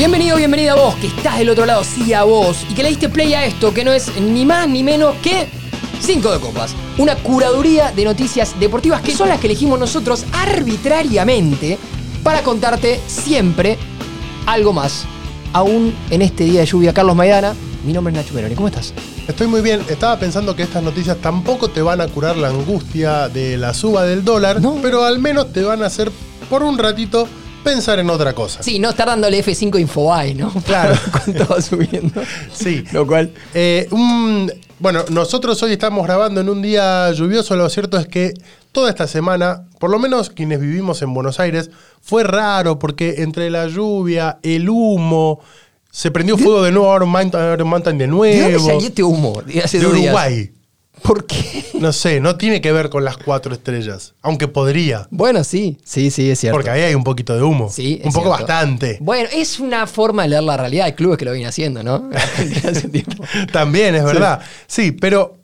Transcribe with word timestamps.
Bienvenido, 0.00 0.38
bienvenida 0.38 0.72
a 0.72 0.76
vos, 0.76 0.94
que 0.94 1.08
estás 1.08 1.36
del 1.36 1.50
otro 1.50 1.66
lado, 1.66 1.84
sí 1.84 2.14
a 2.14 2.22
vos, 2.22 2.64
y 2.70 2.72
que 2.72 2.82
le 2.82 2.88
diste 2.88 3.10
play 3.10 3.34
a 3.34 3.44
esto, 3.44 3.74
que 3.74 3.84
no 3.84 3.92
es 3.92 4.18
ni 4.18 4.46
más 4.46 4.66
ni 4.66 4.82
menos 4.82 5.14
que 5.16 5.46
5 6.00 6.32
de 6.32 6.40
copas. 6.40 6.74
Una 6.96 7.16
curaduría 7.16 7.92
de 7.92 8.06
noticias 8.06 8.58
deportivas 8.58 9.02
que 9.02 9.14
son 9.14 9.28
las 9.28 9.38
que 9.40 9.46
elegimos 9.46 9.78
nosotros 9.78 10.24
arbitrariamente 10.32 11.76
para 12.22 12.40
contarte 12.42 12.98
siempre 13.08 13.76
algo 14.46 14.72
más. 14.72 15.04
Aún 15.52 15.94
en 16.08 16.22
este 16.22 16.44
día 16.44 16.60
de 16.60 16.66
lluvia, 16.66 16.94
Carlos 16.94 17.14
Maidana, 17.14 17.54
mi 17.84 17.92
nombre 17.92 18.10
es 18.14 18.16
Nacho 18.16 18.32
Meroni, 18.32 18.54
¿cómo 18.54 18.68
estás? 18.68 18.94
Estoy 19.28 19.48
muy 19.48 19.60
bien. 19.60 19.82
Estaba 19.90 20.18
pensando 20.18 20.56
que 20.56 20.62
estas 20.62 20.82
noticias 20.82 21.18
tampoco 21.18 21.68
te 21.68 21.82
van 21.82 22.00
a 22.00 22.08
curar 22.08 22.38
la 22.38 22.48
angustia 22.48 23.28
de 23.28 23.58
la 23.58 23.74
suba 23.74 24.04
del 24.04 24.24
dólar, 24.24 24.62
No. 24.62 24.78
pero 24.80 25.04
al 25.04 25.18
menos 25.18 25.52
te 25.52 25.62
van 25.62 25.82
a 25.82 25.88
hacer 25.88 26.10
por 26.48 26.62
un 26.62 26.78
ratito 26.78 27.28
pensar 27.62 27.98
en 27.98 28.10
otra 28.10 28.32
cosa. 28.34 28.62
Sí, 28.62 28.78
no 28.78 28.90
estar 28.90 29.06
dándole 29.08 29.44
F5 29.44 29.80
Infobae, 29.80 30.34
¿no? 30.34 30.52
Claro. 30.66 30.94
Cuánto 31.12 31.46
va 31.46 31.60
subiendo. 31.60 32.22
Sí. 32.52 32.84
Lo 32.92 33.06
cual... 33.06 33.32
Eh, 33.54 33.86
un- 33.90 34.50
bueno, 34.78 35.04
nosotros 35.10 35.62
hoy 35.62 35.72
estamos 35.72 36.06
grabando 36.06 36.40
en 36.40 36.48
un 36.48 36.62
día 36.62 37.12
lluvioso. 37.12 37.54
Lo 37.54 37.68
cierto 37.68 37.98
es 37.98 38.06
que 38.08 38.32
toda 38.72 38.88
esta 38.88 39.06
semana, 39.06 39.66
por 39.78 39.90
lo 39.90 39.98
menos 39.98 40.30
quienes 40.30 40.58
vivimos 40.58 41.02
en 41.02 41.12
Buenos 41.12 41.38
Aires, 41.38 41.70
fue 42.00 42.22
raro 42.24 42.78
porque 42.78 43.16
entre 43.18 43.50
la 43.50 43.66
lluvia, 43.66 44.38
el 44.42 44.70
humo, 44.70 45.40
se 45.90 46.10
prendió 46.10 46.38
fuego 46.38 46.62
de 46.62 46.72
nuevo 46.72 46.96
Iron 46.96 47.10
Mountain, 47.10 47.52
Iron 47.52 47.68
Mountain 47.68 47.98
de 47.98 48.06
¿De 48.06 48.10
dónde 48.10 48.36
nuevo. 48.52 48.66
salió 48.66 48.86
este 48.88 49.02
humo 49.02 49.42
de 49.42 49.60
hace 49.60 49.78
de 49.78 49.84
dos 49.84 49.94
días? 49.94 50.14
¿Por 51.02 51.26
qué? 51.26 51.64
No 51.80 51.92
sé, 51.92 52.20
no 52.20 52.36
tiene 52.36 52.60
que 52.60 52.72
ver 52.72 52.90
con 52.90 53.04
las 53.04 53.16
cuatro 53.16 53.54
estrellas, 53.54 54.14
aunque 54.22 54.48
podría. 54.48 55.08
Bueno, 55.10 55.42
sí, 55.44 55.78
sí, 55.84 56.10
sí, 56.10 56.30
es 56.30 56.38
cierto. 56.40 56.56
Porque 56.56 56.70
ahí 56.70 56.82
hay 56.82 56.94
un 56.94 57.04
poquito 57.04 57.34
de 57.34 57.42
humo. 57.42 57.70
Sí, 57.70 57.98
es 58.00 58.06
un 58.06 58.12
poco 58.12 58.26
cierto. 58.34 58.46
bastante. 58.46 58.98
Bueno, 59.00 59.28
es 59.32 59.58
una 59.60 59.86
forma 59.86 60.22
de 60.24 60.28
leer 60.30 60.42
la 60.42 60.56
realidad. 60.56 60.86
Hay 60.86 60.92
clubes 60.92 61.18
que 61.18 61.24
lo 61.24 61.32
vienen 61.32 61.48
haciendo, 61.48 61.82
¿no? 61.82 62.10
Hace 62.68 62.88
tiempo. 62.92 63.24
También 63.52 63.94
es 63.94 64.04
verdad. 64.04 64.40
Sí, 64.66 64.92
pero 64.92 65.36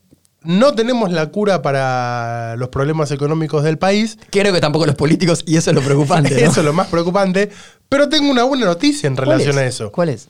no 0.42 0.75
tenemos 0.75 1.11
la 1.11 1.27
cura 1.31 1.62
para 1.62 2.55
los 2.56 2.69
problemas 2.69 3.11
económicos 3.11 3.64
del 3.64 3.78
país. 3.78 4.19
Creo 4.31 4.53
que 4.53 4.61
tampoco 4.61 4.86
los 4.86 4.94
políticos, 4.94 5.42
y 5.47 5.56
eso 5.56 5.70
es 5.70 5.75
lo 5.77 5.83
preocupante. 5.83 6.31
¿no? 6.31 6.36
Eso 6.50 6.61
es 6.61 6.66
lo 6.66 6.72
más 6.72 6.86
preocupante. 6.88 7.50
Pero 7.88 8.09
tengo 8.09 8.31
una 8.31 8.44
buena 8.44 8.66
noticia 8.66 9.06
en 9.06 9.16
¿Cuál 9.16 9.28
relación 9.28 9.56
es? 9.56 9.62
a 9.62 9.66
eso. 9.66 9.92
¿Cuál 9.92 10.11
es? 10.11 10.28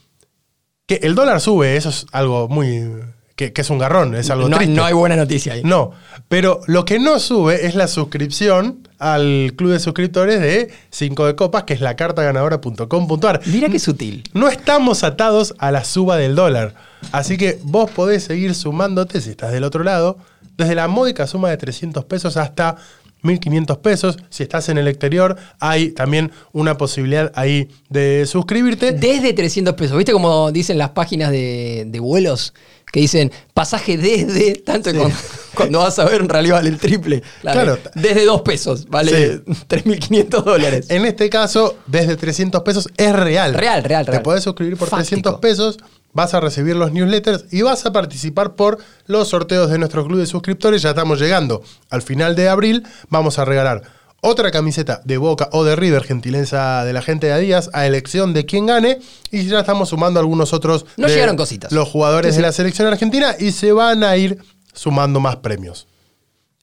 Que 0.87 1.01
el 1.03 1.15
dólar 1.15 1.41
sube, 1.41 1.77
eso 1.77 1.89
es 1.89 2.07
algo 2.13 2.49
muy. 2.49 2.89
Que, 3.37 3.53
que 3.53 3.61
es 3.61 3.71
un 3.71 3.79
garrón, 3.79 4.15
es 4.15 4.31
algo 4.31 4.49
No, 4.49 4.57
triste. 4.57 4.75
no 4.75 4.85
hay 4.85 4.95
buena 4.95 5.15
noticia 5.15 5.53
ahí. 5.53 5.63
No, 5.63 5.93
pero 6.29 6.61
lo 6.67 6.85
que 6.85 6.99
no 6.99 7.19
sube 7.21 7.67
es 7.67 7.75
la 7.75 7.87
suscripción 7.87 8.89
al 8.99 9.53
club 9.57 9.73
de 9.73 9.79
suscriptores 9.79 10.41
de 10.41 10.71
5 10.91 11.27
de 11.27 11.37
copas, 11.37 11.65
que 11.65 11.75
es 11.75 11.81
la 11.83 11.97
cartaganadora.com.ar. 11.97 13.41
Mira 13.47 13.69
qué 13.69 13.79
sutil. 13.79 14.25
No 14.33 14.49
estamos 14.49 15.05
atados 15.05 15.55
a 15.59 15.71
la 15.71 15.85
suba 15.85 16.17
del 16.17 16.35
dólar. 16.35 16.75
Así 17.13 17.37
que 17.37 17.59
vos 17.63 17.91
podés 17.91 18.25
seguir 18.25 18.55
sumándote 18.55 19.21
si 19.21 19.31
estás 19.31 19.53
del 19.53 19.65
otro 19.65 19.85
lado, 19.85 20.19
desde 20.57 20.75
la 20.75 20.89
módica 20.89 21.27
suma 21.27 21.51
de 21.51 21.57
300 21.59 22.05
pesos 22.07 22.37
hasta 22.39 22.77
1.500 23.23 23.79
pesos. 23.81 24.17
Si 24.31 24.43
estás 24.43 24.69
en 24.69 24.79
el 24.79 24.89
exterior, 24.89 25.37
hay 25.61 25.91
también 25.91 26.33
una 26.53 26.79
posibilidad 26.79 27.31
ahí 27.35 27.69
de 27.91 28.25
suscribirte. 28.27 28.93
Desde 28.93 29.33
300 29.33 29.75
pesos. 29.75 29.97
¿Viste 29.97 30.13
como 30.13 30.51
dicen 30.53 30.79
las 30.79 30.91
páginas 30.91 31.31
de, 31.31 31.85
de 31.87 32.01
vuelos? 32.01 32.55
Que 32.93 33.01
dicen 33.01 33.33
pasaje 33.53 33.99
desde, 33.99 34.55
tanto 34.55 34.93
que 34.93 34.99
cuando, 34.99 35.17
cuando 35.55 35.79
vas 35.81 35.99
a 35.99 36.05
ver 36.05 36.21
en 36.21 36.29
realidad 36.29 36.57
vale 36.57 36.71
el 36.71 36.79
triple. 36.79 37.23
Claro. 37.41 37.79
Desde 37.95 38.25
2 38.25 38.43
pesos, 38.43 38.89
vale 38.89 39.45
3.500 39.45 40.45
dólares. 40.45 40.87
En 40.89 41.05
este 41.05 41.29
caso, 41.29 41.77
desde 41.87 42.17
300 42.17 42.63
pesos 42.63 42.89
es 42.97 43.13
real. 43.13 43.55
Real, 43.55 43.83
real, 43.83 44.07
real. 44.07 44.19
Te 44.19 44.25
podés 44.25 44.45
suscribir 44.45 44.77
por 44.77 44.89
Fáctico. 44.89 45.39
300 45.39 45.41
pesos, 45.41 45.79
vas 46.13 46.33
a 46.33 46.41
recibir 46.41 46.77
los 46.77 46.93
newsletters 46.93 47.47
y 47.53 47.63
vas 47.63 47.85
a 47.85 47.93
participar 47.93 48.55
por 48.55 48.79
los 49.07 49.29
sorteos 49.29 49.71
de 49.71 49.79
nuestro 49.79 50.07
club 50.07 50.19
de 50.19 50.27
suscriptores. 50.27 50.81
Ya 50.81 50.91
estamos 50.91 51.21
llegando 51.21 51.63
al 51.91 52.03
final 52.03 52.37
de 52.37 52.49
abril. 52.49 52.85
Vamos 53.11 53.39
a 53.39 53.45
regalar 53.45 53.83
otra 54.23 54.51
camiseta 54.51 55.01
de 55.05 55.19
Boca 55.19 55.49
o 55.53 55.65
de 55.65 55.77
River, 55.77 56.03
gentileza 56.05 56.85
de 56.85 56.93
la 56.93 57.03
gente 57.03 57.27
de 57.29 57.33
Adidas, 57.35 57.71
a 57.73 57.87
elección 57.87 58.33
de 58.35 58.45
quien 58.47 58.67
gane. 58.67 58.99
Y 59.31 59.47
ya 59.47 59.61
estamos 59.61 59.91
sumando 59.91 60.19
algunos 60.21 60.53
otros. 60.53 60.85
De 60.97 61.07
llegaron 61.09 61.37
cositas. 61.37 61.71
Los 61.73 61.89
jugadores 61.89 62.31
Sí, 62.35 62.37
sí. 62.37 62.43
de 62.43 62.49
la 62.49 62.53
selección 62.53 62.89
argentina 62.89 63.35
y 63.39 63.53
se 63.53 63.73
van 63.73 64.03
a 64.03 64.17
ir 64.17 64.39
sumando 64.73 65.21
más 65.21 65.37
premios. 65.37 65.87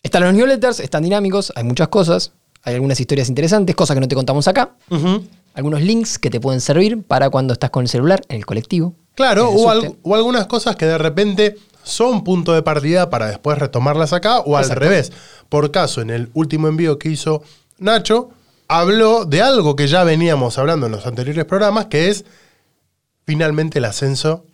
Están 0.02 0.24
los 0.24 0.34
newsletters, 0.34 0.80
están 0.82 1.04
dinámicos, 1.04 1.54
hay 1.56 1.64
muchas 1.64 1.88
cosas. 1.88 2.32
Hay 2.66 2.76
algunas 2.76 3.00
historias 3.00 3.28
interesantes, 3.30 3.76
cosas 3.76 3.96
que 3.96 4.02
no 4.02 4.08
te 4.08 4.16
contamos 4.16 4.48
acá. 4.48 4.76
Algunos 5.54 5.82
links 5.82 6.18
que 6.18 6.30
te 6.30 6.40
pueden 6.40 6.62
servir 6.62 7.04
para 7.04 7.30
cuando 7.30 7.54
estás 7.54 7.70
con 7.70 7.84
el 7.84 7.90
celular, 7.90 8.22
en 8.30 8.38
el 8.38 8.46
colectivo. 8.46 8.96
Claro, 9.16 9.50
o, 9.50 9.70
al- 9.70 9.96
o 10.02 10.16
algunas 10.16 10.48
cosas 10.48 10.76
que 10.76 10.86
de 10.86 10.98
repente 10.98 11.56
son 11.84 12.24
punto 12.24 12.54
de 12.54 12.64
partida 12.64 13.10
para 13.10 13.28
después 13.28 13.58
retomarlas 13.58 14.14
acá, 14.14 14.40
o 14.40 14.58
al 14.58 14.64
Exacto. 14.64 14.80
revés. 14.80 15.12
Por 15.50 15.72
caso, 15.72 16.02
en 16.02 16.10
el 16.10 16.30
último 16.34 16.68
envío 16.68 16.98
que 16.98 17.10
hizo 17.10 17.44
Nacho, 17.78 18.30
habló 18.68 19.26
de 19.26 19.42
algo 19.42 19.76
que 19.76 19.88
ya 19.88 20.04
veníamos 20.04 20.58
hablando 20.58 20.86
en 20.86 20.94
los 20.94 21.06
anteriores 21.06 21.46
programas, 21.46 21.88
que 21.88 22.10
es 22.10 22.26
finalmente 23.26 23.80
el 23.80 23.86
ascenso 23.86 24.46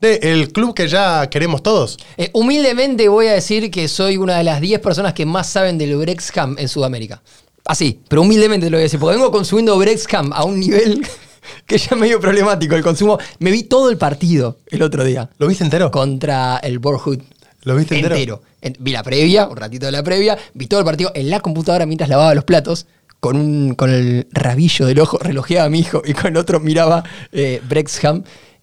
del 0.00 0.50
club 0.52 0.74
que 0.74 0.88
ya 0.88 1.28
queremos 1.28 1.62
todos. 1.62 1.98
Eh, 2.16 2.30
humildemente 2.32 3.08
voy 3.08 3.26
a 3.26 3.34
decir 3.34 3.70
que 3.70 3.86
soy 3.86 4.16
una 4.16 4.38
de 4.38 4.44
las 4.44 4.60
10 4.60 4.80
personas 4.80 5.12
que 5.12 5.26
más 5.26 5.48
saben 5.48 5.76
del 5.76 5.96
Brexham 5.96 6.56
en 6.58 6.68
Sudamérica. 6.68 7.22
Así, 7.66 8.00
pero 8.08 8.22
humildemente 8.22 8.66
te 8.66 8.70
lo 8.70 8.78
voy 8.78 8.82
a 8.82 8.84
decir, 8.84 8.98
porque 8.98 9.16
vengo 9.16 9.30
consumiendo 9.30 9.76
Brexham 9.76 10.32
a 10.32 10.44
un 10.44 10.58
nivel 10.58 11.06
que 11.66 11.78
ya 11.78 11.88
es 11.92 11.96
medio 11.96 12.20
problemático 12.20 12.74
el 12.76 12.82
consumo. 12.82 13.18
Me 13.38 13.50
vi 13.50 13.64
todo 13.64 13.90
el 13.90 13.96
partido 13.98 14.58
el 14.68 14.82
otro 14.82 15.04
día 15.04 15.28
¿Lo 15.38 15.46
viste 15.46 15.64
entero? 15.64 15.90
contra 15.90 16.58
el 16.58 16.78
Borhood. 16.78 17.20
¿Lo 17.62 17.76
viste 17.76 17.98
entero? 17.98 18.42
En- 18.62 18.76
vi 18.78 18.92
la 18.92 19.02
previa, 19.02 19.46
un 19.46 19.56
ratito 19.56 19.86
de 19.86 19.92
la 19.92 20.02
previa, 20.02 20.36
vi 20.54 20.66
todo 20.66 20.80
el 20.80 20.86
partido 20.86 21.12
en 21.14 21.30
la 21.30 21.40
computadora 21.40 21.86
mientras 21.86 22.08
lavaba 22.08 22.34
los 22.34 22.44
platos. 22.44 22.86
Con, 23.20 23.36
un, 23.36 23.74
con 23.74 23.90
el 23.90 24.26
rabillo 24.32 24.86
del 24.86 24.98
ojo 25.00 25.18
relojeaba 25.22 25.66
a 25.66 25.68
mi 25.70 25.80
hijo 25.80 26.00
y 26.06 26.14
con 26.14 26.28
el 26.28 26.36
otro 26.38 26.58
miraba 26.58 27.04
eh, 27.32 27.60
Brexham. 27.68 28.22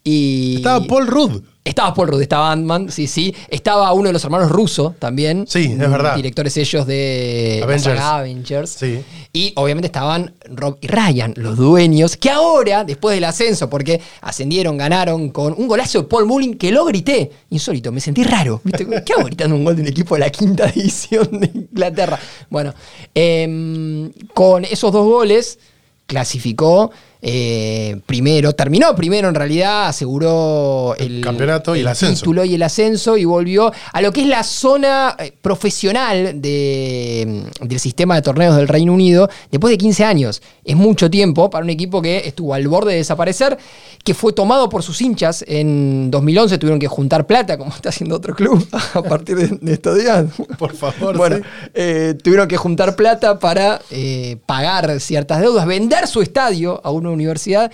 Y 0.09 0.56
Estaba 0.56 0.85
Paul 0.85 1.06
Rudd. 1.06 1.41
estaba 1.66 1.94
Paul 1.94 2.07
Rudd, 2.07 2.22
estaba 2.22 2.53
Ant-Man, 2.53 2.90
sí, 2.90 3.07
sí. 3.07 3.35
Estaba 3.50 3.91
uno 3.91 4.07
de 4.07 4.13
los 4.13 4.23
hermanos 4.23 4.50
rusos 4.50 4.94
también. 5.00 5.44
Sí, 5.50 5.63
es 5.66 5.75
mm, 5.75 5.91
verdad. 5.91 6.16
Directores 6.16 6.56
ellos 6.56 6.88
de 6.88 7.59
Avengers. 7.62 8.00
Avengers. 8.00 8.69
Sí. 8.69 9.01
Y 9.34 9.51
obviamente 9.57 9.88
estaban 9.88 10.34
Rob 10.45 10.78
y 10.79 10.88
Ryan, 10.88 11.34
los 11.35 11.57
dueños, 11.57 12.16
que 12.16 12.29
ahora, 12.29 12.85
después 12.85 13.16
del 13.16 13.25
ascenso, 13.25 13.69
porque 13.69 14.00
ascendieron, 14.22 14.78
ganaron 14.78 15.29
con 15.31 15.53
un 15.57 15.68
golazo 15.68 16.03
de 16.03 16.07
Paul 16.07 16.25
Mullin 16.25 16.57
que 16.57 16.72
lo 16.72 16.85
grité. 16.85 17.29
Insólito, 17.50 17.91
me 17.91 18.00
sentí 18.00 18.24
raro. 18.24 18.62
¿viste? 18.63 18.88
¿Qué 19.06 19.12
hago 19.12 19.25
gritando 19.25 19.57
un 19.57 19.66
gol 19.66 19.75
de 19.75 19.81
un 19.81 19.89
equipo 19.89 20.16
de 20.16 20.22
la 20.22 20.29
quinta 20.29 20.68
división 20.74 21.28
de 21.38 21.51
Inglaterra? 21.53 22.18
Bueno, 22.50 22.74
em, 23.13 24.09
con 24.34 24.63
esos 24.63 24.89
dos 24.94 25.06
goles 25.06 25.59
clasificó 26.06 26.91
eh, 27.22 28.00
primero, 28.05 28.53
terminó 28.53 28.95
primero 28.95 29.29
en 29.29 29.35
realidad, 29.35 29.88
aseguró 29.88 30.95
el, 30.97 31.22
campeonato 31.22 31.75
y 31.75 31.79
el 31.79 31.88
ascenso. 31.88 32.22
título 32.22 32.45
y 32.45 32.55
el 32.55 32.63
ascenso 32.63 33.17
y 33.17 33.25
volvió 33.25 33.72
a 33.91 34.01
lo 34.01 34.11
que 34.11 34.22
es 34.22 34.28
la 34.28 34.44
zona 34.44 35.16
eh, 35.17 35.33
profesional 35.41 36.41
de, 36.41 37.47
mm, 37.61 37.67
del 37.67 37.79
sistema 37.79 38.16
de 38.16 38.22
torneos 38.22 38.56
del 38.56 38.67
Reino 38.67 38.94
Unido 38.94 39.29
después 39.51 39.72
de 39.72 39.77
15 39.77 40.03
años. 40.03 40.41
Es 40.63 40.75
mucho 40.75 41.09
tiempo 41.09 41.50
para 41.50 41.63
un 41.63 41.69
equipo 41.69 42.01
que 42.01 42.27
estuvo 42.27 42.53
al 42.53 42.67
borde 42.67 42.91
de 42.91 42.97
desaparecer, 42.97 43.57
que 44.03 44.13
fue 44.13 44.33
tomado 44.33 44.69
por 44.69 44.83
sus 44.83 45.01
hinchas 45.01 45.44
en 45.47 46.11
2011, 46.11 46.57
tuvieron 46.57 46.79
que 46.79 46.88
juntar 46.88 47.25
plata, 47.25 47.57
como 47.57 47.72
está 47.72 47.89
haciendo 47.89 48.16
otro 48.16 48.35
club 48.35 48.66
a 48.94 49.01
partir 49.01 49.38
de, 49.38 49.57
de 49.59 49.73
estos 49.73 49.97
días. 49.97 50.25
Por 50.57 50.75
favor. 50.75 51.17
Bueno, 51.17 51.38
sí. 51.38 51.44
eh, 51.73 52.16
tuvieron 52.23 52.47
que 52.47 52.57
juntar 52.57 52.95
plata 52.95 53.39
para 53.39 53.81
eh, 53.89 54.38
pagar 54.45 55.00
ciertas 55.00 55.42
deudas, 55.42 55.65
vender 55.65 56.07
su 56.07 56.21
estadio 56.21 56.80
a 56.83 56.92
una 57.07 57.15
universidad. 57.15 57.71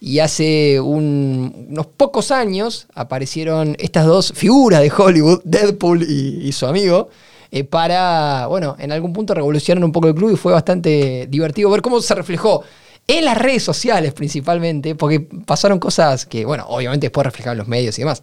Y 0.00 0.18
hace 0.18 0.80
un- 0.80 1.66
unos 1.70 1.86
pocos 1.86 2.32
años 2.32 2.88
aparecieron 2.94 3.76
estas 3.78 4.04
dos 4.04 4.32
figuras 4.34 4.80
de 4.80 4.90
Hollywood, 4.96 5.42
Deadpool 5.44 6.02
y, 6.02 6.40
y 6.48 6.52
su 6.52 6.66
amigo, 6.66 7.08
eh, 7.52 7.62
para, 7.64 8.46
bueno, 8.48 8.74
en 8.80 8.90
algún 8.90 9.12
punto 9.12 9.32
revolucionar 9.32 9.84
un 9.84 9.92
poco 9.92 10.08
el 10.08 10.14
club 10.14 10.32
y 10.32 10.36
fue 10.36 10.52
bastante 10.52 11.26
divertido 11.28 11.70
ver 11.70 11.82
cómo 11.82 12.00
se 12.00 12.14
reflejó 12.16 12.64
en 13.06 13.24
las 13.24 13.36
redes 13.38 13.62
sociales 13.62 14.12
principalmente, 14.12 14.94
porque 14.94 15.20
pasaron 15.20 15.78
cosas 15.78 16.26
que, 16.26 16.44
bueno, 16.44 16.64
obviamente 16.68 17.06
después 17.06 17.24
reflejaban 17.24 17.54
en 17.54 17.58
los 17.58 17.68
medios 17.68 17.96
y 17.98 18.02
demás. 18.02 18.22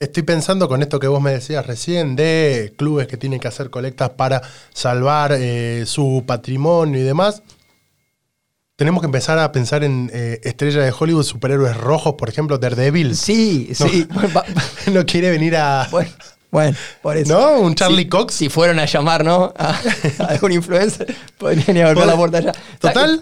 Estoy 0.00 0.22
pensando 0.22 0.68
con 0.68 0.80
esto 0.82 1.00
que 1.00 1.08
vos 1.08 1.20
me 1.20 1.32
decías 1.32 1.66
recién 1.66 2.14
de 2.14 2.72
clubes 2.78 3.08
que 3.08 3.16
tienen 3.16 3.40
que 3.40 3.48
hacer 3.48 3.68
colectas 3.68 4.10
para 4.10 4.40
salvar 4.72 5.32
eh, 5.36 5.84
su 5.86 6.22
patrimonio 6.24 7.00
y 7.00 7.02
demás. 7.02 7.42
Tenemos 8.78 9.00
que 9.00 9.06
empezar 9.06 9.40
a 9.40 9.50
pensar 9.50 9.82
en 9.82 10.08
eh, 10.14 10.38
estrellas 10.44 10.84
de 10.84 10.94
Hollywood, 10.96 11.24
superhéroes 11.24 11.76
rojos, 11.76 12.14
por 12.14 12.28
ejemplo, 12.28 12.58
Daredevil. 12.58 13.16
Sí, 13.16 13.70
sí. 13.74 14.06
No 14.92 15.04
quiere 15.04 15.32
venir 15.32 15.56
a. 15.56 15.88
Bueno, 15.90 16.10
bueno, 16.52 16.76
por 17.02 17.16
eso. 17.16 17.36
¿No? 17.36 17.58
Un 17.60 17.74
Charlie 17.74 18.04
Si- 18.04 18.08
Cox. 18.08 18.34
Si 18.34 18.48
fueron 18.48 18.78
a 18.78 18.84
llamar, 18.84 19.24
¿no? 19.24 19.52
A, 19.58 19.70
a 20.20 20.24
algún 20.26 20.52
influencer, 20.52 21.12
podrían 21.38 21.76
ir 21.76 21.82
a 21.82 21.86
golpear 21.88 22.06
la 22.06 22.16
puerta 22.16 22.38
allá. 22.38 22.52
Total. 22.78 23.20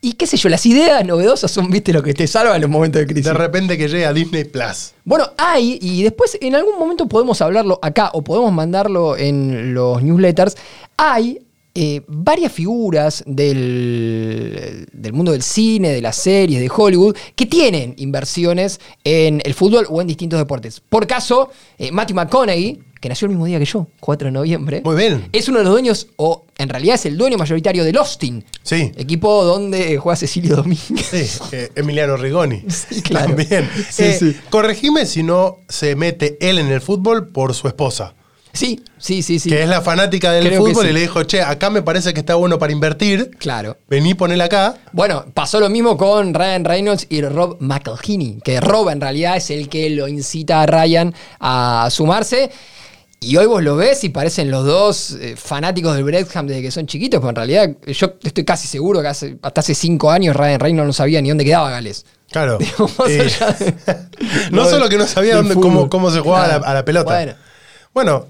Y 0.00 0.14
qué 0.14 0.26
sé 0.26 0.36
yo, 0.36 0.48
las 0.48 0.66
ideas 0.66 1.04
novedosas 1.06 1.52
son, 1.52 1.70
viste, 1.70 1.92
lo 1.92 2.02
que 2.02 2.12
te 2.12 2.26
salva 2.26 2.56
en 2.56 2.62
los 2.62 2.70
momentos 2.70 2.98
de 2.98 3.06
crisis. 3.06 3.26
De 3.26 3.32
repente 3.32 3.78
que 3.78 3.88
llega 3.88 4.12
Disney 4.12 4.42
Plus. 4.42 4.92
Bueno, 5.04 5.30
hay, 5.38 5.78
y 5.80 6.02
después 6.02 6.36
en 6.40 6.56
algún 6.56 6.78
momento 6.80 7.06
podemos 7.06 7.40
hablarlo 7.40 7.78
acá 7.80 8.10
o 8.12 8.22
podemos 8.24 8.52
mandarlo 8.52 9.16
en 9.16 9.72
los 9.72 10.02
newsletters, 10.02 10.56
hay 10.96 11.45
eh, 11.78 12.00
varias 12.08 12.52
figuras 12.52 13.22
del, 13.26 14.88
del 14.90 15.12
mundo 15.12 15.32
del 15.32 15.42
cine, 15.42 15.90
de 15.90 16.00
las 16.00 16.16
series, 16.16 16.58
de 16.58 16.70
Hollywood, 16.74 17.14
que 17.34 17.44
tienen 17.44 17.92
inversiones 17.98 18.80
en 19.04 19.42
el 19.44 19.52
fútbol 19.52 19.86
o 19.90 20.00
en 20.00 20.06
distintos 20.06 20.38
deportes. 20.38 20.80
Por 20.80 21.06
caso, 21.06 21.50
eh, 21.76 21.92
Matthew 21.92 22.16
McConaughey, 22.16 22.80
que 22.98 23.10
nació 23.10 23.26
el 23.26 23.32
mismo 23.32 23.44
día 23.44 23.58
que 23.58 23.66
yo, 23.66 23.88
4 24.00 24.28
de 24.28 24.32
noviembre. 24.32 24.80
Muy 24.86 24.96
bien. 24.96 25.28
Es 25.32 25.50
uno 25.50 25.58
de 25.58 25.64
los 25.64 25.72
dueños, 25.74 26.06
o 26.16 26.46
en 26.56 26.70
realidad 26.70 26.94
es 26.94 27.04
el 27.04 27.18
dueño 27.18 27.36
mayoritario 27.36 27.84
del 27.84 27.98
Austin. 27.98 28.42
Sí. 28.62 28.92
Equipo 28.96 29.44
donde 29.44 29.98
juega 29.98 30.16
Cecilio 30.16 30.56
Domínguez. 30.56 31.06
Sí, 31.10 31.26
eh, 31.52 31.70
Emiliano 31.74 32.16
Rigoni. 32.16 32.62
Sí, 32.70 33.02
claro. 33.02 33.36
También. 33.36 33.68
Sí, 33.90 34.12
sí. 34.18 34.34
Corregime 34.48 35.04
si 35.04 35.22
no 35.22 35.58
se 35.68 35.94
mete 35.94 36.38
él 36.40 36.58
en 36.58 36.68
el 36.68 36.80
fútbol 36.80 37.28
por 37.28 37.52
su 37.52 37.68
esposa. 37.68 38.14
Sí, 38.56 38.82
sí, 38.98 39.22
sí, 39.22 39.38
sí. 39.38 39.50
Que 39.50 39.62
es 39.62 39.68
la 39.68 39.82
fanática 39.82 40.32
del 40.32 40.46
Creo 40.46 40.60
fútbol 40.64 40.84
sí. 40.84 40.90
y 40.90 40.92
le 40.94 41.00
dijo, 41.00 41.22
che, 41.24 41.42
acá 41.42 41.70
me 41.70 41.82
parece 41.82 42.12
que 42.14 42.20
está 42.20 42.34
bueno 42.34 42.58
para 42.58 42.72
invertir. 42.72 43.30
Claro. 43.38 43.76
Vení, 43.88 44.14
ponela 44.14 44.44
acá. 44.44 44.76
Bueno, 44.92 45.24
pasó 45.34 45.60
lo 45.60 45.68
mismo 45.68 45.96
con 45.96 46.34
Ryan 46.34 46.64
Reynolds 46.64 47.06
y 47.10 47.20
Rob 47.22 47.56
McElhenney, 47.60 48.40
que 48.42 48.60
Rob 48.60 48.88
en 48.90 49.00
realidad 49.00 49.36
es 49.36 49.50
el 49.50 49.68
que 49.68 49.90
lo 49.90 50.08
incita 50.08 50.62
a 50.62 50.66
Ryan 50.66 51.14
a 51.40 51.88
sumarse. 51.90 52.50
Y 53.18 53.36
hoy 53.38 53.46
vos 53.46 53.62
lo 53.62 53.76
ves 53.76 54.04
y 54.04 54.10
parecen 54.10 54.50
los 54.50 54.64
dos 54.66 55.12
eh, 55.12 55.34
fanáticos 55.36 55.94
del 55.94 56.04
Brexham 56.04 56.46
desde 56.46 56.60
que 56.62 56.70
son 56.70 56.86
chiquitos, 56.86 57.18
pero 57.18 57.30
en 57.30 57.36
realidad 57.36 57.70
yo 57.86 58.12
estoy 58.22 58.44
casi 58.44 58.68
seguro 58.68 59.00
que 59.00 59.08
hace- 59.08 59.38
hasta 59.40 59.60
hace 59.62 59.74
cinco 59.74 60.10
años 60.10 60.36
Ryan 60.36 60.60
Reynolds 60.60 60.86
no 60.86 60.92
sabía 60.92 61.20
ni 61.22 61.30
dónde 61.30 61.44
quedaba 61.44 61.70
Gales. 61.70 62.04
Claro. 62.30 62.58
Eh, 63.08 63.30
de- 63.58 63.74
no 64.50 64.64
lo 64.64 64.70
solo 64.70 64.88
que 64.90 64.98
no 64.98 65.06
sabía 65.06 65.36
dónde, 65.36 65.54
cómo, 65.54 65.88
cómo 65.88 66.10
se 66.10 66.20
jugaba 66.20 66.44
a 66.44 66.48
la- 66.48 66.54
Claro. 66.58 66.70
a 66.70 66.74
la 66.74 66.84
pelota. 66.84 67.12
Bueno, 67.14 67.34
Bueno, 67.94 68.26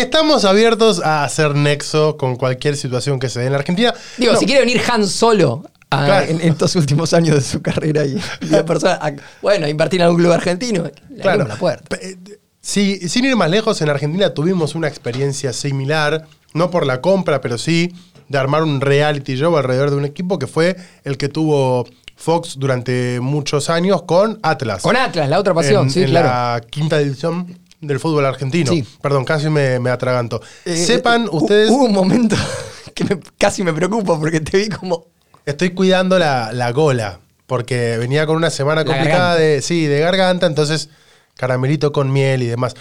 estamos 0.00 0.44
abiertos 0.44 1.00
a 1.02 1.24
hacer 1.24 1.54
nexo 1.54 2.16
con 2.16 2.36
cualquier 2.36 2.76
situación 2.76 3.18
que 3.18 3.28
se 3.28 3.40
dé 3.40 3.46
en 3.46 3.52
la 3.52 3.58
Argentina. 3.58 3.94
digo, 4.16 4.32
No, 4.32 4.38
si 4.38 4.46
quiere 4.46 4.60
venir 4.60 4.80
Han 4.90 5.06
solo 5.06 5.62
a- 5.90 6.04
Claro. 6.04 6.26
en, 6.30 6.40
en 6.40 6.48
estos 6.52 6.74
últimos 6.76 7.12
años 7.14 7.36
de 7.36 7.42
su 7.42 7.62
carrera 7.62 8.04
y, 8.04 8.18
y 8.40 8.46
la 8.46 8.64
persona, 8.66 8.94
a- 9.00 9.12
bueno, 9.42 9.68
invertir 9.68 10.00
en 10.00 10.06
algún 10.06 10.20
club 10.20 10.32
argentino, 10.32 10.84
le 11.10 11.20
Claro. 11.22 11.46
la 11.46 11.56
puerta. 11.56 11.96
Eh, 12.00 12.16
sí, 12.60 13.08
sin 13.08 13.24
ir 13.24 13.36
más 13.36 13.50
lejos, 13.50 13.80
en 13.82 13.88
Argentina 13.90 14.34
tuvimos 14.34 14.74
una 14.74 14.88
experiencia 14.88 15.52
similar, 15.52 16.26
no 16.54 16.70
por 16.70 16.86
la 16.86 17.00
compra, 17.00 17.40
pero 17.40 17.56
sí 17.58 17.92
de 18.28 18.38
armar 18.38 18.64
un 18.64 18.80
reality 18.80 19.36
show 19.36 19.56
alrededor 19.56 19.90
de 19.90 19.96
un 19.96 20.04
equipo 20.04 20.38
que 20.38 20.46
fue 20.48 20.76
el 21.04 21.16
que 21.16 21.28
tuvo 21.28 21.86
Fox 22.16 22.56
durante 22.58 23.20
muchos 23.20 23.70
años 23.70 24.02
con 24.02 24.40
Atlas. 24.42 24.82
Con 24.82 24.96
Atlas, 24.96 25.28
la 25.28 25.38
otra 25.38 25.54
pasión, 25.54 25.84
en, 25.84 25.90
sí, 25.90 26.02
en 26.02 26.08
claro. 26.10 26.26
la 26.28 26.60
quinta 26.68 26.98
división 26.98 27.58
del 27.80 28.00
fútbol 28.00 28.24
argentino. 28.26 28.72
Sí. 28.72 28.84
Perdón, 29.02 29.24
casi 29.24 29.48
me, 29.50 29.78
me 29.80 29.90
atraganto. 29.90 30.40
Eh, 30.64 30.76
Sepan 30.76 31.24
eh, 31.24 31.28
hu- 31.28 31.42
ustedes, 31.42 31.70
Hubo 31.70 31.84
un 31.84 31.92
momento 31.92 32.36
que 32.94 33.04
me- 33.04 33.20
casi 33.38 33.62
me 33.62 33.72
preocupa 33.72 34.18
porque 34.18 34.40
te 34.40 34.58
vi 34.58 34.68
como. 34.68 35.06
estoy 35.44 35.70
cuidando 35.70 36.18
la, 36.18 36.52
la 36.52 36.72
gola, 36.72 37.20
porque 37.46 37.96
venía 37.98 38.26
con 38.26 38.36
una 38.36 38.50
semana 38.50 38.84
complicada 38.84 39.36
de, 39.36 39.62
sí, 39.62 39.86
de 39.86 40.00
garganta, 40.00 40.46
entonces 40.46 40.88
caramelito 41.36 41.92
con 41.92 42.12
miel 42.12 42.42
y 42.42 42.46
demás. 42.46 42.74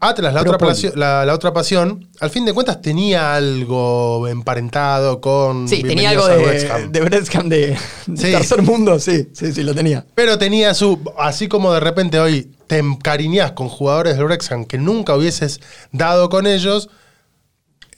Atlas, 0.00 0.32
la 0.34 0.40
otra, 0.42 0.58
pasión, 0.58 0.92
la, 0.96 1.24
la 1.24 1.34
otra 1.34 1.52
pasión, 1.52 2.08
al 2.20 2.30
fin 2.30 2.44
de 2.44 2.52
cuentas 2.52 2.80
tenía 2.80 3.34
algo 3.34 4.26
emparentado 4.28 5.20
con... 5.20 5.68
Sí, 5.68 5.82
tenía 5.82 6.10
algo 6.10 6.24
a 6.24 6.28
de, 6.36 6.44
Wrexham. 6.44 6.92
de 6.92 7.00
Wrexham 7.02 7.48
de, 7.48 7.76
de 8.06 8.16
Sí. 8.16 8.32
tercer 8.32 8.62
mundo, 8.62 8.98
sí, 8.98 9.28
sí, 9.32 9.52
sí, 9.52 9.62
lo 9.62 9.74
tenía. 9.74 10.04
Pero 10.14 10.38
tenía 10.38 10.74
su. 10.74 10.98
Así 11.18 11.48
como 11.48 11.72
de 11.72 11.80
repente 11.80 12.18
hoy 12.20 12.50
te 12.66 12.78
encariñás 12.78 13.52
con 13.52 13.68
jugadores 13.68 14.16
del 14.16 14.24
Wrexham 14.24 14.64
que 14.64 14.78
nunca 14.78 15.14
hubieses 15.16 15.60
dado 15.92 16.28
con 16.28 16.46
ellos. 16.46 16.88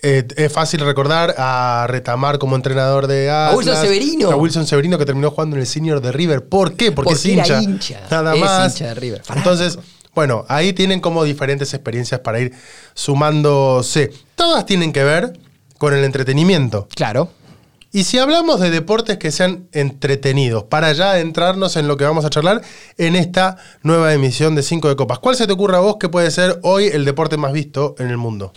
eh, 0.02 0.24
es 0.36 0.52
fácil 0.52 0.80
recordar 0.80 1.34
a 1.38 1.86
Retamar 1.88 2.38
como 2.38 2.54
entrenador 2.54 3.06
de 3.06 3.30
Atlas, 3.30 3.56
Wilson 3.56 3.76
Severino. 3.82 4.30
A 4.30 4.36
Wilson 4.36 4.66
Severino 4.66 4.98
que 4.98 5.06
terminó 5.06 5.30
jugando 5.30 5.56
en 5.56 5.62
el 5.62 5.66
senior 5.66 6.00
de 6.00 6.12
River. 6.12 6.48
¿Por 6.48 6.74
qué? 6.74 6.92
Porque, 6.92 7.14
es 7.14 7.20
Porque 7.20 7.32
era 7.32 7.42
hincha. 7.60 7.62
hincha, 7.62 8.00
Nada 8.10 8.34
es 8.34 8.40
más. 8.40 8.72
hincha 8.74 8.88
de 8.88 8.94
River. 8.94 9.22
Entonces, 9.34 9.78
bueno, 10.16 10.46
ahí 10.48 10.72
tienen 10.72 11.00
como 11.00 11.24
diferentes 11.24 11.74
experiencias 11.74 12.20
para 12.20 12.40
ir 12.40 12.54
sumándose. 12.94 14.10
Todas 14.34 14.64
tienen 14.64 14.94
que 14.94 15.04
ver 15.04 15.38
con 15.76 15.92
el 15.92 16.02
entretenimiento. 16.04 16.88
Claro. 16.96 17.28
Y 17.92 18.04
si 18.04 18.18
hablamos 18.18 18.58
de 18.60 18.70
deportes 18.70 19.18
que 19.18 19.30
sean 19.30 19.68
entretenidos, 19.72 20.64
para 20.64 20.90
ya 20.94 21.10
adentrarnos 21.10 21.76
en 21.76 21.86
lo 21.86 21.98
que 21.98 22.04
vamos 22.04 22.24
a 22.24 22.30
charlar 22.30 22.62
en 22.96 23.14
esta 23.14 23.58
nueva 23.82 24.14
emisión 24.14 24.54
de 24.54 24.62
5 24.62 24.88
de 24.88 24.96
Copas, 24.96 25.18
¿cuál 25.18 25.36
se 25.36 25.46
te 25.46 25.52
ocurre 25.52 25.76
a 25.76 25.80
vos 25.80 25.96
que 26.00 26.08
puede 26.08 26.30
ser 26.30 26.60
hoy 26.62 26.86
el 26.86 27.04
deporte 27.04 27.36
más 27.36 27.52
visto 27.52 27.94
en 27.98 28.08
el 28.08 28.16
mundo? 28.16 28.54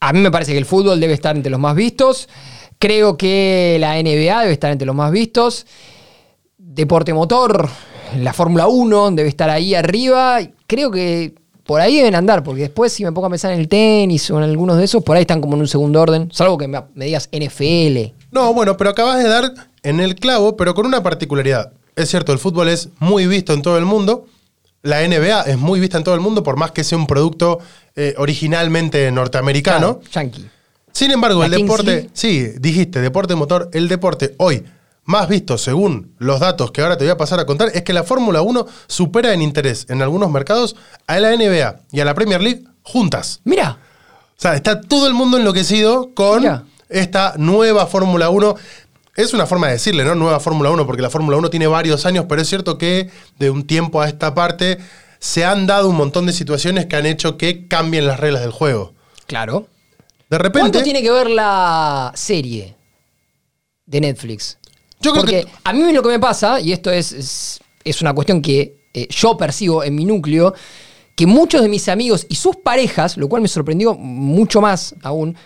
A 0.00 0.12
mí 0.12 0.20
me 0.20 0.30
parece 0.30 0.52
que 0.52 0.58
el 0.58 0.66
fútbol 0.66 1.00
debe 1.00 1.14
estar 1.14 1.34
entre 1.34 1.50
los 1.50 1.60
más 1.60 1.74
vistos. 1.74 2.28
Creo 2.78 3.16
que 3.16 3.78
la 3.80 3.94
NBA 3.94 4.40
debe 4.40 4.52
estar 4.52 4.70
entre 4.70 4.84
los 4.84 4.94
más 4.94 5.10
vistos. 5.10 5.66
Deporte 6.58 7.14
motor, 7.14 7.70
la 8.18 8.32
Fórmula 8.32 8.66
1 8.68 9.12
debe 9.12 9.28
estar 9.28 9.50
ahí 9.50 9.74
arriba. 9.74 10.40
Creo 10.66 10.90
que 10.90 11.34
por 11.64 11.80
ahí 11.80 11.96
deben 11.96 12.14
andar, 12.14 12.42
porque 12.42 12.62
después 12.62 12.92
si 12.92 13.04
me 13.04 13.12
pongo 13.12 13.28
a 13.28 13.30
pensar 13.30 13.52
en 13.52 13.60
el 13.60 13.68
tenis 13.68 14.30
o 14.30 14.38
en 14.38 14.44
algunos 14.44 14.76
de 14.76 14.84
esos, 14.84 15.04
por 15.04 15.16
ahí 15.16 15.22
están 15.22 15.40
como 15.40 15.54
en 15.54 15.60
un 15.60 15.68
segundo 15.68 16.00
orden. 16.00 16.28
Salvo 16.32 16.58
que 16.58 16.66
me, 16.66 16.82
me 16.94 17.04
digas 17.06 17.28
NFL. 17.32 18.12
No, 18.32 18.52
bueno, 18.54 18.76
pero 18.76 18.90
acabas 18.90 19.22
de 19.22 19.28
dar 19.28 19.52
en 19.82 20.00
el 20.00 20.16
clavo, 20.16 20.56
pero 20.56 20.74
con 20.74 20.86
una 20.86 21.02
particularidad. 21.02 21.72
Es 21.96 22.10
cierto, 22.10 22.32
el 22.32 22.38
fútbol 22.38 22.68
es 22.68 22.88
muy 22.98 23.26
visto 23.26 23.52
en 23.52 23.62
todo 23.62 23.78
el 23.78 23.84
mundo. 23.84 24.26
La 24.82 25.06
NBA 25.06 25.42
es 25.42 25.58
muy 25.58 25.78
vista 25.78 25.98
en 25.98 26.04
todo 26.04 26.14
el 26.14 26.20
mundo, 26.20 26.42
por 26.42 26.56
más 26.56 26.70
que 26.70 26.84
sea 26.84 26.96
un 26.96 27.06
producto 27.06 27.58
eh, 27.96 28.14
originalmente 28.16 29.10
norteamericano. 29.12 29.98
Claro, 29.98 30.10
Yankee. 30.12 30.46
Sin 30.92 31.10
embargo, 31.10 31.40
La 31.40 31.46
el 31.46 31.52
deporte, 31.52 32.10
sí, 32.12 32.48
dijiste, 32.58 33.00
deporte 33.00 33.34
motor, 33.34 33.70
el 33.72 33.88
deporte 33.88 34.34
hoy 34.38 34.64
más 35.10 35.28
visto 35.28 35.58
según 35.58 36.14
los 36.18 36.38
datos 36.38 36.70
que 36.70 36.80
ahora 36.80 36.96
te 36.96 37.04
voy 37.04 37.10
a 37.10 37.16
pasar 37.16 37.40
a 37.40 37.44
contar 37.44 37.70
es 37.74 37.82
que 37.82 37.92
la 37.92 38.04
Fórmula 38.04 38.42
1 38.42 38.66
supera 38.86 39.34
en 39.34 39.42
interés 39.42 39.84
en 39.90 40.00
algunos 40.02 40.30
mercados 40.30 40.76
a 41.08 41.18
la 41.18 41.36
NBA 41.36 41.80
y 41.90 42.00
a 42.00 42.04
la 42.04 42.14
Premier 42.14 42.40
League 42.40 42.62
juntas. 42.82 43.40
Mira, 43.44 43.78
O 44.38 44.40
sea, 44.40 44.54
está 44.54 44.80
todo 44.80 45.08
el 45.08 45.14
mundo 45.14 45.36
enloquecido 45.36 46.14
con 46.14 46.64
esta 46.88 47.34
nueva 47.36 47.86
Fórmula 47.86 48.30
1. 48.30 48.54
Es 49.16 49.34
una 49.34 49.46
forma 49.46 49.66
de 49.66 49.74
decirle, 49.74 50.04
¿no? 50.04 50.14
Nueva 50.14 50.38
Fórmula 50.38 50.70
1, 50.70 50.86
porque 50.86 51.02
la 51.02 51.10
Fórmula 51.10 51.36
1 51.36 51.50
tiene 51.50 51.66
varios 51.66 52.06
años, 52.06 52.26
pero 52.28 52.40
es 52.40 52.48
cierto 52.48 52.78
que 52.78 53.10
de 53.38 53.50
un 53.50 53.66
tiempo 53.66 54.00
a 54.00 54.08
esta 54.08 54.34
parte 54.34 54.78
se 55.18 55.44
han 55.44 55.66
dado 55.66 55.90
un 55.90 55.96
montón 55.96 56.24
de 56.24 56.32
situaciones 56.32 56.86
que 56.86 56.94
han 56.94 57.04
hecho 57.04 57.36
que 57.36 57.66
cambien 57.66 58.06
las 58.06 58.20
reglas 58.20 58.42
del 58.42 58.52
juego. 58.52 58.94
claro. 59.26 59.66
De 60.30 60.38
repente. 60.38 60.60
¿Cuánto 60.60 60.82
tiene 60.84 61.02
que 61.02 61.10
ver 61.10 61.28
la 61.28 62.12
serie 62.14 62.76
de 63.86 64.00
Netflix? 64.00 64.59
Yo 65.00 65.12
creo 65.12 65.22
Porque 65.22 65.44
que. 65.44 65.50
a 65.64 65.72
mí 65.72 65.92
lo 65.92 66.02
que 66.02 66.08
me 66.08 66.18
pasa, 66.18 66.60
y 66.60 66.72
esto 66.72 66.90
es, 66.90 67.12
es, 67.12 67.60
es 67.84 68.02
una 68.02 68.12
cuestión 68.14 68.42
que 68.42 68.76
eh, 68.92 69.06
yo 69.08 69.36
percibo 69.36 69.82
en 69.84 69.94
mi 69.94 70.04
núcleo, 70.04 70.54
que 71.14 71.26
muchos 71.26 71.62
de 71.62 71.68
mis 71.68 71.88
amigos 71.88 72.26
y 72.28 72.34
sus 72.34 72.56
parejas, 72.56 73.16
lo 73.16 73.28
cual 73.28 73.42
me 73.42 73.48
sorprendió 73.48 73.94
mucho 73.94 74.60
más 74.60 74.94
aún, 75.02 75.36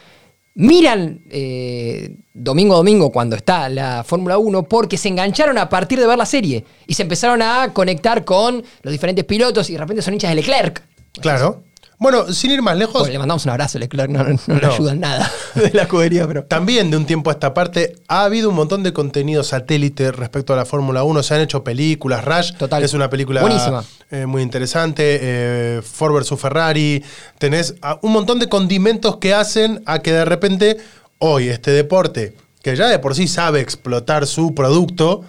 miran 0.54 1.20
eh, 1.30 2.16
domingo 2.32 2.74
a 2.74 2.76
domingo 2.78 3.10
cuando 3.10 3.36
está 3.36 3.68
la 3.68 4.04
Fórmula 4.04 4.38
1 4.38 4.62
porque 4.64 4.96
se 4.96 5.08
engancharon 5.08 5.58
a 5.58 5.68
partir 5.68 5.98
de 5.98 6.06
ver 6.06 6.16
la 6.16 6.26
serie 6.26 6.64
y 6.86 6.94
se 6.94 7.02
empezaron 7.02 7.42
a 7.42 7.72
conectar 7.72 8.24
con 8.24 8.62
los 8.82 8.92
diferentes 8.92 9.24
pilotos 9.24 9.68
y 9.68 9.72
de 9.72 9.80
repente 9.80 10.02
son 10.02 10.14
hinchas 10.14 10.30
de 10.30 10.36
Leclerc. 10.36 10.82
Claro. 11.20 11.64
Bueno, 11.98 12.32
sin 12.32 12.50
ir 12.50 12.60
más 12.60 12.76
lejos, 12.76 13.08
le 13.08 13.18
mandamos 13.18 13.44
un 13.44 13.50
abrazo 13.52 13.78
Leclerc, 13.78 14.10
no, 14.10 14.24
no, 14.24 14.36
no 14.46 14.54
le 14.60 14.66
ayuda 14.66 14.92
en 14.92 15.00
nada 15.00 15.30
de 15.54 15.70
la 15.72 15.82
escudería, 15.82 16.26
pero... 16.26 16.44
También 16.44 16.90
de 16.90 16.96
un 16.96 17.06
tiempo 17.06 17.30
a 17.30 17.34
esta 17.34 17.54
parte 17.54 17.96
ha 18.08 18.24
habido 18.24 18.48
un 18.50 18.56
montón 18.56 18.82
de 18.82 18.92
contenido 18.92 19.42
satélite 19.44 20.10
respecto 20.12 20.52
a 20.52 20.56
la 20.56 20.64
Fórmula 20.64 21.04
1. 21.04 21.22
Se 21.22 21.34
han 21.34 21.40
hecho 21.40 21.62
películas. 21.64 22.24
Rush 22.24 22.54
Total. 22.58 22.82
es 22.82 22.94
una 22.94 23.08
película 23.08 23.40
Buenísima. 23.40 23.84
eh, 24.10 24.26
muy 24.26 24.42
interesante. 24.42 25.18
eh, 25.22 25.82
Ford 25.82 26.12
vs 26.14 26.38
Ferrari. 26.38 27.02
Tenés 27.38 27.74
un 28.02 28.12
montón 28.12 28.38
de 28.38 28.48
condimentos 28.48 29.16
que 29.18 29.32
hacen 29.32 29.82
a 29.86 30.00
que 30.00 30.12
de 30.12 30.24
repente 30.24 30.76
hoy 31.18 31.48
este 31.48 31.70
deporte, 31.70 32.34
que 32.62 32.74
ya 32.76 32.88
de 32.88 32.98
por 32.98 33.14
sí 33.14 33.28
sabe 33.28 33.60
explotar 33.60 34.26
su 34.26 34.54
producto, 34.54 35.22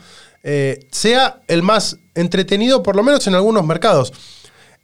eh, 0.43 0.85
sea 0.91 1.41
el 1.47 1.63
más 1.63 1.97
entretenido, 2.15 2.83
por 2.83 2.95
lo 2.95 3.03
menos 3.03 3.25
en 3.27 3.35
algunos 3.35 3.65
mercados. 3.65 4.13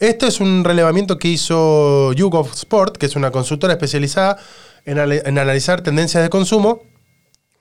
Esto 0.02 0.26
es 0.26 0.40
un 0.40 0.64
relevamiento 0.64 1.20
que 1.20 1.28
hizo 1.28 2.12
YouGov 2.14 2.50
Sport, 2.56 2.98
que 2.98 3.06
es 3.06 3.16
una 3.16 3.30
consultora 3.30 3.74
especializada 3.74 4.36
en, 4.84 4.98
en 4.98 5.38
analizar 5.38 5.82
tendencias 5.82 6.24
de 6.24 6.30
consumo, 6.32 6.82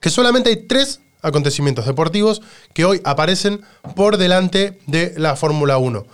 que 0.00 0.08
solamente 0.08 0.48
hay 0.48 0.66
tres 0.66 1.02
acontecimientos 1.20 1.84
deportivos 1.84 2.40
que 2.72 2.86
hoy 2.86 3.02
aparecen 3.04 3.60
por 3.94 4.16
delante 4.16 4.78
de 4.86 5.12
la 5.18 5.36
Fórmula 5.36 5.76
1. 5.76 6.06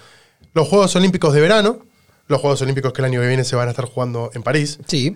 Los 0.52 0.66
Juegos 0.66 0.96
Olímpicos 0.96 1.32
de 1.32 1.40
verano, 1.40 1.78
los 2.26 2.40
Juegos 2.40 2.60
Olímpicos 2.60 2.92
que 2.92 3.02
el 3.02 3.04
año 3.06 3.20
que 3.20 3.28
viene 3.28 3.44
se 3.44 3.54
van 3.54 3.68
a 3.68 3.70
estar 3.70 3.84
jugando 3.84 4.32
en 4.34 4.42
París, 4.42 4.80
Sí. 4.88 5.14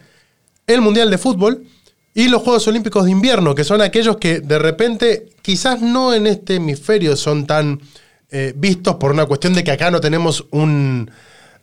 el 0.69 0.81
Mundial 0.81 1.11
de 1.11 1.19
Fútbol 1.19 1.67
Y 2.15 2.29
los 2.29 2.43
Juegos 2.43 2.69
Olímpicos 2.69 3.05
de 3.05 3.11
Invierno, 3.11 3.57
que 3.57 3.65
son 3.65 3.81
aquellos 3.81 4.17
que 4.19 4.39
de 4.39 4.61
repente, 4.61 5.29
quizás 5.43 5.81
no 5.81 6.15
en 6.15 6.29
este 6.29 6.57
hemisferio 6.57 7.17
son 7.17 7.47
tan 7.47 7.81
eh, 8.33 8.53
vistos 8.57 8.97
por 8.97 9.11
una 9.13 9.27
cuestión 9.27 9.55
de 9.55 9.65
que 9.65 9.71
acá 9.71 9.91
no 9.91 10.01
tenemos 10.01 10.47
un, 10.51 11.11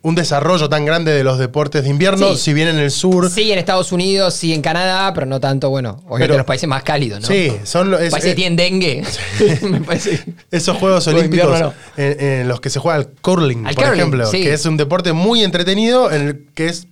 un 0.02 0.14
desarrollo 0.14 0.68
tan 0.68 0.84
grande 0.84 1.12
de 1.12 1.24
los 1.24 1.38
deportes 1.38 1.82
de 1.84 1.90
invierno, 1.90 2.34
Sí. 2.34 2.38
si 2.42 2.52
bien 2.52 2.68
en 2.68 2.78
el 2.78 2.90
sur. 2.90 3.30
Sí, 3.30 3.50
en 3.50 3.58
Estados 3.58 3.90
Unidos, 3.90 4.34
sí, 4.34 4.52
en 4.54 4.62
Canadá, 4.62 5.12
pero 5.14 5.26
no 5.26 5.40
tanto, 5.40 5.70
bueno, 5.70 5.96
obviamente 6.06 6.18
Pero- 6.24 6.34
en 6.34 6.38
los 6.38 6.46
países 6.46 6.68
más 6.68 6.82
cálidos, 6.82 7.20
¿no? 7.22 7.26
Sí, 7.26 7.52
son 7.64 7.90
lo- 7.90 7.98
es- 7.98 8.10
países 8.10 8.26
que 8.28 8.32
eh, 8.32 8.34
tienen 8.34 8.56
dengue. 8.56 9.02
Me 9.62 9.80
parece. 9.80 10.22
Esos 10.50 10.76
Juegos 10.76 11.06
Olímpicos 11.08 11.46
invierno, 11.46 11.74
en, 11.96 12.20
en 12.42 12.48
los 12.48 12.60
que 12.60 12.70
se 12.70 12.78
juega 12.78 12.96
al 12.96 13.08
curling, 13.20 13.66
Al 13.66 13.74
por 13.74 13.84
curling, 13.84 13.98
ejemplo, 14.00 14.26
sí. 14.30 14.42
que 14.42 14.52
es 14.52 14.64
un 14.66 14.76
deporte 14.76 15.12
muy 15.12 15.42
entretenido, 15.42 16.10
en 16.12 16.22
el 16.28 16.46
que 16.54 16.66
es 16.68 16.86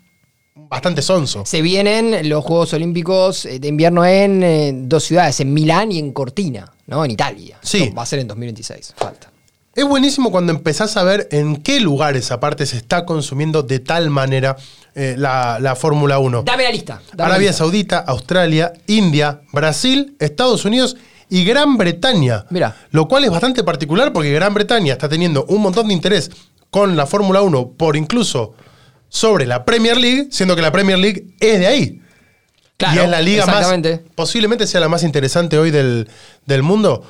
bastante 0.68 1.00
sonso. 1.00 1.44
Se 1.46 1.62
vienen 1.62 2.28
los 2.28 2.42
Juegos 2.44 2.72
Olímpicos 2.72 3.44
eh, 3.46 3.60
de 3.60 3.68
invierno 3.68 4.04
en 4.04 4.42
eh, 4.42 4.72
dos 4.74 5.04
ciudades, 5.04 5.38
en 5.38 5.54
Milán 5.54 5.92
y 5.92 6.00
en 6.00 6.12
Cortina, 6.12 6.72
¿no? 6.88 7.04
En 7.04 7.10
Italia. 7.12 7.56
Sí. 7.62 7.92
Va 7.96 8.02
a 8.02 8.06
ser 8.06 8.18
en 8.18 8.26
2026, 8.26 8.94
falta. 8.96 9.30
Es 9.76 9.84
buenísimo 9.84 10.30
cuando 10.30 10.52
empezás 10.52 10.96
a 10.96 11.04
ver 11.04 11.28
en 11.30 11.58
qué 11.58 11.80
lugares 11.80 12.32
aparte 12.32 12.64
se 12.64 12.78
está 12.78 13.04
consumiendo 13.04 13.62
de 13.62 13.78
tal 13.78 14.08
manera 14.08 14.56
eh, 14.94 15.16
la, 15.18 15.58
la 15.60 15.76
Fórmula 15.76 16.18
1. 16.18 16.44
Dame 16.44 16.64
la 16.64 16.70
lista. 16.70 16.94
dame 16.94 17.18
la 17.18 17.24
Arabia 17.26 17.48
lista. 17.48 17.58
Saudita, 17.58 17.98
Australia, 17.98 18.72
India, 18.86 19.42
Brasil, 19.52 20.16
Estados 20.18 20.64
Unidos 20.64 20.96
y 21.28 21.44
Gran 21.44 21.76
Bretaña. 21.76 22.46
Mira. 22.48 22.74
Lo 22.90 23.06
cual 23.06 23.24
es 23.24 23.30
bastante 23.30 23.62
particular 23.64 24.14
porque 24.14 24.32
Gran 24.32 24.54
Bretaña 24.54 24.94
está 24.94 25.10
teniendo 25.10 25.44
un 25.44 25.60
montón 25.60 25.88
de 25.88 25.92
interés 25.92 26.30
con 26.70 26.96
la 26.96 27.04
Fórmula 27.04 27.42
1 27.42 27.72
por 27.76 27.98
incluso 27.98 28.54
sobre 29.10 29.44
la 29.44 29.66
Premier 29.66 29.98
League, 29.98 30.28
siendo 30.30 30.56
que 30.56 30.62
la 30.62 30.72
Premier 30.72 30.98
League 30.98 31.26
es 31.38 31.58
de 31.58 31.66
ahí. 31.66 32.02
Claro, 32.78 32.94
y 32.94 33.04
es 33.04 33.10
la 33.10 33.20
liga 33.20 33.44
más, 33.44 33.68
posiblemente 34.14 34.66
sea 34.66 34.80
la 34.80 34.88
más 34.88 35.02
interesante 35.02 35.58
hoy 35.58 35.70
del, 35.70 36.08
del 36.46 36.62
mundo, 36.62 37.02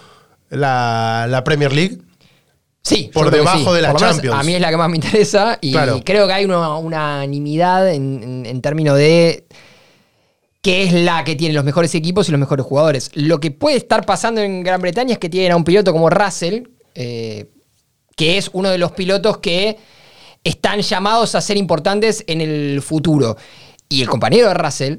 la, 0.50 1.26
la 1.28 1.44
Premier 1.44 1.72
League. 1.72 1.98
Sí, 2.86 3.10
por 3.12 3.30
debajo 3.30 3.74
de 3.74 3.82
la 3.82 3.90
Por 3.90 4.00
lo 4.00 4.06
menos 4.06 4.16
Champions. 4.16 4.40
A 4.40 4.42
mí 4.44 4.54
es 4.54 4.60
la 4.60 4.70
que 4.70 4.76
más 4.76 4.88
me 4.88 4.96
interesa 4.96 5.58
y 5.60 5.72
Claro. 5.72 6.00
creo 6.04 6.26
que 6.26 6.32
hay 6.32 6.44
una 6.44 6.76
unanimidad 6.78 7.92
en, 7.92 8.22
en- 8.22 8.46
en 8.46 8.62
términos 8.62 8.96
de 8.96 9.44
que 10.62 10.84
es 10.84 10.92
la 10.92 11.22
que 11.24 11.36
tiene 11.36 11.54
los 11.54 11.64
mejores 11.64 11.94
equipos 11.94 12.28
y 12.28 12.32
los 12.32 12.40
mejores 12.40 12.64
jugadores. 12.66 13.10
Lo 13.14 13.38
que 13.40 13.50
puede 13.50 13.76
estar 13.76 14.04
pasando 14.04 14.40
en 14.40 14.62
Gran 14.64 14.80
Bretaña 14.80 15.12
es 15.12 15.18
que 15.18 15.28
tienen 15.28 15.52
a 15.52 15.56
un 15.56 15.64
piloto 15.64 15.92
como 15.92 16.10
Russell, 16.10 16.64
eh, 16.94 17.50
que 18.16 18.36
es 18.38 18.50
uno 18.52 18.70
de 18.70 18.78
los 18.78 18.92
pilotos 18.92 19.38
que 19.38 19.76
están 20.42 20.80
llamados 20.80 21.34
a 21.34 21.40
ser 21.40 21.56
importantes 21.56 22.24
en 22.26 22.40
el 22.40 22.82
futuro. 22.82 23.36
Y 23.88 24.02
el 24.02 24.08
compañero 24.08 24.48
de 24.48 24.54
Russell 24.54 24.96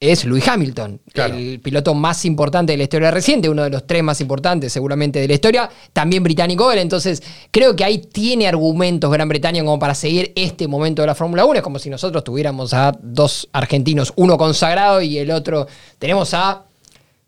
es 0.00 0.24
Lewis 0.24 0.46
Hamilton, 0.46 1.00
Claro. 1.12 1.34
el 1.34 1.58
piloto 1.60 1.92
más 1.92 2.24
importante 2.24 2.72
de 2.72 2.76
la 2.76 2.84
historia 2.84 3.10
reciente, 3.10 3.48
uno 3.48 3.64
de 3.64 3.70
los 3.70 3.84
tres 3.86 4.02
más 4.04 4.20
importantes 4.20 4.72
seguramente 4.72 5.18
de 5.20 5.26
la 5.26 5.34
historia, 5.34 5.68
también 5.92 6.22
británico 6.22 6.70
él, 6.70 6.78
entonces 6.78 7.20
creo 7.50 7.74
que 7.74 7.82
ahí 7.84 7.98
tiene 7.98 8.46
argumentos 8.46 9.10
Gran 9.10 9.28
Bretaña 9.28 9.62
como 9.64 9.78
para 9.78 9.94
seguir 9.96 10.32
este 10.36 10.68
momento 10.68 11.02
de 11.02 11.06
la 11.06 11.16
Fórmula 11.16 11.44
1, 11.44 11.56
es 11.58 11.62
como 11.62 11.80
si 11.80 11.90
nosotros 11.90 12.22
tuviéramos 12.22 12.72
a 12.74 12.92
dos 13.02 13.48
argentinos, 13.52 14.12
uno 14.14 14.38
consagrado 14.38 15.02
y 15.02 15.18
el 15.18 15.32
otro, 15.32 15.66
tenemos 15.98 16.32
a 16.32 16.62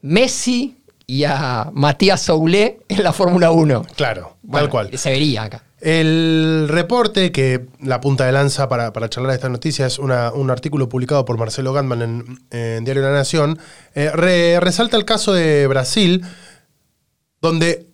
Messi 0.02 0.76
y 1.08 1.24
a 1.24 1.68
Matías 1.72 2.22
Soulé 2.22 2.78
en 2.88 3.02
la 3.02 3.12
Fórmula 3.12 3.50
1. 3.50 3.84
Claro, 3.96 4.36
Bueno, 4.42 4.66
tal 4.66 4.70
cual. 4.70 4.96
Se 4.98 5.10
vería 5.10 5.42
acá. 5.42 5.64
El 5.80 6.66
reporte, 6.68 7.32
que 7.32 7.66
la 7.80 8.00
punta 8.00 8.26
de 8.26 8.32
lanza 8.32 8.68
para, 8.68 8.92
para 8.92 9.08
charlar 9.08 9.32
esta 9.34 9.48
noticia 9.48 9.86
es 9.86 9.98
una- 9.98 10.32
un 10.32 10.50
artículo 10.50 10.88
publicado 10.88 11.24
por 11.24 11.38
Marcelo 11.38 11.72
Gantman 11.72 12.38
en, 12.50 12.84
Diario 12.84 13.02
La 13.02 13.12
Nación, 13.12 13.58
eh, 13.94 14.10
re- 14.12 14.60
resalta 14.60 14.96
el 14.96 15.04
caso 15.06 15.32
de 15.32 15.66
Brasil, 15.66 16.22
donde 17.40 17.86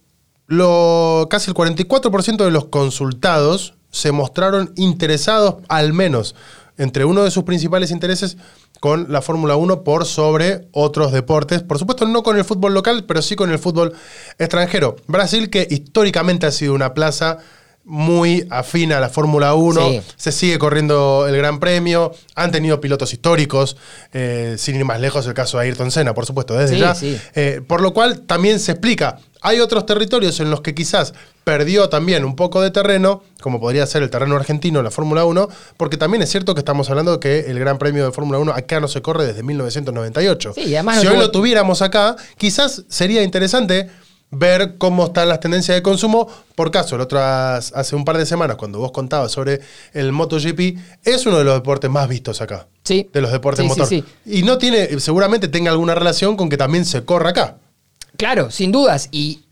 lo, 0.48 1.28
casi 1.30 1.50
el 1.50 1.54
44% 1.54 2.44
de 2.44 2.50
los 2.50 2.66
consultados 2.66 3.74
se 3.90 4.12
mostraron 4.12 4.72
interesados, 4.76 5.56
al 5.68 5.92
menos 5.92 6.34
entre 6.78 7.04
uno 7.04 7.22
de 7.24 7.30
sus 7.30 7.44
principales 7.44 7.90
intereses, 7.90 8.36
con 8.80 9.10
la 9.10 9.22
Fórmula 9.22 9.56
1 9.56 9.82
por 9.84 10.04
sobre 10.04 10.68
otros 10.72 11.10
deportes. 11.12 11.62
Por 11.62 11.78
supuesto, 11.78 12.04
no 12.06 12.22
con 12.22 12.36
el 12.36 12.44
fútbol 12.44 12.74
local, 12.74 13.04
pero 13.08 13.22
sí 13.22 13.34
con 13.34 13.50
el 13.50 13.58
fútbol 13.58 13.94
extranjero. 14.38 14.96
Brasil, 15.06 15.48
que 15.48 15.66
históricamente 15.70 16.44
ha 16.46 16.50
sido 16.50 16.74
una 16.74 16.92
plaza 16.92 17.38
muy 17.88 18.46
afín 18.50 18.92
a 18.92 18.98
la 19.00 19.08
Fórmula 19.08 19.54
1, 19.54 19.88
Sí. 19.90 20.00
se 20.16 20.32
sigue 20.32 20.58
corriendo 20.58 21.26
el 21.28 21.36
Gran 21.36 21.60
Premio, 21.60 22.12
han 22.34 22.50
tenido 22.50 22.80
pilotos 22.80 23.12
históricos, 23.12 23.76
eh, 24.12 24.56
sin 24.58 24.74
ir 24.76 24.84
más 24.84 25.00
lejos 25.00 25.24
el 25.26 25.34
caso 25.34 25.58
de 25.58 25.64
Ayrton 25.64 25.90
Senna, 25.92 26.12
por 26.12 26.26
supuesto, 26.26 26.54
desde 26.54 26.74
Sí, 26.74 26.80
ya. 26.80 26.94
sí. 26.96 27.16
Eh, 27.36 27.60
por 27.66 27.80
lo 27.80 27.94
cual 27.94 28.22
también 28.22 28.58
se 28.58 28.72
explica, 28.72 29.18
hay 29.40 29.60
otros 29.60 29.86
territorios 29.86 30.40
en 30.40 30.50
los 30.50 30.62
que 30.62 30.74
quizás 30.74 31.14
perdió 31.44 31.88
también 31.88 32.24
un 32.24 32.34
poco 32.34 32.60
de 32.60 32.72
terreno, 32.72 33.22
como 33.40 33.60
podría 33.60 33.86
ser 33.86 34.02
el 34.02 34.10
terreno 34.10 34.34
argentino, 34.34 34.82
la 34.82 34.90
Fórmula 34.90 35.24
1, 35.24 35.48
porque 35.76 35.96
también 35.96 36.22
es 36.22 36.30
cierto 36.30 36.54
que 36.54 36.58
estamos 36.60 36.90
hablando 36.90 37.12
de 37.12 37.20
que 37.20 37.50
el 37.50 37.58
Gran 37.60 37.78
Premio 37.78 38.04
de 38.04 38.10
Fórmula 38.10 38.40
1 38.40 38.52
acá 38.52 38.80
no 38.80 38.88
se 38.88 39.00
corre 39.00 39.24
desde 39.26 39.44
1998. 39.44 40.54
Sí, 40.54 40.62
y 40.62 40.74
además 40.74 40.98
si 40.98 41.04
no 41.04 41.10
hoy 41.12 41.16
tuvo- 41.18 41.22
lo 41.22 41.30
tuviéramos 41.30 41.82
acá, 41.82 42.16
quizás 42.36 42.82
sería 42.88 43.22
interesante 43.22 43.88
ver 44.30 44.76
cómo 44.78 45.06
están 45.06 45.28
las 45.28 45.40
tendencias 45.40 45.76
de 45.76 45.82
consumo. 45.82 46.28
Por 46.54 46.70
caso, 46.70 46.96
el 46.96 47.02
otro, 47.02 47.20
hace 47.22 47.94
un 47.96 48.04
par 48.04 48.18
de 48.18 48.26
semanas, 48.26 48.56
cuando 48.56 48.78
vos 48.78 48.92
contabas 48.92 49.32
sobre 49.32 49.60
el 49.92 50.12
MotoGP, 50.12 50.78
es 51.04 51.26
uno 51.26 51.38
de 51.38 51.44
los 51.44 51.54
deportes 51.54 51.90
más 51.90 52.08
vistos 52.08 52.40
acá. 52.40 52.66
Sí. 52.84 53.08
De 53.12 53.20
los 53.20 53.30
deportes 53.32 53.62
Sí, 53.64 53.68
motor. 53.68 53.86
sí. 53.86 54.04
Y 54.24 54.42
no 54.42 54.58
tiene, 54.58 54.98
seguramente 55.00 55.48
tenga 55.48 55.70
alguna 55.70 55.94
relación 55.94 56.36
con 56.36 56.48
que 56.48 56.56
también 56.56 56.84
se 56.84 57.04
corra 57.04 57.30
acá. 57.30 57.56
Claro, 58.16 58.50
sin 58.50 58.72
dudas. 58.72 59.08
Y 59.12 59.44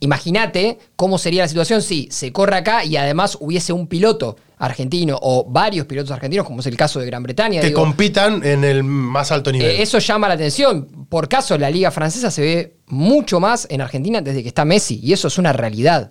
imagínate 0.00 0.78
cómo 0.96 1.18
sería 1.18 1.42
la 1.42 1.48
situación 1.48 1.82
si 1.82 2.08
se 2.10 2.32
corre 2.32 2.56
acá 2.56 2.84
y 2.84 2.96
además 2.96 3.36
hubiese 3.40 3.72
un 3.72 3.86
piloto 3.86 4.36
argentino 4.60 5.18
o 5.20 5.44
varios 5.48 5.86
pilotos 5.86 6.10
argentinos, 6.10 6.46
como 6.46 6.60
es 6.60 6.66
el 6.66 6.76
caso 6.76 7.00
de 7.00 7.06
Gran 7.06 7.22
Bretaña. 7.22 7.60
Que 7.62 7.68
digo, 7.68 7.80
compitan 7.80 8.44
en 8.44 8.62
el 8.62 8.84
más 8.84 9.32
alto 9.32 9.50
nivel. 9.50 9.70
eh, 9.70 9.82
eso 9.82 9.98
llama 9.98 10.28
la 10.28 10.34
atención. 10.34 11.06
Por 11.08 11.28
caso, 11.28 11.56
la 11.58 11.70
liga 11.70 11.90
francesa 11.90 12.30
se 12.30 12.42
ve 12.42 12.76
mucho 12.86 13.40
más 13.40 13.66
en 13.70 13.80
Argentina 13.80 14.20
desde 14.20 14.42
que 14.42 14.48
está 14.48 14.64
Messi, 14.64 15.00
y 15.02 15.14
eso 15.14 15.28
es 15.28 15.38
una 15.38 15.52
realidad. 15.52 16.10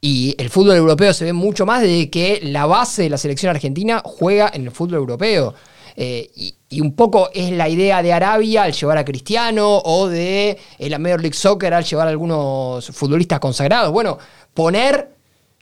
Y 0.00 0.34
el 0.38 0.50
fútbol 0.50 0.76
europeo 0.76 1.12
se 1.12 1.26
ve 1.26 1.32
mucho 1.32 1.66
más 1.66 1.82
desde 1.82 2.10
que 2.10 2.40
la 2.42 2.66
base 2.66 3.02
de 3.02 3.10
la 3.10 3.18
selección 3.18 3.50
argentina 3.50 4.02
juega 4.04 4.50
en 4.52 4.62
el 4.62 4.70
fútbol 4.70 4.96
europeo. 4.96 5.54
Eh, 5.96 6.30
y, 6.34 6.56
y 6.70 6.80
un 6.80 6.96
poco 6.96 7.30
es 7.32 7.52
la 7.52 7.68
idea 7.68 8.02
de 8.02 8.12
Arabia 8.12 8.64
al 8.64 8.72
llevar 8.72 8.98
a 8.98 9.04
Cristiano 9.04 9.78
o 9.84 10.08
de 10.08 10.58
eh, 10.78 10.90
la 10.90 10.98
Major 10.98 11.20
League 11.20 11.36
Soccer 11.36 11.72
al 11.72 11.84
llevar 11.84 12.08
a 12.08 12.10
algunos 12.10 12.86
futbolistas 12.88 13.38
consagrados. 13.38 13.92
Bueno, 13.92 14.18
poner 14.52 15.10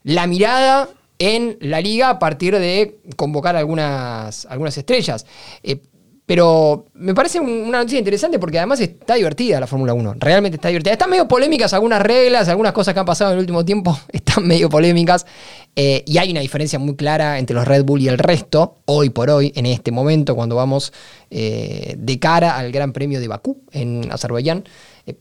la 0.04 0.26
mirada 0.26 0.88
en 1.18 1.56
la 1.60 1.80
liga 1.80 2.10
a 2.10 2.18
partir 2.18 2.58
de 2.58 3.00
convocar 3.16 3.56
algunas, 3.56 4.46
algunas 4.46 4.76
estrellas. 4.76 5.26
Eh, 5.62 5.80
pero 6.24 6.86
me 6.94 7.14
parece 7.14 7.40
un- 7.40 7.50
una 7.50 7.78
noticia 7.78 7.98
interesante 7.98 8.38
porque 8.38 8.56
además 8.56 8.80
está 8.80 9.14
divertida 9.16 9.58
la 9.60 9.66
Fórmula 9.66 9.92
1. 9.92 10.14
Realmente 10.18 10.54
está 10.56 10.68
divertida. 10.68 10.92
Están 10.92 11.10
medio 11.10 11.26
polémicas 11.28 11.72
algunas 11.74 12.00
reglas, 12.00 12.48
algunas 12.48 12.72
cosas 12.72 12.94
que 12.94 13.00
han 13.00 13.06
pasado 13.06 13.32
en 13.32 13.38
el 13.38 13.40
último 13.40 13.64
tiempo 13.64 13.98
están 14.12 14.46
medio 14.46 14.68
polémicas. 14.70 15.26
Eh, 15.74 16.04
y 16.06 16.18
hay 16.18 16.30
una 16.30 16.40
diferencia 16.40 16.78
muy 16.78 16.94
clara 16.96 17.38
entre 17.38 17.54
los 17.54 17.66
Red 17.66 17.84
Bull 17.84 18.00
y 18.02 18.08
el 18.08 18.18
resto, 18.18 18.78
hoy 18.86 19.10
por 19.10 19.30
hoy, 19.30 19.52
en 19.56 19.66
este 19.66 19.90
momento, 19.90 20.34
cuando 20.36 20.54
vamos 20.54 20.92
eh, 21.30 21.96
de 21.98 22.18
cara 22.18 22.56
al 22.56 22.70
Gran 22.72 22.92
Premio 22.92 23.20
de 23.20 23.28
Bakú 23.28 23.62
en 23.72 24.10
Azerbaiyán. 24.10 24.64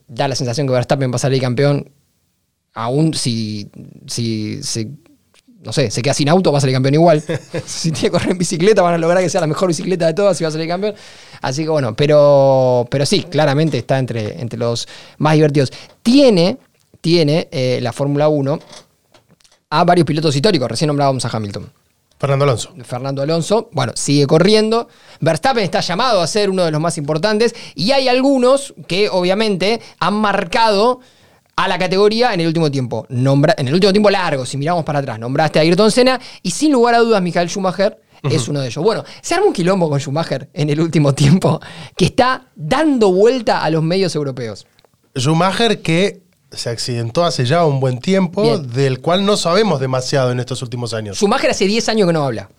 Da 0.07 0.27
la 0.27 0.35
sensación 0.35 0.67
que 0.67 0.73
Verstappen 0.73 1.11
va 1.11 1.15
a 1.15 1.19
salir 1.19 1.41
campeón 1.41 1.89
aún 2.73 3.13
si, 3.15 3.69
si 4.07 4.61
se, 4.63 4.87
no 5.63 5.71
sé, 5.71 5.91
se 5.91 6.01
queda 6.01 6.13
sin 6.13 6.27
auto, 6.29 6.51
va 6.51 6.57
a 6.57 6.61
salir 6.61 6.75
campeón 6.75 6.95
igual. 6.95 7.23
si 7.65 7.91
tiene 7.91 8.07
que 8.07 8.11
correr 8.11 8.31
en 8.31 8.37
bicicleta, 8.37 8.81
van 8.81 8.95
a 8.95 8.97
lograr 8.97 9.23
que 9.23 9.29
sea 9.29 9.41
la 9.41 9.47
mejor 9.47 9.67
bicicleta 9.67 10.07
de 10.07 10.13
todas 10.13 10.39
y 10.41 10.43
va 10.43 10.47
a 10.47 10.51
salir 10.51 10.67
campeón. 10.67 10.95
Así 11.41 11.63
que 11.63 11.69
bueno, 11.69 11.95
pero, 11.95 12.87
pero 12.89 13.05
sí, 13.05 13.23
claramente 13.23 13.77
está 13.77 13.99
entre, 13.99 14.41
entre 14.41 14.57
los 14.57 14.87
más 15.17 15.35
divertidos. 15.35 15.71
Tiene, 16.01 16.57
tiene 16.99 17.47
eh, 17.51 17.79
la 17.81 17.93
Fórmula 17.93 18.27
1 18.27 18.59
a 19.69 19.83
varios 19.83 20.05
pilotos 20.05 20.35
históricos. 20.35 20.69
Recién 20.69 20.87
nombrábamos 20.87 21.25
a 21.25 21.29
Hamilton. 21.29 21.71
Fernando 22.19 22.43
Alonso. 22.45 22.73
Fernando 22.83 23.21
Alonso, 23.23 23.69
bueno, 23.71 23.93
sigue 23.95 24.27
corriendo. 24.27 24.87
Verstappen 25.21 25.63
está 25.63 25.79
llamado 25.79 26.21
a 26.21 26.27
ser 26.27 26.51
uno 26.51 26.63
de 26.63 26.69
los 26.69 26.79
más 26.79 26.99
importantes. 26.99 27.55
Y 27.73 27.91
hay 27.91 28.07
algunos 28.07 28.75
que 28.87 29.09
obviamente 29.09 29.81
han 29.99 30.13
marcado 30.13 30.99
a 31.55 31.67
la 31.67 31.77
categoría 31.77 32.33
en 32.33 32.39
el 32.41 32.47
último 32.47 32.71
tiempo. 32.71 33.05
Nombra- 33.09 33.55
en 33.57 33.67
el 33.67 33.73
último 33.73 33.91
tiempo 33.91 34.09
largo, 34.09 34.45
si 34.45 34.57
miramos 34.57 34.83
para 34.83 34.99
atrás. 34.99 35.19
Nombraste 35.19 35.59
a 35.59 35.61
Ayrton 35.61 35.91
Senna 35.91 36.19
y 36.41 36.51
sin 36.51 36.71
lugar 36.71 36.95
a 36.95 36.99
dudas 36.99 37.21
Michael 37.21 37.49
Schumacher 37.49 37.99
es 38.23 38.47
uno 38.47 38.61
de 38.61 38.67
ellos. 38.67 38.83
Bueno, 38.83 39.03
se 39.21 39.33
arma 39.33 39.47
un 39.47 39.53
quilombo 39.53 39.89
con 39.89 39.99
Schumacher 39.99 40.49
en 40.53 40.69
el 40.69 40.79
último 40.79 41.13
tiempo 41.15 41.59
que 41.97 42.05
está 42.05 42.45
dando 42.55 43.11
vuelta 43.11 43.63
a 43.63 43.69
los 43.69 43.83
medios 43.83 44.15
europeos. 44.15 44.65
Schumacher 45.17 45.81
que 45.81 46.21
se 46.51 46.69
accidentó 46.69 47.23
hace 47.25 47.45
ya 47.45 47.65
un 47.65 47.79
buen 47.79 47.99
tiempo, 47.99 48.41
Bien. 48.43 48.67
del 48.71 48.99
cual 48.99 49.25
no 49.25 49.37
sabemos 49.37 49.79
demasiado 49.79 50.31
en 50.31 50.39
estos 50.39 50.61
últimos 50.61 50.93
años. 50.93 51.17
Schumacher 51.17 51.49
hace 51.51 51.65
10 51.65 51.87
años 51.89 52.07
que 52.07 52.13
no 52.13 52.23
habla. 52.25 52.49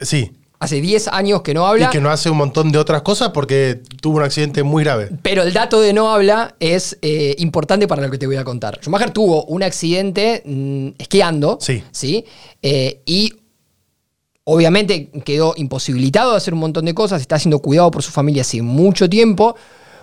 Sí, 0.00 0.32
Hace 0.60 0.80
10 0.80 1.08
años 1.08 1.42
que 1.42 1.54
no 1.54 1.66
habla. 1.66 1.86
Y 1.86 1.90
que 1.90 2.00
no 2.00 2.10
hace 2.10 2.30
un 2.30 2.36
montón 2.36 2.72
de 2.72 2.78
otras 2.78 3.02
cosas 3.02 3.30
porque 3.30 3.80
tuvo 4.00 4.16
un 4.16 4.24
accidente 4.24 4.64
muy 4.64 4.82
grave. 4.82 5.08
Pero 5.22 5.42
el 5.42 5.52
dato 5.52 5.80
de 5.80 5.92
no 5.92 6.10
habla 6.10 6.56
es 6.58 6.98
eh, 7.00 7.36
importante 7.38 7.86
para 7.86 8.02
lo 8.02 8.10
que 8.10 8.18
te 8.18 8.26
voy 8.26 8.36
a 8.36 8.44
contar. 8.44 8.80
Schumacher 8.82 9.10
tuvo 9.10 9.44
un 9.44 9.62
accidente 9.62 10.42
mm, 10.44 10.88
esquiando. 10.98 11.58
Sí. 11.60 11.84
¿sí? 11.92 12.24
Eh, 12.60 13.02
y 13.06 13.34
obviamente 14.44 15.10
quedó 15.24 15.54
imposibilitado 15.56 16.32
de 16.32 16.38
hacer 16.38 16.54
un 16.54 16.60
montón 16.60 16.86
de 16.86 16.94
cosas. 16.94 17.20
Está 17.20 17.38
siendo 17.38 17.60
cuidado 17.60 17.92
por 17.92 18.02
su 18.02 18.10
familia 18.10 18.42
hace 18.42 18.60
mucho 18.60 19.08
tiempo. 19.08 19.54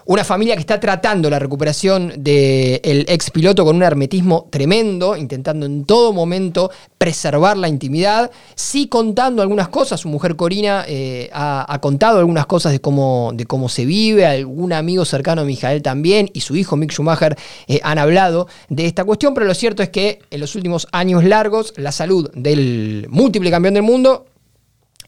Una 0.07 0.23
familia 0.23 0.53
que 0.53 0.59
está 0.59 0.79
tratando 0.79 1.31
la 1.31 1.39
recuperación 1.39 2.13
del 2.17 3.05
ex 3.07 3.31
piloto 3.31 3.65
con 3.65 3.75
un 3.75 3.81
hermetismo 3.81 4.47
tremendo, 4.51 5.17
intentando 5.17 5.65
en 5.65 5.83
todo 5.83 6.13
momento 6.13 6.69
preservar 6.99 7.57
la 7.57 7.67
intimidad, 7.67 8.29
sí 8.53 8.87
contando 8.87 9.41
algunas 9.41 9.67
cosas. 9.69 10.01
Su 10.01 10.09
mujer 10.09 10.35
Corina 10.35 10.85
eh, 10.87 11.31
ha, 11.33 11.65
ha, 11.73 11.81
contado 11.81 12.19
algunas 12.19 12.45
cosas 12.45 12.71
de 12.71 12.79
cómo, 12.79 13.31
de 13.33 13.47
cómo 13.47 13.67
se 13.67 13.85
vive, 13.85 14.27
algún 14.27 14.73
amigo 14.73 15.05
cercano 15.05 15.41
a 15.41 15.45
Mijael 15.45 15.81
también 15.81 16.29
y 16.33 16.41
su 16.41 16.55
hijo 16.55 16.75
Mick 16.75 16.91
Schumacher 16.91 17.35
eh, 17.67 17.79
han 17.81 17.97
hablado 17.97 18.47
de 18.69 18.85
esta 18.85 19.05
cuestión, 19.05 19.33
pero 19.33 19.47
lo 19.47 19.55
cierto 19.55 19.81
es 19.81 19.89
que 19.89 20.19
en 20.29 20.39
los 20.39 20.53
últimos 20.53 20.87
años 20.91 21.23
largos 21.23 21.73
la 21.77 21.91
salud 21.91 22.29
del 22.35 23.07
múltiple 23.09 23.49
campeón 23.49 23.73
del 23.73 23.83
mundo 23.83 24.27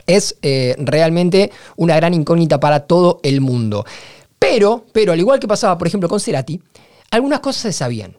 es 0.08 0.38
eh, 0.42 0.76
realmente 0.80 1.52
una 1.76 1.96
gran 1.98 2.14
incógnita 2.14 2.60
para 2.60 2.82
todo 2.82 3.20
el 3.24 3.42
mundo. 3.42 3.86
Pero, 4.50 4.86
pero, 4.94 5.12
al 5.12 5.20
igual 5.20 5.40
que 5.40 5.48
pasaba, 5.48 5.78
por 5.78 5.88
ejemplo, 5.88 6.08
con 6.08 6.20
Cerati, 6.20 6.62
algunas 7.12 7.42
cosas 7.42 7.64
se 7.64 7.74
sabían. 7.74 8.18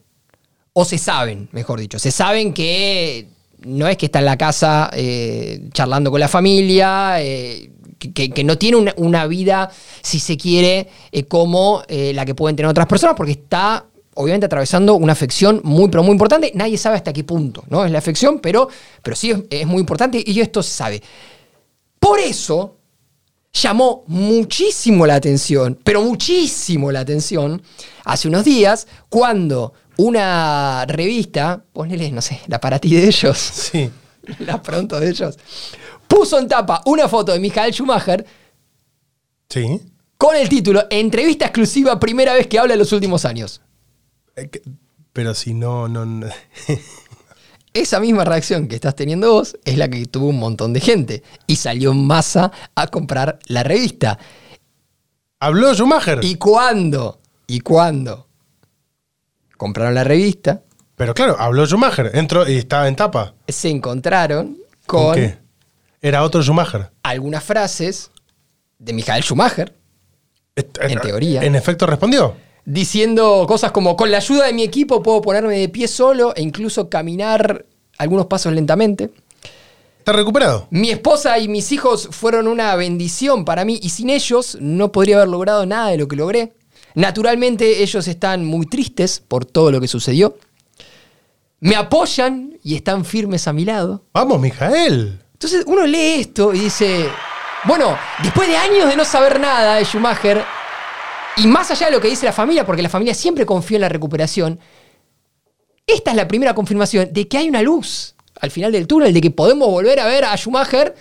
O 0.74 0.84
se 0.84 0.98
saben, 0.98 1.48
mejor 1.52 1.80
dicho. 1.80 1.98
Se 1.98 2.10
saben 2.10 2.52
que 2.52 3.28
no 3.60 3.88
es 3.88 3.96
que 3.96 4.06
está 4.06 4.18
en 4.18 4.26
la 4.26 4.36
casa 4.36 4.90
eh, 4.92 5.68
charlando 5.72 6.10
con 6.10 6.20
la 6.20 6.28
familia, 6.28 7.16
eh, 7.22 7.70
que, 7.98 8.44
no 8.44 8.58
tiene 8.58 8.76
una, 8.76 8.94
una, 8.98 9.26
vida, 9.26 9.70
si 10.02 10.20
se 10.20 10.36
quiere, 10.36 10.88
eh, 11.10 11.24
como 11.24 11.82
la 11.88 12.24
que 12.24 12.34
pueden 12.34 12.54
tener 12.54 12.70
otras 12.70 12.86
personas, 12.86 13.16
porque 13.16 13.32
está 13.32 13.86
obviamente 14.14 14.46
atravesando 14.46 14.94
una 14.94 15.14
afección 15.14 15.60
muy, 15.64 15.88
pero 15.88 16.02
muy 16.02 16.12
importante. 16.12 16.52
Nadie 16.54 16.76
sabe 16.76 16.96
hasta 16.96 17.12
qué 17.12 17.24
punto 17.24 17.64
¿no? 17.70 17.84
es 17.84 17.90
la 17.90 17.98
afección, 17.98 18.38
pero, 18.40 18.68
pero 19.02 19.16
sí 19.16 19.30
es, 19.30 19.38
es 19.50 19.66
muy 19.66 19.80
importante 19.80 20.22
y 20.24 20.40
esto 20.40 20.62
se 20.62 20.70
sabe. 20.70 21.02
Por 21.98 22.20
eso, 22.20 22.77
llamó 23.52 24.04
muchísimo 24.06 25.06
la 25.06 25.16
atención, 25.16 25.78
pero 25.82 26.02
muchísimo 26.02 26.92
la 26.92 27.00
atención, 27.00 27.62
hace 28.04 28.28
unos 28.28 28.44
días, 28.44 28.86
cuando 29.08 29.72
una 29.96 30.84
revista, 30.86 31.64
ponele, 31.72 32.10
no 32.10 32.22
sé, 32.22 32.40
la 32.46 32.60
para 32.60 32.78
ti 32.78 32.94
de 32.94 33.06
ellos, 33.06 33.38
sí. 33.38 33.90
la 34.40 34.62
pronto 34.62 35.00
de 35.00 35.10
ellos, 35.10 35.38
puso 36.06 36.38
en 36.38 36.48
tapa 36.48 36.82
una 36.86 37.08
foto 37.08 37.32
de 37.32 37.40
Michael 37.40 37.72
Schumacher. 37.72 38.24
Sí. 39.48 39.80
Con 40.16 40.36
el 40.36 40.48
título 40.48 40.86
Entrevista 40.90 41.46
exclusiva, 41.46 41.98
primera 41.98 42.34
vez 42.34 42.46
que 42.46 42.58
habla 42.58 42.74
en 42.74 42.80
los 42.80 42.92
últimos 42.92 43.24
años. 43.24 43.60
Pero 45.12 45.34
si 45.34 45.54
no, 45.54 45.88
no. 45.88 46.04
no. 46.04 46.26
esa 47.80 48.00
misma 48.00 48.24
reacción 48.24 48.68
que 48.68 48.74
estás 48.74 48.94
teniendo 48.94 49.32
vos 49.32 49.56
es 49.64 49.76
la 49.76 49.88
que 49.88 50.06
tuvo 50.06 50.28
un 50.28 50.38
montón 50.38 50.72
de 50.72 50.80
gente. 50.80 51.22
Y 51.46 51.56
salió 51.56 51.92
en 51.92 52.06
masa 52.06 52.52
a 52.74 52.86
comprar 52.86 53.38
la 53.46 53.62
revista. 53.62 54.18
¿Habló 55.40 55.74
Schumacher? 55.74 56.20
¿Y 56.22 56.36
cuándo? 56.36 57.20
¿Y 57.46 57.60
cuándo? 57.60 58.26
Compraron 59.56 59.94
la 59.94 60.04
revista. 60.04 60.62
Pero 60.96 61.14
claro, 61.14 61.36
habló 61.38 61.66
Schumacher. 61.66 62.10
Entró 62.14 62.48
y 62.48 62.56
estaba 62.56 62.88
en 62.88 62.96
tapa. 62.96 63.34
Se 63.46 63.68
encontraron 63.68 64.58
con. 64.86 65.04
¿Con 65.04 65.14
qué? 65.14 65.38
Era 66.00 66.22
otro 66.22 66.42
Schumacher. 66.42 66.90
Algunas 67.02 67.44
frases 67.44 68.10
de 68.78 68.92
Michael 68.92 69.22
Schumacher. 69.22 69.74
En 70.56 71.00
teoría. 71.00 71.42
En 71.42 71.54
efecto 71.54 71.86
respondió 71.86 72.34
diciendo 72.68 73.46
cosas 73.48 73.72
como, 73.72 73.96
con 73.96 74.10
la 74.10 74.18
ayuda 74.18 74.46
de 74.46 74.52
mi 74.52 74.62
equipo 74.62 75.02
puedo 75.02 75.22
ponerme 75.22 75.58
de 75.58 75.70
pie 75.70 75.88
solo 75.88 76.34
e 76.36 76.42
incluso 76.42 76.90
caminar 76.90 77.64
algunos 77.98 78.26
pasos 78.26 78.52
lentamente. 78.52 79.10
¿Está 79.98 80.12
recuperado? 80.12 80.68
Mi 80.70 80.90
esposa 80.90 81.38
y 81.38 81.48
mis 81.48 81.70
hijos 81.72 82.08
fueron 82.10 82.48
una 82.48 82.74
bendición 82.76 83.44
para 83.44 83.64
mí 83.64 83.78
y 83.82 83.90
sin 83.90 84.08
ellos 84.08 84.56
no 84.60 84.90
podría 84.90 85.16
haber 85.16 85.28
logrado 85.28 85.66
nada 85.66 85.88
de 85.88 85.98
lo 85.98 86.08
que 86.08 86.16
logré. 86.16 86.54
Naturalmente 86.94 87.82
ellos 87.82 88.08
están 88.08 88.44
muy 88.44 88.66
tristes 88.66 89.20
por 89.20 89.44
todo 89.44 89.70
lo 89.70 89.80
que 89.80 89.88
sucedió. 89.88 90.38
Me 91.60 91.76
apoyan 91.76 92.58
y 92.62 92.76
están 92.76 93.04
firmes 93.04 93.46
a 93.48 93.52
mi 93.52 93.64
lado. 93.64 94.04
Vamos, 94.14 94.40
Mijael. 94.40 95.20
Entonces 95.34 95.64
uno 95.66 95.86
lee 95.86 96.20
esto 96.20 96.54
y 96.54 96.60
dice, 96.60 97.08
bueno, 97.64 97.96
después 98.22 98.48
de 98.48 98.56
años 98.56 98.88
de 98.88 98.96
no 98.96 99.04
saber 99.04 99.38
nada 99.38 99.76
de 99.76 99.84
Schumacher, 99.84 100.44
y 101.36 101.46
más 101.46 101.70
allá 101.70 101.86
de 101.86 101.92
lo 101.92 102.00
que 102.00 102.08
dice 102.08 102.26
la 102.26 102.32
familia, 102.32 102.66
porque 102.66 102.82
la 102.82 102.88
familia 102.88 103.14
siempre 103.14 103.46
confió 103.46 103.76
en 103.76 103.82
la 103.82 103.88
recuperación, 103.88 104.58
esta 105.88 106.10
es 106.12 106.16
la 106.16 106.28
primera 106.28 106.54
confirmación 106.54 107.08
de 107.12 107.26
que 107.26 107.38
hay 107.38 107.48
una 107.48 107.62
luz 107.62 108.14
al 108.40 108.50
final 108.50 108.70
del 108.70 108.86
túnel, 108.86 109.12
de 109.12 109.20
que 109.20 109.30
podemos 109.30 109.68
volver 109.68 109.98
a 109.98 110.06
ver 110.06 110.24
a 110.24 110.36
Schumacher 110.36 110.94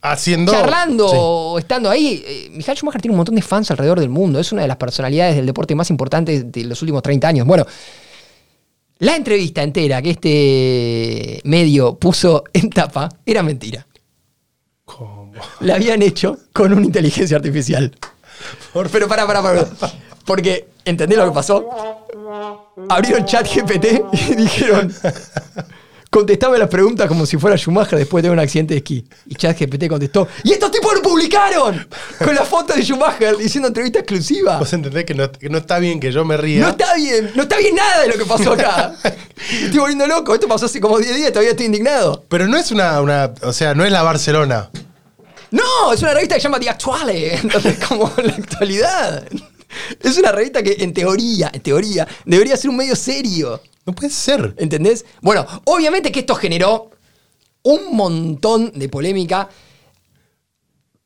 haciendo 0.00 0.52
charlando 0.52 1.06
o 1.06 1.58
estando 1.58 1.88
ahí. 1.88 2.22
Eh, 2.26 2.48
Michael 2.52 2.76
Schumacher 2.76 3.00
tiene 3.00 3.12
un 3.12 3.18
montón 3.18 3.34
de 3.34 3.42
fans 3.42 3.70
alrededor 3.70 4.00
del 4.00 4.08
mundo, 4.08 4.40
es 4.40 4.50
una 4.50 4.62
de 4.62 4.68
las 4.68 4.76
personalidades 4.76 5.36
del 5.36 5.46
deporte 5.46 5.74
más 5.74 5.90
importantes 5.90 6.50
de 6.50 6.64
los 6.64 6.80
últimos 6.82 7.02
30 7.02 7.28
años. 7.28 7.46
Bueno, 7.46 7.64
la 8.98 9.16
entrevista 9.16 9.62
entera 9.62 10.02
que 10.02 10.10
este 10.10 11.40
medio 11.44 11.96
puso 11.98 12.44
en 12.52 12.70
tapa 12.70 13.08
era 13.24 13.42
mentira. 13.42 13.86
¿Cómo? 14.84 15.32
La 15.60 15.76
habían 15.76 16.02
hecho 16.02 16.38
con 16.52 16.72
una 16.72 16.84
inteligencia 16.84 17.36
artificial. 17.36 17.96
Pero 18.72 19.08
para, 19.08 19.26
para, 19.26 19.42
para. 19.42 19.66
Porque, 20.24 20.68
¿entendés 20.84 21.18
lo 21.18 21.26
que 21.26 21.34
pasó? 21.34 22.03
Abrieron 22.88 23.24
chat 23.24 23.46
GPT 23.46 24.02
y 24.12 24.34
dijeron, 24.36 24.94
contestame 26.10 26.58
las 26.58 26.68
preguntas 26.68 27.08
como 27.08 27.26
si 27.26 27.36
fuera 27.36 27.56
Schumacher 27.56 27.98
después 27.98 28.22
de 28.22 28.30
un 28.30 28.38
accidente 28.38 28.74
de 28.74 28.78
esquí. 28.78 29.04
Y 29.26 29.34
chat 29.34 29.58
GPT 29.58 29.88
contestó, 29.88 30.28
¡y 30.42 30.52
estos 30.52 30.70
tipos 30.70 30.94
lo 30.94 31.02
publicaron! 31.02 31.88
Con 32.18 32.34
la 32.34 32.44
foto 32.44 32.74
de 32.74 32.82
Schumacher 32.82 33.36
diciendo 33.36 33.68
entrevista 33.68 33.98
exclusiva. 33.98 34.58
Vos 34.58 34.72
entendés 34.72 35.04
que 35.04 35.14
no, 35.14 35.30
que 35.30 35.48
no 35.48 35.58
está 35.58 35.78
bien 35.78 35.98
que 35.98 36.12
yo 36.12 36.24
me 36.24 36.36
ría. 36.36 36.60
No 36.60 36.68
está 36.68 36.94
bien, 36.94 37.32
no 37.34 37.42
está 37.42 37.58
bien 37.58 37.74
nada 37.74 38.02
de 38.02 38.08
lo 38.08 38.14
que 38.18 38.24
pasó 38.24 38.52
acá. 38.52 38.94
estoy 39.52 39.78
volviendo 39.78 40.06
loco, 40.06 40.34
esto 40.34 40.46
pasó 40.46 40.66
hace 40.66 40.80
como 40.80 40.98
10 40.98 41.16
días, 41.16 41.32
todavía 41.32 41.50
estoy 41.50 41.66
indignado. 41.66 42.24
Pero 42.28 42.46
no 42.46 42.56
es 42.56 42.70
una, 42.70 43.00
una, 43.00 43.32
o 43.42 43.52
sea, 43.52 43.74
no 43.74 43.84
es 43.84 43.90
la 43.90 44.02
Barcelona. 44.02 44.70
No, 45.50 45.92
es 45.92 46.02
una 46.02 46.14
revista 46.14 46.34
que 46.34 46.40
se 46.40 46.48
llama 46.48 46.58
The 46.58 46.70
Actuale, 46.70 47.34
entonces 47.42 47.78
como 47.78 48.12
la 48.16 48.32
actualidad. 48.32 49.24
Es 50.00 50.18
una 50.18 50.32
revista 50.32 50.62
que 50.62 50.76
en 50.78 50.92
teoría, 50.92 51.50
en 51.52 51.60
teoría, 51.62 52.06
debería 52.24 52.56
ser 52.56 52.70
un 52.70 52.76
medio 52.76 52.96
serio. 52.96 53.60
No 53.86 53.94
puede 53.94 54.10
ser. 54.10 54.54
¿Entendés? 54.58 55.04
Bueno, 55.20 55.46
obviamente 55.64 56.10
que 56.10 56.20
esto 56.20 56.34
generó 56.34 56.90
un 57.62 57.94
montón 57.96 58.72
de 58.74 58.88
polémica, 58.88 59.48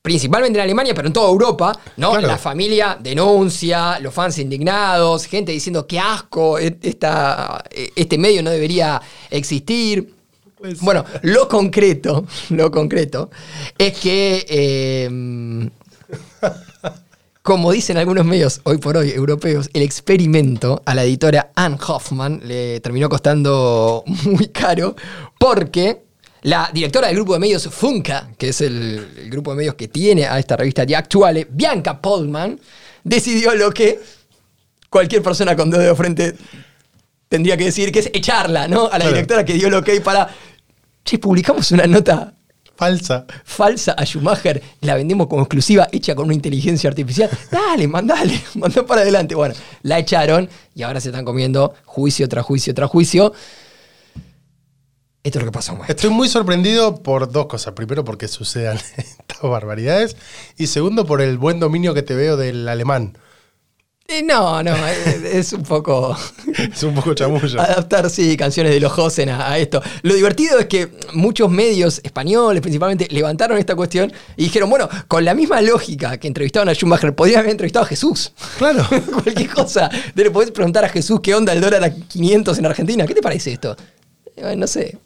principalmente 0.02 0.58
en 0.58 0.62
Alemania, 0.64 0.94
pero 0.94 1.06
en 1.08 1.12
toda 1.12 1.28
Europa, 1.28 1.72
¿no? 1.96 2.12
Claro. 2.12 2.26
La 2.28 2.38
familia 2.38 2.96
denuncia, 3.00 3.98
los 4.00 4.14
fans 4.14 4.38
indignados, 4.38 5.26
gente 5.26 5.52
diciendo 5.52 5.86
qué 5.86 5.98
asco, 5.98 6.58
esta, 6.58 7.62
este 7.94 8.16
medio 8.18 8.42
no 8.42 8.50
debería 8.50 9.00
existir. 9.30 10.14
Pues- 10.56 10.80
Bueno, 10.80 11.04
lo 11.22 11.46
concreto, 11.48 12.26
lo 12.50 12.70
concreto, 12.70 13.30
es 13.76 13.96
que, 13.98 14.46
eh, 14.48 15.70
como 17.48 17.72
dicen 17.72 17.96
algunos 17.96 18.26
medios 18.26 18.60
hoy 18.64 18.76
por 18.76 18.98
hoy 18.98 19.08
europeos, 19.08 19.70
el 19.72 19.80
experimento 19.80 20.82
a 20.84 20.94
la 20.94 21.04
editora 21.04 21.50
Anne 21.54 21.78
Hoffman 21.80 22.42
le 22.44 22.78
terminó 22.80 23.08
costando 23.08 24.04
muy 24.24 24.48
caro 24.48 24.94
porque 25.38 26.02
la 26.42 26.68
directora 26.74 27.06
del 27.06 27.16
grupo 27.16 27.32
de 27.32 27.38
medios 27.38 27.66
Funka, 27.70 28.28
que 28.36 28.50
es 28.50 28.60
el, 28.60 29.12
el 29.16 29.30
grupo 29.30 29.52
de 29.52 29.56
medios 29.56 29.76
que 29.76 29.88
tiene 29.88 30.26
a 30.26 30.38
esta 30.38 30.58
revista 30.58 30.84
Die 30.84 30.94
Actuale, 30.94 31.48
Bianca 31.50 32.02
Polman, 32.02 32.60
decidió 33.02 33.54
lo 33.54 33.70
que 33.70 33.98
cualquier 34.90 35.22
persona 35.22 35.56
con 35.56 35.70
dedo 35.70 35.84
de 35.84 35.94
frente 35.94 36.34
tendría 37.30 37.56
que 37.56 37.64
decir, 37.64 37.90
que 37.90 38.00
es 38.00 38.10
echarla, 38.12 38.68
¿no? 38.68 38.90
A 38.92 38.98
la 38.98 39.08
directora 39.08 39.42
que 39.46 39.54
dio 39.54 39.68
el 39.68 39.74
ok 39.74 39.88
para. 40.04 40.28
Che, 41.02 41.18
publicamos 41.18 41.72
una 41.72 41.86
nota 41.86 42.34
Falsa. 42.78 43.26
falsa 43.44 43.92
a 43.94 44.04
Schumacher, 44.06 44.62
la 44.82 44.94
vendemos 44.94 45.26
como 45.26 45.42
exclusiva, 45.42 45.88
hecha 45.90 46.14
con 46.14 46.26
una 46.26 46.34
inteligencia 46.34 46.88
artificial. 46.88 47.28
Dale, 47.50 47.88
mandale, 47.88 48.40
mandá 48.54 48.86
para 48.86 49.00
adelante. 49.00 49.34
Bueno, 49.34 49.54
la 49.82 49.98
echaron 49.98 50.48
y 50.76 50.82
ahora 50.84 51.00
se 51.00 51.08
están 51.08 51.24
comiendo 51.24 51.74
juicio 51.84 52.28
tras 52.28 52.46
juicio 52.46 52.72
tras 52.74 52.88
juicio. 52.88 53.32
Esto 55.24 55.38
es 55.40 55.44
lo 55.44 55.50
que 55.50 55.54
pasó, 55.54 55.72
maestro. 55.72 55.96
Estoy 55.96 56.10
muy 56.10 56.28
sorprendido 56.28 57.02
por 57.02 57.32
dos 57.32 57.46
cosas. 57.46 57.74
Primero, 57.74 58.04
porque 58.04 58.28
sucedan 58.28 58.78
estas 58.96 59.42
barbaridades. 59.42 60.16
Y 60.56 60.68
segundo, 60.68 61.04
por 61.04 61.20
el 61.20 61.36
buen 61.36 61.58
dominio 61.58 61.94
que 61.94 62.02
te 62.02 62.14
veo 62.14 62.36
del 62.36 62.68
alemán. 62.68 63.18
Eh, 64.10 64.22
no, 64.22 64.62
no, 64.62 64.74
es, 64.86 65.22
es 65.22 65.52
un 65.52 65.62
poco 65.64 66.16
Es 66.56 66.82
un 66.82 66.94
poco 66.94 67.12
chamullo. 67.12 67.60
adaptar, 67.60 68.08
sí, 68.08 68.38
canciones 68.38 68.72
de 68.72 68.80
los 68.80 68.90
Josen 68.90 69.28
a, 69.28 69.50
a 69.52 69.58
esto. 69.58 69.82
Lo 70.00 70.14
divertido 70.14 70.58
es 70.58 70.64
que 70.64 70.88
muchos 71.12 71.50
medios 71.50 72.00
españoles, 72.02 72.62
principalmente, 72.62 73.06
levantaron 73.10 73.58
esta 73.58 73.76
cuestión 73.76 74.10
y 74.38 74.44
dijeron, 74.44 74.70
bueno, 74.70 74.88
con 75.08 75.26
la 75.26 75.34
misma 75.34 75.60
lógica 75.60 76.16
que 76.16 76.26
entrevistaban 76.26 76.70
a 76.70 76.74
Schumacher, 76.74 77.14
podrían 77.14 77.40
haber 77.40 77.50
entrevistado 77.50 77.84
a 77.84 77.88
Jesús. 77.88 78.32
Claro. 78.56 78.86
Cualquier 79.22 79.50
cosa. 79.50 79.90
Le 80.14 80.30
podés 80.30 80.52
preguntar 80.52 80.86
a 80.86 80.88
Jesús 80.88 81.20
qué 81.22 81.34
onda 81.34 81.52
el 81.52 81.60
dólar 81.60 81.84
a 81.84 81.90
500 81.94 82.56
en 82.58 82.64
Argentina. 82.64 83.06
¿Qué 83.06 83.12
te 83.14 83.20
parece 83.20 83.52
esto? 83.52 83.76
Eh, 84.36 84.56
No 84.56 84.66
sé. 84.66 84.96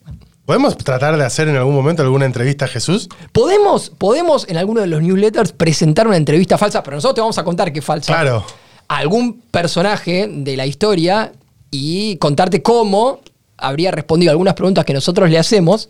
¿Podemos 0.47 0.77
tratar 0.77 1.17
de 1.17 1.25
hacer 1.25 1.49
en 1.49 1.57
algún 1.57 1.75
momento 1.75 2.03
alguna 2.03 2.27
entrevista 2.27 2.67
a 2.67 2.69
Jesús? 2.69 3.09
¿Podemos, 3.33 3.91
podemos 3.91 4.47
en 4.49 4.57
alguno 4.59 4.81
de 4.81 4.87
los 4.87 5.03
newsletters 5.03 5.53
presentar 5.53 6.07
una 6.07 6.17
entrevista 6.17 6.57
falsa, 6.57 6.85
pero 6.85 6.97
nosotros 6.97 7.15
te 7.17 7.21
vamos 7.21 7.39
a 7.39 7.43
contar 7.45 7.73
qué 7.73 7.81
es 7.81 7.85
falsa. 7.85 8.13
Claro. 8.13 8.45
A 8.93 8.99
algún 8.99 9.41
personaje 9.51 10.29
de 10.31 10.55
la 10.55 10.67
historia 10.67 11.33
y 11.71 12.19
contarte 12.19 12.61
cómo 12.61 13.21
habría 13.57 13.91
respondido 13.91 14.33
algunas 14.33 14.53
preguntas 14.53 14.85
que 14.85 14.93
nosotros 14.93 15.31
le 15.31 15.39
hacemos, 15.39 15.89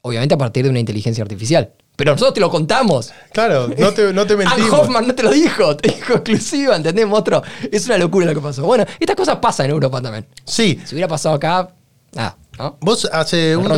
obviamente 0.00 0.34
a 0.34 0.38
partir 0.38 0.64
de 0.64 0.70
una 0.70 0.80
inteligencia 0.80 1.20
artificial. 1.20 1.72
Pero 1.96 2.12
nosotros 2.12 2.32
te 2.32 2.40
lo 2.40 2.48
contamos. 2.48 3.12
Claro, 3.30 3.68
no 3.68 3.92
te, 3.92 4.14
no 4.14 4.26
te 4.26 4.36
mentimos. 4.38 4.72
Hoffman 4.72 5.06
no 5.06 5.14
te 5.14 5.22
lo 5.22 5.32
dijo, 5.32 5.76
te 5.76 5.90
dijo 5.90 6.14
exclusiva, 6.14 6.76
¿entendés, 6.76 7.06
monstruo? 7.06 7.42
Es 7.70 7.84
una 7.84 7.98
locura 7.98 8.24
lo 8.24 8.32
que 8.32 8.40
pasó. 8.40 8.64
Bueno, 8.64 8.86
estas 8.98 9.16
cosas 9.16 9.36
pasan 9.36 9.66
en 9.66 9.72
Europa 9.72 10.00
también. 10.00 10.26
Sí. 10.44 10.80
Si 10.82 10.94
hubiera 10.94 11.08
pasado 11.08 11.34
acá, 11.34 11.74
nada, 12.14 12.38
¿no? 12.58 12.78
Vos 12.80 13.06
hace 13.12 13.54
un, 13.54 13.70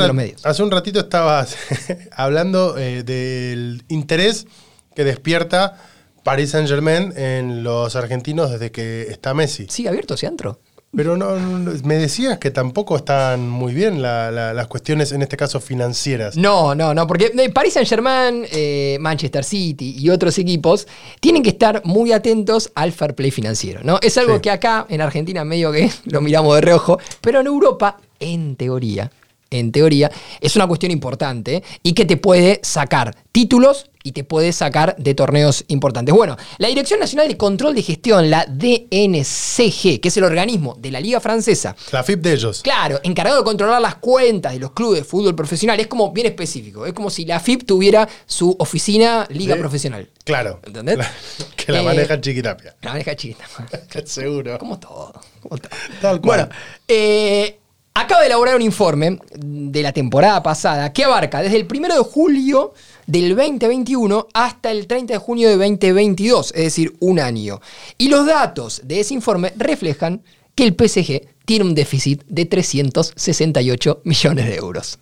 hace 0.45 0.63
un 0.63 0.71
ratito 0.71 1.01
estabas 1.01 1.57
hablando 2.13 2.79
eh, 2.79 3.03
del 3.03 3.83
interés 3.89 4.47
que 4.95 5.03
despierta 5.03 5.79
Paris 6.27 6.51
Saint 6.51 6.67
Germain 6.69 7.13
en 7.17 7.63
los 7.63 7.95
argentinos 7.95 8.51
desde 8.51 8.73
que 8.73 9.03
está 9.03 9.33
Messi. 9.33 9.67
¿Sigue 9.71 9.89
abierto 9.91 10.15
ese 10.15 10.27
antro? 10.27 10.59
Pero 10.93 11.17
no, 11.17 11.37
no- 11.39 11.71
me 11.85 11.95
decías 11.95 12.39
que 12.39 12.51
tampoco 12.51 12.97
están 12.97 13.49
muy 13.49 13.73
bien 13.73 14.03
la- 14.03 14.33
la- 14.33 14.53
las 14.53 14.67
cuestiones, 14.67 15.13
en 15.13 15.23
este 15.23 15.37
caso 15.37 15.61
financieras. 15.61 16.37
No, 16.37 16.75
no, 16.75 16.95
no, 16.95 17.07
porque 17.07 17.31
eh, 17.39 17.51
Paris 17.51 17.75
Saint-Germain, 17.75 18.45
eh, 18.51 18.97
Manchester 18.99 19.45
City 19.45 19.95
y 19.97 20.11
otros 20.11 20.37
equipos 20.39 20.89
tienen 21.21 21.45
que 21.45 21.51
estar 21.51 21.83
muy 21.85 22.11
atentos 22.11 22.73
al 22.75 22.91
fair 22.91 23.15
play 23.15 23.31
financiero, 23.31 23.83
¿no? 23.85 24.01
Es 24.03 24.19
algo 24.19 24.35
Sí. 24.35 24.41
que 24.41 24.51
acá 24.51 24.85
en 24.89 25.01
Argentina 25.03 25.45
medio 25.45 25.71
que 25.71 25.89
lo 26.07 26.21
miramos 26.21 26.57
de 26.57 26.61
reojo, 26.61 26.99
pero 27.21 27.39
en 27.41 27.47
Europa, 27.47 27.99
en 28.19 28.57
teoría, 28.57 29.13
en 29.51 29.71
teoría, 29.71 30.11
es 30.41 30.57
una 30.57 30.67
cuestión 30.67 30.91
importante 30.91 31.63
y 31.85 31.93
que 31.93 32.05
te 32.05 32.17
puede 32.17 32.59
sacar 32.65 33.15
títulos 33.31 33.91
y 34.07 34.13
te 34.13 34.23
puede 34.23 34.53
sacar 34.53 34.95
de 34.99 35.15
torneos 35.15 35.65
importantes. 35.67 36.15
Bueno, 36.15 36.37
la 36.59 36.69
Dirección 36.69 37.01
Nacional 37.01 37.27
de 37.27 37.37
Control 37.37 37.75
de 37.75 37.83
Gestión, 37.83 38.31
la 38.31 38.47
DNCG, 38.49 40.01
que 40.01 40.09
es 40.09 40.17
el 40.17 40.23
organismo 40.25 40.77
de 40.79 40.91
la 40.93 41.01
Liga 41.01 41.19
Francesa, 41.21 41.75
La 41.91 42.03
FIP 42.05 42.21
de 42.21 42.35
ellos. 42.35 42.61
Claro, 42.63 43.01
encargado 43.03 43.39
de 43.39 43.45
controlar 43.45 43.81
las 43.81 43.97
cuentas 43.97 44.53
de 44.53 44.61
los 44.61 44.71
clubes 44.73 45.01
de 45.01 45.05
fútbol 45.05 45.35
profesional, 45.35 45.81
es 45.81 45.89
como 45.89 46.13
bien 46.13 46.29
específico. 46.29 46.87
Es 46.87 46.93
como 46.93 47.11
si 47.11 47.25
la 47.25 47.41
FIP 47.41 47.65
tuviera 47.67 48.09
su 48.27 48.55
oficina 48.59 49.27
liga 49.31 49.55
Sí. 49.55 49.61
profesional. 49.61 50.09
Claro. 50.25 50.61
¿Entendés? 50.65 50.99
La- 50.99 51.11
que 51.57 51.73
la 51.73 51.81
Eh, 51.81 51.85
maneja 51.85 52.21
Chiquitapia. 52.21 52.77
La 52.83 52.91
maneja 52.93 53.17
chiquita. 53.17 53.45
Seguro. 54.05 54.59
Como 54.59 54.79
todo. 54.79 55.13
como 55.43 55.59
todo. 55.59 55.71
Tal 56.01 56.21
cual. 56.21 56.49
Bueno, 56.49 56.49
eh, 56.89 57.59
acaba 57.95 58.21
de 58.21 58.27
elaborar 58.27 58.57
un 58.57 58.63
informe 58.63 59.19
de 59.35 59.83
la 59.83 59.93
temporada 59.93 60.43
pasada 60.43 60.93
que 60.93 61.05
abarca 61.05 61.41
desde 61.43 61.57
el 61.57 61.67
1 61.67 61.95
de 61.95 62.01
julio 62.01 62.75
del 63.07 63.37
2021 63.37 64.29
hasta 64.35 64.71
el 64.71 64.87
30 64.87 65.15
de 65.15 65.19
junio 65.19 65.49
de 65.49 65.57
2022, 65.57 66.53
es 66.55 66.65
decir, 66.65 66.97
un 67.01 67.21
año. 67.21 67.61
Y 67.99 68.09
los 68.09 68.27
datos 68.27 68.83
de 68.85 69.01
ese 69.01 69.15
informe 69.15 69.53
reflejan 69.57 70.23
que 70.55 70.65
el 70.65 70.75
PSG 70.75 71.23
tiene 71.45 71.65
un 71.65 71.75
déficit 71.75 72.23
de 72.27 72.45
368 72.47 74.01
millones 74.05 74.47
de 74.47 74.57
euros. 74.57 74.99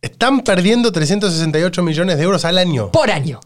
Están 0.00 0.40
perdiendo 0.42 0.92
368 0.92 1.82
millones 1.82 2.16
de 2.16 2.22
euros 2.22 2.44
al 2.44 2.58
año. 2.58 2.90
Por 2.92 3.10
año. 3.10 3.40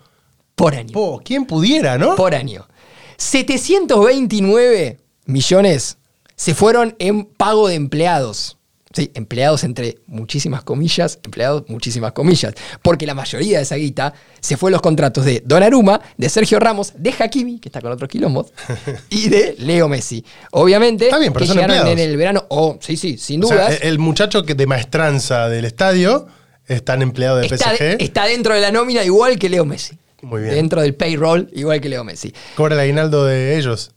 Por 0.54 0.74
año. 0.74 0.92
Po, 0.92 1.20
¿Quién 1.24 1.46
pudiera, 1.46 1.96
no? 1.98 2.14
por 2.14 2.34
año. 2.34 2.68
729 3.16 4.98
millones 5.26 5.96
se 6.36 6.54
fueron 6.54 6.94
en 6.98 7.24
pago 7.24 7.68
de 7.68 7.74
empleados. 7.76 8.58
Sí, 8.94 9.10
empleados 9.14 9.64
entre 9.64 9.98
muchísimas 10.06 10.62
comillas, 10.62 11.18
empleados 11.24 11.64
muchísimas 11.68 12.12
comillas. 12.12 12.54
Porque 12.82 13.06
la 13.06 13.14
mayoría 13.14 13.58
de 13.58 13.62
esa 13.64 13.76
guita 13.76 14.12
se 14.40 14.56
fue 14.56 14.70
en 14.70 14.72
los 14.72 14.82
contratos 14.82 15.24
de 15.24 15.42
Donnarumma, 15.44 16.00
de 16.16 16.28
Sergio 16.28 16.60
Ramos, 16.60 16.92
de 16.96 17.14
Hakimi, 17.18 17.58
que 17.58 17.68
está 17.68 17.80
con 17.80 17.92
otros 17.92 18.08
quilombos, 18.08 18.52
y 19.10 19.28
de 19.28 19.54
Leo 19.58 19.88
Messi. 19.88 20.24
Obviamente, 20.50 21.06
Está 21.06 21.18
bien, 21.18 21.32
pero 21.32 21.44
que 21.44 21.46
son 21.48 21.56
llegaron 21.56 21.76
empleados. 21.76 22.00
en 22.00 22.10
el 22.10 22.16
verano. 22.16 22.44
Oh, 22.48 22.78
sí, 22.80 22.96
sí, 22.96 23.16
sin 23.18 23.40
dudas. 23.40 23.78
el 23.82 23.98
muchacho 23.98 24.44
que 24.44 24.54
de 24.54 24.66
maestranza 24.66 25.48
del 25.48 25.64
estadio 25.64 26.26
es 26.66 26.84
tan 26.84 27.02
empleado 27.02 27.36
de 27.38 27.46
está, 27.46 27.74
PSG. 27.74 27.96
está 28.00 28.26
dentro 28.26 28.54
de 28.54 28.60
la 28.60 28.70
nómina 28.70 29.04
igual 29.04 29.38
que 29.38 29.48
Leo 29.48 29.64
Messi. 29.64 29.98
Muy 30.22 30.42
bien. 30.42 30.54
Dentro 30.54 30.80
del 30.82 30.94
payroll 30.94 31.48
igual 31.52 31.80
que 31.80 31.88
Leo 31.88 32.04
Messi. 32.04 32.32
Cobra 32.54 32.74
el 32.74 32.80
aguinaldo 32.80 33.24
de 33.24 33.56
ellos. 33.58 33.92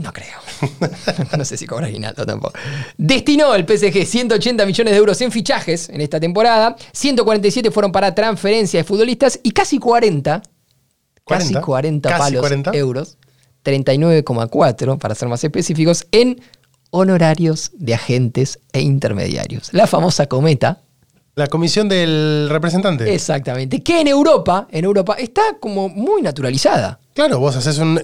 No 0.00 0.12
creo. 0.12 0.38
no 1.36 1.44
sé 1.44 1.56
si 1.56 1.66
cobra 1.66 1.86
aguinaldo 1.86 2.24
tampoco. 2.24 2.58
Destinó 2.96 3.54
el 3.54 3.66
PSG 3.66 4.06
180 4.06 4.64
millones 4.64 4.92
de 4.92 4.98
euros 4.98 5.20
en 5.20 5.30
fichajes 5.30 5.88
en 5.90 6.00
esta 6.00 6.18
temporada. 6.18 6.76
147 6.92 7.70
fueron 7.70 7.92
para 7.92 8.14
transferencias 8.14 8.80
de 8.80 8.84
futbolistas 8.84 9.38
y 9.42 9.50
casi 9.50 9.78
40, 9.78 10.42
casi 11.26 11.52
40, 11.52 11.60
40 11.60 12.08
casi 12.08 12.20
palos 12.20 12.40
40. 12.40 12.70
euros, 12.76 13.18
39,4 13.64 14.98
para 14.98 15.14
ser 15.14 15.28
más 15.28 15.44
específicos, 15.44 16.06
en 16.12 16.40
honorarios 16.90 17.70
de 17.74 17.94
agentes 17.94 18.58
e 18.72 18.80
intermediarios. 18.80 19.72
La 19.72 19.86
famosa 19.86 20.26
cometa. 20.26 20.82
La 21.36 21.46
comisión 21.46 21.88
del 21.88 22.48
representante. 22.50 23.14
Exactamente. 23.14 23.82
Que 23.82 24.00
en 24.00 24.08
Europa, 24.08 24.66
en 24.70 24.84
Europa 24.84 25.14
está 25.14 25.42
como 25.60 25.88
muy 25.88 26.22
naturalizada. 26.22 26.98
Claro, 27.14 27.38
vos 27.38 27.56
haces 27.56 27.78
un. 27.78 28.00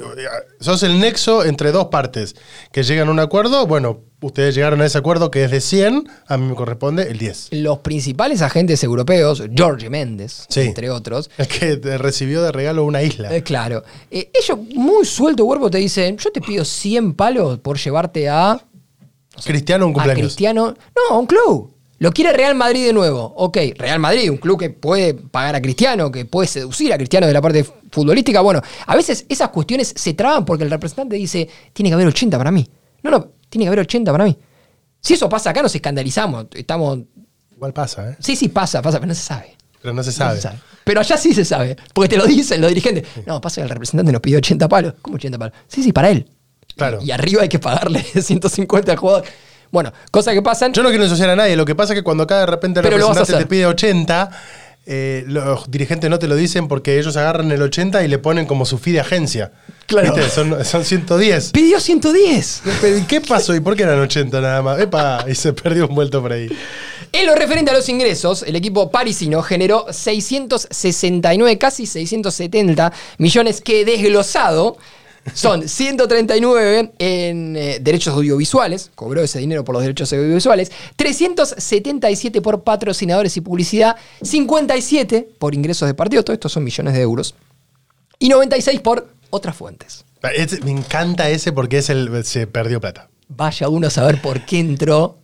Sos 0.60 0.82
el 0.84 0.98
nexo 1.00 1.44
entre 1.44 1.72
dos 1.72 1.86
partes 1.86 2.36
que 2.72 2.82
llegan 2.82 3.08
a 3.08 3.10
un 3.10 3.18
acuerdo. 3.20 3.66
Bueno, 3.66 4.00
ustedes 4.20 4.54
llegaron 4.54 4.80
a 4.80 4.86
ese 4.86 4.98
acuerdo 4.98 5.30
que 5.30 5.44
es 5.44 5.50
de 5.50 5.60
100, 5.60 6.08
a 6.26 6.36
mí 6.36 6.46
me 6.46 6.54
corresponde 6.54 7.10
el 7.10 7.18
10. 7.18 7.48
Los 7.52 7.78
principales 7.80 8.42
agentes 8.42 8.82
europeos, 8.84 9.42
Jorge 9.56 9.90
Méndez, 9.90 10.46
Sí. 10.48 10.60
entre 10.60 10.90
otros, 10.90 11.30
El 11.36 11.48
que 11.48 11.76
te 11.76 11.98
recibió 11.98 12.42
de 12.42 12.52
regalo 12.52 12.84
una 12.84 13.02
isla. 13.02 13.34
Eh, 13.34 13.42
claro. 13.42 13.82
Eh, 14.10 14.30
ellos, 14.34 14.58
muy 14.74 15.04
suelto 15.04 15.44
cuerpo, 15.46 15.70
te 15.70 15.78
dicen: 15.78 16.16
Yo 16.16 16.30
te 16.30 16.40
pido 16.40 16.64
100 16.64 17.14
palos 17.14 17.58
por 17.58 17.76
llevarte 17.78 18.28
a, 18.28 18.60
Cristiano, 19.44 19.86
un 19.86 19.92
a 19.92 19.94
cumpleaños. 19.94 20.26
Cristiano. 20.26 20.74
No, 21.10 21.14
a 21.16 21.18
un 21.18 21.26
club. 21.26 21.72
Lo 21.98 22.12
quiere 22.12 22.32
Real 22.32 22.54
Madrid 22.54 22.87
de 22.87 22.92
nuevo. 22.92 23.32
Ok, 23.37 23.56
Real 23.76 23.98
Madrid, 23.98 24.30
un 24.30 24.37
club 24.37 24.59
que 24.59 24.70
puede 24.70 25.14
pagar 25.14 25.54
a 25.56 25.62
Cristiano, 25.62 26.12
que 26.12 26.24
puede 26.26 26.46
seducir 26.46 26.92
a 26.92 26.98
Cristiano 26.98 27.26
de 27.26 27.32
la 27.32 27.40
parte 27.40 27.64
futbolística. 27.90 28.40
Bueno, 28.42 28.61
a 28.87 28.94
veces 28.96 29.24
esas 29.28 29.48
cuestiones 29.48 29.94
se 29.96 30.12
traban 30.14 30.44
porque 30.44 30.64
el 30.64 30.70
representante 30.70 31.16
dice: 31.16 31.48
Tiene 31.72 31.88
que 31.90 31.94
haber 31.94 32.06
80 32.06 32.37
para 32.37 32.50
mí. 32.50 32.68
No, 33.02 33.11
no, 33.11 33.28
tiene 33.48 33.64
que 33.64 33.68
haber 33.68 33.80
80 33.80 34.12
para 34.12 34.24
mí. 34.24 34.37
Si 35.00 35.14
eso 35.14 35.28
pasa 35.28 35.50
acá, 35.50 35.62
nos 35.62 35.74
escandalizamos. 35.74 36.46
Estamos. 36.54 36.98
Igual 37.54 37.72
pasa, 37.72 38.11
¿eh? 38.11 38.16
Sí, 38.20 38.37
sí, 38.37 38.48
pasa, 38.48 38.82
pasa, 38.82 38.98
pero 38.98 39.09
no 39.09 39.14
se 39.14 39.22
sabe. 39.22 39.56
Pero 39.80 39.94
no 39.94 40.02
se 40.02 40.11
No 40.11 40.16
sabe. 40.16 40.37
se 40.37 40.42
sabe. 40.42 40.59
Pero 40.85 41.00
allá 41.00 41.16
sí 41.16 41.32
se 41.32 41.44
sabe, 41.44 41.76
porque 41.94 42.09
te 42.11 42.16
lo 42.16 42.26
dicen 42.26 42.61
los 42.61 42.68
dirigentes. 42.68 43.04
No, 43.24 43.40
pasa 43.40 43.56
que 43.56 43.62
el 43.64 43.70
representante 43.70 44.12
nos 44.12 44.20
pidió 44.20 44.38
80 44.38 44.68
palos. 44.68 44.94
¿Cómo 45.00 45.16
80 45.16 45.38
palos? 45.38 45.56
Sí, 45.68 45.82
sí, 45.82 45.92
para 45.92 46.11
él. 46.11 46.30
Claro. 46.76 46.98
Y 47.00 47.11
arriba 47.11 47.42
hay 47.42 47.48
que 47.48 47.59
pagarle 47.59 48.02
150 48.20 48.92
al 48.92 48.98
jugador. 48.98 49.24
Bueno, 49.70 49.92
cosas 50.11 50.35
que 50.35 50.42
pasan. 50.42 50.72
Yo 50.72 50.83
no 50.83 50.88
quiero 50.90 51.05
ensuciar 51.05 51.31
a 51.31 51.37
nadie. 51.37 51.57
Lo 51.57 51.64
que 51.64 51.74
pasa 51.74 51.92
es 51.92 51.98
que 51.98 52.05
cuando 52.05 52.24
acá 52.24 52.40
de 52.40 52.46
repente 52.46 52.81
el 52.81 52.85
Pero 52.85 52.98
lo 52.98 53.09
vas 53.09 53.16
a 53.16 53.20
representante 53.20 53.33
te 53.33 53.37
hacer. 53.37 53.48
pide 53.48 53.66
80, 53.66 54.31
eh, 54.88 55.24
los 55.26 55.68
dirigentes 55.68 56.09
no 56.09 56.18
te 56.20 56.29
lo 56.29 56.37
dicen 56.37 56.68
porque 56.68 56.98
ellos 56.98 57.16
agarran 57.16 57.50
el 57.50 57.61
80 57.61 58.05
y 58.05 58.09
le 58.09 58.18
ponen 58.18 58.46
como 58.46 58.64
su 58.64 58.79
fee 58.79 58.92
de 58.92 59.00
agencia. 59.00 59.52
Claro. 59.87 60.14
¿Viste? 60.14 60.31
Son, 60.31 60.64
son 60.64 60.85
110. 60.85 61.50
Pidió 61.50 61.81
110. 61.81 62.62
Pero, 62.81 62.96
¿Y 62.98 63.02
qué 63.02 63.20
pasó? 63.20 63.55
¿Y 63.55 63.61
por 63.61 63.76
qué 63.76 63.83
eran 63.83 63.98
80 63.98 64.40
nada 64.40 64.62
más? 64.62 64.81
Epa, 64.81 65.24
y 65.29 65.35
se 65.35 65.52
perdió 65.52 65.88
un 65.88 65.94
vuelto 65.94 66.22
por 66.22 66.33
ahí. 66.33 66.48
En 67.12 67.26
lo 67.26 67.35
referente 67.35 67.70
a 67.70 67.74
los 67.74 67.88
ingresos, 67.88 68.42
el 68.42 68.55
equipo 68.57 68.90
parisino 68.90 69.42
generó 69.42 69.87
669, 69.90 71.59
casi 71.59 71.87
670 71.87 72.92
millones 73.18 73.61
que 73.61 73.85
desglosado 73.85 74.76
son 75.34 75.68
139 75.68 76.92
en 76.98 77.56
eh, 77.56 77.78
derechos 77.80 78.14
audiovisuales, 78.14 78.90
cobró 78.94 79.22
ese 79.22 79.38
dinero 79.38 79.64
por 79.64 79.74
los 79.74 79.82
derechos 79.82 80.12
audiovisuales, 80.12 80.70
377 80.96 82.40
por 82.40 82.62
patrocinadores 82.62 83.36
y 83.36 83.40
publicidad, 83.40 83.96
57 84.22 85.28
por 85.38 85.54
ingresos 85.54 85.88
de 85.88 85.94
partido, 85.94 86.22
todo 86.22 86.34
esto 86.34 86.48
son 86.48 86.64
millones 86.64 86.94
de 86.94 87.00
euros, 87.00 87.34
y 88.18 88.28
96 88.28 88.80
por 88.80 89.08
otras 89.30 89.56
fuentes. 89.56 90.04
Me 90.64 90.70
encanta 90.70 91.28
ese 91.28 91.52
porque 91.52 91.78
es 91.78 91.90
el 91.90 92.24
se 92.24 92.46
perdió 92.46 92.80
plata. 92.80 93.08
Vaya 93.28 93.68
uno 93.68 93.88
a 93.88 93.90
saber 93.90 94.20
por 94.20 94.44
qué 94.44 94.58
entró 94.58 95.18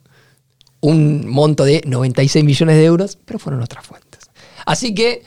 un 0.81 1.29
monto 1.29 1.65
de 1.65 1.83
96 1.87 2.45
millones 2.45 2.77
de 2.77 2.85
euros, 2.85 3.19
pero 3.25 3.39
fueron 3.39 3.63
otras 3.63 3.87
fuentes. 3.87 4.21
Así 4.67 4.95
que 4.95 5.23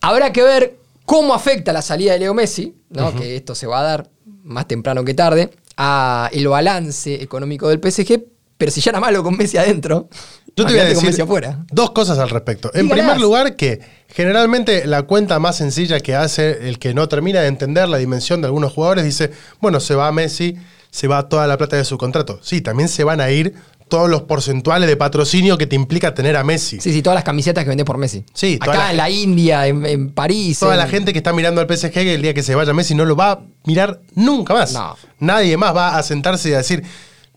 habrá 0.00 0.32
que 0.32 0.42
ver 0.42 0.76
cómo 1.10 1.34
afecta 1.34 1.72
la 1.72 1.82
salida 1.82 2.12
de 2.12 2.20
Leo 2.20 2.34
Messi, 2.34 2.76
¿no? 2.90 3.12
que 3.12 3.34
esto 3.34 3.56
se 3.56 3.66
va 3.66 3.80
a 3.80 3.82
dar 3.82 4.10
más 4.44 4.68
temprano 4.68 5.04
que 5.04 5.12
tarde. 5.12 5.50
a 5.76 6.30
el 6.32 6.46
balance 6.46 7.20
económico 7.20 7.68
del 7.68 7.80
PSG, 7.80 8.22
pero 8.56 8.70
si 8.70 8.80
ya 8.80 8.90
era 8.92 9.00
malo 9.00 9.20
con 9.24 9.36
Messi 9.36 9.56
adentro, 9.56 10.08
Yo 10.54 10.64
te 10.64 10.72
voy 10.72 10.78
a 10.80 10.84
decir 10.84 11.06
Messi 11.08 11.20
afuera. 11.20 11.64
dos 11.72 11.90
cosas 11.90 12.16
al 12.20 12.30
respecto. 12.30 12.70
En 12.74 12.88
primer 12.88 13.18
lugar, 13.18 13.56
que 13.56 13.80
generalmente 14.06 14.86
la 14.86 15.02
cuenta 15.02 15.40
más 15.40 15.56
sencilla 15.56 15.98
que 15.98 16.14
hace 16.14 16.68
el 16.68 16.78
que 16.78 16.94
no 16.94 17.08
termina 17.08 17.40
de 17.40 17.48
entender 17.48 17.88
la 17.88 17.96
dimensión 17.96 18.40
de 18.40 18.46
algunos 18.46 18.72
jugadores 18.72 19.04
dice, 19.04 19.32
bueno, 19.60 19.80
se 19.80 19.96
va 19.96 20.12
Messi, 20.12 20.58
se 20.92 21.08
va 21.08 21.28
toda 21.28 21.48
la 21.48 21.58
plata 21.58 21.74
de 21.74 21.84
su 21.84 21.98
contrato. 21.98 22.38
Sí, 22.40 22.60
también 22.60 22.88
se 22.88 23.02
van 23.02 23.20
a 23.20 23.32
ir 23.32 23.54
todos 23.90 24.08
los 24.08 24.22
porcentuales 24.22 24.88
de 24.88 24.96
patrocinio 24.96 25.58
que 25.58 25.66
te 25.66 25.76
implica 25.76 26.14
tener 26.14 26.36
a 26.38 26.42
Messi. 26.44 26.80
Sí, 26.80 26.90
sí, 26.94 27.02
todas 27.02 27.16
las 27.16 27.24
camisetas 27.24 27.64
que 27.64 27.68
vendés 27.68 27.84
por 27.84 27.98
Messi. 27.98 28.24
Sí, 28.32 28.56
Acá 28.58 28.72
la 28.74 28.90
en 28.92 28.96
la 28.96 29.10
India, 29.10 29.66
en, 29.66 29.84
en 29.84 30.10
París. 30.12 30.58
Toda 30.60 30.72
en- 30.72 30.78
la 30.78 30.86
gente 30.86 31.12
que 31.12 31.18
está 31.18 31.34
mirando 31.34 31.60
al 31.60 31.66
PSG 31.68 31.90
que 31.92 32.14
el 32.14 32.22
día 32.22 32.32
que 32.32 32.42
se 32.42 32.54
vaya 32.54 32.72
Messi 32.72 32.94
no 32.94 33.04
lo 33.04 33.14
va 33.16 33.32
a 33.32 33.40
mirar 33.66 34.00
nunca 34.14 34.54
más. 34.54 34.72
No. 34.72 34.96
Nadie 35.18 35.58
más 35.58 35.76
va 35.76 35.98
a 35.98 36.02
sentarse 36.02 36.48
y 36.48 36.54
a 36.54 36.58
decir, 36.58 36.82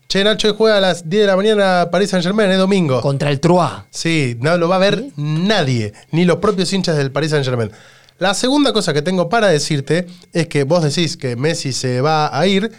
che, 0.08 0.24
Nacho 0.24 0.54
juega 0.54 0.78
a 0.78 0.80
las 0.80 1.10
10 1.10 1.22
de 1.22 1.26
la 1.26 1.36
mañana 1.36 1.88
París 1.90 2.08
Saint 2.08 2.24
Germain, 2.24 2.50
es 2.50 2.56
domingo. 2.58 3.00
Contra 3.02 3.30
el 3.30 3.40
Troyes. 3.40 3.82
Sí, 3.90 4.36
no 4.40 4.56
lo 4.56 4.68
va 4.68 4.76
a 4.76 4.78
ver 4.78 5.04
nadie, 5.16 5.92
ni 6.12 6.24
los 6.24 6.36
propios 6.38 6.72
hinchas 6.72 6.96
del 6.96 7.10
Paris 7.12 7.30
Saint 7.32 7.44
Germain. 7.44 7.70
La 8.18 8.32
segunda 8.32 8.72
cosa 8.72 8.94
que 8.94 9.02
tengo 9.02 9.28
para 9.28 9.48
decirte 9.48 10.06
es 10.32 10.46
que 10.46 10.62
vos 10.62 10.84
decís 10.84 11.16
que 11.16 11.34
Messi 11.34 11.72
se 11.72 12.00
va 12.00 12.38
a 12.38 12.46
ir 12.46 12.70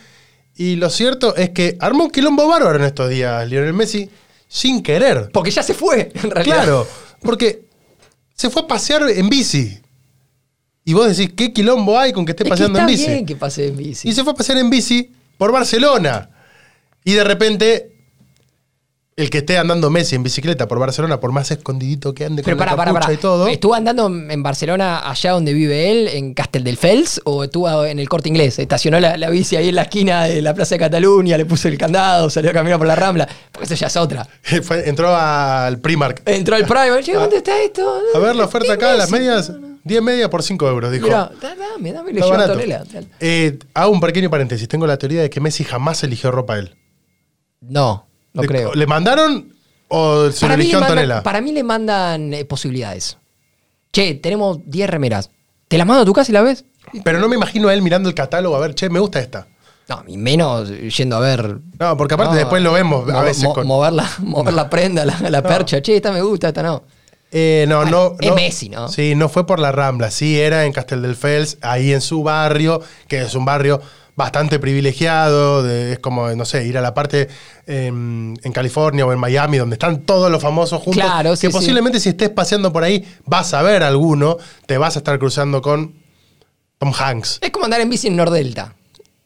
y 0.56 0.76
lo 0.76 0.90
cierto 0.90 1.36
es 1.36 1.50
que 1.50 1.78
armó 1.80 2.06
un 2.06 2.12
quilombo 2.12 2.48
bárbaro 2.48 2.78
en 2.78 2.86
estos 2.86 3.10
días, 3.10 3.48
Lionel 3.50 3.74
Messi, 3.74 4.10
sin 4.48 4.82
querer. 4.82 5.30
Porque 5.34 5.52
ya 5.52 5.64
se 5.64 5.74
fue, 5.74 6.12
en 6.14 6.32
realidad. 6.32 6.64
Claro, 6.64 6.88
porque 7.22 7.66
se 8.34 8.50
fue 8.50 8.62
a 8.64 8.68
pasear 8.68 9.10
en 9.10 9.30
bici. 9.30 9.80
Y 10.84 10.94
vos 10.94 11.08
decís, 11.16 11.34
¿qué 11.36 11.52
quilombo 11.52 12.00
hay 12.00 12.14
con 12.14 12.26
que 12.26 12.32
esté 12.32 12.44
Es 12.44 12.48
que 12.48 12.50
paseando 12.52 12.80
está 12.80 12.92
en 12.92 12.98
bici? 12.98 13.12
bien 13.12 13.26
que 13.26 13.36
pase 13.36 13.68
en 13.68 13.78
bici. 13.78 14.08
Y 14.08 14.14
se 14.14 14.24
fue 14.24 14.34
a 14.34 14.36
pasear 14.36 14.60
en 14.60 14.70
bici 14.70 15.12
por 15.38 15.52
Barcelona. 15.52 16.30
Y 17.04 17.14
de 17.14 17.24
repente, 17.24 17.95
el 19.18 19.30
que 19.30 19.38
esté 19.38 19.58
andando 19.58 19.90
Messi 19.90 20.16
en 20.16 20.24
bicicleta 20.24 20.68
por 20.68 20.78
Barcelona, 20.78 21.22
por 21.22 21.32
más 21.32 21.50
escondidito 21.50 22.14
que 22.14 22.26
ande 22.26 22.44
Pero 22.44 22.58
con 22.58 22.60
para, 22.60 22.72
la 22.72 22.78
para, 22.78 22.94
para. 23.00 23.14
y 23.14 23.18
todo. 23.18 23.48
¿Estuvo 23.48 23.74
andando 23.74 24.08
en 24.08 24.44
Barcelona, 24.44 25.10
allá 25.10 25.32
donde 25.32 25.54
vive 25.54 25.90
él, 25.90 26.10
en 26.10 26.34
Castel 26.34 26.66
del 26.66 26.76
Fels? 26.76 27.22
¿O 27.24 27.46
estuvo 27.46 27.86
en 27.86 28.00
el 28.00 28.10
corte 28.10 28.28
inglés? 28.28 28.60
Estacionó 28.60 29.00
la, 29.00 29.16
la 29.16 29.30
bici 29.30 29.56
ahí 29.56 29.70
en 29.70 29.76
la 29.76 29.84
esquina 29.84 30.26
de 30.26 30.42
la 30.42 30.54
Plaza 30.54 30.76
de 30.76 30.80
Cataluña, 30.80 31.38
le 31.38 31.46
puso 31.46 31.70
el 31.70 31.78
candado, 31.78 32.30
salió 32.30 32.50
a 32.50 32.54
caminar 32.54 32.78
por 32.78 32.88
la 32.88 32.96
rambla. 32.96 33.26
Porque 33.54 33.66
eso 33.66 33.76
ya 33.76 33.88
es 33.88 33.96
otra. 33.96 34.28
Fue- 34.64 34.90
entró 34.90 35.16
al 35.16 35.80
Primark. 35.80 36.22
Entró 36.26 36.58
al 36.58 36.66
Prime, 36.66 37.02
che, 37.02 37.14
¿dónde 37.14 37.38
está 37.38 37.62
esto? 37.62 37.98
A 38.14 38.20
ver 38.20 38.36
la 38.36 38.44
oferta 38.44 38.74
acá, 38.74 38.96
las 38.96 39.10
medias, 39.12 39.50
10 39.86 40.02
medias 40.02 40.28
por 40.28 40.44
5 40.44 40.68
euros, 40.68 40.92
dijo. 40.92 41.06
Mirá, 41.06 41.32
da- 41.42 41.56
dame, 41.56 41.94
dame, 41.94 42.12
le 42.12 42.20
llevo. 42.20 42.36
Tonela. 42.48 42.84
Eh, 43.22 43.60
hago 43.76 43.92
un 43.94 44.02
pequeño 44.02 44.30
paréntesis. 44.30 44.68
Tengo 44.68 44.86
la 44.86 44.98
teoría 44.98 45.22
de 45.22 45.30
que 45.30 45.40
Messi 45.40 45.64
jamás 45.64 46.04
eligió 46.04 46.32
ropa 46.32 46.56
a 46.56 46.60
él. 46.60 46.76
No, 47.62 48.06
no 48.36 48.42
le, 48.44 48.48
creo. 48.48 48.74
¿Le 48.74 48.86
mandaron 48.88 49.54
o 49.88 50.30
se 50.32 50.42
Para 50.42 50.54
eligió 50.56 50.80
mandan, 50.80 50.98
Antonella? 51.00 51.24
para 51.24 51.42
mí 51.42 51.52
le 51.52 51.64
mandan 51.64 52.34
eh, 52.34 52.46
posibilidades. 52.46 53.18
Che, 53.92 54.16
tenemos 54.16 54.60
10 54.66 54.90
remeras. 54.90 55.30
¿Te 55.68 55.78
las 55.78 55.88
mando 55.88 56.04
a 56.04 56.06
tu 56.06 56.14
casa 56.14 56.32
y 56.32 56.34
la 56.34 56.42
ves? 56.42 56.66
Pero 57.04 57.20
no 57.20 57.28
me 57.28 57.36
imagino 57.36 57.68
a 57.70 57.74
él 57.74 57.82
mirando 57.82 58.10
el 58.10 58.16
catálogo 58.16 58.56
a 58.56 58.60
ver, 58.60 58.76
che, 58.76 58.90
me 58.90 59.00
gusta 59.00 59.20
esta. 59.20 59.48
No, 59.88 60.04
y 60.08 60.18
menos 60.18 60.70
yendo 60.98 61.16
a 61.16 61.20
ver. 61.20 61.60
No, 61.80 61.96
porque 61.98 62.16
aparte 62.16 62.34
No, 62.34 62.40
después 62.40 62.62
lo 62.62 62.74
vemos 62.74 63.08
a 63.12 63.22
veces 63.22 63.44
mo- 63.44 63.54
con... 63.54 63.68
mover, 63.68 63.94
la, 63.94 64.10
mover 64.20 64.54
la 64.54 64.70
prenda, 64.70 65.06
la, 65.06 65.18
la 65.30 65.42
percha. 65.44 65.82
Che, 65.82 65.96
esta 65.96 66.12
me 66.12 66.22
gusta, 66.22 66.48
esta 66.50 66.64
no. 66.64 66.84
Eh, 67.32 67.66
no, 67.68 67.78
Bueno, 67.82 67.92
no, 67.92 68.16
es 68.20 68.30
no. 68.30 68.36
Messi, 68.36 68.70
¿no? 68.70 68.88
Sí, 68.88 69.14
no 69.16 69.30
fue 69.30 69.46
por 69.46 69.60
la 69.60 69.72
Rambla, 69.72 70.10
sí 70.10 70.40
era 70.40 70.66
en 70.66 70.72
Castel 70.72 71.02
del 71.02 71.16
Fels, 71.16 71.58
ahí 71.62 71.92
en 71.92 72.02
su 72.02 72.24
barrio, 72.24 72.82
que 73.08 73.22
es 73.24 73.36
un 73.36 73.44
barrio 73.46 73.82
bastante 74.16 74.60
privilegiado, 74.60 75.62
de- 75.64 75.94
es 75.94 76.00
como, 76.00 76.30
no 76.36 76.46
sé, 76.46 76.66
ir 76.66 76.78
a 76.78 76.82
la 76.82 76.94
parte 76.94 77.28
em, 77.68 78.34
en 78.44 78.52
California 78.54 79.06
o 79.06 79.12
en 79.12 79.20
Miami, 79.20 79.58
donde 79.58 79.76
están 79.76 80.02
todos 80.04 80.32
los 80.32 80.42
famosos 80.42 80.82
juntos, 80.82 81.04
Claro, 81.04 81.32
que 81.32 81.38
sí, 81.38 81.48
sí. 81.48 81.54
posiblemente 81.54 82.00
si 82.00 82.10
estés 82.10 82.30
paseando 82.30 82.72
por 82.72 82.84
ahí 82.84 83.06
vas 83.26 83.54
a 83.54 83.62
ver 83.62 83.84
alguno, 83.84 84.38
te 84.66 84.78
vas 84.78 84.96
a 84.96 85.00
estar 85.00 85.20
cruzando 85.20 85.62
con 85.62 85.96
Tom 86.78 86.94
Hanks. 86.98 87.40
Es 87.42 87.52
como 87.52 87.66
andar 87.66 87.82
en 87.82 87.90
bici 87.90 88.08
en 88.08 88.16
Nordelta. 88.16 88.74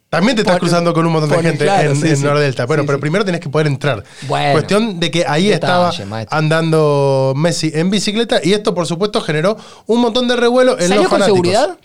También 0.09 0.35
te 0.35 0.41
estás 0.41 0.57
cruzando 0.57 0.91
con 0.91 1.05
un 1.05 1.11
montón 1.11 1.29
de 1.29 1.43
gente 1.43 1.65
claro, 1.65 1.91
en, 1.91 1.95
sí, 1.95 2.07
en 2.07 2.17
sí. 2.17 2.23
Nordelta. 2.23 2.65
Bueno, 2.65 2.81
Sí, 2.81 2.87
pero 2.87 2.99
primero 2.99 3.23
tenés 3.23 3.41
que 3.41 3.49
poder 3.49 3.67
entrar. 3.67 4.03
Bueno. 4.23 4.53
Cuestión 4.53 4.99
de 4.99 5.11
que 5.11 5.23
ahí 5.27 5.49
Detalle, 5.49 5.53
estaba 5.53 6.05
maestro. 6.07 6.35
andando 6.35 7.33
Messi 7.35 7.71
en 7.75 7.91
bicicleta 7.91 8.39
y 8.43 8.53
esto, 8.53 8.73
por 8.73 8.87
supuesto, 8.87 9.21
generó 9.21 9.55
un 9.85 10.01
montón 10.01 10.27
de 10.27 10.35
revuelo 10.35 10.79
en 10.79 10.87
¿Salió 10.87 11.03
los 11.03 11.09
con 11.11 11.19
fanáticos. 11.19 11.37
seguridad? 11.51 11.77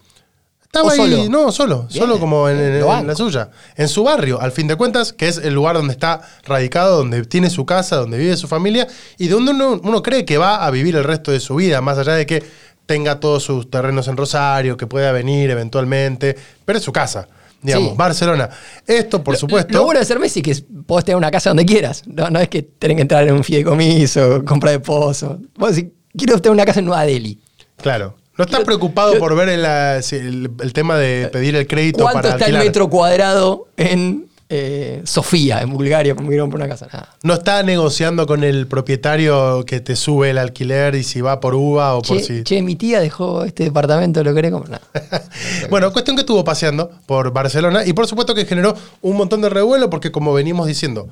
Estaba 0.74 0.88
¿O 0.88 0.90
ahí, 0.90 0.96
solo? 0.98 1.28
no, 1.30 1.52
solo, 1.52 1.86
Bien, 1.88 2.02
solo 2.02 2.18
como 2.18 2.48
en, 2.48 2.80
la 3.06 3.14
suya. 3.14 3.48
En 3.76 3.86
su 3.88 4.02
barrio, 4.02 4.40
al 4.40 4.50
fin 4.50 4.66
de 4.66 4.74
cuentas, 4.76 5.12
que 5.12 5.28
es 5.28 5.38
el 5.38 5.54
lugar 5.54 5.76
donde 5.76 5.92
está 5.92 6.20
radicado, 6.44 6.96
donde 6.98 7.24
tiene 7.24 7.48
su 7.48 7.64
casa, 7.64 7.96
donde 7.96 8.18
vive 8.18 8.36
su 8.36 8.48
familia 8.48 8.88
y 9.16 9.28
donde 9.28 9.52
uno, 9.52 9.80
uno 9.82 10.02
cree 10.02 10.24
que 10.24 10.36
va 10.36 10.64
a 10.66 10.70
vivir 10.72 10.96
el 10.96 11.04
resto 11.04 11.30
de 11.30 11.38
su 11.38 11.54
vida, 11.54 11.80
más 11.80 11.96
allá 11.98 12.14
de 12.14 12.26
que 12.26 12.42
tenga 12.86 13.20
todos 13.20 13.42
sus 13.44 13.70
terrenos 13.70 14.08
en 14.08 14.16
Rosario, 14.16 14.76
que 14.76 14.86
pueda 14.88 15.12
venir 15.12 15.48
eventualmente, 15.50 16.36
pero 16.64 16.78
es 16.78 16.84
su 16.84 16.92
casa. 16.92 17.28
Digamos, 17.62 17.90
Sí. 17.92 17.94
Barcelona. 17.96 18.50
Esto, 18.86 19.24
por 19.24 19.34
Lo- 19.34 19.38
supuesto. 19.40 19.72
Lo 19.72 19.84
bueno 19.84 19.98
de 20.00 20.04
ser 20.04 20.18
Messi 20.18 20.40
es 20.40 20.60
que 20.60 20.66
podés 20.86 21.06
tener 21.06 21.16
una 21.16 21.30
casa 21.30 21.48
donde 21.48 21.64
quieras. 21.64 22.02
No, 22.06 22.28
no 22.28 22.38
es 22.40 22.48
que 22.50 22.60
tenés 22.62 22.96
que 22.96 23.00
entrar 23.02 23.26
en 23.26 23.32
un 23.32 23.42
fideicomiso, 23.42 24.44
compra 24.44 24.72
de 24.72 24.80
pozo. 24.80 25.38
Vos 25.56 25.74
decís, 25.74 25.92
quiero 26.14 26.38
tener 26.42 26.52
una 26.52 26.66
casa 26.66 26.80
en 26.80 26.86
Nueva 26.86 27.06
Delhi. 27.06 27.40
Claro. 27.78 28.16
No 28.36 28.44
estás 28.44 28.60
preocupado 28.64 29.16
por 29.18 29.36
ver 29.36 29.48
el, 29.48 30.02
si 30.02 30.16
el- 30.16 30.50
el 30.60 30.72
tema 30.72 30.96
de 30.98 31.28
pedir 31.28 31.54
el 31.56 31.66
crédito 31.66 32.02
¿Cuánto 32.02 32.18
para 32.22 32.28
está 32.30 32.44
alquilar. 32.46 32.62
el 32.62 32.68
metro 32.68 32.88
cuadrado 32.90 33.68
en 33.76 34.26
eh, 34.50 35.00
Sofía, 35.04 35.62
en 35.62 35.70
Bulgaria, 35.70 36.14
mirar 36.14 36.46
por 36.48 36.56
una 36.56 36.68
casa? 36.68 36.86
Nada. 36.92 37.16
No 37.22 37.34
está 37.34 37.62
negociando 37.62 38.26
con 38.26 38.44
el 38.44 38.66
propietario 38.66 39.64
que 39.64 39.80
te 39.80 39.96
sube 39.96 40.30
el 40.30 40.38
alquiler 40.38 40.94
y 40.96 41.02
si 41.02 41.20
va 41.20 41.40
por 41.40 41.54
uva 41.54 41.94
o 41.94 42.02
por 42.02 42.20
si. 42.20 42.42
che, 42.44 42.60
mi 42.62 42.76
tía 42.76 43.00
dejó 43.00 43.44
este 43.44 43.64
departamento, 43.64 44.22
¿lo 44.22 44.34
querés 44.34 44.52
comprar? 44.52 44.80
Nada. 44.92 45.22
Bueno, 45.70 45.92
cuestión 45.92 46.14
que 46.16 46.20
estuvo 46.20 46.44
paseando 46.44 46.90
por 47.06 47.32
Barcelona 47.32 47.86
y 47.86 47.92
por 47.94 48.06
supuesto 48.06 48.34
que 48.34 48.44
generó 48.44 48.76
un 49.00 49.16
montón 49.16 49.40
de 49.40 49.48
revuelo 49.48 49.88
porque 49.90 50.12
como 50.12 50.32
venimos 50.34 50.66
diciendo, 50.66 51.08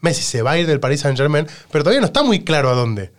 Messi 0.00 0.22
se 0.22 0.42
va 0.42 0.52
a 0.52 0.58
ir 0.58 0.66
del 0.66 0.80
Paris 0.80 1.00
Saint 1.00 1.16
Germain, 1.18 1.46
pero 1.72 1.82
todavía 1.82 2.00
no 2.00 2.06
está 2.06 2.22
muy 2.22 2.44
claro 2.44 2.70
a 2.70 2.74
dónde. 2.74 3.10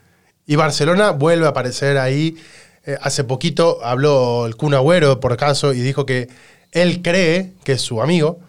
Y 0.47 0.55
Barcelona 0.55 1.11
vuelve 1.11 1.45
a 1.45 1.49
aparecer 1.49 1.97
ahí. 1.97 2.37
Eh, 2.85 2.97
hace 3.01 3.23
poquito 3.23 3.79
habló 3.83 4.45
el 4.45 4.55
Kun 4.55 4.73
Agüero, 4.73 5.19
por 5.19 5.33
acaso, 5.33 5.73
y 5.73 5.79
dijo 5.81 6.05
que 6.05 6.29
él 6.71 7.01
cree 7.01 7.53
que 7.63 7.77
su 7.77 8.01
amigo 8.01 8.39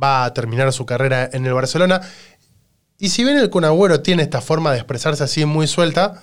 va 0.00 0.24
a 0.24 0.34
terminar 0.34 0.72
su 0.72 0.86
carrera 0.86 1.28
en 1.32 1.46
el 1.46 1.54
Barcelona. 1.54 2.00
Y 2.98 3.08
si 3.08 3.24
bien 3.24 3.38
el 3.38 3.50
Kun 3.50 3.64
Agüero 3.64 4.00
tiene 4.00 4.22
esta 4.22 4.40
forma 4.40 4.72
de 4.72 4.78
expresarse 4.78 5.24
así 5.24 5.44
muy 5.44 5.66
suelta, 5.66 6.22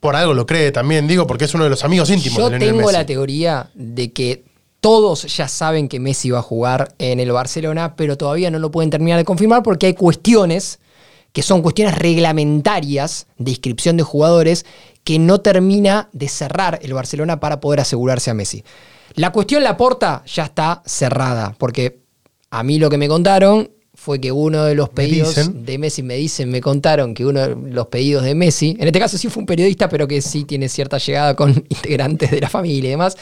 por 0.00 0.14
algo 0.14 0.34
lo 0.34 0.46
cree 0.46 0.70
también, 0.70 1.08
digo, 1.08 1.26
porque 1.26 1.46
es 1.46 1.54
uno 1.54 1.64
de 1.64 1.70
los 1.70 1.84
amigos 1.84 2.10
íntimos 2.10 2.38
Yo 2.38 2.50
de 2.50 2.58
Lionel 2.58 2.68
tengo 2.68 2.86
Messi. 2.86 2.92
la 2.92 3.06
teoría 3.06 3.70
de 3.74 4.12
que 4.12 4.44
todos 4.80 5.36
ya 5.36 5.48
saben 5.48 5.88
que 5.88 5.98
Messi 5.98 6.30
va 6.30 6.38
a 6.38 6.42
jugar 6.42 6.94
en 6.98 7.18
el 7.18 7.32
Barcelona, 7.32 7.96
pero 7.96 8.16
todavía 8.16 8.50
no 8.50 8.58
lo 8.58 8.70
pueden 8.70 8.90
terminar 8.90 9.18
de 9.18 9.24
confirmar 9.24 9.62
porque 9.62 9.86
hay 9.86 9.94
cuestiones 9.94 10.78
que 11.32 11.42
son 11.42 11.62
cuestiones 11.62 11.96
reglamentarias 11.98 13.26
de 13.38 13.50
inscripción 13.50 13.96
de 13.96 14.02
jugadores 14.02 14.66
que 15.08 15.18
no 15.18 15.40
termina 15.40 16.10
de 16.12 16.28
cerrar 16.28 16.80
el 16.82 16.92
Barcelona 16.92 17.40
para 17.40 17.60
poder 17.60 17.80
asegurarse 17.80 18.30
a 18.30 18.34
Messi. 18.34 18.62
La 19.14 19.32
cuestión 19.32 19.64
Laporta 19.64 20.22
ya 20.26 20.44
está 20.44 20.82
cerrada, 20.84 21.54
porque 21.56 22.00
a 22.50 22.62
mí 22.62 22.78
lo 22.78 22.90
que 22.90 22.98
me 22.98 23.08
contaron 23.08 23.70
fue 23.94 24.20
que 24.20 24.30
uno 24.30 24.64
de 24.64 24.74
los 24.74 24.90
pedidos 24.90 25.34
dicen. 25.34 25.64
de 25.64 25.78
Messi, 25.78 26.02
me 26.02 26.16
dicen, 26.16 26.50
me 26.50 26.60
contaron 26.60 27.14
que 27.14 27.24
uno 27.24 27.40
de 27.40 27.72
los 27.72 27.86
pedidos 27.86 28.22
de 28.22 28.34
Messi, 28.34 28.76
en 28.78 28.86
este 28.86 28.98
caso 28.98 29.16
sí 29.16 29.28
fue 29.28 29.40
un 29.40 29.46
periodista, 29.46 29.88
pero 29.88 30.06
que 30.06 30.20
sí 30.20 30.44
tiene 30.44 30.68
cierta 30.68 30.98
llegada 30.98 31.34
con 31.34 31.52
integrantes 31.70 32.30
de 32.30 32.42
la 32.42 32.50
familia 32.50 32.88
y 32.88 32.90
demás, 32.90 33.16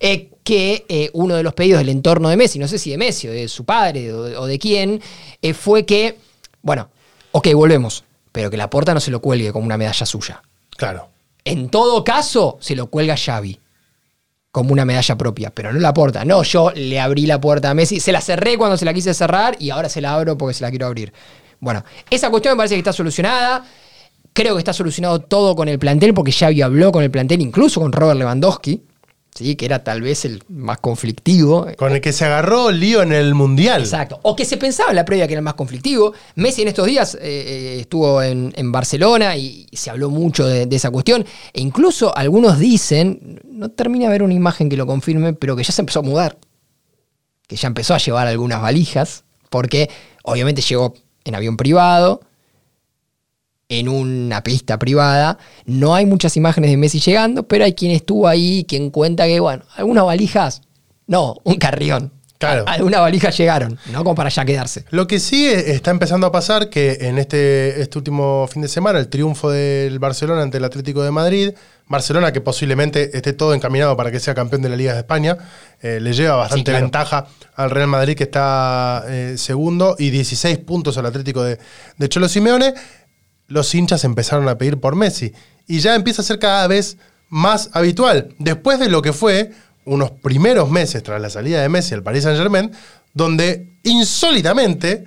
eh, 0.00 0.30
que 0.42 0.86
eh, 0.88 1.08
uno 1.12 1.36
de 1.36 1.44
los 1.44 1.54
pedidos 1.54 1.78
del 1.78 1.90
entorno 1.90 2.30
de 2.30 2.36
Messi, 2.36 2.58
no 2.58 2.66
sé 2.66 2.80
si 2.80 2.90
de 2.90 2.98
Messi 2.98 3.28
o 3.28 3.30
de 3.30 3.46
su 3.46 3.64
padre 3.64 4.12
o 4.12 4.24
de, 4.24 4.36
o 4.36 4.46
de 4.46 4.58
quién, 4.58 5.00
eh, 5.40 5.54
fue 5.54 5.86
que, 5.86 6.16
bueno, 6.62 6.90
ok, 7.30 7.46
volvemos, 7.54 8.02
pero 8.32 8.50
que 8.50 8.56
la 8.56 8.68
porta 8.68 8.92
no 8.92 8.98
se 8.98 9.12
lo 9.12 9.20
cuelgue 9.20 9.52
como 9.52 9.66
una 9.66 9.78
medalla 9.78 10.04
suya. 10.04 10.42
Claro. 10.76 11.10
En 11.48 11.70
todo 11.70 12.04
caso, 12.04 12.58
se 12.60 12.76
lo 12.76 12.88
cuelga 12.88 13.16
Xavi 13.16 13.58
como 14.50 14.72
una 14.72 14.84
medalla 14.84 15.16
propia, 15.16 15.50
pero 15.50 15.72
no 15.72 15.78
la 15.78 15.94
porta. 15.94 16.24
No, 16.24 16.42
yo 16.42 16.72
le 16.74 17.00
abrí 17.00 17.26
la 17.26 17.40
puerta 17.40 17.70
a 17.70 17.74
Messi, 17.74 18.00
se 18.00 18.12
la 18.12 18.20
cerré 18.20 18.58
cuando 18.58 18.76
se 18.76 18.84
la 18.84 18.92
quise 18.92 19.14
cerrar 19.14 19.56
y 19.58 19.70
ahora 19.70 19.88
se 19.88 20.00
la 20.00 20.14
abro 20.14 20.36
porque 20.36 20.54
se 20.54 20.62
la 20.62 20.70
quiero 20.70 20.86
abrir. 20.86 21.12
Bueno, 21.60 21.84
esa 22.10 22.30
cuestión 22.30 22.54
me 22.54 22.58
parece 22.58 22.74
que 22.74 22.80
está 22.80 22.92
solucionada. 22.92 23.64
Creo 24.32 24.54
que 24.54 24.58
está 24.58 24.72
solucionado 24.72 25.20
todo 25.20 25.56
con 25.56 25.68
el 25.68 25.78
plantel 25.78 26.12
porque 26.12 26.32
Xavi 26.32 26.60
habló 26.62 26.92
con 26.92 27.02
el 27.02 27.10
plantel, 27.10 27.40
incluso 27.40 27.80
con 27.80 27.92
Robert 27.92 28.18
Lewandowski, 28.18 28.82
¿sí? 29.38 29.56
que 29.56 29.66
era 29.66 29.84
tal 29.84 30.02
vez 30.02 30.24
el 30.24 30.42
más 30.48 30.78
conflictivo. 30.78 31.66
Con 31.76 31.92
el 31.92 32.00
que 32.00 32.12
se 32.12 32.24
agarró 32.24 32.70
lío 32.70 33.02
en 33.02 33.12
el 33.12 33.34
Mundial. 33.34 33.82
Exacto. 33.82 34.18
O 34.22 34.34
que 34.34 34.44
se 34.44 34.56
pensaba 34.56 34.90
en 34.90 34.96
la 34.96 35.04
previa 35.04 35.26
que 35.26 35.34
era 35.34 35.40
el 35.40 35.44
más 35.44 35.54
conflictivo. 35.54 36.12
Messi 36.34 36.62
en 36.62 36.68
estos 36.68 36.86
días 36.86 37.14
eh, 37.14 37.18
eh, 37.22 37.80
estuvo 37.80 38.22
en, 38.22 38.52
en 38.56 38.72
Barcelona 38.72 39.36
y, 39.36 39.66
y 39.70 39.76
se 39.76 39.90
habló 39.90 40.10
mucho 40.10 40.46
de, 40.46 40.66
de 40.66 40.76
esa 40.76 40.90
cuestión. 40.90 41.24
E 41.52 41.60
incluso 41.60 42.16
algunos 42.16 42.58
dicen, 42.58 43.40
no 43.44 43.70
termina 43.70 44.06
de 44.06 44.12
ver 44.12 44.22
una 44.22 44.34
imagen 44.34 44.68
que 44.68 44.76
lo 44.76 44.86
confirme, 44.86 45.32
pero 45.32 45.56
que 45.56 45.62
ya 45.62 45.72
se 45.72 45.82
empezó 45.82 46.00
a 46.00 46.02
mudar. 46.02 46.38
Que 47.46 47.56
ya 47.56 47.68
empezó 47.68 47.94
a 47.94 47.98
llevar 47.98 48.26
algunas 48.26 48.60
valijas 48.60 49.24
Porque 49.48 49.88
obviamente 50.22 50.60
llegó 50.60 50.94
en 51.24 51.34
avión 51.34 51.56
privado, 51.56 52.20
en 53.68 53.88
una 53.88 54.42
pista 54.42 54.78
privada. 54.78 55.38
No 55.66 55.94
hay 55.94 56.06
muchas 56.06 56.36
imágenes 56.36 56.70
de 56.70 56.76
Messi 56.76 57.00
llegando, 57.00 57.46
pero 57.46 57.64
hay 57.64 57.74
quien 57.74 57.92
estuvo 57.92 58.26
ahí, 58.26 58.64
quien 58.68 58.90
cuenta 58.90 59.26
que, 59.26 59.40
bueno, 59.40 59.64
algunas 59.76 60.04
valijas, 60.04 60.62
no, 61.06 61.36
un 61.44 61.56
carrión. 61.56 62.12
Claro. 62.38 62.62
Algunas 62.68 63.00
valijas 63.00 63.36
llegaron, 63.36 63.76
¿no? 63.90 64.04
Como 64.04 64.14
para 64.14 64.28
ya 64.30 64.44
quedarse. 64.44 64.84
Lo 64.90 65.08
que 65.08 65.18
sí 65.18 65.48
eh, 65.48 65.72
está 65.72 65.90
empezando 65.90 66.24
a 66.28 66.30
pasar 66.30 66.70
que 66.70 66.98
en 67.00 67.18
este, 67.18 67.82
este 67.82 67.98
último 67.98 68.46
fin 68.46 68.62
de 68.62 68.68
semana, 68.68 69.00
el 69.00 69.08
triunfo 69.08 69.50
del 69.50 69.98
Barcelona 69.98 70.42
ante 70.42 70.58
el 70.58 70.64
Atlético 70.64 71.02
de 71.02 71.10
Madrid, 71.10 71.50
Barcelona 71.88 72.32
que 72.32 72.40
posiblemente 72.40 73.16
esté 73.16 73.32
todo 73.32 73.54
encaminado 73.54 73.96
para 73.96 74.12
que 74.12 74.20
sea 74.20 74.36
campeón 74.36 74.62
de 74.62 74.68
la 74.68 74.76
Liga 74.76 74.92
de 74.92 75.00
España, 75.00 75.36
eh, 75.82 75.98
le 76.00 76.12
lleva 76.12 76.36
bastante 76.36 76.60
Sí, 76.60 76.64
claro. 76.66 76.84
ventaja 76.84 77.26
al 77.56 77.70
Real 77.70 77.88
Madrid 77.88 78.14
que 78.16 78.24
está 78.24 79.04
eh, 79.08 79.34
segundo 79.36 79.96
y 79.98 80.10
16 80.10 80.58
puntos 80.58 80.96
al 80.96 81.06
Atlético 81.06 81.42
de, 81.42 81.58
de 81.96 82.08
Cholo 82.08 82.28
Simeone. 82.28 82.72
Los 83.48 83.74
hinchas 83.74 84.04
empezaron 84.04 84.48
a 84.48 84.56
pedir 84.56 84.78
por 84.78 84.94
Messi 84.94 85.32
y 85.66 85.80
ya 85.80 85.94
empieza 85.94 86.22
a 86.22 86.24
ser 86.24 86.38
cada 86.38 86.66
vez 86.68 86.96
más 87.28 87.70
habitual. 87.72 88.34
Después 88.38 88.78
de 88.78 88.88
lo 88.88 89.02
que 89.02 89.12
fue 89.12 89.50
unos 89.84 90.10
primeros 90.10 90.70
meses 90.70 91.02
tras 91.02 91.20
la 91.20 91.30
salida 91.30 91.60
de 91.60 91.68
Messi 91.68 91.94
al 91.94 92.02
Paris 92.02 92.24
Saint 92.24 92.38
Germain, 92.38 92.70
donde 93.14 93.78
insólitamente 93.84 95.04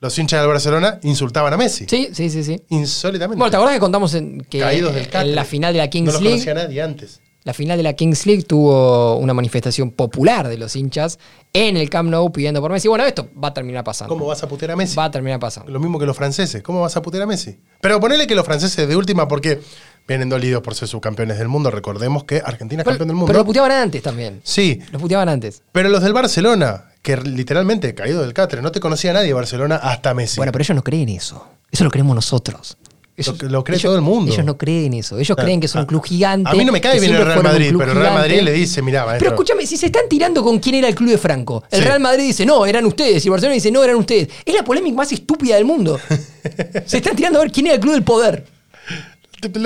los 0.00 0.18
hinchas 0.18 0.40
del 0.40 0.48
Barcelona 0.48 0.98
insultaban 1.02 1.52
a 1.52 1.56
Messi. 1.56 1.86
Sí, 1.88 2.08
sí, 2.12 2.30
sí, 2.30 2.42
sí. 2.42 2.62
Insólitamente. 2.70 3.38
Bueno, 3.38 3.50
¿te 3.50 3.56
acuerdas 3.56 3.76
que 3.76 3.80
contamos 3.80 4.14
en, 4.14 4.40
que 4.42 4.60
Caídos 4.60 4.94
del 4.94 5.08
en 5.12 5.34
la 5.34 5.44
final 5.44 5.72
de 5.72 5.78
la 5.78 5.86
no 5.86 5.90
Kings 5.90 6.12
los 6.12 6.22
League? 6.22 6.44
conocía 6.44 6.54
nadie 6.54 6.82
antes. 6.82 7.20
La 7.42 7.54
final 7.54 7.78
de 7.78 7.82
la 7.82 7.94
Kings 7.94 8.26
League 8.26 8.42
tuvo 8.42 9.16
una 9.16 9.32
manifestación 9.32 9.90
popular 9.92 10.46
de 10.48 10.58
los 10.58 10.76
hinchas 10.76 11.18
en 11.54 11.78
el 11.78 11.88
Camp 11.88 12.10
Nou 12.10 12.30
pidiendo 12.30 12.60
por 12.60 12.70
Messi. 12.70 12.86
Bueno, 12.88 13.04
esto 13.06 13.28
va 13.42 13.48
a 13.48 13.54
terminar 13.54 13.82
pasando. 13.82 14.12
¿Cómo 14.14 14.26
vas 14.26 14.42
a 14.42 14.48
putear 14.48 14.72
a 14.72 14.76
Messi? 14.76 14.94
Va 14.94 15.04
a 15.04 15.10
terminar 15.10 15.40
pasando. 15.40 15.72
Lo 15.72 15.80
mismo 15.80 15.98
que 15.98 16.04
los 16.04 16.16
franceses. 16.16 16.62
¿Cómo 16.62 16.82
vas 16.82 16.96
a 16.98 17.02
putear 17.02 17.22
a 17.22 17.26
Messi? 17.26 17.58
Pero 17.80 17.98
ponele 17.98 18.26
que 18.26 18.34
los 18.34 18.44
franceses 18.44 18.86
de 18.86 18.94
última, 18.94 19.26
porque 19.26 19.58
vienen 20.06 20.28
dolidos 20.28 20.62
por 20.62 20.74
ser 20.74 20.86
subcampeones 20.88 21.38
del 21.38 21.48
mundo. 21.48 21.70
Recordemos 21.70 22.24
que 22.24 22.42
Argentina 22.44 22.82
es 22.82 22.84
Pero, 22.84 22.98
campeón 22.98 23.08
del 23.08 23.16
mundo. 23.16 23.26
pero 23.28 23.38
lo 23.38 23.46
puteaban 23.46 23.72
antes 23.72 24.02
también. 24.02 24.40
sí, 24.44 24.78
Lo 24.92 24.98
puteaban 24.98 25.30
antes. 25.30 25.62
pero 25.72 25.88
los 25.88 26.02
del 26.02 26.12
Barcelona, 26.12 26.90
que 27.00 27.16
literalmente 27.16 27.94
caído 27.94 28.20
del 28.20 28.34
catre, 28.34 28.60
no 28.60 28.70
te 28.70 28.80
conocía 28.80 29.14
nadie 29.14 29.28
de 29.28 29.32
Barcelona 29.34 29.76
hasta 29.76 30.12
Messi. 30.12 30.36
Bueno, 30.36 30.52
pero 30.52 30.62
ellos 30.62 30.76
no 30.76 30.84
creen 30.84 31.08
eso. 31.08 31.46
Eso 31.70 31.84
lo 31.84 31.90
creemos 31.90 32.14
nosotros. 32.14 32.76
Ellos- 33.20 33.42
Lo- 33.42 33.48
lo 33.48 33.64
cree 33.64 33.76
ellos- 33.76 33.88
todo 33.88 33.96
el 33.96 34.02
mundo. 34.02 34.32
Ellos 34.32 34.44
no 34.44 34.56
creen 34.58 34.94
eso. 34.94 35.18
Ellos 35.18 35.36
creen 35.36 35.60
que 35.60 35.68
son 35.68 35.82
un 35.82 35.86
club 35.86 36.04
gigante. 36.04 36.50
A 36.50 36.54
mí 36.54 36.64
no 36.64 36.72
me 36.72 36.80
cae 36.80 36.98
bien 37.00 37.14
el 37.14 37.24
Real 37.24 37.42
Madrid, 37.42 37.74
pero 37.78 37.92
el 37.92 37.96
Real 37.98 38.08
gigante. 38.08 38.18
Madrid 38.18 38.40
le 38.42 38.52
dice, 38.52 38.82
mirá, 38.82 39.04
maestro. 39.06 39.18
Pero 39.26 39.30
escúchame, 39.34 39.66
si 39.66 39.76
se 39.76 39.86
están 39.86 40.08
tirando 40.08 40.42
con 40.42 40.58
quién 40.58 40.74
era 40.76 40.88
el 40.88 40.94
club 40.94 41.10
de 41.10 41.18
Franco, 41.18 41.62
el 41.70 41.80
Sí. 41.80 41.84
Real 41.86 42.00
Madrid 42.00 42.24
dice, 42.24 42.44
no, 42.46 42.66
eran 42.66 42.84
ustedes, 42.86 43.24
y 43.24 43.28
el 43.28 43.30
Barcelona 43.30 43.54
dice, 43.54 43.70
no, 43.70 43.84
eran 43.84 43.96
ustedes. 43.96 44.28
Es 44.44 44.54
la 44.54 44.64
polémica 44.64 44.96
más 44.96 45.12
estúpida 45.12 45.56
del 45.56 45.64
mundo. 45.64 45.98
se 46.86 46.96
están 46.98 47.14
tirando 47.16 47.38
a 47.38 47.42
ver 47.42 47.52
quién 47.52 47.66
era 47.66 47.74
el 47.76 47.80
club 47.80 47.92
del 47.94 48.02
poder. 48.02 48.44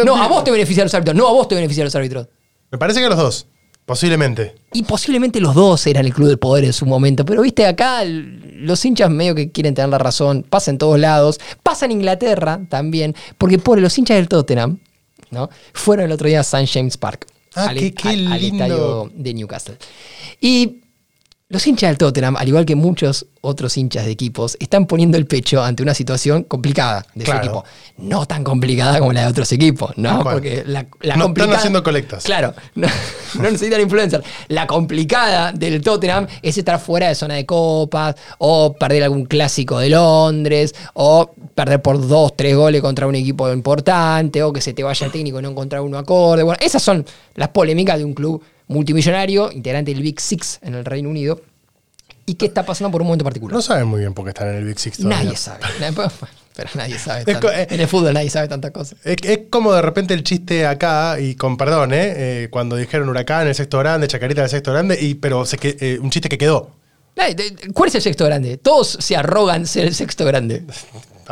No, 0.05 0.17
a 0.23 0.29
vos 0.29 0.45
te 0.45 0.51
benefician 0.51 0.85
los 0.87 0.95
árbitros, 0.95 1.17
no 1.17 1.27
a 1.29 1.33
vos 1.33 1.49
te 1.49 1.55
benefician 1.55 1.85
los 1.87 1.95
árbitros. 1.95 2.29
Me 2.71 2.79
parece 2.79 3.01
que 3.01 3.07
a 3.07 3.09
los 3.09 3.19
dos, 3.19 3.47
posiblemente. 3.87 4.55
Y 4.73 4.83
posiblemente 4.85 5.41
los 5.41 5.55
dos 5.55 5.87
eran 5.87 6.07
el 6.07 6.13
club 6.15 6.29
del 6.29 6.39
poder 6.39 6.65
en 6.65 6.73
su 6.73 6.87
momento. 6.87 7.25
Pero 7.25 7.43
viste, 7.43 7.67
acá 7.67 8.03
los 8.05 8.85
hinchas 8.85 9.11
medio 9.11 9.35
que 9.35 9.51
quieren 9.51 9.75
tener 9.75 9.91
la 9.91 9.99
razón. 9.99 10.45
Pasa 10.49 10.71
en 10.71 10.79
todos 10.79 10.99
lados. 10.99 11.41
Pasa 11.63 11.85
en 11.85 11.93
Inglaterra 11.93 12.61
también. 12.69 13.15
Porque 13.39 13.59
por 13.59 13.79
los 13.81 13.97
hinchas 13.99 14.17
del 14.17 14.29
Tottenham, 14.29 14.79
¿no? 15.31 15.51
Fueron 15.73 16.07
el 16.07 16.13
otro 16.13 16.29
día 16.29 16.39
a 16.39 16.43
St. 16.43 16.67
James 16.67 16.97
Park. 16.97 17.27
Ah, 17.55 17.67
al, 17.69 17.79
qué- 17.79 17.95
qué 17.95 18.09
al- 18.09 18.33
al 18.33 18.41
lindo. 18.41 18.65
estadio 18.65 19.13
de 19.15 19.35
Newcastle. 19.35 19.77
Y 20.41 20.81
los 21.55 21.67
hinchas 21.67 21.89
del 21.91 21.99
Tottenham, 21.99 22.37
al 22.37 22.49
igual 22.49 22.67
que 22.67 22.75
muchos 22.75 23.27
otros 23.41 23.77
hinchas 23.77 24.05
de 24.05 24.11
equipos, 24.11 24.57
están 24.59 24.87
poniendo 24.87 25.17
el 25.17 25.27
pecho 25.27 25.63
ante 25.63 25.83
una 25.83 25.95
situación 25.95 26.43
complicada 26.43 27.07
de 27.15 27.25
Claro. 27.25 27.41
su 27.41 27.47
equipo. 27.47 27.65
No 27.99 28.27
tan 28.27 28.43
complicada 28.43 28.99
como 28.99 29.13
la 29.13 29.23
de 29.23 29.27
otros 29.29 29.53
equipos, 29.53 29.93
¿no? 29.97 30.23
Porque 30.23 30.65
la, 30.67 30.87
la 31.03 31.17
No 31.17 31.29
están 31.29 31.53
haciendo 31.53 31.83
colectas. 31.83 32.25
Claro, 32.25 32.55
no, 32.75 32.89
no 33.37 33.43
necesitan 33.43 33.81
influencer. 33.81 34.23
La 34.49 34.67
complicada 34.67 35.53
del 35.53 35.81
Tottenham 35.81 36.27
es 36.43 36.59
estar 36.59 36.81
fuera 36.81 37.09
de 37.09 37.15
zona 37.15 37.35
de 37.35 37.47
copas, 37.47 38.17
o 38.39 38.73
perder 38.75 39.05
algún 39.05 39.27
clásico 39.27 39.79
de 39.79 39.91
Londres, 39.91 40.75
o 40.95 41.35
perder 41.55 41.81
por 41.81 42.05
dos, 42.07 42.35
tres 42.37 42.57
goles 42.57 42.81
contra 42.81 43.07
un 43.07 43.15
equipo 43.15 43.53
importante, 43.53 44.43
o 44.43 44.53
que 44.53 44.61
se 44.61 44.73
te 44.73 44.83
vaya 44.83 45.07
el 45.07 45.13
técnico 45.13 45.39
y 45.39 45.43
no 45.43 45.51
encontrar 45.51 45.83
uno 45.83 45.99
acorde. 45.99 46.43
Bueno, 46.43 46.59
esas 46.61 46.83
son 46.83 47.05
las 47.37 47.49
polémicas 47.51 47.97
de 47.99 48.05
un 48.05 48.15
club 48.15 48.43
multimillonario, 48.69 49.51
integrante 49.53 49.93
del 49.93 50.03
Big 50.03 50.21
Six 50.21 50.59
en 50.63 50.75
el 50.75 50.85
Reino 50.85 51.09
Unido, 51.09 51.41
y 52.27 52.35
que 52.35 52.47
está 52.47 52.65
pasando 52.65 52.91
por 52.91 53.03
un 53.03 53.09
momento 53.09 53.25
particular. 53.25 53.55
No 53.55 53.61
saben 53.63 53.87
muy 53.87 54.01
bien 54.01 54.15
por 54.15 54.25
qué 54.25 54.31
están 54.31 54.49
en 54.49 54.55
el 54.57 54.65
Big 54.65 54.79
Six 54.79 54.99
todavía. 54.99 55.25
nadie 55.25 55.37
sabe. 55.37 55.61
Pero 56.57 56.71
nadie 56.75 56.99
sabe. 56.99 57.25
Tanto. 57.25 57.51
eh, 57.53 57.67
en 57.69 57.81
el 57.81 57.89
fútbol 57.89 58.15
nadie 58.15 58.31
sabe 58.31 58.47
tantas 58.47 58.71
cosas. 58.71 58.97
Es, 59.05 59.17
es 59.25 59.41
como 59.51 59.73
de 59.73 59.83
repente 59.83 60.15
el 60.15 60.23
chiste 60.23 60.67
acá, 60.67 61.19
y 61.21 61.35
con 61.35 61.57
perdón, 61.57 61.93
¿eh? 61.93 62.15
Eh, 62.45 62.49
cuando 62.51 62.77
dijeron 62.77 63.09
Huracán, 63.09 63.49
el 63.49 63.55
sexto 63.57 63.79
grande, 63.81 64.07
Chacarita, 64.07 64.45
el 64.45 64.49
sexto 64.49 64.73
grande, 64.73 64.97
y, 65.01 65.15
pero 65.15 65.45
se 65.45 65.59
eh, 65.63 65.99
un 66.01 66.11
chiste 66.11 66.29
que 66.29 66.39
quedó. 66.39 66.71
¿Cuál 67.75 67.89
es 67.89 67.95
el 67.97 68.03
sexto 68.03 68.25
grande? 68.25 68.57
Todos 68.59 68.99
se 69.01 69.17
arrogan 69.17 69.67
ser 69.67 69.85
el 69.87 69.95
sexto 69.95 70.25
grande. 70.25 70.65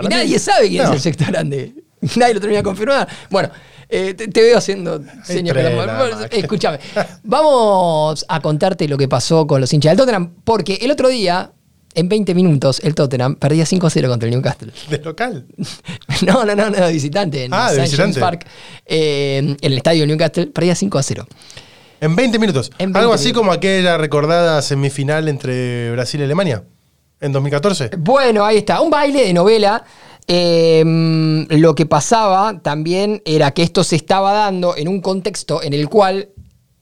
Y 0.02 0.08
nadie 0.08 0.38
sabe 0.38 0.68
quién 0.68 0.84
No. 0.84 0.88
es 0.88 0.94
el 0.96 1.00
sexto 1.02 1.26
grande. 1.26 1.74
Nadie 2.16 2.32
lo 2.32 2.40
termina 2.40 2.60
de 2.60 2.64
confirmar. 2.64 3.06
Bueno, 3.28 3.50
eh, 3.92 4.14
te, 4.14 4.26
te 4.28 4.40
veo 4.42 4.59
haciendo 4.59 5.00
señas. 5.24 5.57
Escúchame. 6.31 6.78
Vamos 7.22 8.24
a 8.28 8.40
contarte 8.40 8.88
lo 8.88 8.98
que 8.98 9.09
pasó 9.09 9.46
con 9.46 9.61
los 9.61 9.72
hinchas 9.72 9.90
del 9.92 9.98
Tottenham, 9.98 10.35
porque 10.44 10.78
el 10.83 10.90
otro 10.90 11.09
día, 11.09 11.52
en 11.94 12.09
20 12.09 12.35
minutos, 12.35 12.81
el 12.85 12.94
Tottenham 12.94 13.37
perdía 13.37 13.64
5-0 13.64 14.09
contra 14.09 14.28
el 14.28 14.35
Newcastle. 14.35 14.72
De 14.90 14.98
local. 14.98 15.46
No, 16.26 16.44
no, 16.44 16.55
no, 16.55 16.70
no, 16.70 16.87
de 16.87 16.92
visitante. 16.92 17.44
En 17.44 17.52
Ah, 17.55 17.70
de. 17.70 17.76
James 17.76 17.90
visitante. 17.90 18.20
Park, 18.20 18.46
eh, 18.87 19.38
en 19.38 19.57
el 19.61 19.72
estadio 19.78 20.07
Newcastle, 20.07 20.46
perdía 20.48 20.74
5-0. 20.74 21.26
En 22.00 22.14
20 22.16 22.38
minutos. 22.38 22.70
En 22.78 22.87
20 22.92 22.98
Algo 23.00 23.12
así 23.12 23.26
minutos. 23.26 23.40
como 23.40 23.52
aquella 23.52 23.96
recordada 23.98 24.61
semifinal 24.62 25.28
entre 25.28 25.90
Brasil 25.92 26.20
y 26.20 26.24
Alemania. 26.24 26.64
En 27.20 27.33
2014. 27.33 27.90
Bueno, 27.98 28.44
ahí 28.44 28.59
está. 28.59 28.81
Un 28.81 28.90
baile 28.90 29.24
de 29.26 29.33
novela. 29.33 29.85
Eh, 30.34 30.82
lo 31.50 31.74
que 31.74 31.84
pasaba 31.84 32.58
también 32.62 33.20
era 33.26 33.50
que 33.50 33.62
esto 33.62 33.84
se 33.84 33.96
estaba 33.96 34.32
dando 34.32 34.74
en 34.78 34.88
un 34.88 35.02
contexto 35.02 35.62
en 35.62 35.74
el 35.74 35.90
cual 35.90 36.30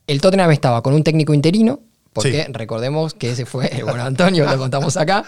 el 0.07 0.21
Tottenham 0.21 0.53
estaba 0.53 0.83
con 0.85 0.95
un 0.95 1.03
técnico 1.03 1.35
interino, 1.35 1.81
porque 2.13 2.45
Sí. 2.45 2.53
recordemos 2.53 3.13
que 3.15 3.31
ese 3.33 3.47
fue, 3.47 3.69
bueno, 3.83 4.05
Antonio, 4.05 4.45
lo 4.49 4.57
contamos 4.57 4.97
acá. 4.97 5.25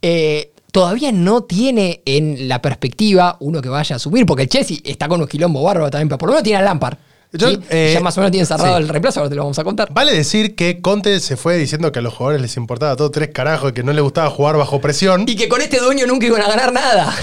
Eh, 0.00 0.50
todavía 0.72 1.12
no 1.12 1.44
tiene 1.44 2.02
en 2.04 2.48
la 2.48 2.60
perspectiva 2.60 3.36
uno 3.38 3.62
que 3.62 3.68
vaya 3.68 3.94
a 3.94 3.96
asumir, 3.98 4.26
porque 4.26 4.42
el 4.42 4.48
Chelsea 4.48 4.78
está 4.82 5.06
con 5.06 5.20
un 5.20 5.28
quilombo 5.28 5.62
bárbaro 5.62 5.88
también, 5.88 6.08
pero 6.08 6.18
por 6.18 6.30
lo 6.30 6.32
menos 6.32 6.42
tiene 6.42 6.58
a 6.58 6.62
Lampard. 6.62 6.98
Yo, 7.32 7.48
¿sí? 7.48 7.60
eh, 7.70 7.92
ya 7.94 8.00
más 8.00 8.16
o 8.18 8.20
menos 8.20 8.32
tiene 8.32 8.44
cerrado 8.44 8.76
sí. 8.76 8.82
el 8.82 8.88
reemplazo, 8.88 9.20
ahora 9.20 9.30
te 9.30 9.36
lo 9.36 9.42
vamos 9.42 9.58
a 9.60 9.64
contar. 9.64 9.88
Vale 9.92 10.12
decir 10.12 10.56
que 10.56 10.82
Conte 10.82 11.20
se 11.20 11.36
fue 11.36 11.56
diciendo 11.56 11.92
que 11.92 12.00
a 12.00 12.02
los 12.02 12.12
jugadores 12.12 12.42
les 12.42 12.56
importaba 12.56 12.96
todo 12.96 13.10
tres 13.12 13.28
carajos 13.28 13.70
y 13.70 13.74
que 13.74 13.84
no 13.84 13.92
les 13.92 14.02
gustaba 14.02 14.28
jugar 14.30 14.56
bajo 14.56 14.80
presión. 14.80 15.24
Y 15.28 15.36
que 15.36 15.48
con 15.48 15.62
este 15.62 15.78
dueño 15.78 16.06
nunca 16.08 16.26
iban 16.26 16.42
a 16.42 16.48
ganar 16.48 16.72
nada. 16.72 17.14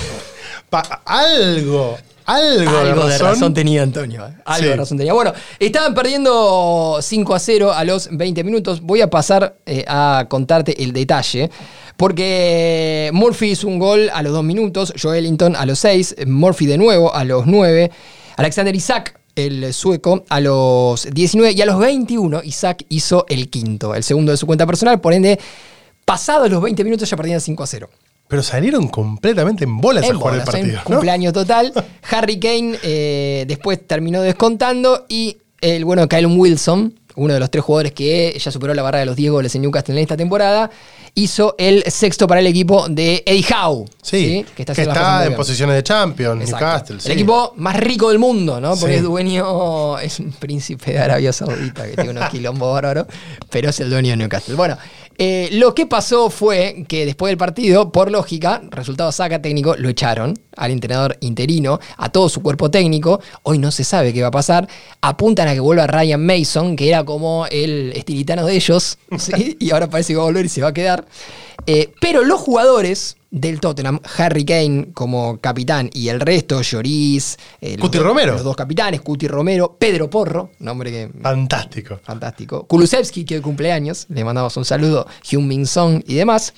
Algo, 1.05 1.97
algo, 2.25 2.69
Algo 2.77 3.03
de 3.05 3.11
de 3.13 3.17
razón. 3.17 3.27
razón 3.27 3.53
tenía 3.53 3.81
Antonio. 3.83 4.27
eh. 4.27 4.33
Algo 4.45 4.63
Sí. 4.63 4.69
de 4.69 4.75
razón 4.75 4.97
tenía. 4.97 5.13
Bueno, 5.13 5.33
estaban 5.59 5.93
perdiendo 5.95 6.99
5 7.01 7.33
a 7.35 7.39
0 7.39 7.73
a 7.73 7.83
los 7.83 8.09
20 8.11 8.43
minutos. 8.43 8.81
Voy 8.81 9.01
a 9.01 9.09
pasar 9.09 9.57
eh, 9.65 9.83
a 9.87 10.25
contarte 10.29 10.83
el 10.83 10.93
detalle. 10.93 11.49
Porque 11.97 13.09
Murphy 13.13 13.51
hizo 13.51 13.67
un 13.67 13.77
gol 13.77 14.09
a 14.13 14.21
los 14.23 14.31
2 14.31 14.43
minutos, 14.43 14.93
Joelinton 15.01 15.55
a 15.57 15.65
los 15.65 15.79
6, 15.79 16.15
Murphy 16.27 16.65
de 16.65 16.77
nuevo 16.77 17.13
a 17.13 17.25
los 17.25 17.45
9, 17.45 17.91
Alexander 18.37 18.73
Isaac, 18.73 19.19
el 19.35 19.73
sueco, 19.73 20.23
a 20.29 20.39
los 20.39 21.07
19 21.11 21.51
y 21.53 21.61
a 21.61 21.65
los 21.65 21.77
21 21.77 22.41
Isaac 22.43 22.85
hizo 22.87 23.25
el 23.27 23.49
quinto, 23.49 23.93
el 23.95 24.03
segundo 24.03 24.31
de 24.31 24.37
su 24.37 24.45
cuenta 24.45 24.65
personal. 24.65 25.01
Por 25.01 25.11
ende, 25.13 25.37
pasados 26.05 26.49
los 26.49 26.61
20 26.61 26.83
minutos 26.85 27.09
ya 27.09 27.17
perdían 27.17 27.41
5 27.41 27.63
a 27.63 27.67
0. 27.67 27.89
Pero 28.29 28.41
salieron 28.43 28.87
completamente 28.87 29.65
en 29.65 29.77
bolas 29.81 30.05
a 30.05 30.07
En 30.07 30.17
jugar 30.17 30.35
el 30.35 30.39
bolas, 30.39 30.55
en 30.55 30.61
partido. 30.61 30.77
¿no? 30.77 30.83
cumpleaños 30.85 31.33
total. 31.33 31.73
Harry 32.11 32.39
Kane 32.39 32.77
eh, 32.83 33.43
después 33.47 33.85
terminó 33.85 34.21
descontando 34.21 35.05
y 35.09 35.35
el 35.59 35.83
bueno 35.83 36.07
Kyle 36.07 36.27
Wilson, 36.27 36.93
uno 37.15 37.33
de 37.33 37.39
los 37.41 37.49
tres 37.51 37.63
jugadores 37.65 37.91
que 37.91 38.39
ya 38.39 38.51
superó 38.51 38.73
la 38.73 38.81
barra 38.83 38.99
de 38.99 39.05
los 39.07 39.15
10 39.17 39.31
goles 39.31 39.53
en 39.55 39.63
Newcastle 39.63 39.93
en 39.95 40.01
esta 40.03 40.15
temporada, 40.15 40.69
hizo 41.15 41.55
el 41.57 41.83
sexto 41.87 42.27
para 42.27 42.39
el 42.39 42.47
equipo 42.47 42.87
de 42.87 43.23
Eddie 43.25 43.45
Howe. 43.51 43.85
Sí, 44.01 44.45
que 44.55 44.61
está, 44.61 44.73
que 44.75 44.83
está 44.83 45.25
en 45.25 45.35
posiciones 45.35 45.75
de 45.75 45.83
Champions, 45.83 46.41
Exacto. 46.43 46.65
Newcastle. 46.65 46.99
sí. 47.01 47.07
El 47.07 47.13
equipo 47.13 47.53
más 47.57 47.75
rico 47.77 48.09
del 48.09 48.19
mundo, 48.19 48.61
¿no? 48.61 48.75
Porque 48.77 48.93
Sí. 48.93 48.97
es 48.99 49.03
dueño, 49.03 49.97
es 49.99 50.19
un 50.19 50.31
príncipe 50.33 50.91
de 50.93 50.99
Arabia 50.99 51.33
Saudita 51.33 51.85
que 51.89 51.95
tiene 51.95 52.11
unos 52.11 52.29
quilombos 52.31 52.71
bárbaros, 52.73 53.07
pero 53.49 53.71
es 53.71 53.79
el 53.79 53.89
dueño 53.89 54.11
de 54.11 54.17
Newcastle. 54.17 54.53
Bueno, 54.55 54.77
Eh, 55.21 55.49
lo 55.51 55.75
que 55.75 55.85
pasó 55.85 56.29
fue 56.29 56.85
que 56.87 57.05
después 57.05 57.29
del 57.29 57.37
partido, 57.37 57.91
por 57.91 58.09
lógica, 58.09 58.61
resultado 58.71 59.11
saca 59.11 59.41
técnico, 59.41 59.75
lo 59.75 59.89
echaron 59.89 60.39
al 60.55 60.71
entrenador 60.71 61.17
interino, 61.19 61.77
a 61.97 62.09
todo 62.09 62.29
su 62.29 62.41
cuerpo 62.41 62.71
técnico. 62.71 63.19
Hoy 63.43 63.57
no 63.57 63.69
se 63.69 63.83
sabe 63.83 64.13
qué 64.13 64.21
va 64.21 64.29
a 64.29 64.31
pasar. 64.31 64.69
Apuntan 65.01 65.49
a 65.49 65.53
que 65.53 65.59
vuelva 65.59 65.87
Ryan 65.87 66.25
Mason, 66.25 66.77
que 66.77 66.87
era 66.87 67.03
como 67.03 67.45
el 67.47 67.91
estilitano 67.97 68.45
de 68.45 68.55
ellos, 68.55 68.97
y 69.59 69.71
ahora 69.71 69.89
parece 69.89 70.13
que 70.13 70.17
va 70.17 70.23
a 70.23 70.27
volver 70.27 70.45
y 70.45 70.49
se 70.49 70.61
va 70.61 70.69
a 70.69 70.73
quedar. 70.73 71.05
Eh, 71.65 71.91
pero 71.99 72.23
los 72.23 72.39
jugadores 72.39 73.17
del 73.31 73.59
Tottenham, 73.59 73.99
Harry 74.17 74.43
Kane 74.43 74.87
como 74.93 75.37
capitán 75.39 75.89
y 75.93 76.09
el 76.09 76.19
resto, 76.19 76.61
Lloris, 76.61 77.37
eh, 77.61 77.71
los 77.77 77.81
Cuti 77.81 77.97
dos- 77.99 78.07
Romero. 78.07 78.33
los 78.33 78.43
dos 78.43 78.55
capitanes, 78.55 79.01
Cuti 79.01 79.27
Romero, 79.27 79.75
Pedro 79.79 80.09
Porro, 80.09 80.51
nombre 80.59 80.89
que 80.91 81.09
Fantástico. 81.21 81.99
fantástico. 82.03 82.65
Kulusevski, 82.65 83.25
que 83.25 83.35
hoy 83.35 83.41
cumpleaños, 83.41 84.05
le 84.09 84.23
mandamos 84.23 84.57
un 84.57 84.65
saludo, 84.65 85.05
Hyun 85.29 85.47
Min 85.47 85.65
Song 85.67 86.01
y 86.07 86.15
demás. 86.15 86.53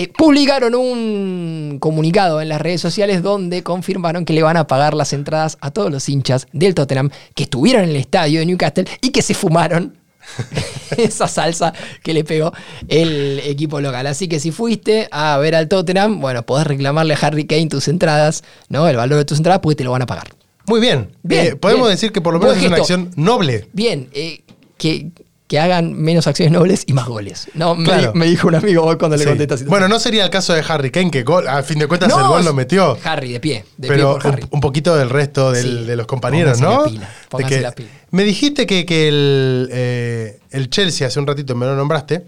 eh, 0.00 0.12
publicaron 0.16 0.76
un 0.76 1.78
comunicado 1.80 2.40
en 2.40 2.48
las 2.48 2.60
redes 2.60 2.80
sociales 2.80 3.20
donde 3.20 3.64
confirmaron 3.64 4.24
que 4.24 4.32
le 4.32 4.44
van 4.44 4.56
a 4.56 4.68
pagar 4.68 4.94
las 4.94 5.12
entradas 5.12 5.58
a 5.60 5.72
todos 5.72 5.90
los 5.90 6.08
hinchas 6.08 6.46
del 6.52 6.72
Tottenham 6.74 7.10
que 7.34 7.42
estuvieron 7.42 7.82
en 7.82 7.90
el 7.90 7.96
estadio 7.96 8.38
de 8.38 8.46
Newcastle 8.46 8.84
y 9.00 9.10
que 9.10 9.22
se 9.22 9.34
fumaron 9.34 9.98
esa 10.96 11.28
salsa 11.28 11.72
que 12.02 12.12
le 12.14 12.24
pegó 12.24 12.52
el 12.88 13.40
equipo 13.44 13.80
local. 13.80 14.06
Así 14.06 14.28
que 14.28 14.40
si 14.40 14.50
fuiste 14.52 15.08
a 15.10 15.36
ver 15.38 15.54
al 15.54 15.68
Tottenham, 15.68 16.20
bueno, 16.20 16.44
podés 16.44 16.66
reclamarle 16.66 17.14
a 17.14 17.18
Harry 17.18 17.46
Kane 17.46 17.68
tus 17.68 17.88
entradas, 17.88 18.44
¿no? 18.68 18.88
El 18.88 18.96
valor 18.96 19.18
de 19.18 19.24
tus 19.24 19.38
entradas, 19.38 19.60
porque 19.62 19.76
te 19.76 19.84
lo 19.84 19.90
van 19.90 20.02
a 20.02 20.06
pagar. 20.06 20.28
Muy 20.66 20.80
bien. 20.80 21.10
Bien, 21.22 21.46
Eh, 21.46 21.56
podemos 21.56 21.86
bien. 21.86 21.96
decir 21.96 22.12
que 22.12 22.20
por 22.20 22.34
lo 22.34 22.40
menos 22.40 22.54
Buen 22.56 22.64
es 22.66 22.70
una 22.70 22.76
acción 22.78 23.10
noble. 23.16 23.68
Bien, 23.72 24.08
eh, 24.12 24.42
que, 24.76 25.10
que 25.48 25.58
hagan 25.58 25.94
menos 25.94 26.26
acciones 26.26 26.52
nobles 26.52 26.84
y 26.86 26.92
más 26.92 27.06
goles. 27.06 27.48
No, 27.54 27.74
me, 27.74 27.84
Claro. 27.84 28.12
me 28.14 28.26
dijo 28.26 28.46
un 28.48 28.54
amigo 28.54 28.84
hoy 28.84 28.96
cuando 28.98 29.16
le 29.16 29.22
Sí. 29.24 29.28
conté 29.30 29.44
esta 29.44 29.56
situación. 29.56 29.70
Bueno, 29.70 29.88
no 29.88 29.98
sería 29.98 30.22
el 30.24 30.30
caso 30.30 30.52
de 30.52 30.62
Harry 30.68 30.90
Kane, 30.90 31.10
que 31.10 31.24
gol- 31.24 31.48
a 31.48 31.62
fin 31.62 31.78
de 31.78 31.86
cuentas 31.88 32.10
No, 32.10 32.20
el 32.20 32.26
gol 32.26 32.44
lo 32.44 32.52
metió. 32.54 32.98
Harry, 33.02 33.32
de 33.32 33.40
pie. 33.40 33.64
De 33.78 33.88
pero 33.88 34.12
pie 34.14 34.20
por 34.22 34.26
un, 34.26 34.32
Harry. 34.34 34.46
un 34.50 34.60
poquito 34.60 34.94
del 34.94 35.08
resto 35.08 35.50
del- 35.50 35.80
Sí. 35.80 35.84
de 35.86 35.96
los 35.96 36.06
compañeros, 36.06 36.60
¿no? 36.60 36.82
la 36.84 36.90
pila, 36.90 37.08
De 37.38 37.44
que- 37.44 37.60
la 37.62 37.72
pila. 37.72 37.88
Me 38.10 38.24
dijiste 38.24 38.66
que, 38.66 38.84
que 38.86 39.08
el, 39.08 39.68
eh, 39.72 40.38
el 40.50 40.68
Chelsea, 40.70 41.06
hace 41.06 41.18
un 41.18 41.26
ratito 41.26 41.54
me 41.54 41.64
lo 41.66 41.74
nombraste, 41.76 42.24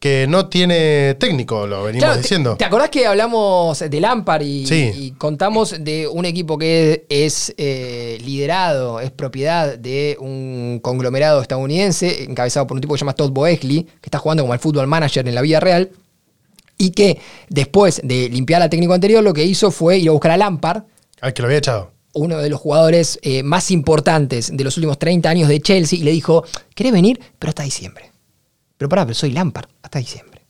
que 0.00 0.26
no 0.26 0.48
tiene 0.48 1.14
técnico, 1.20 1.66
lo 1.66 1.84
venimos 1.84 2.00
Claro, 2.04 2.14
te- 2.16 2.22
diciendo. 2.22 2.56
¿Te, 2.56 2.64
acordás 2.64 2.88
que 2.88 3.06
hablamos 3.06 3.78
de 3.80 4.00
Lampard 4.00 4.40
y, 4.42 4.66
Sí. 4.66 4.90
y 4.96 5.10
contamos 5.12 5.76
de 5.78 6.08
un 6.08 6.24
equipo 6.24 6.56
que 6.56 7.04
es 7.10 7.54
eh, 7.58 8.18
liderado, 8.24 8.98
es 9.00 9.10
propiedad 9.10 9.76
de 9.78 10.16
un 10.18 10.80
conglomerado 10.82 11.42
estadounidense 11.42 12.24
encabezado 12.24 12.66
por 12.66 12.76
un 12.76 12.80
tipo 12.80 12.94
que 12.94 12.98
se 12.98 13.02
llama 13.02 13.12
Todd 13.12 13.30
Boesley, 13.30 13.82
que 13.84 14.06
está 14.06 14.18
jugando 14.18 14.42
como 14.42 14.54
el 14.54 14.60
fútbol 14.60 14.86
manager 14.86 15.28
en 15.28 15.34
la 15.34 15.42
vida 15.42 15.60
real, 15.60 15.90
y 16.78 16.92
que 16.92 17.18
después 17.50 18.00
de 18.02 18.30
limpiar 18.30 18.62
al 18.62 18.70
técnico 18.70 18.94
anterior 18.94 19.22
lo 19.22 19.34
que 19.34 19.44
hizo 19.44 19.70
fue 19.70 19.98
ir 19.98 20.08
a 20.08 20.12
buscar 20.12 20.30
a 20.30 20.38
Lampard, 20.38 20.84
Al 21.20 21.34
que 21.34 21.42
lo 21.42 21.46
había 21.48 21.58
echado. 21.58 21.90
uno 22.14 22.38
de 22.38 22.48
los 22.48 22.58
jugadores 22.58 23.18
eh, 23.20 23.42
más 23.42 23.70
importantes 23.70 24.50
de 24.56 24.64
los 24.64 24.78
últimos 24.78 24.98
30 24.98 25.28
años 25.28 25.46
de 25.50 25.60
Chelsea 25.60 25.98
y 25.98 26.02
le 26.04 26.10
dijo, 26.12 26.42
¿querés 26.74 26.92
venir? 26.94 27.20
Pero 27.38 27.50
hasta 27.50 27.64
diciembre. 27.64 28.09
Pero 28.80 28.88
pará, 28.88 29.04
pero 29.04 29.14
soy 29.14 29.32
Lampard, 29.32 29.68
hasta 29.82 29.98
diciembre. 29.98 30.40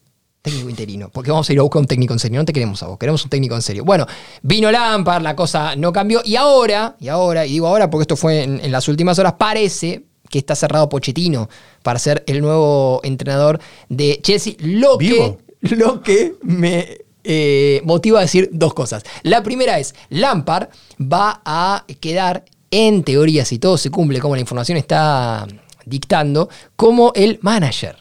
Técnico 0.41 0.70
interino, 0.70 1.09
porque 1.09 1.33
vamos 1.33 1.51
a 1.51 1.53
ir 1.53 1.59
a 1.59 1.62
buscar 1.62 1.81
un 1.81 1.89
técnico 1.89 2.12
en 2.12 2.20
serio, 2.20 2.39
no 2.39 2.45
te 2.45 2.53
queremos 2.53 2.81
a 2.85 2.87
vos, 2.87 2.97
queremos 2.97 3.24
un 3.24 3.28
técnico 3.28 3.57
en 3.57 3.62
serio. 3.62 3.85
Bueno, 3.85 4.07
vino 4.43 4.70
Lampard, 4.70 5.20
la 5.20 5.35
cosa 5.35 5.74
no 5.74 5.93
cambió 5.93 6.22
y 6.24 6.37
ahora, 6.37 6.95
y 7.01 7.09
ahora, 7.09 7.45
y 7.45 7.55
digo 7.55 7.66
ahora 7.66 7.91
porque 7.91 8.03
esto 8.03 8.14
fue 8.14 8.45
en, 8.45 8.61
en 8.64 8.70
las 8.70 8.87
últimas 8.87 9.18
horas, 9.18 9.33
parece 9.33 10.05
que 10.28 10.39
está 10.39 10.55
cerrado 10.55 10.89
Pochettino 10.89 11.49
para 11.83 11.99
ser 11.99 12.22
el 12.28 12.41
nuevo 12.41 13.01
entrenador 13.03 13.59
de 13.89 14.20
Chelsea, 14.22 14.55
lo 14.61 14.97
¿Vivo? 14.97 15.39
que, 15.61 15.74
lo 15.74 16.01
que 16.01 16.37
me 16.43 16.99
eh, 17.24 17.81
motiva 17.83 18.20
a 18.20 18.22
decir 18.22 18.49
dos 18.53 18.74
cosas. 18.74 19.03
La 19.24 19.43
primera 19.43 19.81
es, 19.81 19.97
Lampard 20.09 20.68
va 21.01 21.43
a 21.45 21.85
quedar, 21.99 22.45
en 22.70 23.03
teoría, 23.03 23.45
si 23.45 23.59
todo 23.59 23.76
se 23.76 23.91
cumple 23.91 24.20
como 24.20 24.37
la 24.37 24.41
información 24.41 24.78
está 24.78 25.49
dictando, 25.85 26.49
como 26.76 27.11
el 27.16 27.41
manager. 27.43 27.97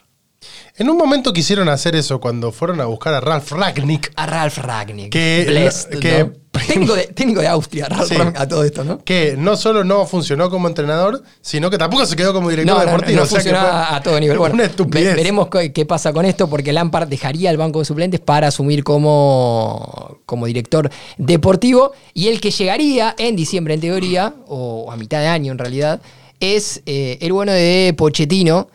En 0.80 0.88
un 0.88 0.96
momento 0.96 1.34
quisieron 1.34 1.68
hacer 1.68 1.94
eso 1.94 2.20
cuando 2.22 2.52
fueron 2.52 2.80
a 2.80 2.86
buscar 2.86 3.12
a 3.12 3.20
Ralf 3.20 3.52
Ragnick, 3.52 4.10
A 4.16 4.24
Ralf 4.24 4.56
Ragnick. 4.56 5.12
Que- 5.12 5.44
Blessed, 5.46 5.98
que- 5.98 6.24
¿no? 6.24 6.32
técnico, 6.66 6.94
de, 6.94 7.04
técnico 7.08 7.40
de 7.42 7.48
Austria, 7.48 7.86
Sí. 8.08 8.14
Ragnick, 8.14 8.40
a 8.40 8.48
todo 8.48 8.64
esto, 8.64 8.82
¿no? 8.82 9.04
que 9.04 9.34
no 9.36 9.58
solo 9.58 9.84
no 9.84 10.06
funcionó 10.06 10.48
como 10.48 10.68
entrenador, 10.68 11.22
sino 11.42 11.68
que 11.68 11.76
tampoco 11.76 12.06
se 12.06 12.16
quedó 12.16 12.32
como 12.32 12.48
director 12.48 12.78
No, 12.78 12.82
deportivo. 12.82 13.18
no 13.18 13.22
o 13.24 13.26
sea 13.26 13.42
que 13.42 13.50
fue 13.50 13.58
a 13.58 14.00
todo 14.02 14.18
nivel. 14.18 14.38
Bueno, 14.38 14.54
una 14.54 14.64
estupidez. 14.64 15.14
veremos 15.16 15.48
qué, 15.48 15.70
qué 15.70 15.84
pasa 15.84 16.14
con 16.14 16.24
esto, 16.24 16.48
porque 16.48 16.72
Lampard 16.72 17.08
dejaría 17.10 17.50
el 17.50 17.58
banco 17.58 17.80
de 17.80 17.84
suplentes 17.84 18.20
para 18.20 18.46
asumir 18.48 18.82
como, 18.82 20.16
como 20.24 20.46
director 20.46 20.90
deportivo. 21.18 21.92
Y 22.14 22.28
el 22.28 22.40
que 22.40 22.50
llegaría 22.52 23.14
en 23.18 23.36
diciembre, 23.36 23.74
en 23.74 23.80
teoría, 23.82 24.34
o 24.46 24.90
a 24.90 24.96
mitad 24.96 25.20
de 25.20 25.26
año 25.26 25.52
en 25.52 25.58
realidad, 25.58 26.00
es 26.40 26.80
eh, 26.86 27.18
el 27.20 27.34
bueno 27.34 27.52
de 27.52 27.94
Pochettino. 27.98 28.68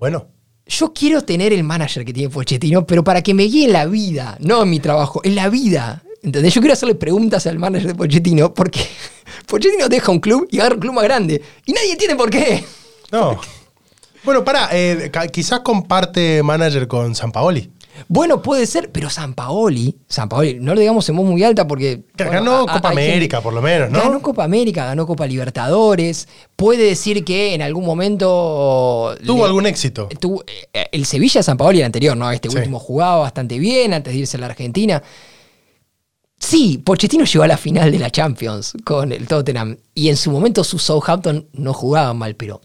Bueno, 0.00 0.26
Yo 0.66 0.92
quiero 0.92 1.22
tener 1.22 1.52
el 1.52 1.62
manager 1.62 2.04
que 2.04 2.12
tiene 2.12 2.30
Pochettino, 2.30 2.86
pero 2.86 3.04
para 3.04 3.22
que 3.22 3.34
me 3.34 3.44
guíe 3.44 3.66
en 3.66 3.72
la 3.72 3.86
vida, 3.86 4.36
no 4.40 4.62
en 4.62 4.70
mi 4.70 4.80
trabajo, 4.80 5.20
en 5.24 5.34
la 5.34 5.48
vida. 5.48 6.02
¿Entendés? 6.22 6.54
Yo 6.54 6.62
quiero 6.62 6.72
hacerle 6.72 6.94
preguntas 6.94 7.46
al 7.46 7.58
manager 7.58 7.88
de 7.88 7.94
Pochettino 7.94 8.54
porque 8.54 8.80
Pochettino 9.46 9.88
deja 9.88 10.10
un 10.10 10.20
club 10.20 10.48
y 10.50 10.58
agarra 10.60 10.76
un 10.76 10.80
club 10.80 10.94
más 10.94 11.04
grande. 11.04 11.42
Y 11.66 11.72
nadie 11.72 11.92
entiende 11.92 12.16
por 12.16 12.30
qué. 12.30 12.64
no. 13.12 13.38
Bueno, 14.24 14.42
pará, 14.42 14.70
eh, 14.72 15.12
quizás 15.30 15.60
comparte 15.60 16.42
manager 16.42 16.88
con 16.88 17.14
Sampaoli. 17.14 17.70
Bueno, 18.08 18.42
puede 18.42 18.66
ser, 18.66 18.90
pero 18.90 19.08
San 19.08 19.34
Paoli, 19.34 19.96
San 20.08 20.28
Paoli, 20.28 20.58
no 20.60 20.74
lo 20.74 20.80
digamos 20.80 21.08
en 21.08 21.16
voz 21.16 21.26
muy 21.26 21.42
alta 21.44 21.66
porque. 21.66 22.02
Que 22.16 22.24
bueno, 22.24 22.40
ganó 22.40 22.52
a- 22.52 22.62
a- 22.72 22.74
Copa 22.76 22.88
gente- 22.90 23.10
América, 23.12 23.40
por 23.40 23.52
lo 23.52 23.62
menos, 23.62 23.90
¿no? 23.90 24.00
Ganó 24.00 24.20
Copa 24.20 24.44
América, 24.44 24.84
ganó 24.86 25.06
Copa 25.06 25.26
Libertadores. 25.26 26.28
Puede 26.56 26.84
decir 26.84 27.24
que 27.24 27.54
en 27.54 27.62
algún 27.62 27.84
momento. 27.84 29.14
Tuvo 29.24 29.38
le- 29.38 29.44
algún 29.44 29.66
éxito. 29.66 30.08
tuvo- 30.20 30.44
eh, 30.72 30.86
el 30.92 31.06
Sevilla 31.06 31.42
San 31.42 31.56
Paoli 31.56 31.78
el 31.80 31.86
anterior, 31.86 32.16
¿no? 32.16 32.30
Este 32.30 32.50
Sí. 32.50 32.56
último 32.56 32.78
jugaba 32.78 33.16
bastante 33.18 33.58
bien 33.58 33.94
antes 33.94 34.12
de 34.12 34.18
irse 34.20 34.36
a 34.36 34.40
la 34.40 34.46
Argentina. 34.46 35.02
Sí, 36.38 36.78
Pochettino 36.84 37.24
llegó 37.24 37.44
a 37.44 37.48
la 37.48 37.56
final 37.56 37.90
de 37.90 37.98
la 37.98 38.10
Champions 38.10 38.74
con 38.84 39.12
el 39.12 39.26
Tottenham. 39.26 39.76
Y 39.94 40.08
en 40.08 40.16
su 40.16 40.30
momento 40.30 40.62
su 40.62 40.78
Southampton 40.78 41.48
no 41.52 41.72
jugaba 41.72 42.12
mal, 42.12 42.34
pero 42.36 42.60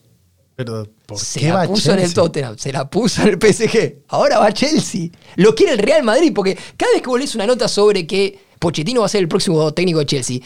Pero, 0.59 0.85
¿por 1.05 1.17
se 1.17 1.39
qué 1.39 1.47
la 1.47 1.53
va 1.53 1.63
puso 1.67 1.93
en 1.93 1.99
el? 1.99 2.13
Tottenham, 2.13 2.57
se 2.57 2.73
la 2.73 2.89
puso 2.89 3.21
en 3.21 3.29
el 3.29 3.39
PSG. 3.39 3.99
Ahora 4.09 4.39
va 4.39 4.47
a 4.47 4.51
Chelsea. 4.51 5.07
Lo 5.37 5.55
quiere 5.55 5.71
el 5.71 5.79
Real 5.79 6.03
Madrid, 6.03 6.33
porque 6.35 6.57
cada 6.75 6.91
vez 6.91 7.01
que 7.01 7.07
volvés 7.07 7.33
una 7.33 7.47
nota 7.47 7.69
sobre 7.69 8.05
que 8.05 8.37
Pochettino 8.59 8.99
va 8.99 9.05
a 9.05 9.09
ser 9.09 9.21
el 9.21 9.29
próximo 9.29 9.73
técnico 9.73 9.99
de 9.99 10.05
Chelsea, 10.05 10.39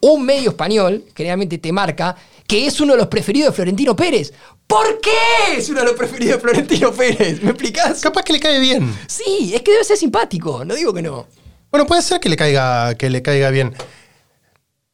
un 0.00 0.24
medio 0.24 0.52
español 0.52 1.04
generalmente 1.14 1.58
te 1.58 1.70
marca 1.70 2.16
que 2.46 2.66
es 2.66 2.80
uno 2.80 2.94
de 2.94 3.00
los 3.00 3.08
preferidos 3.08 3.50
de 3.50 3.56
Florentino 3.56 3.94
Pérez. 3.94 4.32
¿Por 4.66 5.02
qué 5.02 5.58
es 5.58 5.68
uno 5.68 5.80
de 5.80 5.86
los 5.88 5.96
preferidos 5.96 6.36
de 6.36 6.40
Florentino 6.40 6.90
Pérez? 6.90 7.42
¿Me 7.42 7.50
explicás? 7.50 8.00
Capaz 8.00 8.22
que 8.22 8.32
le 8.32 8.40
cae 8.40 8.60
bien. 8.60 8.90
Sí, 9.06 9.52
es 9.54 9.60
que 9.60 9.72
debe 9.72 9.84
ser 9.84 9.98
simpático, 9.98 10.64
no 10.64 10.74
digo 10.74 10.94
que 10.94 11.02
no. 11.02 11.26
Bueno, 11.70 11.86
puede 11.86 12.00
ser 12.00 12.20
que 12.20 12.30
le 12.30 12.36
caiga, 12.38 12.94
que 12.94 13.10
le 13.10 13.20
caiga 13.20 13.50
bien. 13.50 13.74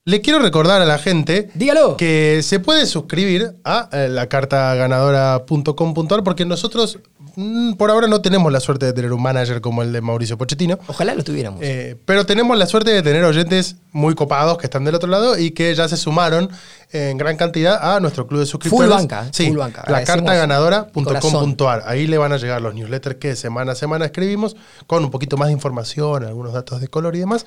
Le 0.07 0.21
quiero 0.21 0.39
recordar 0.39 0.83
a 0.83 0.85
la 0.85 0.99
gente 0.99 1.49
Dígalo. 1.55 1.97
que 1.97 2.41
se 2.43 2.61
puede 2.61 2.85
suscribir 2.85 3.55
a 3.65 3.89
eh, 3.91 4.09
la 4.11 4.29
carta 4.29 4.75
ganadora.com.ar 4.75 6.23
porque 6.23 6.45
nosotros 6.45 6.99
mm, 7.37 7.73
por 7.77 7.91
ahora 7.91 8.07
no 8.07 8.21
tenemos 8.21 8.53
la 8.53 8.61
suerte 8.61 8.85
de 8.85 8.93
tener 8.93 9.15
un 9.15 9.23
manager 9.23 9.63
como 9.63 9.83
el 9.83 9.95
de 9.95 10.03
Mauricio 10.03 10.37
Pochettino. 10.37 10.79
Ojalá 10.89 11.15
lo 11.15 11.25
tuviéramos. 11.25 11.61
Eh, 11.63 11.97
pero 12.05 12.27
tenemos 12.27 12.59
la 12.59 12.67
suerte 12.67 12.91
de 12.91 13.01
tener 13.01 13.25
oyentes 13.25 13.77
muy 13.93 14.15
copados 14.15 14.59
que 14.59 14.67
están 14.67 14.85
del 14.85 14.95
otro 14.95 15.09
lado 15.09 15.39
y 15.39 15.53
que 15.53 15.75
ya 15.75 15.89
se 15.89 15.97
sumaron 15.97 16.51
en 16.93 17.17
gran 17.17 17.39
cantidad 17.39 17.95
a 17.95 17.99
nuestro 17.99 18.27
club 18.27 18.41
de 18.41 18.47
suscriptores. 18.47 18.91
Full 18.91 18.95
banca, 18.99 19.29
Sí, 19.33 19.47
full 19.49 19.57
banca. 19.57 19.85
la 19.89 20.05
carta 20.05 20.35
ganadora.com.ar. 20.35 21.83
Ahí 21.87 22.07
le 22.07 22.19
van 22.19 22.33
a 22.33 22.37
llegar 22.37 22.61
los 22.61 22.75
newsletters 22.75 23.17
que 23.17 23.37
semana 23.37 23.73
a 23.73 23.75
semana 23.75 24.05
escribimos 24.05 24.55
con 24.87 25.03
un 25.03 25.11
poquito 25.11 25.39
más 25.39 25.49
de 25.49 25.55
información, 25.55 26.25
algunos 26.25 26.53
datos 26.53 26.83
de 26.83 26.89
color 26.89 27.17
y 27.17 27.21
demás. 27.21 27.47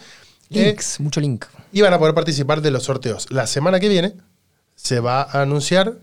Eh, 0.49 0.63
Links, 0.65 0.99
mucho 1.01 1.19
link. 1.21 1.45
Y 1.71 1.81
van 1.81 1.93
a 1.93 1.99
poder 1.99 2.13
participar 2.13 2.61
de 2.61 2.71
los 2.71 2.83
sorteos. 2.83 3.27
La 3.29 3.47
semana 3.47 3.79
que 3.79 3.89
viene 3.89 4.13
se 4.75 4.99
va 4.99 5.21
a 5.21 5.41
anunciar 5.41 5.95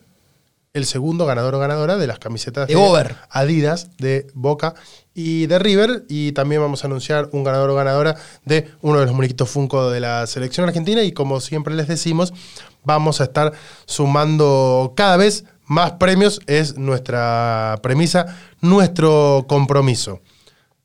el 0.75 0.87
segundo 0.87 1.25
ganador 1.25 1.55
o 1.55 1.61
ganadora 1.61 1.97
de 1.97 2.07
las 2.09 2.19
camisetas 2.19 2.67
De 2.67 2.75
Over. 2.75 3.15
Adidas, 3.31 3.91
de 3.99 4.27
Boca 4.35 4.75
y 5.15 5.47
de 5.47 5.61
River. 5.61 6.05
Y 6.09 6.33
también 6.33 6.61
vamos 6.61 6.83
a 6.83 6.89
anunciar 6.89 7.29
un 7.33 7.45
ganador 7.45 7.71
o 7.71 7.77
ganadora 7.77 8.17
de 8.45 8.71
uno 8.83 8.99
de 8.99 9.07
los 9.07 9.15
muñequitos 9.15 9.49
Funko 9.49 9.91
de 9.91 10.01
la 10.01 10.27
selección 10.27 10.67
argentina. 10.67 11.03
Y 11.05 11.13
como 11.13 11.41
siempre 11.41 11.75
les 11.75 11.87
decimos, 11.87 12.35
vamos 12.83 13.21
a 13.21 13.25
estar 13.25 13.53
sumando 13.87 14.95
cada 14.97 15.17
vez 15.17 15.45
más 15.65 15.93
premios. 15.93 16.41
Es 16.49 16.77
nuestra 16.77 17.79
premisa, 17.81 18.37
nuestro 18.61 19.47
compromiso. 19.49 20.21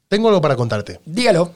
Tengo 0.08 0.28
algo 0.28 0.42
para 0.42 0.56
contarte. 0.56 1.00
Dígalo. 1.06 1.52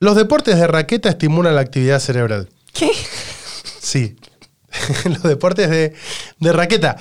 Los 0.00 0.16
deportes 0.16 0.56
de 0.56 0.66
raqueta 0.66 1.10
estimulan 1.10 1.54
la 1.54 1.60
actividad 1.60 2.00
cerebral. 2.00 2.48
¿Qué? 2.72 2.90
Sí. 3.80 4.16
Los 5.04 5.22
deportes 5.22 5.68
de, 5.68 5.92
de 6.38 6.52
raqueta. 6.52 6.96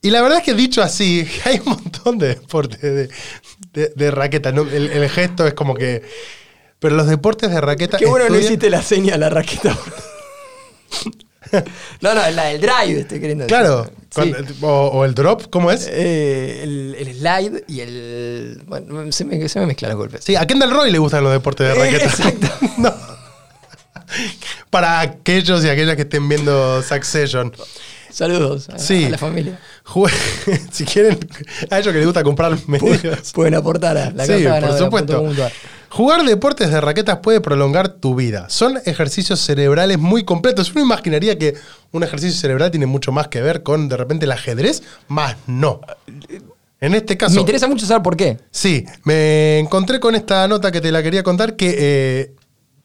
Y 0.00 0.10
la 0.10 0.20
verdad 0.22 0.38
es 0.38 0.44
que 0.44 0.54
dicho 0.54 0.82
así, 0.82 1.26
hay 1.44 1.58
un 1.64 1.66
montón 1.74 2.18
de 2.18 2.28
deportes 2.28 2.80
de, 2.82 3.08
de- 3.72 3.92
de 3.94 4.10
raqueta. 4.10 4.50
¿no? 4.52 4.62
El, 4.62 4.90
el 4.90 5.08
gesto 5.08 5.46
es 5.46 5.54
como 5.54 5.74
que. 5.74 6.02
Pero 6.80 6.96
los 6.96 7.06
deportes 7.06 7.50
de 7.50 7.60
raqueta. 7.60 7.96
Qué 7.96 8.06
bueno 8.06 8.28
no 8.28 8.36
hiciste 8.36 8.68
la 8.70 8.82
seña 8.82 9.14
a 9.14 9.18
la 9.18 9.28
raqueta. 9.30 9.78
no, 12.00 12.14
no, 12.14 12.30
la 12.30 12.44
del 12.44 12.60
drive 12.60 13.00
estoy 13.00 13.20
queriendo 13.20 13.44
decir. 13.44 13.56
Claro. 13.58 13.90
Sí. 14.10 14.32
o, 14.60 14.66
o 14.88 15.04
el 15.04 15.14
drop, 15.14 15.48
¿cómo 15.50 15.70
es? 15.70 15.88
Eh, 15.90 16.60
el, 16.64 16.94
el 16.98 17.14
slide 17.14 17.64
y 17.68 17.80
el. 17.80 18.62
Bueno, 18.66 19.10
se 19.12 19.24
me, 19.24 19.48
se 19.48 19.58
me 19.60 19.66
mezclan 19.66 19.90
los 19.92 19.98
golpes. 19.98 20.22
Sí, 20.24 20.36
a 20.36 20.46
Kendall 20.46 20.70
Roy 20.70 20.90
le 20.90 20.98
gustan 20.98 21.22
los 21.24 21.32
deportes 21.32 21.66
de 21.68 21.72
Eh, 21.72 21.84
raqueta. 21.84 22.04
exacto. 22.04 22.46
No. 22.78 22.94
Para 24.70 25.00
aquellos 25.00 25.64
y 25.64 25.68
aquellas 25.68 25.96
que 25.96 26.02
estén 26.02 26.28
viendo 26.28 26.82
Succession. 26.82 27.52
Saludos 28.10 28.68
a, 28.68 28.78
Sí. 28.78 29.04
a 29.06 29.10
la 29.10 29.18
familia. 29.18 29.58
Si 30.70 30.84
quieren, 30.84 31.18
a 31.70 31.78
ellos 31.78 31.92
que 31.92 31.98
les 31.98 32.06
gusta 32.06 32.22
comprar 32.22 32.56
medios. 32.66 33.32
Pueden 33.32 33.54
aportar 33.54 33.96
a 33.96 34.10
la 34.10 34.24
sí, 34.26 34.32
por 34.32 34.42
ganadora 34.42 34.78
supuesto. 34.78 35.32
Jugar 35.92 36.24
deportes 36.24 36.70
de 36.70 36.80
raquetas 36.80 37.18
puede 37.18 37.42
prolongar 37.42 37.90
tu 37.90 38.14
vida. 38.14 38.48
Son 38.48 38.78
ejercicios 38.86 39.40
cerebrales 39.40 39.98
muy 39.98 40.24
completos. 40.24 40.72
Uno 40.72 40.80
imaginaría 40.80 41.38
que 41.38 41.54
un 41.90 42.02
ejercicio 42.02 42.40
cerebral 42.40 42.70
tiene 42.70 42.86
mucho 42.86 43.12
más 43.12 43.28
que 43.28 43.42
ver 43.42 43.62
con 43.62 43.90
de 43.90 43.98
repente 43.98 44.24
el 44.24 44.32
ajedrez, 44.32 44.82
más 45.08 45.36
no. 45.46 45.82
En 46.80 46.94
este 46.94 47.18
caso, 47.18 47.34
Me 47.34 47.40
interesa 47.42 47.68
mucho 47.68 47.84
saber 47.84 48.02
por 48.02 48.16
qué. 48.16 48.38
sí, 48.50 48.86
me 49.04 49.58
encontré 49.58 50.00
con 50.00 50.14
esta 50.14 50.48
nota 50.48 50.72
que 50.72 50.80
te 50.80 50.90
la 50.90 51.02
quería 51.02 51.22
contar 51.22 51.56
que 51.56 51.74
eh, 51.78 52.34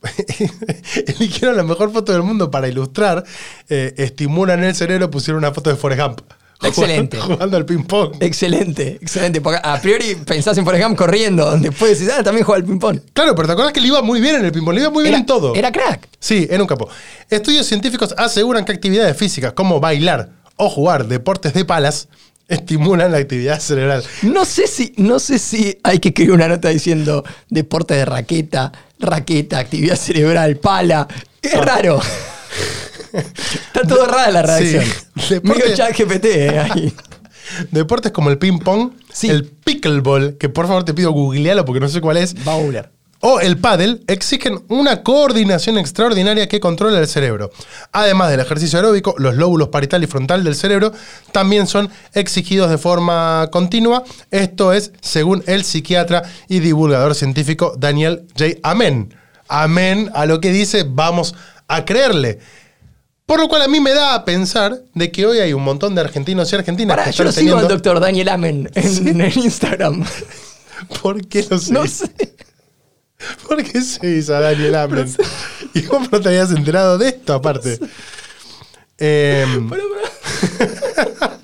eligieron 1.08 1.56
la 1.56 1.64
mejor 1.64 1.94
foto 1.94 2.12
del 2.12 2.24
mundo 2.24 2.52
para 2.52 2.68
ilustrar, 2.68 3.24
eh, 3.70 3.94
estimulan 3.96 4.66
el 4.66 4.76
cerebro, 4.76 5.10
pusieron 5.10 5.38
una 5.38 5.54
foto 5.54 5.70
de 5.70 5.78
Forrest 5.78 6.02
Gump. 6.02 6.22
Excelente. 6.64 7.20
Jugando, 7.20 7.58
al 7.58 7.66
ping-pong. 7.66 8.16
Excelente, 8.20 8.98
excelente. 9.02 9.42
Porque 9.42 9.60
a 9.64 9.80
priori 9.80 10.16
pensás 10.16 10.58
en 10.58 10.66
Forrest 10.66 10.84
Gump 10.86 10.98
corriendo, 10.98 11.56
después 11.58 12.00
decís, 12.00 12.14
ah, 12.18 12.24
también 12.24 12.46
juega 12.46 12.62
al 12.62 12.66
ping-pong. 12.66 13.00
Claro, 13.14 13.36
pero 13.36 13.48
te 13.48 13.54
acordás 13.54 13.74
que 13.74 13.82
le 13.82 13.88
iba 13.88 14.02
muy 14.02 14.20
bien 14.20 14.36
en 14.38 14.46
el 14.46 14.52
ping-pong, 14.52 14.74
le 14.74 14.82
iba 14.82 14.90
muy 14.90 15.04
bien 15.04 15.14
Era, 15.14 15.20
en 15.20 15.26
todo. 15.26 15.56
era 15.56 15.72
crack. 15.72 16.08
Sí, 16.20 16.48
en 16.50 16.62
un 16.62 16.68
campo. 16.68 16.90
Estudios 17.30 17.66
científicos 17.68 18.14
aseguran 18.18 18.66
que 18.66 18.72
actividades 18.72 19.16
físicas 19.16 19.54
como 19.54 19.80
bailar 19.80 20.30
o 20.56 20.70
jugar 20.70 21.08
deportes 21.08 21.54
de 21.54 21.64
palas 21.66 22.08
estimulan 22.48 23.12
la 23.12 23.18
actividad 23.18 23.60
cerebral. 23.60 24.04
No 24.24 24.46
sé 24.46 24.68
si, 24.68 24.94
no 24.98 25.20
sé 25.20 25.38
si 25.38 25.78
hay 25.84 26.00
que 26.00 26.10
escribir 26.10 26.34
una 26.34 26.48
nota 26.48 26.70
diciendo 26.70 27.24
deporte 27.50 27.94
de 27.94 28.06
raqueta, 28.06 28.72
raqueta, 29.00 29.60
actividad 29.60 29.96
cerebral, 29.98 30.58
pala. 30.58 31.08
Es 31.42 31.54
raro. 31.54 32.00
Está 33.14 33.82
todo 33.88 34.06
rara 34.06 34.32
la 34.32 34.42
redacción. 34.42 34.84
Sí. 34.84 35.34
Deporte- 35.36 35.64
Medio 35.64 35.76
chat 35.76 35.98
GPT 35.98 36.26
eh, 36.26 36.60
ahí. 36.60 36.94
Deportes 37.72 38.12
como 38.12 38.30
el 38.30 38.38
ping-pong, 38.38 38.92
Sí. 39.12 39.30
el 39.30 39.46
pickleball, 39.46 40.38
que 40.38 40.50
por 40.50 40.68
favor 40.68 40.84
te 40.84 40.94
pido 40.94 41.12
googlealo 41.12 41.64
porque 41.66 41.80
no 41.80 41.88
sé 41.90 42.02
cuál 42.02 42.18
es, 42.18 42.36
Va 42.48 42.54
a 42.54 42.58
googlear. 42.58 42.92
o 43.22 43.40
el 43.40 43.58
paddle 43.58 44.02
exigen 44.08 44.60
una 44.68 45.02
coordinación 45.02 45.78
extraordinaria 45.78 46.48
que 46.50 46.60
controla 46.60 47.00
el 47.00 47.08
cerebro. 47.08 47.50
Además 47.94 48.30
del 48.32 48.42
ejercicio 48.42 48.78
aeróbico, 48.80 49.16
los 49.18 49.36
lóbulos 49.36 49.70
parital 49.70 50.04
y 50.04 50.08
frontal 50.08 50.44
del 50.44 50.56
cerebro 50.56 50.92
también 51.32 51.68
son 51.68 51.90
exigidos 52.14 52.70
de 52.70 52.78
forma 52.78 53.48
continua. 53.52 54.04
Esto 54.30 54.74
es 54.74 54.92
según 55.02 55.42
el 55.48 55.64
psiquiatra 55.64 56.24
y 56.50 56.60
divulgador 56.60 57.16
científico 57.16 57.74
Daniel 57.78 58.28
J. 58.38 58.56
Amén. 58.62 59.16
Amén 59.48 60.12
a 60.14 60.26
lo 60.26 60.42
que 60.42 60.52
dice, 60.52 60.86
vamos 60.88 61.34
a 61.70 61.86
creerle. 61.86 62.40
Por 63.28 63.42
lo 63.42 63.50
cual 63.50 63.62
a 63.62 63.68
mí 63.68 63.82
me 63.82 63.94
da 63.94 64.16
a 64.16 64.24
pensar 64.24 64.82
de 64.96 65.12
que 65.12 65.26
hoy 65.26 65.40
hay 65.40 65.52
un 65.52 65.62
montón 65.62 65.94
de 65.94 66.00
argentinos 66.00 66.50
y 66.52 66.56
argentinas 66.56 66.96
Pará, 66.96 67.12
que 67.12 67.18
yo 67.18 67.26
lo 67.26 67.32
sigo 67.34 67.58
al 67.58 67.68
doctor 67.68 68.00
Daniel 68.00 68.30
Amen 68.30 68.72
en, 68.74 69.22
en 69.22 69.40
Instagram. 69.40 70.06
¿Por 71.02 71.28
qué 71.28 71.46
lo 71.50 71.60
sé? 71.60 71.74
No 71.74 71.86
sé. 71.88 72.10
¿Por 73.46 73.62
qué 73.64 73.82
se 73.82 74.08
hizo 74.08 74.34
a 74.34 74.40
Daniel 74.40 74.76
Amen? 74.76 75.14
¿Y 75.74 75.82
cómo 75.82 76.08
no 76.10 76.22
te 76.22 76.30
habías 76.30 76.52
enterado 76.52 76.98
de 76.98 77.10
esto 77.10 77.34
aparte? 77.34 77.78
Em, 78.98 79.70
Pará, 79.70 79.84
pará. 81.20 81.37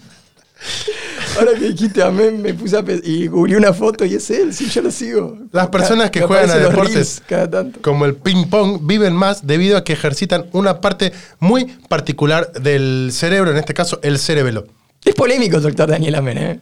Ahora 1.37 1.53
que 1.53 1.69
dijiste 1.69 2.01
Amen, 2.01 2.41
me 2.41 2.53
puse 2.53 2.77
a. 2.77 2.83
Y 3.03 3.27
googleé 3.27 3.57
una 3.57 3.73
foto 3.73 4.05
y 4.05 4.15
es 4.15 4.29
él, 4.29 4.53
sí, 4.53 4.69
yo 4.69 4.81
lo 4.81 4.91
sigo. 4.91 5.37
Las 5.51 5.67
personas 5.67 6.11
que 6.11 6.21
juegan 6.21 6.49
a 6.49 6.55
deportes 6.55 6.93
reels 6.93 7.21
cada 7.27 7.49
tanto. 7.49 7.81
como 7.81 8.05
el 8.05 8.15
ping 8.15 8.45
pong 8.49 8.79
viven 8.83 9.15
más 9.15 9.45
debido 9.45 9.77
a 9.77 9.83
que 9.83 9.93
ejercitan 9.93 10.45
una 10.51 10.81
parte 10.81 11.11
muy 11.39 11.65
particular 11.87 12.51
del 12.53 13.09
cerebro, 13.11 13.51
en 13.51 13.57
este 13.57 13.73
caso 13.73 13.99
el 14.03 14.19
cerebelo. 14.19 14.65
Es 15.03 15.15
polémico, 15.15 15.59
doctor 15.59 15.89
Daniel 15.89 16.15
Amen, 16.15 16.37
¿eh? 16.37 16.59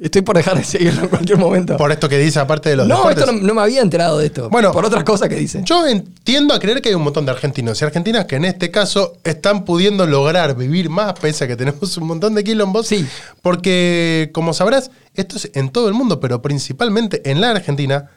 Estoy 0.00 0.22
por 0.22 0.34
dejar 0.34 0.56
de 0.56 0.64
seguirlo 0.64 1.02
en 1.02 1.08
cualquier 1.08 1.36
momento. 1.36 1.76
Por 1.76 1.92
esto 1.92 2.08
que 2.08 2.16
dice 2.16 2.38
aparte 2.38 2.70
de 2.70 2.76
los 2.76 2.88
no, 2.88 2.96
deportes. 2.96 3.18
esto 3.20 3.32
no, 3.32 3.40
no 3.42 3.54
me 3.54 3.60
había 3.60 3.82
enterado 3.82 4.18
de 4.18 4.26
esto. 4.26 4.48
Bueno, 4.48 4.72
por 4.72 4.84
otras 4.84 5.04
cosas 5.04 5.28
que 5.28 5.34
dice. 5.34 5.62
Yo 5.64 5.86
entiendo 5.86 6.54
a 6.54 6.58
creer 6.58 6.80
que 6.80 6.88
hay 6.88 6.94
un 6.94 7.02
montón 7.02 7.26
de 7.26 7.32
argentinos 7.32 7.80
y 7.80 7.84
argentinas 7.84 8.24
que 8.24 8.36
en 8.36 8.46
este 8.46 8.70
caso 8.70 9.18
están 9.24 9.64
pudiendo 9.66 10.06
lograr 10.06 10.56
vivir 10.56 10.88
más, 10.88 11.12
pese 11.20 11.44
a 11.44 11.48
que 11.48 11.56
tenemos 11.56 11.96
un 11.98 12.06
montón 12.06 12.34
de 12.34 12.42
quilombos. 12.42 12.86
Sí. 12.86 13.06
Porque, 13.42 14.30
como 14.32 14.54
sabrás, 14.54 14.90
esto 15.14 15.36
es 15.36 15.50
en 15.52 15.68
todo 15.68 15.88
el 15.88 15.94
mundo, 15.94 16.18
pero 16.18 16.40
principalmente 16.40 17.30
en 17.30 17.42
la 17.42 17.50
Argentina, 17.50 18.10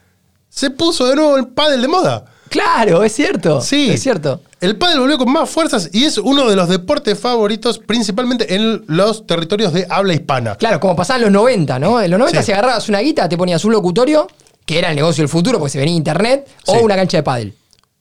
se 0.48 0.70
puso 0.70 1.08
de 1.08 1.16
nuevo 1.16 1.36
el 1.36 1.48
pádel 1.48 1.82
de 1.82 1.88
moda. 1.90 2.26
Claro, 2.54 3.04
es 3.04 3.14
cierto. 3.14 3.62
Sí. 3.62 3.90
Es 3.90 4.04
cierto. 4.04 4.42
El 4.62 4.78
pádel 4.78 5.00
volvió 5.00 5.18
con 5.18 5.32
más 5.32 5.50
fuerzas 5.50 5.90
y 5.92 6.04
es 6.06 6.20
uno 6.20 6.48
de 6.48 6.56
los 6.56 6.70
deportes 6.70 7.20
favoritos, 7.20 7.80
principalmente 7.80 8.54
en 8.54 8.84
los 8.88 9.26
territorios 9.26 9.74
de 9.74 9.88
habla 9.90 10.14
hispana. 10.14 10.56
Claro, 10.56 10.80
como 10.80 10.96
pasaba 10.96 11.18
en 11.18 11.24
los 11.24 11.32
90, 11.32 11.80
¿no? 11.80 12.00
En 12.00 12.12
los 12.12 12.20
90 12.20 12.42
Sí. 12.42 12.46
si 12.46 12.52
agarrabas 12.52 12.88
una 12.90 13.00
guita, 13.00 13.28
te 13.28 13.38
ponías 13.38 13.66
un 13.66 13.72
locutorio, 13.74 14.28
que 14.68 14.78
era 14.78 14.92
el 14.92 14.96
negocio 14.96 15.24
del 15.24 15.30
futuro, 15.30 15.58
porque 15.58 15.72
se 15.72 15.80
venía 15.80 15.96
internet, 15.96 16.48
o 16.68 16.78
una 16.80 16.96
cancha 16.96 17.18
de 17.18 17.24
pádel. 17.24 17.48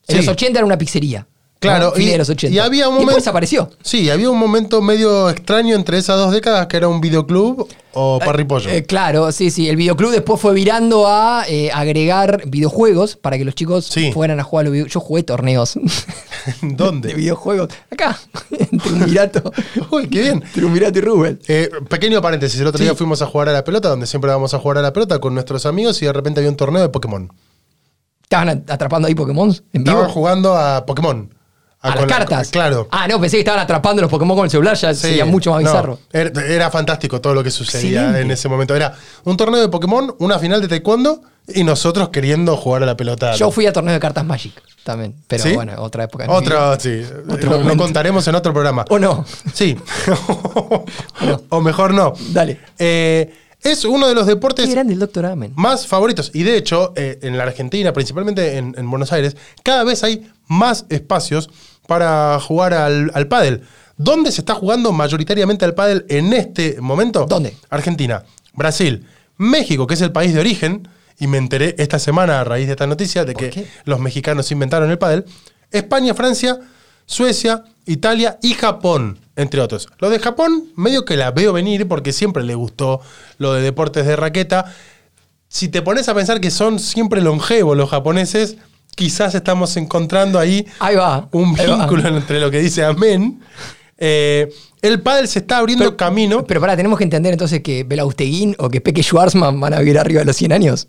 En 0.06 0.16
Sí. 0.16 0.16
los 0.18 0.28
80 0.28 0.58
era 0.58 0.66
una 0.66 0.76
pizzería. 0.76 1.26
Claro, 1.62 1.92
y- 1.96 2.06
de 2.06 2.18
los 2.18 2.28
80. 2.28 2.54
y 2.54 2.58
había 2.58 2.88
un 2.88 2.94
después 2.94 3.04
momento- 3.06 3.20
desapareció. 3.20 3.70
Sí, 3.82 4.10
había 4.10 4.28
un 4.30 4.38
momento 4.38 4.82
medio 4.82 5.30
extraño 5.30 5.74
entre 5.74 5.98
esas 5.98 6.16
dos 6.16 6.32
décadas 6.32 6.66
que 6.66 6.76
era 6.76 6.88
un 6.88 7.00
videoclub 7.00 7.68
o 7.94 8.18
parripollo. 8.18 8.68
Eh, 8.70 8.84
claro, 8.84 9.30
sí, 9.32 9.50
sí. 9.50 9.68
El 9.68 9.76
videoclub 9.76 10.10
después 10.10 10.40
fue 10.40 10.54
virando 10.54 11.06
a 11.06 11.44
eh, 11.48 11.70
agregar 11.72 12.42
videojuegos 12.46 13.16
para 13.16 13.38
que 13.38 13.44
los 13.44 13.54
chicos 13.54 13.84
Sí. 13.86 14.10
fueran 14.12 14.40
a 14.40 14.42
jugar 14.42 14.62
a 14.62 14.64
los 14.64 14.72
videojuegos. 14.72 14.94
Yo 14.94 15.00
jugué 15.00 15.22
torneos 15.22 15.74
de 16.62 16.74
¿Dónde? 16.74 17.14
videojuegos. 17.14 17.68
Acá, 17.90 18.18
en 18.50 18.78
Triunvirato. 18.78 19.52
Uy, 19.90 20.08
qué 20.08 20.22
bien. 20.22 20.42
Triunvirato 20.52 20.98
y 20.98 21.02
Rubén. 21.02 21.38
Eh, 21.48 21.70
pequeño 21.88 22.20
paréntesis, 22.22 22.60
el 22.60 22.66
otro 22.66 22.78
Sí. 22.78 22.84
día 22.84 22.94
fuimos 22.94 23.22
a 23.22 23.26
jugar 23.26 23.48
a 23.50 23.52
la 23.52 23.62
pelota, 23.64 23.88
donde 23.88 24.06
siempre 24.06 24.30
vamos 24.30 24.52
a 24.54 24.58
jugar 24.58 24.78
a 24.78 24.82
la 24.82 24.92
pelota 24.92 25.20
con 25.20 25.34
nuestros 25.34 25.64
amigos 25.66 26.00
y 26.02 26.06
de 26.06 26.12
repente 26.12 26.40
había 26.40 26.50
un 26.50 26.56
torneo 26.56 26.82
de 26.82 26.88
Pokémon. 26.88 27.30
¿Estaban 28.22 28.48
at- 28.48 28.70
atrapando 28.70 29.08
ahí 29.08 29.14
Pokémon 29.14 29.50
en 29.50 29.84
vivo? 29.84 29.96
Estaban 29.96 30.10
jugando 30.10 30.56
a 30.56 30.86
Pokémon. 30.86 31.28
A 31.82 31.90
las 31.90 32.00
la- 32.00 32.06
cartas. 32.06 32.48
claro. 32.50 32.88
Ah, 32.92 33.08
no, 33.08 33.20
pensé 33.20 33.36
que 33.36 33.40
estaban 33.40 33.60
atrapando 33.60 34.00
los 34.02 34.10
Pokémon 34.10 34.36
con 34.36 34.44
el 34.44 34.50
celular, 34.50 34.76
ya 34.76 34.94
Sí, 34.94 35.00
sería 35.00 35.24
mucho 35.24 35.50
más 35.50 35.62
no, 35.62 35.68
bizarro. 35.70 35.98
Era, 36.12 36.46
era 36.46 36.70
fantástico 36.70 37.20
todo 37.20 37.34
lo 37.34 37.42
que 37.42 37.50
sucedía 37.50 38.00
Excelente. 38.02 38.20
en 38.20 38.30
ese 38.30 38.48
momento. 38.48 38.76
Era 38.76 38.94
un 39.24 39.36
torneo 39.36 39.60
de 39.60 39.68
Pokémon, 39.68 40.14
una 40.20 40.38
final 40.38 40.60
de 40.60 40.68
taekwondo 40.68 41.22
y 41.48 41.64
nosotros 41.64 42.10
queriendo 42.10 42.56
jugar 42.56 42.84
a 42.84 42.86
la 42.86 42.96
pelota. 42.96 43.34
Yo 43.34 43.50
fui 43.50 43.66
a 43.66 43.72
torneo 43.72 43.92
de 43.94 44.00
cartas 44.00 44.24
Magic 44.24 44.52
también, 44.84 45.16
pero 45.26 45.42
¿Sí? 45.42 45.54
bueno, 45.54 45.72
otra 45.78 46.04
época. 46.04 46.26
Otra, 46.28 46.78
sí. 46.78 47.02
Otro 47.28 47.60
lo, 47.62 47.76
contaremos 47.76 48.26
en 48.28 48.36
otro 48.36 48.52
programa. 48.52 48.84
¿O 48.88 48.98
no? 49.00 49.24
Sí. 49.52 49.76
o 51.48 51.60
mejor 51.60 51.94
no. 51.94 52.12
Dale. 52.30 52.60
Eh, 52.78 53.34
es 53.62 53.84
uno 53.84 54.08
de 54.08 54.14
los 54.14 54.26
deportes 54.26 54.68
grande 54.70 54.94
el 54.94 55.50
más 55.54 55.86
favoritos. 55.86 56.30
Y 56.34 56.42
de 56.42 56.56
hecho, 56.56 56.92
eh, 56.96 57.18
en 57.22 57.38
la 57.38 57.44
Argentina, 57.44 57.92
principalmente 57.92 58.56
en, 58.56 58.74
en 58.76 58.90
Buenos 58.90 59.12
Aires, 59.12 59.36
cada 59.62 59.84
vez 59.84 60.02
hay 60.02 60.28
más 60.48 60.84
espacios 60.88 61.48
para 61.86 62.38
jugar 62.40 62.74
al, 62.74 63.10
al 63.14 63.28
pádel. 63.28 63.62
¿Dónde 63.96 64.32
se 64.32 64.40
está 64.40 64.54
jugando 64.54 64.92
mayoritariamente 64.92 65.64
al 65.64 65.74
pádel 65.74 66.06
en 66.08 66.32
este 66.32 66.80
momento? 66.80 67.26
¿Dónde? 67.28 67.56
Argentina, 67.70 68.24
Brasil, 68.54 69.06
México, 69.36 69.86
que 69.86 69.94
es 69.94 70.00
el 70.00 70.12
país 70.12 70.34
de 70.34 70.40
origen, 70.40 70.88
y 71.18 71.26
me 71.26 71.38
enteré 71.38 71.76
esta 71.78 71.98
semana 71.98 72.40
a 72.40 72.44
raíz 72.44 72.66
de 72.66 72.72
esta 72.72 72.86
noticia 72.86 73.24
de 73.24 73.34
que 73.34 73.50
qué? 73.50 73.66
los 73.84 74.00
mexicanos 74.00 74.50
inventaron 74.50 74.90
el 74.90 74.98
pádel, 74.98 75.24
España, 75.70 76.14
Francia, 76.14 76.58
Suecia, 77.06 77.64
Italia 77.86 78.38
y 78.42 78.54
Japón, 78.54 79.18
entre 79.36 79.60
otros. 79.60 79.88
Lo 79.98 80.10
de 80.10 80.18
Japón 80.18 80.64
medio 80.76 81.04
que 81.04 81.16
la 81.16 81.30
veo 81.30 81.52
venir 81.52 81.86
porque 81.86 82.12
siempre 82.12 82.42
le 82.42 82.54
gustó 82.54 83.00
lo 83.38 83.52
de 83.52 83.62
deportes 83.62 84.06
de 84.06 84.16
raqueta. 84.16 84.74
Si 85.48 85.68
te 85.68 85.82
pones 85.82 86.08
a 86.08 86.14
pensar 86.14 86.40
que 86.40 86.50
son 86.50 86.78
siempre 86.78 87.20
longevos 87.20 87.76
los 87.76 87.90
japoneses, 87.90 88.56
quizás 88.94 89.34
estamos 89.34 89.76
encontrando 89.76 90.38
ahí 90.38 90.66
Ahí 90.78 90.96
va. 90.96 91.28
un 91.32 91.58
ahí 91.58 91.66
va. 91.66 91.78
vínculo 91.78 92.08
entre 92.08 92.40
lo 92.40 92.50
que 92.50 92.58
dice 92.60 92.84
Amén. 92.84 93.40
Eh, 93.98 94.52
el 94.80 95.00
pádel 95.00 95.28
se 95.28 95.38
está 95.40 95.58
abriendo 95.58 95.96
camino. 95.96 96.44
Pero 96.44 96.60
pará, 96.60 96.76
tenemos 96.76 96.98
que 96.98 97.04
entender 97.04 97.32
entonces 97.32 97.60
que 97.62 97.84
Belausteguín 97.84 98.56
o 98.58 98.68
que 98.68 98.80
Peque 98.80 99.02
Schwarzman 99.02 99.60
van 99.60 99.74
a 99.74 99.78
vivir 99.78 99.98
arriba 99.98 100.20
de 100.20 100.24
los 100.26 100.36
100 100.36 100.52
años. 100.52 100.88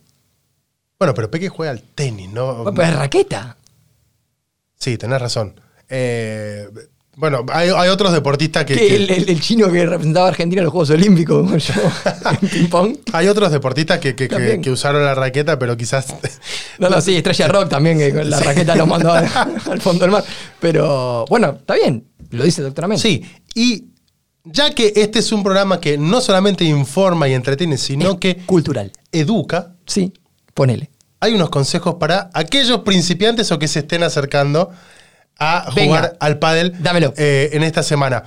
Bueno, 0.98 1.14
pero 1.14 1.30
Peque 1.30 1.50
juega 1.50 1.72
al 1.72 1.82
tenis, 1.84 2.30
¿no? 2.32 2.56
Bueno, 2.64 2.74
Pero 2.74 2.88
es 2.88 2.96
raqueta. 2.96 3.58
Sí, 4.80 4.98
tenés 4.98 5.22
razón. 5.22 5.60
Eh, 5.90 6.68
Bueno, 7.16 7.46
hay, 7.52 7.70
hay 7.70 7.90
otros 7.90 8.12
deportistas 8.12 8.66
que. 8.66 8.74
El, 8.96 9.10
el- 9.12 9.30
el 9.30 9.40
chino 9.42 9.72
que 9.72 9.86
representaba 9.86 10.26
a 10.26 10.30
Argentina 10.30 10.62
en 10.62 10.66
los 10.66 10.72
Juegos 10.72 10.90
Olímpicos, 10.90 11.44
como 11.44 11.58
yo, 11.58 11.74
en 12.42 12.50
ping-pong. 12.50 12.98
hay 13.14 13.28
otros 13.28 13.52
deportistas 13.52 14.00
que, 14.00 14.16
que- 14.16 14.72
usaron 14.72 15.04
la 15.06 15.14
raqueta, 15.14 15.60
pero 15.60 15.78
quizás. 15.78 16.08
No, 16.80 16.90
no, 16.90 17.00
sí, 17.02 17.16
Estrella 17.16 17.48
Rock 17.50 17.70
también, 17.70 18.00
que 18.00 18.12
con 18.14 18.28
la 18.30 18.40
raqueta 18.40 18.76
lo 18.76 18.88
mandó 18.88 19.12
al, 19.14 19.26
al 19.70 19.80
fondo 19.82 20.02
del 20.06 20.12
mar. 20.12 20.24
Pero 20.60 21.26
bueno, 21.30 21.58
está 21.60 21.76
bien, 21.76 22.08
lo 22.32 22.44
dice 22.44 22.62
el 22.62 22.68
doctor 22.68 22.86
Amén. 22.86 22.98
Sí, 22.98 23.24
y 23.54 23.86
ya 24.46 24.72
que 24.74 24.92
este 24.96 25.20
es 25.20 25.32
un 25.32 25.44
programa 25.44 25.80
que 25.80 25.98
no 26.00 26.20
solamente 26.20 26.64
informa 26.66 27.30
y 27.30 27.34
entretiene, 27.34 27.78
sino 27.78 28.20
que 28.20 28.38
Cultural. 28.46 28.92
educa, 29.12 29.76
Sí, 29.86 30.12
ponele. 30.56 30.90
hay 31.20 31.34
unos 31.36 31.50
consejos 31.52 31.96
para 32.00 32.30
aquellos 32.34 32.80
principiantes 32.80 33.52
o 33.52 33.60
que 33.60 33.68
se 33.68 33.80
estén 33.80 34.02
acercando 34.04 34.72
a 35.40 35.70
Venga. 35.76 35.88
jugar 35.88 36.18
al 36.20 36.40
pádel 36.40 36.74
Dámelo. 36.80 37.14
eh, 37.18 37.50
en 37.54 37.64
esta 37.64 37.84
semana. 37.84 38.24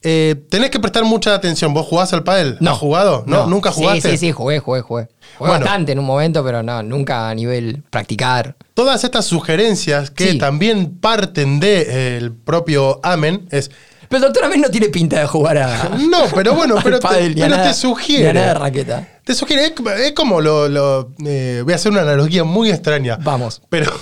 Eh, 0.00 0.36
tenés 0.48 0.70
que 0.70 0.78
prestar 0.78 1.02
mucha 1.04 1.34
atención. 1.34 1.74
¿Vos 1.74 1.84
jugás 1.86 2.12
al 2.12 2.22
pádel? 2.22 2.56
No. 2.60 2.70
¿Has 2.70 2.78
jugado? 2.78 3.24
¿No? 3.26 3.46
¿Nunca 3.46 3.72
jugaste? 3.72 4.02
Sí, 4.02 4.16
sí, 4.16 4.26
sí, 4.26 4.32
jugué, 4.32 4.60
jugué, 4.60 4.80
jugué. 4.80 5.08
Jugué 5.38 5.50
Bueno. 5.50 5.64
bastante 5.64 5.90
en 5.92 5.98
un 5.98 6.04
momento, 6.04 6.44
pero 6.44 6.62
no, 6.62 6.82
nunca 6.84 7.28
a 7.28 7.34
nivel 7.34 7.82
practicar. 7.90 8.54
Todas 8.74 9.02
estas 9.02 9.24
sugerencias 9.24 10.10
que 10.12 10.32
Sí. 10.32 10.38
también 10.38 10.98
parten 11.00 11.58
del 11.58 12.32
propio 12.32 13.00
Amen 13.02 13.48
es... 13.50 13.70
Pero 14.08 14.18
el 14.18 14.32
doctor 14.32 14.44
Amén 14.44 14.60
no 14.62 14.70
tiene 14.70 14.88
pinta 14.88 15.18
de 15.20 15.26
jugar 15.26 15.58
a. 15.58 15.90
No, 16.10 16.26
pero 16.34 16.54
bueno, 16.54 16.76
pero, 16.82 16.98
te, 16.98 17.06
pádel, 17.08 17.34
ni 17.34 17.42
a 17.42 17.44
pero 17.46 17.56
nada- 17.56 17.68
te 17.68 17.74
sugiere. 17.74 18.32
nada 18.32 18.46
de 18.46 18.54
raqueta. 18.54 19.08
Te 19.24 19.34
sugiere, 19.34 19.64
es, 19.66 19.72
es 20.00 20.12
como 20.12 20.40
lo... 20.40 20.68
lo, 20.68 21.12
eh, 21.26 21.60
voy 21.64 21.72
a 21.72 21.76
hacer 21.76 21.90
una 21.92 22.02
analogía 22.02 22.42
muy 22.44 22.70
extraña. 22.70 23.18
Vamos. 23.20 23.60
Pero 23.68 23.92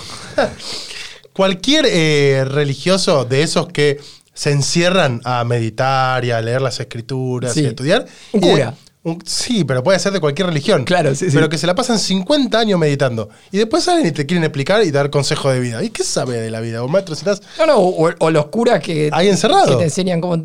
cualquier 1.37 1.85
eh, 1.87 2.43
religioso 2.45 3.23
de 3.23 3.43
esos 3.43 3.67
que 3.67 3.99
se 4.33 4.51
encierran 4.51 5.21
a 5.23 5.43
meditar 5.45 6.25
y 6.25 6.31
a 6.31 6.41
leer 6.41 6.61
las 6.61 6.79
escrituras 6.79 7.53
Sí. 7.53 7.61
y 7.61 7.65
a 7.65 7.69
estudiar. 7.69 8.05
Un 8.33 8.43
eh, 8.43 8.51
cura. 8.51 8.73
un- 9.03 9.19
sí, 9.25 9.63
pero 9.63 9.81
puede 9.83 9.97
ser 9.99 10.11
de 10.13 10.19
cualquier 10.19 10.47
religión. 10.47 10.83
Claro, 10.83 11.15
sí, 11.15 11.25
sí. 11.29 11.31
Pero 11.33 11.47
que 11.49 11.57
se 11.57 11.65
la 11.65 11.73
pasan 11.75 11.97
50 11.97 12.59
años 12.59 12.77
meditando. 12.79 13.29
Y 13.51 13.57
después 13.57 13.83
salen 13.83 14.05
y 14.05 14.11
te 14.11 14.25
quieren 14.25 14.43
explicar 14.43 14.83
y 14.83 14.91
dar 14.91 15.09
consejo 15.09 15.49
de 15.49 15.59
vida. 15.59 15.81
¿Y 15.83 15.89
qué 15.91 16.03
sabe 16.03 16.39
de 16.41 16.51
la 16.51 16.59
vida? 16.59 16.83
O 16.83 16.87
maestro, 16.87 17.15
si 17.15 17.19
estás... 17.21 17.41
No, 17.57 17.65
no, 17.67 17.77
o, 17.77 18.09
o 18.19 18.29
los 18.31 18.47
curas 18.47 18.81
que, 18.81 19.09
Ahí 19.13 19.27
encerrado. 19.29 19.65
que 19.71 19.75
te 19.77 19.83
enseñan 19.85 20.19
cómo 20.19 20.37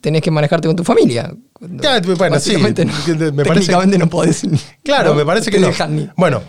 tenés 0.00 0.22
que 0.22 0.30
manejarte 0.30 0.66
con 0.68 0.76
tu 0.76 0.84
familia. 0.84 1.32
Ya, 1.60 2.00
bueno, 2.00 2.38
sí, 2.40 2.52
básicamente 2.56 2.84
no- 2.86 2.92
me 3.32 3.44
parece- 3.44 3.98
no 3.98 4.08
podés. 4.08 4.42
Claro, 4.84 5.10
no 5.10 5.16
me 5.16 5.26
parece 5.26 5.50
que 5.50 5.58
no. 5.58 5.66
dejan 5.66 5.94
ni- 5.96 6.08
Bueno, 6.16 6.40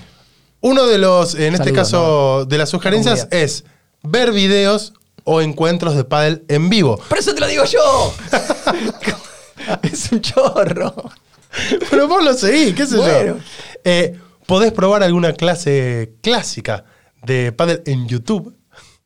uno 0.62 0.86
de 0.88 0.98
los, 0.98 1.36
en 1.36 1.56
este 1.56 1.72
caso, 1.74 2.46
de 2.46 2.58
las 2.58 2.70
sugerencias 2.70 3.28
es 3.32 3.64
ver 4.04 4.32
videos 4.32 4.94
o 5.24 5.42
encuentros 5.42 5.96
de 5.96 6.04
pádel 6.04 6.44
en 6.48 6.70
vivo. 6.70 6.98
Por 7.10 7.18
eso 7.18 7.34
te 7.34 7.42
lo 7.42 7.48
digo 7.48 7.64
yo. 7.66 8.14
es 9.84 10.12
un 10.12 10.22
chorro. 10.22 10.94
Pero 11.90 12.08
vos 12.08 12.24
lo 12.24 12.34
seguís, 12.34 12.74
qué 12.76 12.86
sé 12.86 12.98
Bueno. 12.98 13.36
yo. 13.38 13.44
Eh, 13.84 14.18
podés 14.46 14.72
probar 14.72 15.04
alguna 15.04 15.34
clase 15.34 16.14
clásica 16.22 16.86
de 17.24 17.52
pádel 17.52 17.82
en 17.86 18.08
YouTube 18.08 18.56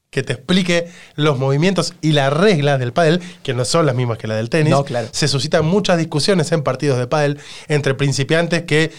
que 0.10 0.22
te 0.22 0.34
explique 0.34 0.92
los 1.16 1.40
movimientos 1.40 1.96
y 2.02 2.12
las 2.12 2.32
reglas 2.32 2.80
del 2.80 2.94
pádel, 2.94 3.20
que 3.42 3.54
no 3.56 3.66
son 3.66 3.88
las 3.88 3.96
mismas 3.96 4.20
que 4.20 4.28
las 4.28 4.38
del 4.38 4.50
tenis. 4.50 4.70
No, 4.70 4.86
claro. 4.86 5.08
Se 5.12 5.28
suscitan 5.28 5.66
muchas 5.66 5.98
discusiones 5.98 6.52
en 6.52 6.62
partidos 6.62 7.00
de 7.00 7.08
pádel 7.08 7.40
entre 7.68 7.96
principiantes 7.96 8.62
que 8.64 8.92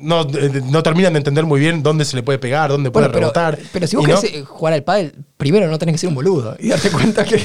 no, 0.00 0.22
eh, 0.22 0.62
no 0.64 0.82
terminan 0.82 1.12
de 1.12 1.18
entender 1.18 1.44
muy 1.44 1.60
bien 1.60 1.82
dónde 1.82 2.04
se 2.04 2.16
le 2.16 2.22
puede 2.22 2.38
pegar, 2.38 2.70
dónde 2.70 2.90
puede 2.90 3.08
Bueno, 3.08 3.12
pero, 3.32 3.48
rebotar. 3.50 3.58
pero 3.72 3.86
si 3.86 3.96
vos 3.96 4.08
no- 4.08 4.20
querés 4.20 4.34
eh, 4.36 4.42
jugar 4.44 4.74
al 4.74 4.82
pádel, 4.82 5.14
primero 5.36 5.68
no 5.68 5.78
tenés 5.78 5.94
que 5.94 5.98
ser 5.98 6.08
un 6.08 6.14
boludo 6.14 6.56
y 6.58 6.68
darte 6.68 6.90
cuenta 6.92 7.24
que 7.24 7.36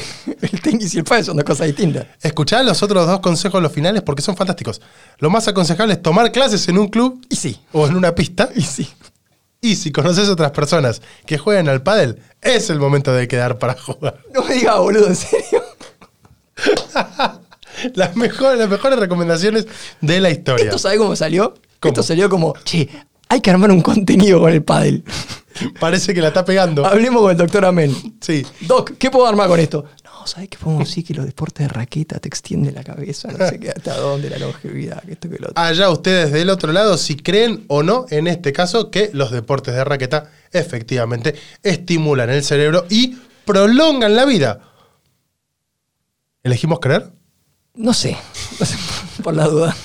el 0.42 0.62
tenis 0.62 0.94
y 0.96 1.00
el 1.00 1.04
pádel 1.04 1.26
son 1.26 1.38
dos 1.38 1.46
cosas 1.46 1.68
distintas. 1.68 2.08
Escuchá 2.22 2.64
los 2.64 2.82
otros 2.82 3.06
dos 3.08 3.20
consejos, 3.20 3.62
los 3.62 3.72
finales, 3.72 4.02
porque 4.02 4.22
son 4.22 4.36
fantásticos. 4.36 4.82
Lo 5.20 5.30
más 5.30 5.48
aconsejable 5.48 5.94
es 5.94 6.02
tomar 6.02 6.32
clases 6.32 6.68
en 6.68 6.78
un 6.78 6.88
club 6.88 7.26
Y 7.30 7.36
sí. 7.36 7.60
o 7.72 7.86
en 7.88 7.96
una 7.96 8.16
pista. 8.16 8.50
Y 8.56 8.62
sí. 8.62 8.88
Y 9.62 9.76
si 9.78 9.92
conoces 9.92 10.30
otras 10.30 10.52
personas 10.52 11.02
que 11.26 11.38
juegan 11.40 11.68
al 11.70 11.82
pádel, 11.82 12.20
es 12.42 12.70
el 12.70 12.80
momento 12.80 13.12
de 13.14 13.28
quedar 13.28 13.58
para 13.58 13.74
jugar. 13.74 14.20
No 14.34 14.44
me 14.44 14.54
digas 14.56 14.78
boludo, 14.78 15.08
en 15.08 15.16
serio. 15.16 15.64
Las 17.96 18.16
mejores, 18.16 18.60
las 18.60 18.70
mejores 18.70 19.00
recomendaciones 19.00 19.68
de 20.02 20.20
la 20.22 20.30
historia. 20.30 20.66
¿Esto 20.66 20.78
sabe 20.78 20.98
cómo 20.98 21.16
salió? 21.16 21.54
¿Cómo? 21.80 21.92
Esto 21.92 22.04
salió 22.04 22.30
como, 22.30 22.54
che, 22.64 22.90
hay 23.28 23.42
que 23.42 23.50
armar 23.50 23.72
un 23.72 23.82
contenido 23.82 24.40
con 24.40 24.52
el 24.52 24.64
pádel. 24.64 25.04
Parece 25.80 26.14
que 26.14 26.22
la 26.22 26.30
está 26.30 26.44
pegando. 26.44 26.86
Hablemos 26.86 27.22
con 27.22 27.32
el 27.32 27.38
doctor 27.38 27.66
Amén. 27.66 27.96
Sí. 28.22 28.46
Doc, 28.62 28.94
¿qué 28.98 29.10
puedo 29.10 29.26
armar 29.26 29.48
con 29.48 29.60
esto? 29.60 29.86
No, 30.04 30.28
¿sabes 30.28 30.50
qué 30.50 30.58
podemos 30.58 30.88
decir? 30.88 31.06
Que 31.06 31.14
los 31.14 31.26
deportes 31.26 31.68
de 31.68 31.74
raqueta 31.74 32.20
te 32.20 32.28
extienden 32.28 32.76
la 32.76 32.84
cabeza, 32.84 33.30
no 33.32 33.48
sé 33.48 33.60
qué, 33.60 33.70
hasta 33.70 33.98
dónde, 33.98 34.30
la 34.30 34.38
longevidad, 34.38 35.02
que 35.04 35.14
esto 35.14 35.30
que 35.30 35.38
lo 35.40 35.50
otro. 35.50 35.62
Allá 35.62 35.90
ustedes 35.90 36.32
del 36.32 36.50
otro 36.50 36.72
lado, 36.74 36.98
si 36.98 37.16
creen 37.16 37.66
o 37.68 37.84
no, 37.84 38.06
en 38.10 38.28
este 38.28 38.52
caso, 38.52 38.92
que 38.92 39.10
los 39.14 39.32
deportes 39.32 39.76
de 39.76 39.84
raqueta 39.84 40.32
efectivamente 40.52 41.36
estimulan 41.64 42.30
el 42.30 42.44
cerebro 42.44 42.86
y 42.90 43.18
prolongan 43.46 44.16
la 44.16 44.26
vida. 44.26 44.60
¿Elegimos 46.44 46.80
creer? 46.80 47.15
No 47.76 47.94
sé, 47.94 48.18
no 48.60 48.66
sé, 48.66 48.76
por 49.24 49.36
la 49.36 49.48
duda. 49.48 49.76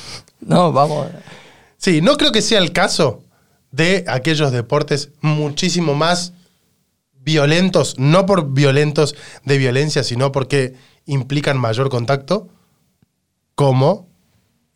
No, 0.41 0.73
vamos. 0.73 1.09
Sí, 1.77 2.01
no 2.01 2.17
creo 2.17 2.33
que 2.33 2.43
sea 2.43 2.59
el 2.59 2.73
caso 2.73 3.23
de 3.73 4.05
aquellos 4.09 4.53
deportes 4.53 5.11
muchísimo 5.21 5.95
más 5.95 6.33
violentos, 7.23 7.97
no 7.99 8.27
por 8.27 8.53
violentos 8.53 9.15
de 9.45 9.59
violencia, 9.59 10.03
sino 10.03 10.33
porque 10.33 10.75
implican 11.07 11.59
mayor 11.59 11.91
contacto, 11.91 12.49
como 13.55 14.09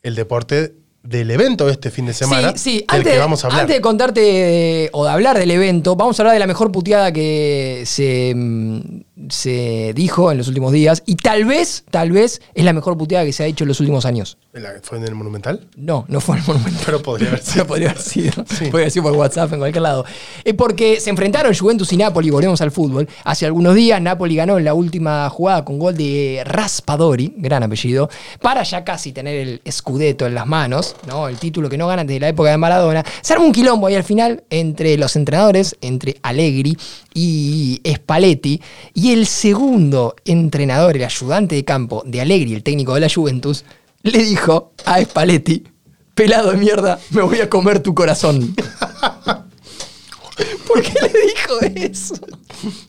el 0.03 0.15
deporte 0.15 0.75
del 1.03 1.31
evento 1.31 1.69
este 1.69 1.91
fin 1.91 2.07
de 2.07 2.15
semana, 2.15 2.57
sí, 2.57 2.85
Antes, 2.89 3.13
que 3.13 3.19
vamos 3.19 3.45
a 3.45 3.49
hablar. 3.49 3.63
antes 3.63 3.77
de 3.77 3.81
contarte 3.83 4.21
de- 4.21 4.91
o 4.93 5.05
de 5.05 5.11
hablar 5.11 5.39
del 5.39 5.51
evento, 5.51 5.97
vamos 5.97 6.19
a 6.19 6.23
hablar 6.23 6.33
de 6.35 6.39
la 6.39 6.47
mejor 6.47 6.73
puteada 6.73 7.13
que 7.13 7.83
se, 7.87 8.33
mm, 8.35 9.01
se 9.29 9.93
dijo 9.95 10.33
en 10.33 10.39
los 10.39 10.49
últimos 10.49 10.73
días. 10.73 11.03
Y 11.07 11.17
tal 11.17 11.45
vez, 11.45 11.85
tal 11.91 12.11
vez, 12.13 12.43
es 12.55 12.65
la 12.65 12.73
mejor 12.73 12.99
puteada 12.99 13.25
que 13.25 13.33
se 13.33 13.45
ha 13.45 13.47
hecho 13.47 13.65
en 13.65 13.69
los 13.69 13.81
últimos 13.81 14.05
años. 14.07 14.39
¿La- 14.53 14.73
¿Fue 14.83 14.99
en 14.99 15.05
el 15.05 15.15
Monumental? 15.15 15.69
No, 15.77 16.05
no 16.09 16.21
fue 16.21 16.37
en 16.37 16.43
el 16.43 16.49
Monumental. 16.49 16.83
Pero 16.85 17.03
podría 17.03 17.29
haber 17.29 17.41
sido. 17.43 17.55
Pero 17.55 17.67
podría 17.67 17.91
haber 17.91 18.03
sido. 18.03 18.33
Sí. 18.49 18.65
Podría 18.67 18.71
haber 18.73 18.91
sido 18.91 19.03
por 19.05 19.13
WhatsApp 19.13 19.53
en 19.53 19.59
cualquier 19.61 19.83
lado. 19.83 20.05
Eh, 20.45 20.55
porque 20.55 21.01
se 21.01 21.11
enfrentaron 21.11 21.55
Juventus 21.55 21.93
y 21.93 21.97
Napoli, 21.97 22.31
volvemos 22.31 22.61
al 22.61 22.71
fútbol. 22.71 23.09
Hace 23.25 23.47
algunos 23.47 23.75
días 23.75 24.01
Napoli 24.03 24.37
ganó 24.37 24.59
en 24.59 24.65
la 24.65 24.75
última 24.75 25.29
jugada 25.31 25.65
con 25.65 25.79
gol 25.79 25.97
de 25.97 26.43
Raspadori, 26.45 27.35
gran 27.37 27.63
apellido, 27.63 28.09
para 28.41 28.63
ya 28.65 28.85
casi 28.85 29.13
tener 29.13 29.37
el 29.37 29.61
Scudetto 29.71 30.27
en 30.27 30.35
las 30.35 30.47
manos, 30.47 30.97
¿no? 31.07 31.29
El 31.29 31.37
título 31.39 31.69
que 31.69 31.79
no 31.79 31.87
ganan 31.87 32.07
desde 32.07 32.21
la 32.21 32.29
época 32.29 32.51
de 32.51 32.57
Maradona. 32.59 33.05
Se 33.23 33.33
armó 33.33 33.47
un 33.47 33.53
quilombo 33.53 33.87
ahí 33.87 33.95
al 33.95 34.05
final 34.05 34.43
entre 34.51 34.97
los 34.99 35.15
entrenadores, 35.17 35.77
entre 35.81 36.17
Allegri 36.23 36.77
y 37.15 37.81
Spalletti. 37.87 38.61
Y 38.93 39.13
el 39.13 39.27
segundo 39.27 40.17
entrenador, 40.25 40.97
el 40.97 41.05
ayudante 41.05 41.55
de 41.55 41.65
campo 41.65 42.03
de 42.05 42.21
Allegri, 42.21 42.53
el 42.53 42.63
técnico 42.63 42.95
de 42.95 43.01
la 43.01 43.09
Juventus, 43.09 43.65
le 44.03 44.19
dijo 44.19 44.73
a 44.85 45.01
Spalletti, 45.01 45.65
pelado 46.15 46.51
de 46.51 46.59
mierda, 46.59 46.99
me 47.11 47.23
voy 47.23 47.41
a 47.41 47.49
comer 47.49 47.81
tu 47.81 47.95
corazón. 47.95 48.55
¿Por 50.67 50.83
qué 50.83 50.93
le 51.01 51.09
dijo 51.09 51.61
eso? 51.77 52.17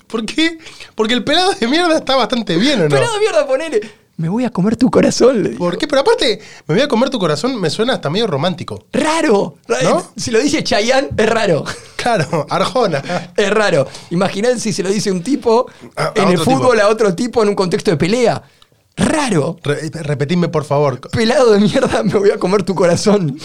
¿Por 0.07 0.25
qué? 0.25 0.57
Porque 0.95 1.13
el 1.13 1.23
pelado 1.23 1.53
de 1.53 1.67
mierda 1.67 1.97
está 1.97 2.15
bastante 2.15 2.57
bien, 2.57 2.81
¿o 2.81 2.83
no? 2.83 2.89
Pelado 2.89 3.13
de 3.13 3.19
mierda, 3.19 3.47
ponele, 3.47 3.81
me 4.17 4.29
voy 4.29 4.45
a 4.45 4.49
comer 4.49 4.77
tu 4.77 4.89
corazón. 4.89 5.43
le 5.43 5.49
dijo. 5.49 5.59
¿Por 5.63 5.77
qué? 5.77 5.87
Pero 5.87 6.01
aparte, 6.01 6.39
me 6.67 6.75
voy 6.75 6.83
a 6.83 6.87
comer 6.87 7.09
tu 7.09 7.19
corazón, 7.19 7.59
me 7.59 7.69
suena 7.69 7.93
hasta 7.93 8.09
medio 8.09 8.27
romántico. 8.27 8.85
Raro. 8.93 9.57
¿No? 9.83 10.11
Si 10.15 10.31
lo 10.31 10.39
dice 10.39 10.63
Chayanne, 10.63 11.09
es 11.15 11.29
raro. 11.29 11.65
Claro, 12.05 12.45
Arjona. 12.49 13.31
Es 13.35 13.49
raro. 13.49 13.87
Imaginad 14.11 14.57
si 14.57 14.71
se 14.71 14.83
lo 14.83 14.89
dice 14.89 15.11
un 15.11 15.23
tipo 15.23 15.65
A- 15.95 16.03
a 16.05 16.11
en 16.15 16.29
el 16.29 16.39
tipo. 16.39 16.43
fútbol 16.51 16.79
a 16.79 16.87
otro 16.87 17.15
tipo 17.15 17.41
en 17.41 17.49
un 17.49 17.55
contexto 17.55 17.89
de 17.89 17.97
pelea. 17.97 18.43
Raro. 18.95 19.57
Re- 19.63 19.89
repetidme, 19.91 20.47
por 20.49 20.65
favor. 20.65 20.99
Pelado 21.09 21.51
de 21.53 21.59
mierda, 21.59 22.03
me 22.03 22.13
voy 22.13 22.29
a 22.31 22.37
comer 22.37 22.61
tu 22.63 22.75
corazón. 22.75 23.37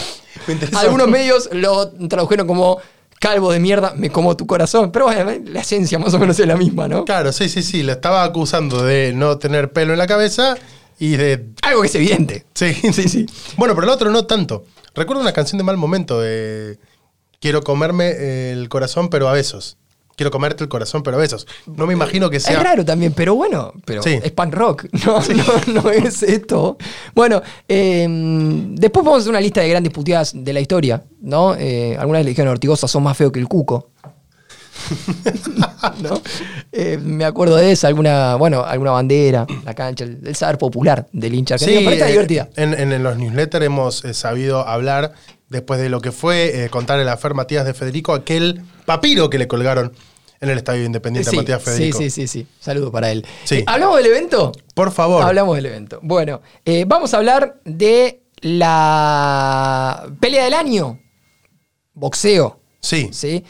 Me. 0.46 0.58
Algunos 0.78 1.08
medios 1.08 1.48
lo 1.52 1.88
tradujeron 2.08 2.46
como 2.46 2.78
calvo 3.18 3.50
de 3.50 3.60
mierda, 3.60 3.94
me 3.96 4.10
como 4.10 4.36
tu 4.36 4.46
corazón. 4.46 4.92
Pero 4.92 5.06
bueno, 5.06 5.32
la 5.46 5.60
esencia 5.60 5.98
más 5.98 6.12
o 6.14 6.18
menos 6.18 6.38
es 6.38 6.46
la 6.46 6.56
misma, 6.56 6.86
¿no? 6.86 7.04
Claro, 7.06 7.32
sí, 7.32 7.48
sí, 7.48 7.62
sí. 7.62 7.82
Lo 7.82 7.92
estaba 7.92 8.22
acusando 8.24 8.84
de 8.84 9.12
no 9.14 9.38
tener 9.38 9.72
pelo 9.72 9.92
en 9.92 9.98
la 9.98 10.06
cabeza 10.06 10.56
y 10.98 11.16
de. 11.16 11.46
Algo 11.62 11.80
que 11.80 11.88
es 11.88 11.94
evidente. 11.94 12.44
Sí, 12.54 12.74
Sí, 12.92 13.08
sí. 13.08 13.26
Bueno, 13.56 13.74
pero 13.74 13.86
el 13.86 13.90
otro 13.94 14.10
no 14.10 14.26
tanto. 14.26 14.66
Recuerdo 14.94 15.22
una 15.22 15.32
canción 15.32 15.56
de 15.58 15.64
mal 15.64 15.76
momento. 15.78 16.20
de 16.20 16.78
Quiero 17.40 17.62
comerme 17.62 18.50
el 18.52 18.68
corazón, 18.68 19.08
pero 19.08 19.28
a 19.28 19.32
besos. 19.32 19.76
Quiero 20.16 20.30
comerte 20.30 20.62
el 20.62 20.68
corazón, 20.68 21.02
pero 21.02 21.16
a 21.16 21.20
besos. 21.20 21.46
No 21.66 21.86
me 21.86 21.94
imagino 21.94 22.28
que 22.28 22.38
sea. 22.40 22.54
Es 22.58 22.62
raro 22.62 22.84
también, 22.84 23.14
pero 23.14 23.34
bueno, 23.34 23.72
pero 23.86 24.02
Sí. 24.02 24.18
es 24.22 24.30
punk 24.32 24.52
rock, 24.52 24.84
no, 25.06 25.18
no, 25.20 25.82
no 25.82 25.90
es 25.90 26.22
esto. 26.22 26.76
Bueno, 27.14 27.40
eh, 27.66 28.06
después 28.72 29.02
vamos 29.02 29.18
a 29.18 29.20
hacer 29.22 29.30
una 29.30 29.40
lista 29.40 29.62
de 29.62 29.70
grandes 29.70 29.90
puteadas 29.92 30.32
de 30.34 30.52
la 30.52 30.60
historia, 30.60 31.02
¿no? 31.22 31.54
Eh, 31.56 31.96
algunas 31.98 32.22
le 32.22 32.28
dijeron 32.30 32.52
Ortigosa 32.52 32.86
son 32.86 33.02
más 33.04 33.16
feo 33.16 33.32
que 33.32 33.40
el 33.40 33.48
cuco. 33.48 33.88
¿No? 36.02 36.20
Eh, 36.72 36.98
me 37.02 37.24
acuerdo 37.24 37.56
de 37.56 37.72
esa, 37.72 37.88
alguna, 37.88 38.34
bueno, 38.36 38.62
alguna 38.64 38.90
bandera, 38.92 39.46
la 39.64 39.74
cancha, 39.74 40.04
el, 40.04 40.20
el 40.26 40.34
saber 40.36 40.58
popular 40.58 41.06
del 41.12 41.34
hincha 41.34 41.54
argentino. 41.54 41.80
pero 41.80 41.92
está 41.92 42.08
eh, 42.08 42.12
divertida. 42.12 42.48
En, 42.56 42.74
en- 42.74 42.92
en 42.92 43.02
los 43.02 43.16
newsletters 43.16 43.64
hemos 43.64 44.02
sabido 44.12 44.66
hablar, 44.66 45.12
después 45.50 45.78
de 45.80 45.90
lo 45.90 46.00
que 46.00 46.12
fue 46.12 46.64
eh, 46.64 46.70
contar 46.70 46.98
el 46.98 47.08
afer 47.08 47.34
Matías 47.34 47.66
de 47.66 47.74
Federico, 47.74 48.14
aquel 48.14 48.62
papiro 48.86 49.28
que 49.28 49.36
le 49.38 49.46
colgaron 49.46 49.92
en 50.40 50.48
el 50.48 50.56
Estadio 50.56 50.84
Independiente 50.84 51.28
a 51.28 51.32
Sí, 51.32 51.36
Matías 51.36 51.60
sí, 51.62 51.70
Federico. 51.70 51.98
sí, 51.98 52.10
sí, 52.10 52.26
sí. 52.26 52.46
Saludo 52.58 52.90
para 52.90 53.10
él. 53.12 53.26
Sí. 53.44 53.56
Eh, 53.56 53.64
¿Hablamos 53.66 53.98
del 53.98 54.06
evento? 54.06 54.52
Por 54.74 54.90
favor. 54.90 55.22
Hablamos 55.22 55.54
del 55.56 55.66
evento. 55.66 55.98
Bueno, 56.02 56.40
eh, 56.64 56.84
vamos 56.86 57.12
a 57.12 57.18
hablar 57.18 57.60
de 57.66 58.22
la 58.40 60.08
pelea 60.20 60.44
del 60.44 60.54
año. 60.54 60.98
Boxeo. 61.92 62.58
Sí. 62.80 63.10
¿sí? 63.12 63.44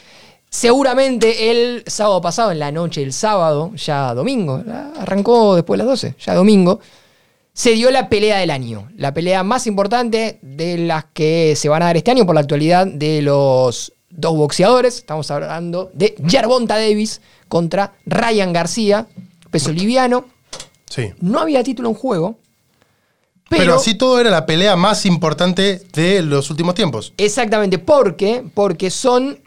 Seguramente 0.49 1.49
el 1.49 1.83
sábado 1.87 2.19
pasado, 2.19 2.51
en 2.51 2.59
la 2.59 2.71
noche 2.71 2.99
del 3.01 3.13
sábado, 3.13 3.71
ya 3.75 4.13
domingo, 4.13 4.61
arrancó 4.97 5.55
después 5.55 5.77
de 5.77 5.85
las 5.85 5.87
12, 6.01 6.15
ya 6.19 6.33
domingo, 6.35 6.81
se 7.53 7.71
dio 7.71 7.91
la 7.91 8.09
pelea 8.09 8.37
del 8.39 8.49
año. 8.49 8.89
La 8.95 9.13
pelea 9.13 9.43
más 9.43 9.67
importante 9.67 10.39
de 10.41 10.77
las 10.77 11.05
que 11.13 11.55
se 11.55 11.69
van 11.69 11.81
a 11.81 11.85
dar 11.85 11.97
este 11.97 12.11
año 12.11 12.25
por 12.25 12.35
la 12.35 12.41
actualidad 12.41 12.87
de 12.87 13.21
los 13.21 13.93
dos 14.09 14.35
boxeadores. 14.35 14.97
Estamos 14.97 15.29
hablando 15.31 15.91
de 15.93 16.15
Gervonta 16.27 16.75
Davis 16.75 17.21
contra 17.47 17.93
Ryan 18.05 18.53
García, 18.53 19.07
peso 19.49 19.71
liviano. 19.71 20.25
Sí. 20.89 21.11
No 21.19 21.39
había 21.39 21.63
título 21.63 21.89
en 21.89 21.95
juego. 21.95 22.37
Pero, 23.49 23.63
Pero, 23.63 23.75
así 23.75 23.95
todo 23.95 24.19
era 24.19 24.29
la 24.29 24.45
pelea 24.45 24.77
más 24.77 25.05
importante 25.05 25.81
de 25.91 26.21
los 26.21 26.49
últimos 26.49 26.73
tiempos. 26.73 27.13
Exactamente, 27.17 27.79
porque, 27.79 28.45
porque 28.53 28.89
son 28.89 29.39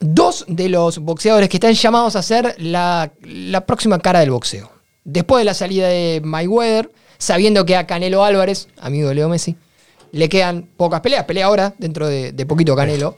dos 0.00 0.44
de 0.48 0.68
los 0.68 0.98
boxeadores 0.98 1.48
que 1.48 1.58
están 1.58 1.74
llamados 1.74 2.16
a 2.16 2.22
ser 2.22 2.56
la, 2.58 3.12
la 3.22 3.64
próxima 3.64 4.00
cara 4.00 4.18
del 4.18 4.32
boxeo. 4.32 4.72
Después 5.04 5.40
de 5.40 5.44
la 5.44 5.54
salida 5.54 5.86
de 5.86 6.20
Mayweather, 6.24 6.90
sabiendo 7.22 7.64
que 7.64 7.76
a 7.76 7.86
Canelo 7.86 8.24
Álvarez, 8.24 8.66
amigo 8.80 9.08
de 9.08 9.14
Leo 9.14 9.28
Messi, 9.28 9.54
le 10.10 10.28
quedan 10.28 10.68
pocas 10.76 11.00
peleas, 11.00 11.24
pelea 11.24 11.46
ahora, 11.46 11.72
dentro 11.78 12.08
de, 12.08 12.32
de 12.32 12.46
poquito 12.46 12.74
Canelo. 12.74 13.16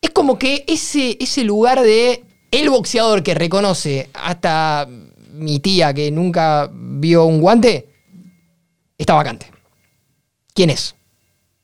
Es 0.00 0.10
como 0.10 0.38
que 0.38 0.64
ese, 0.68 1.16
ese 1.18 1.42
lugar 1.42 1.82
de 1.82 2.24
el 2.52 2.70
boxeador 2.70 3.24
que 3.24 3.34
reconoce 3.34 4.10
hasta 4.14 4.86
mi 5.32 5.58
tía 5.58 5.92
que 5.92 6.12
nunca 6.12 6.70
vio 6.72 7.24
un 7.24 7.40
guante, 7.40 7.88
está 8.96 9.14
vacante. 9.14 9.50
¿Quién 10.54 10.70
es? 10.70 10.94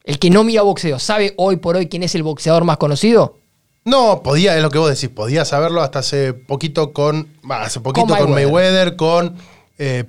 El 0.02 0.18
que 0.18 0.30
no 0.30 0.42
mira 0.42 0.62
boxeo, 0.62 0.98
¿sabe 0.98 1.34
hoy 1.36 1.58
por 1.58 1.76
hoy 1.76 1.86
quién 1.86 2.02
es 2.02 2.14
el 2.16 2.24
boxeador 2.24 2.64
más 2.64 2.78
conocido? 2.78 3.38
No, 3.84 4.24
podía, 4.24 4.56
es 4.56 4.62
lo 4.62 4.70
que 4.70 4.78
vos 4.78 4.90
decís, 4.90 5.14
podía 5.14 5.44
saberlo 5.44 5.80
hasta 5.80 6.00
hace 6.00 6.34
poquito 6.34 6.92
con. 6.92 7.36
hace 7.48 7.78
poquito 7.78 8.16
Con. 8.16 8.32
Mayweather, 8.32 8.96
con 8.96 9.36
eh. 9.78 10.04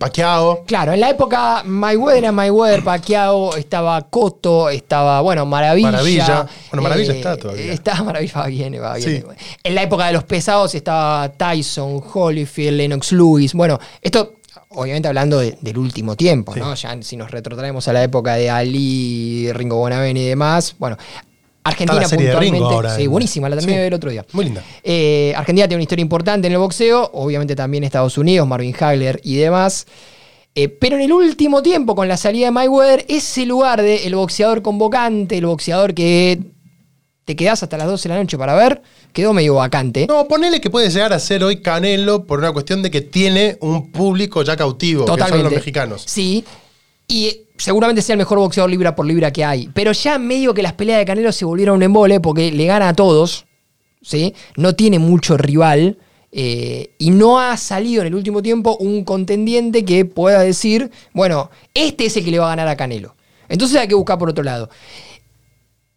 Claro, 0.65 0.93
en 0.93 0.99
la 0.99 1.09
época 1.11 1.61
Mayweather 1.65 2.23
era 2.23 2.31
Mayweather, 2.31 2.83
Pacquiao, 2.83 3.55
estaba 3.55 4.01
Cotto, 4.09 4.69
estaba, 4.69 5.21
bueno, 5.21 5.45
Maravilla. 5.45 5.91
Maravilla. 5.91 6.47
Bueno, 6.71 6.83
Maravilla 6.83 7.13
está 7.13 7.37
todavía. 7.37 7.71
Está 7.71 8.03
Maravilla, 8.03 8.33
va 8.39 8.47
bien, 8.47 8.81
va 8.81 8.95
bien. 8.95 9.25
Sí. 9.29 9.45
En 9.63 9.75
la 9.75 9.83
época 9.83 10.07
de 10.07 10.13
los 10.13 10.23
pesados 10.23 10.73
estaba 10.75 11.29
Tyson, 11.29 12.01
Holyfield, 12.13 12.77
Lennox 12.77 13.11
Lewis. 13.11 13.53
Bueno, 13.53 13.79
esto 14.01 14.33
obviamente 14.71 15.07
hablando 15.07 15.39
de- 15.39 15.57
del 15.61 15.77
último 15.77 16.15
tiempo, 16.15 16.55
¿no? 16.55 16.73
Ya 16.75 16.95
si 17.01 17.17
nos 17.17 17.31
retrotraemos 17.31 17.87
a 17.87 17.93
la 17.93 18.03
época 18.03 18.35
de 18.35 18.49
Ali, 18.49 19.51
Ringo 19.53 19.77
Bonavent 19.77 20.17
y 20.17 20.25
demás, 20.27 20.75
bueno, 20.77 20.97
Argentina 21.63 22.01
la 22.01 22.07
serie 22.07 22.25
de 22.27 22.31
puntualmente. 22.31 22.57
Ringo 22.59 22.69
ahora 22.75 22.95
sí, 22.95 23.03
en- 23.03 23.11
buenísima, 23.11 23.49
la 23.49 23.57
terminé 23.57 23.79
Sí. 23.81 23.87
el 23.87 23.93
otro 23.93 24.09
día. 24.11 24.25
Muy 24.31 24.45
linda. 24.45 24.63
Eh, 24.83 25.33
Argentina 25.35 25.67
tiene 25.67 25.77
una 25.79 25.83
historia 25.83 26.01
importante 26.01 26.47
en 26.47 26.53
el 26.53 26.59
boxeo, 26.59 27.09
obviamente 27.13 27.55
también 27.55 27.83
Estados 27.83 28.17
Unidos, 28.17 28.47
Marvin 28.47 28.75
Hagler 28.79 29.19
y 29.23 29.35
demás. 29.35 29.85
Eh, 30.55 30.67
pero 30.67 30.95
en 30.95 31.03
el 31.03 31.11
último 31.13 31.61
tiempo, 31.61 31.95
con 31.95 32.07
la 32.07 32.17
salida 32.17 32.47
de 32.47 32.51
Mayweather, 32.51 33.05
ese 33.07 33.45
lugar 33.45 33.81
de 33.81 34.07
el 34.07 34.15
boxeador 34.15 34.61
convocante, 34.61 35.37
el 35.37 35.45
boxeador 35.45 35.93
que 35.93 36.39
te 37.25 37.35
quedás 37.35 37.61
hasta 37.61 37.77
las 37.77 37.85
12 37.87 38.09
de 38.09 38.15
la 38.15 38.21
noche 38.21 38.35
para 38.37 38.55
ver, 38.55 38.81
quedó 39.13 39.33
medio 39.33 39.53
vacante. 39.55 40.07
No, 40.07 40.27
ponele 40.27 40.59
que 40.59 40.71
puede 40.71 40.89
llegar 40.89 41.13
a 41.13 41.19
ser 41.19 41.43
hoy 41.43 41.61
Canelo 41.61 42.25
por 42.25 42.39
una 42.39 42.51
cuestión 42.51 42.81
de 42.81 42.89
que 42.89 43.01
tiene 43.01 43.57
un 43.61 43.91
público 43.91 44.41
ya 44.41 44.57
cautivo, 44.57 45.05
que 45.05 45.23
son 45.27 45.43
los 45.43 45.51
mexicanos. 45.51 46.03
Sí. 46.07 46.43
Y 47.09 47.41
seguramente 47.57 48.01
sea 48.01 48.13
el 48.13 48.19
mejor 48.19 48.37
boxeador 48.37 48.69
libra 48.69 48.95
por 48.95 49.05
libra 49.05 49.33
que 49.33 49.43
hay. 49.43 49.69
Pero 49.73 49.91
ya 49.91 50.17
medio 50.17 50.53
que 50.53 50.61
las 50.63 50.73
peleas 50.73 50.99
de 50.99 51.05
Canelo 51.05 51.31
se 51.33 51.43
volvieron 51.43 51.75
un 51.75 51.83
embole 51.83 52.21
porque 52.21 52.51
le 52.51 52.65
gana 52.65 52.87
a 52.87 52.93
todos. 52.93 53.45
¿sí? 54.01 54.33
No 54.55 54.75
tiene 54.75 54.99
mucho 54.99 55.35
rival. 55.35 55.97
eh, 56.31 56.91
y 56.99 57.09
no 57.09 57.39
ha 57.39 57.57
salido 57.57 58.01
en 58.01 58.07
el 58.07 58.15
último 58.15 58.43
tiempo 58.43 58.77
un 58.79 59.03
contendiente 59.03 59.83
que 59.83 60.05
pueda 60.05 60.41
decir, 60.41 60.91
bueno, 61.11 61.49
este 61.73 62.05
es 62.05 62.15
el 62.17 62.23
que 62.23 62.29
le 62.29 62.37
va 62.37 62.45
a 62.45 62.49
ganar 62.49 62.67
a 62.67 62.77
Canelo. 62.77 63.15
Entonces 63.47 63.79
hay 63.79 63.87
que 63.87 63.95
buscar 63.95 64.19
por 64.19 64.29
otro 64.29 64.43
lado. 64.43 64.69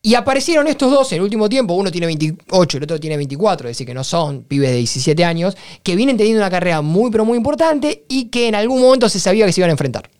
Y 0.00 0.14
aparecieron 0.14 0.66
estos 0.66 0.90
dos 0.90 1.12
en 1.12 1.18
el 1.18 1.22
último 1.22 1.48
tiempo, 1.48 1.74
uno 1.74 1.92
tiene 1.92 2.06
28, 2.06 2.78
el 2.78 2.82
otro 2.84 2.98
tiene 2.98 3.16
24, 3.18 3.68
es 3.68 3.76
decir, 3.76 3.86
que 3.86 3.94
no 3.94 4.02
son 4.02 4.42
pibes 4.42 4.70
de 4.70 4.78
17 4.78 5.24
años, 5.24 5.56
que 5.82 5.94
vienen 5.94 6.16
teniendo 6.16 6.40
una 6.40 6.50
carrera 6.50 6.80
muy, 6.80 7.10
pero 7.10 7.24
muy 7.24 7.36
importante 7.36 8.04
y 8.08 8.24
que 8.24 8.48
en 8.48 8.54
algún 8.54 8.80
momento 8.80 9.08
se 9.08 9.20
sabía 9.20 9.46
que 9.46 9.52
se 9.52 9.60
iban 9.60 9.70
a 9.70 9.72
enfrentar. 9.72 10.10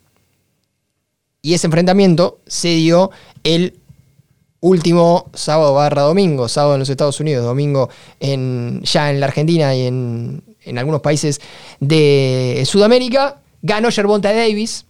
Y 1.43 1.55
ese 1.55 1.66
enfrentamiento 1.66 2.38
se 2.47 2.68
dio 2.68 3.11
el 3.43 3.80
último 4.61 5.28
sábado 5.34 5.74
barra 5.74 6.03
domingo, 6.03 6.49
sábado 6.49 6.74
en 6.74 6.78
los 6.78 6.88
Estados 6.88 7.18
Unidos, 7.18 7.45
domingo 7.45 7.88
ya 8.20 9.11
en 9.11 9.20
la 9.20 9.26
Argentina 9.26 9.74
y 9.74 9.86
en, 9.86 10.45
en 10.64 10.78
algunos 10.78 11.01
países 11.01 11.40
de 11.80 12.62
Sudamérica. 12.64 13.40
Ganó 13.61 13.90
Gervonta 13.90 14.32
Davis 14.32 14.86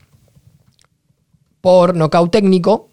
por 1.62 1.96
nocaut 1.96 2.30
técnico 2.30 2.90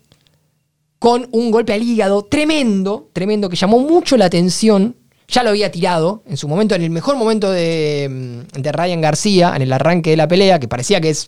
con 0.97 1.27
un 1.31 1.51
golpe 1.51 1.73
al 1.73 1.83
hígado 1.83 2.23
tremendo, 2.23 3.09
tremendo, 3.11 3.49
que 3.49 3.57
llamó 3.57 3.79
mucho 3.79 4.15
la 4.15 4.25
atención. 4.25 4.95
Ya 5.27 5.43
lo 5.43 5.49
había 5.49 5.69
tirado 5.69 6.23
en 6.25 6.37
su 6.37 6.47
momento, 6.47 6.75
en 6.75 6.81
el 6.81 6.89
mejor 6.91 7.17
momento 7.17 7.51
de, 7.51 8.45
de 8.57 8.71
Ryan 8.71 9.01
García, 9.01 9.53
en 9.53 9.63
el 9.63 9.73
arranque 9.73 10.11
de 10.11 10.17
la 10.17 10.29
pelea, 10.29 10.59
que 10.59 10.69
parecía 10.69 11.01
que 11.01 11.09
es 11.09 11.27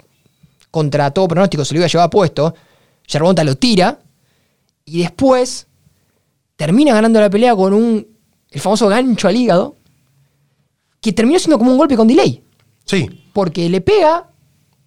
contra 0.71 1.11
todo 1.11 1.27
pronóstico, 1.27 1.63
se 1.65 1.73
lo 1.73 1.79
iba 1.79 1.85
a 1.85 1.89
llevar 1.89 2.09
puesto. 2.09 2.55
Gervonta 3.05 3.43
lo 3.43 3.55
tira 3.57 3.99
y 4.85 4.99
después 5.01 5.67
termina 6.55 6.93
ganando 6.93 7.19
la 7.19 7.29
pelea 7.29 7.55
con 7.55 7.73
un, 7.73 8.07
el 8.49 8.61
famoso 8.61 8.87
gancho 8.87 9.27
al 9.27 9.35
hígado, 9.35 9.75
que 11.01 11.11
terminó 11.13 11.39
siendo 11.39 11.57
como 11.57 11.71
un 11.71 11.77
golpe 11.77 11.95
con 11.97 12.07
delay. 12.07 12.43
Sí. 12.85 13.07
Porque 13.33 13.69
le 13.69 13.81
pega, 13.81 14.29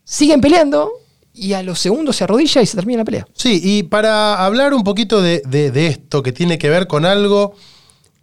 siguen 0.04 0.40
peleando 0.40 0.90
y 1.32 1.52
a 1.54 1.62
los 1.62 1.80
segundos 1.80 2.16
se 2.16 2.24
arrodilla 2.24 2.62
y 2.62 2.66
se 2.66 2.76
termina 2.76 2.98
la 2.98 3.04
pelea. 3.04 3.26
Sí, 3.34 3.60
y 3.62 3.82
para 3.84 4.44
hablar 4.44 4.72
un 4.74 4.84
poquito 4.84 5.20
de, 5.20 5.42
de- 5.46 5.70
de 5.70 5.86
esto 5.88 6.22
que 6.22 6.32
tiene 6.32 6.58
que 6.58 6.68
ver 6.70 6.86
con 6.86 7.04
algo 7.04 7.54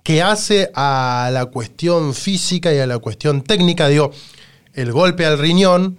que 0.04 0.22
hace 0.24 0.72
a 0.74 1.30
la 1.34 1.46
cuestión 1.48 2.14
física 2.16 2.74
y 2.74 2.80
a 2.80 2.88
la 2.88 2.98
cuestión 3.00 3.44
técnica, 3.44 3.88
digo, 3.88 4.12
el 4.74 4.92
golpe 4.94 5.26
al 5.26 5.38
riñón 5.38 5.98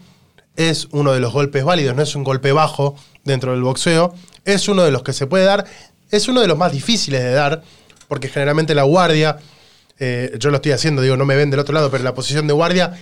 es 0.57 0.88
uno 0.90 1.12
de 1.12 1.20
los 1.20 1.32
golpes 1.32 1.64
válidos, 1.64 1.96
no 1.96 2.03
es 2.03 2.14
un 2.14 2.24
golpe 2.24 2.53
bajo 2.53 2.96
dentro 3.24 3.53
del 3.53 3.62
boxeo, 3.62 4.14
es 4.44 4.68
uno 4.68 4.82
de 4.82 4.90
los 4.90 5.03
que 5.03 5.12
se 5.12 5.26
puede 5.26 5.44
dar, 5.44 5.64
es 6.11 6.28
uno 6.28 6.40
de 6.40 6.48
los 6.48 6.59
más 6.59 6.72
difíciles 6.72 7.22
de 7.22 7.32
dar, 7.32 7.62
porque 8.09 8.28
generalmente 8.28 8.74
la 8.74 8.82
guardia, 8.82 9.38
eh, 9.98 10.34
yo 10.38 10.50
lo 10.50 10.57
estoy 10.57 10.72
haciendo, 10.72 11.03
digo, 11.03 11.16
no 11.16 11.24
me 11.24 11.36
ven 11.36 11.50
del 11.50 11.61
otro 11.61 11.74
lado, 11.74 11.90
pero 11.90 12.05
la 12.05 12.14
posición 12.14 12.46
de 12.46 12.53
guardia 12.53 12.92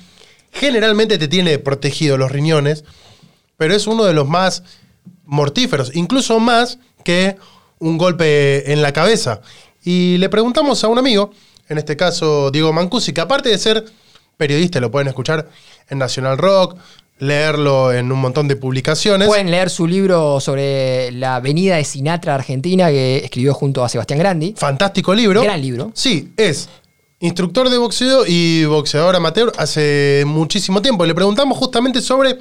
generalmente 0.53 1.19
te 1.19 1.29
tiene 1.29 1.59
protegido 1.59 2.17
los 2.17 2.31
riñones, 2.31 2.85
pero 3.57 3.75
es 3.75 3.87
uno 3.87 4.05
de 4.05 4.15
los 4.15 4.29
más 4.29 4.63
mortíferos, 5.25 5.91
incluso 5.95 6.41
más 6.41 6.79
que 7.05 7.37
un 7.79 7.99
golpe 7.99 8.73
en 8.73 8.83
la 8.83 8.93
cabeza. 8.93 9.41
Y 9.83 10.19
le 10.19 10.29
preguntamos 10.29 10.85
a 10.85 10.89
un 10.89 10.99
amigo, 10.99 11.33
en 11.69 11.79
este 11.79 11.97
caso 11.97 12.51
Diego 12.51 12.73
Mancusi, 12.73 13.13
que 13.13 13.21
aparte 13.21 13.49
de 13.49 13.59
ser 13.59 13.85
periodista, 14.37 14.81
lo 14.81 14.91
pueden 14.91 15.09
escuchar 15.09 15.49
en 15.89 15.99
National 15.99 16.39
Rock, 16.39 16.79
leerlo 17.21 17.93
en 17.93 18.11
un 18.11 18.19
montón 18.19 18.49
de 18.49 18.57
publicaciones. 18.57 19.29
Pueden 19.29 19.51
leer 19.51 19.71
su 19.71 19.87
libro 19.87 20.41
sobre 20.41 21.13
la 21.13 21.37
avenida 21.37 21.77
de 21.77 21.85
Sinatra, 21.85 22.35
Argentina, 22.35 22.89
que 22.89 23.19
escribió 23.19 23.55
junto 23.55 23.85
a 23.85 23.89
Sebastián 23.89 24.19
Grandi. 24.19 24.55
Fantástico 24.57 25.15
libro. 25.15 25.43
Gran 25.43 25.61
libro. 25.63 25.93
Sí, 25.95 26.31
es 26.37 26.69
instructor 27.21 27.69
de 27.69 27.79
boxeo 27.79 28.25
y 28.27 28.65
boxeador 28.65 29.15
amateur 29.15 29.53
hace 29.59 30.25
muchísimo 30.27 30.83
tiempo. 30.83 31.05
Le 31.07 31.15
preguntamos 31.15 31.57
justamente 31.59 32.01
sobre 32.01 32.39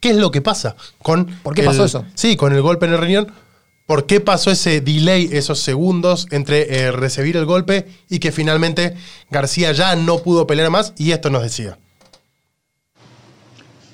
qué 0.00 0.10
es 0.10 0.16
lo 0.16 0.30
que 0.30 0.42
pasa 0.42 0.76
con. 1.02 1.26
¿Por 1.42 1.54
qué 1.54 1.60
el- 1.62 1.68
pasó 1.68 1.84
eso? 1.84 2.04
Sí, 2.14 2.36
con 2.36 2.52
el 2.52 2.60
golpe 2.62 2.86
en 2.86 2.92
el 2.92 2.98
riñón. 2.98 3.32
¿Por 3.86 4.06
qué 4.06 4.20
pasó 4.20 4.50
ese 4.50 4.80
delay, 4.80 5.28
esos 5.30 5.60
segundos 5.60 6.26
entre 6.32 6.76
eh, 6.76 6.90
recibir 6.90 7.36
el 7.36 7.44
golpe 7.44 7.86
y 8.10 8.18
que 8.18 8.32
finalmente 8.32 8.96
García 9.30 9.70
ya 9.70 9.94
no 9.94 10.18
pudo 10.18 10.44
pelear 10.44 10.70
más? 10.70 10.92
Y 10.98 11.12
esto 11.12 11.30
nos 11.30 11.44
decía. 11.44 11.78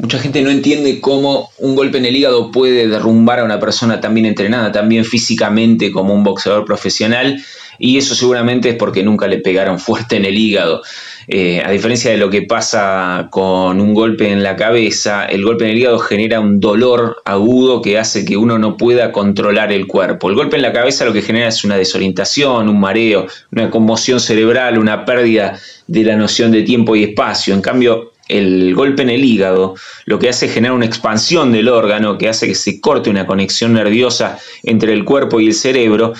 Mucha 0.03 0.19
gente 0.19 0.43
no 0.43 0.51
entiende 0.51 1.01
cómo 1.01 1.53
un 1.59 1.77
golpe 1.77 1.99
en 1.99 2.05
el 2.05 2.17
hígado 2.17 2.51
puede 2.51 2.89
derrumbar 2.89 3.39
a 3.39 3.45
una 3.45 3.61
persona 3.61 4.01
tan 4.01 4.13
bien 4.15 4.27
entrenada, 4.27 4.73
tan 4.73 4.89
bien 4.89 5.05
físicamente 5.05 5.93
como 5.93 6.13
un 6.13 6.25
boxeador 6.25 6.65
profesional. 6.65 7.41
y 7.79 7.99
eso 7.99 8.17
seguramente 8.17 8.71
es 8.71 8.75
porque 8.75 9.05
nunca 9.05 9.29
le 9.29 9.39
pegaron 9.39 9.79
fuerte 9.87 10.17
en 10.17 10.25
el 10.25 10.37
hígado. 10.37 10.83
Eh, 11.29 11.63
a 11.65 11.71
diferencia 11.71 12.11
de 12.11 12.17
lo 12.17 12.31
que 12.31 12.43
pasa 12.43 13.29
con 13.31 13.81
un 13.81 13.95
golpe 13.95 14.29
en 14.29 14.43
la 14.43 14.57
cabeza, 14.57 15.25
el 15.25 15.45
golpe 15.45 15.67
en 15.67 15.71
el 15.71 15.79
hígado 15.79 16.01
genera 16.01 16.41
un 16.41 16.59
dolor 16.59 17.23
agudo 17.25 17.81
que 17.81 17.97
hace 17.97 18.25
que 18.25 18.37
uno 18.37 18.59
no 18.59 18.77
pueda 18.77 19.13
controlar 19.13 19.71
el 19.71 19.87
cuerpo. 19.87 20.29
El 20.29 20.35
golpe 20.35 20.57
en 20.57 20.63
la 20.63 20.73
cabeza 20.73 21.05
lo 21.05 21.13
que 21.13 21.23
genera 21.23 21.47
es 21.47 21.63
una 21.63 21.77
desorientación, 21.77 22.69
un 22.69 22.81
mareo, 22.81 23.29
una 23.53 23.71
conmoción 23.71 24.19
cerebral, 24.19 24.79
una 24.79 25.05
pérdida 25.05 25.61
de 25.87 26.03
la 26.03 26.17
noción 26.17 26.51
de 26.51 26.63
tiempo 26.63 26.97
y 26.97 27.05
espacio. 27.05 27.55
En 27.55 27.63
cambio, 27.63 28.12
el 28.29 28.75
golpe 28.75 29.03
en 29.03 29.11
el 29.11 29.25
hígado 29.25 29.75
lo 30.07 30.19
que 30.19 30.29
hace 30.29 30.47
es 30.47 30.55
generar 30.55 30.77
una 30.77 30.87
expansión 30.87 31.53
del 31.53 31.69
órgano 31.69 32.19
que 32.19 32.29
hace 32.29 32.47
que 32.47 32.55
se 32.55 32.81
corte 32.81 33.11
una 33.11 33.27
conexión 33.27 33.73
nerviosa 33.75 34.39
entre 34.63 34.93
el 34.93 35.05
cuerpo 35.05 35.41
y 35.41 35.49
el 35.49 35.55
cerebro 35.55 36.13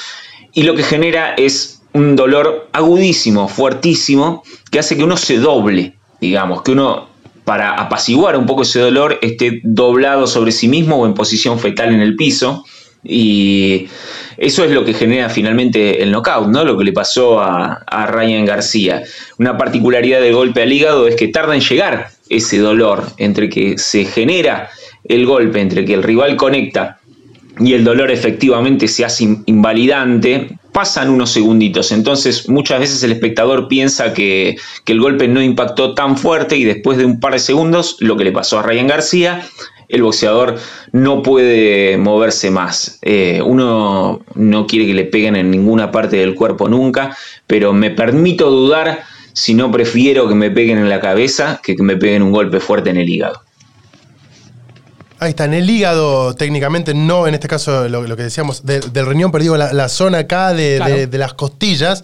y 0.53 0.65
lo 0.65 0.75
que 0.75 0.83
genera 0.83 1.35
es 1.35 1.83
un 1.95 2.17
dolor 2.17 2.69
agudísimo, 2.73 3.49
fuertísimo, 3.49 4.43
que 4.71 4.79
hace 4.79 4.97
que 4.97 5.05
uno 5.05 5.17
se 5.17 5.39
doble, 5.39 5.95
digamos, 6.21 6.63
que 6.63 6.73
uno 6.73 7.09
para 7.45 7.75
apaciguar 7.75 8.37
un 8.37 8.47
poco 8.47 8.63
ese 8.63 8.79
dolor 8.79 9.19
esté 9.21 9.61
doblado 9.65 10.27
sobre 10.27 10.53
sí 10.53 10.69
mismo 10.69 10.97
o 10.97 11.07
en 11.07 11.15
posición 11.15 11.59
fetal 11.59 11.93
en 11.93 12.01
el 12.01 12.17
piso. 12.17 12.65
Y 13.05 13.89
eso 14.37 14.65
es 14.65 14.71
lo 14.71 14.85
que 14.85 14.95
genera 14.95 15.29
finalmente 15.29 16.03
el 16.03 16.13
knockout, 16.13 16.49
¿no? 16.49 16.65
Lo 16.65 16.79
que 16.79 16.85
le 16.85 16.93
pasó 16.93 17.41
a, 17.41 17.83
a 17.87 18.07
Ryan 18.07 18.45
García. 18.45 19.03
Una 19.39 19.59
particularidad 19.59 20.21
del 20.21 20.35
golpe 20.35 20.63
al 20.63 20.73
hígado 20.73 21.09
es 21.09 21.17
que 21.17 21.29
tarda 21.29 21.55
en 21.55 21.61
llegar 21.61 22.11
ese 22.29 22.59
dolor 22.59 23.07
entre 23.19 23.49
que 23.49 23.77
se 23.77 24.05
genera 24.05 24.71
el 25.05 25.27
golpe, 25.27 25.61
entre 25.61 25.85
que 25.85 25.95
el 25.95 26.03
rival 26.03 26.37
conecta 26.37 27.01
y 27.61 27.75
el 27.75 27.85
dolor 27.85 28.11
efectivamente 28.11 28.89
se 28.89 29.05
hace 29.05 29.25
invalidante, 29.47 30.59
pasan 30.73 31.11
unos 31.11 31.31
segunditos. 31.31 31.93
Entonces 31.93 32.49
muchas 32.49 32.81
veces 32.81 33.03
el 33.03 33.13
espectador 33.13 33.69
piensa 33.69 34.15
que, 34.15 34.57
el 34.87 35.01
golpe 35.01 35.29
no 35.29 35.43
impactó 35.43 35.95
tan 35.95 36.17
fuerte 36.17 36.57
y 36.57 36.65
después 36.65 36.99
de 36.99 37.05
un 37.05 37.21
par 37.21 37.33
de 37.33 37.39
segundos, 37.39 37.97
lo 38.01 38.17
que 38.17 38.25
le 38.25 38.33
pasó 38.33 38.59
a 38.59 38.63
Ryan 38.63 38.89
García, 38.89 39.47
el 39.93 40.03
boxeador 40.03 40.59
no 40.91 41.23
puede 41.23 41.99
moverse 41.99 42.51
más. 42.51 42.99
Eh, 43.03 43.41
uno 43.45 44.21
no 44.35 44.67
quiere 44.67 44.87
que 44.87 44.95
le 44.95 45.05
peguen 45.05 45.37
en 45.37 45.51
ninguna 45.51 45.93
parte 45.93 46.17
del 46.17 46.35
cuerpo 46.35 46.69
nunca, 46.69 47.17
pero 47.47 47.73
me 47.73 47.91
permito 47.91 48.51
dudar 48.51 49.05
si 49.35 49.55
no 49.55 49.71
prefiero 49.71 50.29
que 50.29 50.35
me 50.35 50.51
peguen 50.51 50.79
en 50.79 50.89
la 50.89 50.99
cabeza 50.99 51.61
que 51.63 51.77
que 51.77 51.83
me 51.83 51.97
peguen 51.97 52.23
un 52.23 52.33
golpe 52.33 52.59
fuerte 52.59 52.91
en 52.91 52.97
el 52.97 53.09
hígado. 53.09 53.43
Ahí 55.19 55.31
está, 55.31 55.45
en 55.45 55.55
el 55.55 55.71
hígado, 55.71 56.35
técnicamente, 56.35 56.95
no 56.95 57.29
en 57.29 57.35
este 57.35 57.47
caso 57.47 57.89
lo, 57.89 58.17
que 58.17 58.25
decíamos, 58.25 58.65
del 58.65 59.07
riñón, 59.07 59.31
pero 59.31 59.43
digo, 59.43 59.57
la, 59.57 59.89
zona 59.89 60.19
acá 60.19 60.53
de, 60.53 61.09
las 61.13 61.35
costillas, 61.35 62.03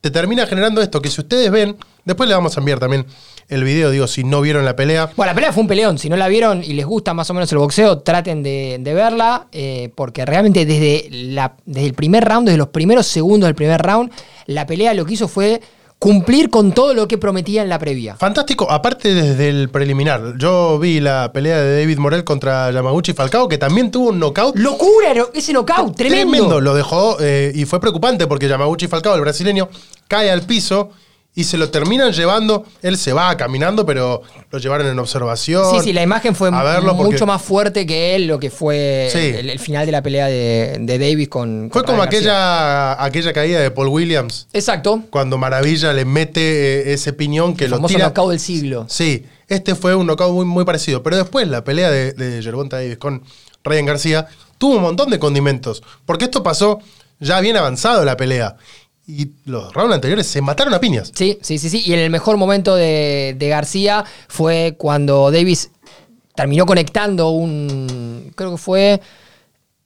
te 0.00 0.10
termina 0.10 0.44
generando 0.46 0.80
esto, 0.80 1.00
que 1.00 1.08
si 1.08 1.20
ustedes 1.20 1.52
ven, 1.52 1.76
después 2.04 2.28
le 2.28 2.34
vamos 2.34 2.56
a 2.56 2.60
enviar 2.60 2.80
también 2.80 3.06
el 3.48 3.64
video, 3.64 3.90
digo, 3.90 4.06
si 4.06 4.24
no 4.24 4.40
vieron 4.40 4.64
la 4.64 4.76
pelea. 4.76 5.10
Bueno, 5.16 5.30
la 5.30 5.34
pelea 5.34 5.52
fue 5.52 5.62
un 5.62 5.68
peleón, 5.68 5.98
si 5.98 6.08
no 6.08 6.16
la 6.16 6.28
vieron 6.28 6.62
y 6.62 6.74
les 6.74 6.84
gusta 6.84 7.14
más 7.14 7.28
o 7.30 7.34
menos 7.34 7.50
el 7.50 7.58
boxeo, 7.58 7.98
traten 7.98 8.42
de, 8.42 8.80
verla, 8.84 9.46
eh, 9.52 9.90
porque 9.94 10.26
realmente 10.26 10.66
desde, 10.66 11.08
la, 11.10 11.54
desde 11.64 11.86
el 11.86 11.94
primer 11.94 12.24
round, 12.24 12.48
desde 12.48 12.58
los 12.58 12.68
primeros 12.68 13.06
segundos 13.06 13.48
del 13.48 13.54
primer 13.54 13.80
round, 13.80 14.10
la 14.46 14.66
pelea 14.66 14.92
lo 14.92 15.04
que 15.06 15.14
hizo 15.14 15.28
fue 15.28 15.60
cumplir 15.98 16.48
con 16.48 16.72
todo 16.72 16.94
lo 16.94 17.08
que 17.08 17.18
prometía 17.18 17.62
en 17.62 17.68
la 17.68 17.78
previa. 17.78 18.16
Fantástico, 18.16 18.70
aparte 18.70 19.14
desde 19.14 19.48
el 19.48 19.68
preliminar. 19.68 20.34
Yo 20.38 20.78
vi 20.78 21.00
la 21.00 21.32
pelea 21.32 21.60
de 21.60 21.80
David 21.80 21.98
Morel 21.98 22.24
contra 22.24 22.70
Yamaguchi 22.70 23.14
Falcao, 23.14 23.48
que 23.48 23.58
también 23.58 23.90
tuvo 23.90 24.10
un 24.10 24.20
knockout. 24.20 24.56
¡Locura! 24.56 25.12
Ese 25.34 25.52
knockout, 25.52 25.96
tremendo. 25.96 26.32
Tremendo, 26.32 26.60
lo 26.60 26.74
dejó 26.74 27.16
eh, 27.20 27.50
y 27.54 27.64
fue 27.64 27.80
preocupante 27.80 28.26
porque 28.26 28.46
Yamaguchi 28.46 28.86
Falcao, 28.86 29.14
el 29.14 29.22
brasileño, 29.22 29.68
cae 30.06 30.30
al 30.30 30.42
piso 30.42 30.90
y 31.38 31.44
se 31.44 31.56
lo 31.56 31.70
terminan 31.70 32.12
llevando. 32.12 32.64
Él 32.82 32.98
se 32.98 33.12
va 33.12 33.36
caminando, 33.36 33.86
pero 33.86 34.22
lo 34.50 34.58
llevaron 34.58 34.88
en 34.88 34.98
observación. 34.98 35.70
Sí, 35.70 35.84
sí, 35.84 35.92
la 35.92 36.02
imagen 36.02 36.34
fue 36.34 36.50
mucho 36.50 37.26
más 37.26 37.40
fuerte 37.40 37.86
que 37.86 38.16
él, 38.16 38.26
lo 38.26 38.40
que 38.40 38.50
fue 38.50 39.38
el, 39.38 39.60
final 39.60 39.86
de 39.86 39.92
la 39.92 40.02
pelea 40.02 40.26
de, 40.26 40.98
Davis 40.98 41.28
con. 41.28 41.70
Fue 41.72 41.84
como 41.84 42.02
aquella, 42.02 43.00
aquella 43.00 43.32
caída 43.32 43.60
de 43.60 43.70
Paul 43.70 43.86
Williams. 43.86 44.48
Exacto. 44.52 45.04
Cuando 45.10 45.38
Maravilla 45.38 45.92
le 45.92 46.04
mete 46.04 46.40
eh, 46.40 46.92
ese 46.94 47.12
piñón 47.12 47.54
que 47.54 47.66
el 47.66 47.70
lo 47.70 47.76
famoso 47.76 47.94
tira. 47.94 48.06
knockout 48.06 48.30
del 48.30 48.40
siglo. 48.40 48.86
Sí, 48.88 49.24
este 49.46 49.76
fue 49.76 49.94
un 49.94 50.08
knockout 50.08 50.32
muy, 50.32 50.44
muy 50.44 50.64
parecido. 50.64 51.04
Pero 51.04 51.18
después 51.18 51.46
la 51.46 51.62
pelea 51.62 51.88
de, 51.88 52.14
de 52.14 52.42
Davis 52.42 52.98
con 52.98 53.22
Ryan 53.62 53.86
García 53.86 54.26
tuvo 54.58 54.74
un 54.74 54.82
montón 54.82 55.08
de 55.08 55.20
condimentos. 55.20 55.84
Porque 56.04 56.24
esto 56.24 56.42
pasó 56.42 56.80
ya 57.20 57.40
bien 57.40 57.56
avanzado 57.56 58.04
la 58.04 58.16
pelea 58.16 58.56
y 59.08 59.30
los 59.46 59.72
rounds 59.72 59.94
anteriores 59.94 60.26
se 60.26 60.42
mataron 60.42 60.74
a 60.74 60.80
piñas. 60.80 61.10
Sí, 61.14 61.38
sí, 61.40 61.56
sí, 61.56 61.70
sí. 61.70 61.82
Y 61.86 61.94
en 61.94 62.00
el 62.00 62.10
mejor 62.10 62.36
momento 62.36 62.76
de, 62.76 63.34
García 63.40 64.04
fue 64.28 64.74
cuando 64.76 65.30
Davis 65.30 65.70
terminó 66.34 66.66
conectando 66.66 67.30
un. 67.30 68.30
Creo 68.36 68.52
que 68.52 68.58
fue. 68.58 69.00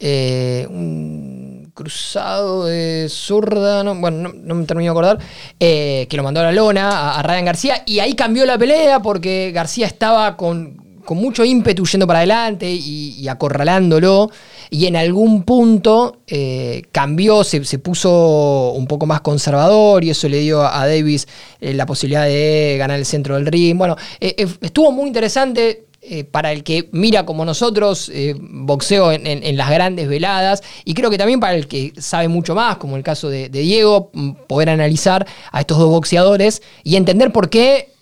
Eh, 0.04 0.66
un 0.68 1.70
cruzado 1.74 2.64
de 2.64 3.06
zurda, 3.08 3.84
no, 3.84 3.94
bueno, 3.94 4.32
no, 4.34 4.54
me 4.56 4.64
termino 4.66 4.92
de 4.92 4.98
acordar, 4.98 5.18
eh, 5.60 6.08
que 6.10 6.16
lo 6.16 6.24
mandó 6.24 6.40
a 6.40 6.42
la 6.42 6.50
lona 6.52 7.16
a, 7.16 7.22
Ryan 7.22 7.44
García 7.44 7.82
y 7.86 8.00
ahí 8.00 8.14
cambió 8.14 8.44
la 8.44 8.58
pelea 8.58 9.00
porque 9.00 9.52
García 9.54 9.86
estaba 9.86 10.36
con, 10.36 11.00
con 11.04 11.18
mucho 11.18 11.44
ímpetu 11.44 11.84
yendo 11.86 12.08
para 12.08 12.18
adelante 12.18 12.68
y 12.68 13.28
acorralándolo 13.28 14.28
y 14.72 14.86
en 14.86 14.96
algún 14.96 15.42
punto 15.42 16.22
eh, 16.26 16.84
cambió, 16.92 17.44
se, 17.44 17.60
puso 17.78 18.72
un 18.72 18.86
poco 18.86 19.04
más 19.04 19.20
conservador 19.20 20.02
y 20.02 20.08
eso 20.08 20.30
le 20.30 20.38
dio 20.38 20.62
a 20.62 20.86
Davis 20.86 21.28
eh, 21.60 21.74
la 21.74 21.84
posibilidad 21.84 22.24
de 22.24 22.76
ganar 22.78 22.98
el 22.98 23.04
centro 23.04 23.34
del 23.34 23.44
ring. 23.44 23.76
Bueno, 23.76 23.98
eh, 24.18 24.46
estuvo 24.62 24.90
muy 24.90 25.08
interesante. 25.08 25.84
para 26.32 26.50
el 26.50 26.64
que 26.64 26.88
mira 26.90 27.24
como 27.24 27.44
nosotros 27.44 28.10
boxeo 28.40 29.12
en, 29.12 29.56
las 29.56 29.70
grandes 29.70 30.08
veladas 30.08 30.62
y 30.84 30.94
creo 30.94 31.10
que 31.10 31.18
también 31.18 31.38
para 31.38 31.54
el 31.54 31.68
que 31.68 31.92
sabe 31.96 32.26
mucho 32.26 32.56
más, 32.56 32.78
como 32.78 32.96
el 32.96 33.04
caso 33.04 33.28
de, 33.28 33.48
de 33.48 33.60
Diego, 33.60 34.10
poder 34.48 34.70
analizar 34.70 35.26
a 35.52 35.60
estos 35.60 35.78
dos 35.78 35.90
boxeadores 35.90 36.60
y 36.82 36.96
entender 36.96 37.30
por 37.30 37.50
qué 37.50 37.92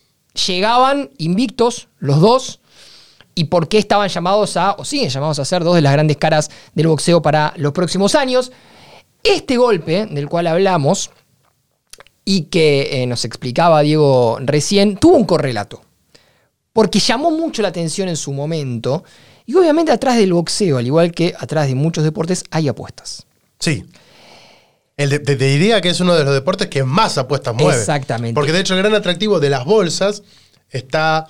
llegaban 0.46 1.10
invictos 1.18 1.88
los 1.98 2.20
dos 2.20 2.60
y 3.34 3.44
por 3.44 3.68
qué 3.68 3.78
estaban 3.78 4.08
llamados 4.08 4.56
a, 4.56 4.72
o 4.72 4.84
siguen 4.84 5.08
llamados 5.08 5.38
a 5.38 5.44
ser 5.44 5.64
dos 5.64 5.74
de 5.74 5.82
las 5.82 5.92
grandes 5.92 6.16
caras 6.16 6.50
del 6.74 6.88
boxeo 6.88 7.22
para 7.22 7.54
los 7.56 7.72
próximos 7.72 8.14
años. 8.14 8.52
Este 9.22 9.56
golpe 9.56 10.06
del 10.06 10.28
cual 10.28 10.46
hablamos 10.46 11.10
y 12.24 12.42
que 12.42 13.02
eh, 13.02 13.06
nos 13.06 13.24
explicaba 13.24 13.80
Diego 13.82 14.38
recién, 14.40 14.96
tuvo 14.96 15.16
un 15.16 15.24
correlato. 15.24 15.82
Porque 16.72 17.00
llamó 17.00 17.30
mucho 17.30 17.62
la 17.62 17.68
atención 17.68 18.08
en 18.08 18.16
su 18.16 18.32
momento. 18.32 19.04
Y 19.46 19.54
obviamente 19.54 19.90
atrás 19.90 20.16
del 20.16 20.32
boxeo, 20.32 20.78
al 20.78 20.86
igual 20.86 21.12
que 21.12 21.34
atrás 21.38 21.66
de 21.66 21.74
muchos 21.74 22.04
deportes, 22.04 22.44
hay 22.50 22.68
apuestas. 22.68 23.26
Sí. 23.58 23.84
El 24.96 25.22
te 25.22 25.34
diría 25.34 25.80
que 25.80 25.88
es 25.88 26.00
uno 26.00 26.14
de 26.14 26.24
los 26.24 26.34
deportes 26.34 26.68
que 26.68 26.84
más 26.84 27.18
apuestas 27.18 27.54
mueve. 27.54 27.78
Exactamente. 27.78 28.34
Porque 28.34 28.52
de 28.52 28.60
hecho 28.60 28.74
el 28.74 28.80
gran 28.80 28.94
atractivo 28.94 29.40
de 29.40 29.50
las 29.50 29.64
bolsas 29.64 30.22
está 30.68 31.26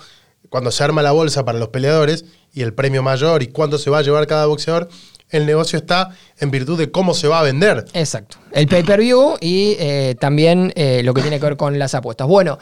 cuando 0.51 0.71
se 0.71 0.85
arma 0.85 1.03
la 1.03 1.13
bolsa 1.13 1.45
para 1.45 1.59
los 1.59 1.69
peleadores 1.69 2.27
y 2.53 2.61
el 2.63 2.75
premio 2.75 3.03
mayor 3.03 3.43
y 3.43 3.47
cuánto 3.47 3.79
se 3.79 3.89
va 3.89 3.99
a 3.99 4.03
llevar 4.03 4.27
cada 4.27 4.47
boxeador, 4.47 4.89
el 5.31 5.47
negocio 5.47 5.79
está 5.79 6.11
en 6.39 6.51
virtud 6.51 6.77
de 6.77 6.91
cómo 6.91 7.15
se 7.15 7.29
va 7.29 7.41
a 7.41 7.43
vender. 7.43 7.87
Exacto. 7.95 8.37
El 8.53 8.67
pay-per-view 8.67 9.37
y 9.41 9.77
eh, 9.79 10.17
también 10.21 10.73
eh, 10.75 11.03
lo 11.05 11.15
que 11.15 11.23
tiene 11.23 11.39
que 11.39 11.47
ver 11.47 11.57
con 11.57 11.79
las 11.79 11.95
apuestas. 11.95 12.27
Bueno, 12.27 12.59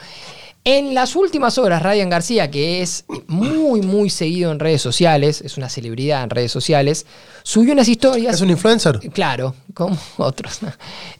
en 0.64 0.92
las 0.92 1.16
últimas 1.16 1.56
horas, 1.56 1.82
Ryan 1.82 2.10
García, 2.10 2.50
que 2.50 2.82
es 2.82 3.06
muy, 3.26 3.80
muy 3.80 4.10
seguido 4.10 4.52
en 4.52 4.58
redes 4.58 4.82
sociales, 4.82 5.40
es 5.40 5.56
una 5.56 5.70
celebridad 5.70 6.22
en 6.24 6.28
redes 6.28 6.52
sociales, 6.52 7.06
subió 7.42 7.72
unas 7.72 7.88
historias. 7.88 8.34
¿Es 8.34 8.42
un 8.42 8.50
influencer? 8.50 8.98
Claro, 9.14 9.54
como 9.72 9.96
otros. 10.18 10.58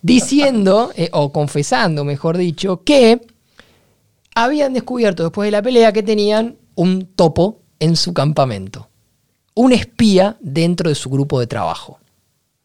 Diciendo, 0.03 0.93
eh, 0.97 1.09
o 1.13 1.33
confesando, 1.33 2.05
mejor 2.05 2.37
dicho, 2.37 2.83
que 2.85 3.23
habían 4.45 4.73
descubierto 4.73 5.25
después 5.25 5.47
de 5.47 5.53
la 5.53 5.63
pelea 5.63 5.93
que 5.93 6.03
tenían 6.03 6.59
un 6.75 7.07
topo 7.07 7.63
en 7.81 7.97
su 7.97 8.15
campamento. 8.15 8.89
Un 9.55 9.73
espía 9.73 10.37
dentro 10.41 10.89
de 10.89 10.95
su 10.95 11.11
grupo 11.11 11.41
de 11.41 11.47
trabajo. 11.47 11.99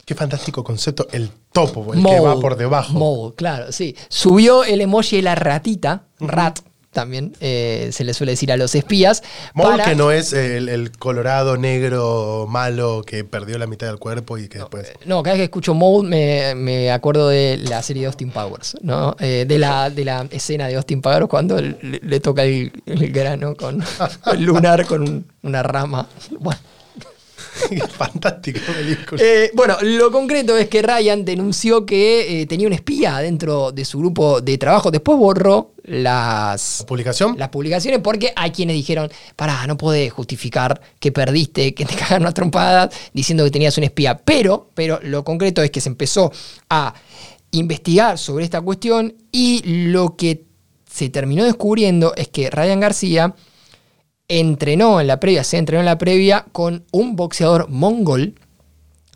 Qué 0.05 0.15
fantástico 0.15 0.63
concepto, 0.63 1.07
el 1.11 1.31
topo, 1.51 1.93
el 1.93 2.03
que 2.03 2.19
va 2.19 2.39
por 2.39 2.57
debajo. 2.57 3.33
claro, 3.35 3.71
sí. 3.71 3.95
Subió 4.09 4.63
el 4.63 4.81
emoji 4.81 5.15
de 5.15 5.21
la 5.21 5.35
ratita, 5.35 6.07
rat, 6.19 6.59
también 6.93 7.33
eh, 7.41 7.89
se 7.91 8.03
le 8.03 8.13
suele 8.13 8.31
decir 8.33 8.51
a 8.51 8.57
los 8.57 8.73
espías. 8.75 9.23
Mole 9.53 9.83
que 9.83 9.95
no 9.95 10.11
es 10.11 10.31
el, 10.33 10.91
colorado 10.97 11.57
negro 11.57 12.45
malo 12.47 13.03
que 13.05 13.23
perdió 13.23 13.57
la 13.57 13.67
mitad 13.67 13.87
del 13.87 13.97
cuerpo 13.97 14.37
y 14.37 14.47
que 14.47 14.59
después. 14.59 14.87
Eh, 14.87 14.93
no, 15.05 15.21
cada 15.23 15.33
vez 15.33 15.41
que 15.41 15.45
escucho 15.45 15.73
Mole 15.73 16.55
me, 16.55 16.91
acuerdo 16.91 17.29
de 17.29 17.57
la 17.57 17.81
serie 17.81 18.03
de 18.03 18.07
Austin 18.07 18.31
Powers, 18.31 18.77
¿no? 18.81 19.15
Eh, 19.19 19.45
de, 19.47 19.59
la, 19.59 19.89
de 19.89 20.05
la 20.05 20.27
escena 20.31 20.67
de 20.67 20.75
Austin 20.75 21.01
Powers 21.01 21.27
cuando 21.27 21.59
le, 21.59 22.19
toca 22.19 22.43
el, 22.43 22.71
grano 22.85 23.55
con 23.55 23.83
el 24.31 24.43
lunar 24.43 24.85
con 24.85 25.25
una 25.41 25.63
rama. 25.63 26.07
Bueno. 26.39 26.59
Fantástica 27.97 28.61
película. 28.73 29.21
Eh, 29.23 29.51
bueno, 29.53 29.77
lo 29.81 30.11
concreto 30.11 30.57
es 30.57 30.67
que 30.67 30.81
Ryan 30.81 31.23
denunció 31.23 31.85
que 31.85 32.41
eh, 32.41 32.45
tenía 32.45 32.67
un 32.67 32.73
espía 32.73 33.17
dentro 33.19 33.71
de 33.71 33.85
su 33.85 33.99
grupo 33.99 34.41
de 34.41 34.57
trabajo. 34.57 34.91
Después 34.91 35.17
borró 35.17 35.73
las, 35.83 36.79
¿La 36.79 36.85
publicación? 36.85 37.35
las 37.37 37.49
publicaciones 37.49 37.99
porque 38.01 38.33
hay 38.35 38.51
quienes 38.51 38.75
dijeron, 38.75 39.11
pará, 39.35 39.65
no 39.67 39.77
podés 39.77 40.11
justificar 40.11 40.81
que 40.99 41.11
perdiste, 41.11 41.73
que 41.75 41.85
te 41.85 41.95
cagaron 41.95 42.23
una 42.23 42.33
trompada 42.33 42.89
diciendo 43.13 43.43
que 43.43 43.51
tenías 43.51 43.77
un 43.77 43.83
espía. 43.83 44.17
Pero, 44.17 44.69
pero 44.73 44.99
lo 45.03 45.23
concreto 45.23 45.61
es 45.61 45.71
que 45.71 45.81
se 45.81 45.89
empezó 45.89 46.31
a 46.69 46.93
investigar 47.51 48.17
sobre 48.17 48.45
esta 48.45 48.61
cuestión 48.61 49.15
y 49.31 49.61
lo 49.91 50.15
que 50.15 50.45
se 50.89 51.09
terminó 51.09 51.43
descubriendo 51.43 52.13
es 52.15 52.27
que 52.27 52.49
Ryan 52.49 52.79
García 52.79 53.35
entrenó 54.39 54.99
en 55.01 55.07
la 55.07 55.19
previa, 55.19 55.43
se 55.43 55.57
entrenó 55.57 55.81
en 55.81 55.85
la 55.85 55.97
previa 55.97 56.45
con 56.51 56.85
un 56.91 57.15
boxeador 57.15 57.69
mongol 57.69 58.35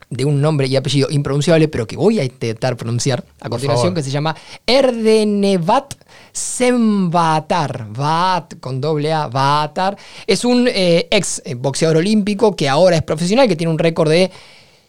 de 0.09 0.23
un 0.23 0.39
nombre 0.41 0.67
y 0.67 0.75
apellido 0.77 1.09
impronunciable, 1.11 1.67
pero 1.67 1.85
que 1.85 1.97
voy 1.97 2.19
a 2.19 2.23
intentar 2.23 2.77
pronunciar 2.77 3.25
a 3.41 3.49
continuación, 3.49 3.93
que 3.93 4.01
se 4.03 4.09
llama 4.09 4.35
Erdenevat 4.65 5.95
Sembatar. 6.31 7.87
Vaat 7.89 8.55
con 8.59 8.79
doble 8.79 9.11
A, 9.11 9.27
Vaatar. 9.27 9.97
Es 10.25 10.45
un 10.45 10.67
eh, 10.67 11.07
ex 11.11 11.41
eh, 11.45 11.55
boxeador 11.55 11.97
olímpico 11.97 12.55
que 12.55 12.69
ahora 12.69 12.95
es 12.95 13.03
profesional, 13.03 13.47
que 13.47 13.55
tiene 13.55 13.71
un 13.71 13.79
récord 13.79 14.09
de 14.09 14.31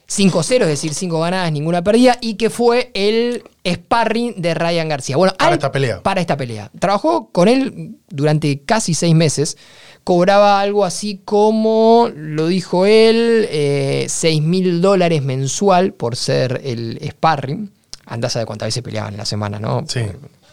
5-0, 0.09 0.62
es 0.62 0.68
decir, 0.68 0.95
5 0.95 1.20
ganadas, 1.20 1.53
ninguna 1.53 1.83
perdida, 1.83 2.16
y 2.20 2.35
que 2.35 2.49
fue 2.49 2.91
el 2.95 3.43
sparring 3.66 4.41
de 4.41 4.55
Ryan 4.55 4.89
García. 4.89 5.16
Bueno, 5.16 5.35
Para 5.37 5.49
al- 5.49 5.55
esta 5.55 5.72
pelea. 5.72 6.03
Para 6.03 6.20
esta 6.20 6.37
pelea. 6.37 6.70
Trabajó 6.79 7.31
con 7.31 7.49
él 7.49 7.97
durante 8.09 8.62
casi 8.62 8.95
seis 8.95 9.14
meses. 9.14 9.59
Cobraba 10.05 10.61
algo 10.61 10.84
así 10.84 11.20
como, 11.24 12.11
lo 12.14 12.46
dijo 12.46 12.86
él, 12.86 13.46
eh, 13.51 14.07
6 14.09 14.42
mil 14.42 14.80
dólares 14.80 15.22
mensual 15.22 15.92
por 15.92 16.16
ser 16.16 16.61
el 16.64 16.99
sparring. 17.11 17.70
Andás 18.07 18.36
a 18.36 18.38
de 18.40 18.46
cuántas 18.46 18.68
veces 18.68 18.82
peleaban 18.82 19.12
en 19.14 19.18
la 19.18 19.26
semana, 19.26 19.59
¿no? 19.61 19.84
Sí. 19.86 20.01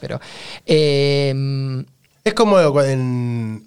Pero. 0.01 0.19
eh, 0.65 1.83
Es 2.23 2.33
como 2.33 2.59
en. 2.81 3.65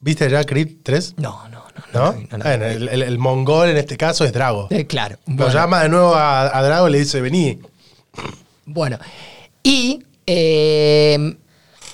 ¿Viste 0.00 0.28
ya 0.30 0.44
Creed 0.44 0.68
3? 0.82 1.14
no, 1.18 1.48
no, 1.48 1.60
no. 1.92 2.12
¿No? 2.12 2.12
no, 2.30 2.38
no, 2.38 2.44
el, 2.44 2.88
el- 2.88 3.02
el 3.02 3.18
mongol 3.18 3.70
en 3.70 3.76
este 3.78 3.96
caso 3.96 4.24
es 4.24 4.32
Drago. 4.32 4.68
Eh, 4.70 4.86
claro. 4.86 5.16
Lo 5.26 5.34
bueno. 5.36 5.52
llama 5.52 5.82
de 5.82 5.88
nuevo 5.88 6.14
a, 6.14 6.56
a 6.56 6.62
Drago 6.62 6.88
y 6.88 6.92
le 6.92 6.98
dice, 7.00 7.20
vení. 7.20 7.58
Bueno, 8.66 8.98
y 9.62 10.04
eh, 10.26 11.36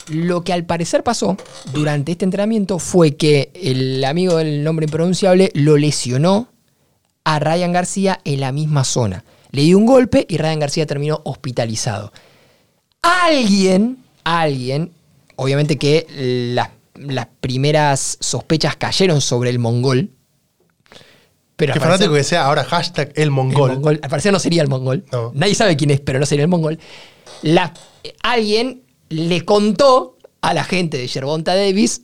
lo 0.08 0.42
que 0.44 0.52
al 0.52 0.64
parecer 0.64 1.02
pasó 1.02 1.36
durante 1.72 2.12
este 2.12 2.24
entrenamiento 2.24 2.78
fue 2.78 3.16
que 3.16 3.50
el 3.54 4.04
amigo 4.04 4.36
del 4.36 4.62
nombre 4.64 4.84
impronunciable 4.86 5.50
lo 5.54 5.76
lesionó 5.76 6.48
a 7.24 7.38
Ryan 7.38 7.72
García 7.72 8.20
en 8.24 8.40
la 8.40 8.52
misma 8.52 8.84
zona. 8.84 9.24
Le 9.50 9.62
dio 9.62 9.78
un 9.78 9.86
golpe 9.86 10.26
y 10.28 10.36
Ryan 10.36 10.60
García 10.60 10.86
terminó 10.86 11.20
hospitalizado. 11.24 12.12
Alguien, 13.02 13.98
alguien, 14.24 14.92
obviamente 15.36 15.76
que 15.78 16.06
las, 16.54 16.70
las 16.94 17.26
primeras 17.40 18.18
sospechas 18.20 18.76
cayeron 18.76 19.20
sobre 19.20 19.50
el 19.50 19.58
mongol. 19.58 20.10
Pero 21.56 21.72
parecer- 21.72 21.82
fanático 21.82 22.14
que 22.14 22.24
sea 22.24 22.44
ahora 22.46 22.64
hashtag 22.64 23.12
el 23.14 23.22
el 23.24 23.30
mongol. 23.30 23.98
Al 24.02 24.10
parecer 24.10 24.32
no 24.32 24.38
sería 24.38 24.62
el 24.62 24.68
mongol. 24.68 25.04
No. 25.10 25.32
Nadie 25.34 25.54
sabe 25.54 25.76
quién 25.76 25.90
es, 25.90 26.00
pero 26.00 26.18
no 26.18 26.26
sería 26.26 26.42
el 26.44 26.50
mongol. 26.50 26.78
La- 27.42 27.72
alguien 28.22 28.82
le 29.08 29.44
contó 29.44 30.16
a 30.40 30.54
la 30.54 30.64
gente 30.64 30.98
de 30.98 31.06
Yerbonta 31.06 31.54
Davis 31.54 32.02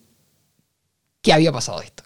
que 1.21 1.33
había 1.33 1.53
pasado 1.53 1.81
esto. 1.81 2.03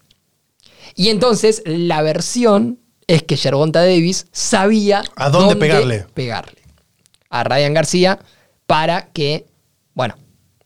Y 0.94 1.08
entonces 1.08 1.62
la 1.66 2.02
versión 2.02 2.78
es 3.06 3.22
que 3.22 3.36
Yerbonta 3.36 3.80
Davis 3.80 4.26
sabía 4.32 5.02
¿A 5.14 5.30
dónde 5.30 5.56
pegarle? 5.56 6.06
pegarle 6.14 6.62
a 7.30 7.44
Ryan 7.44 7.74
García 7.74 8.18
para 8.66 9.08
que, 9.12 9.46
bueno, 9.94 10.14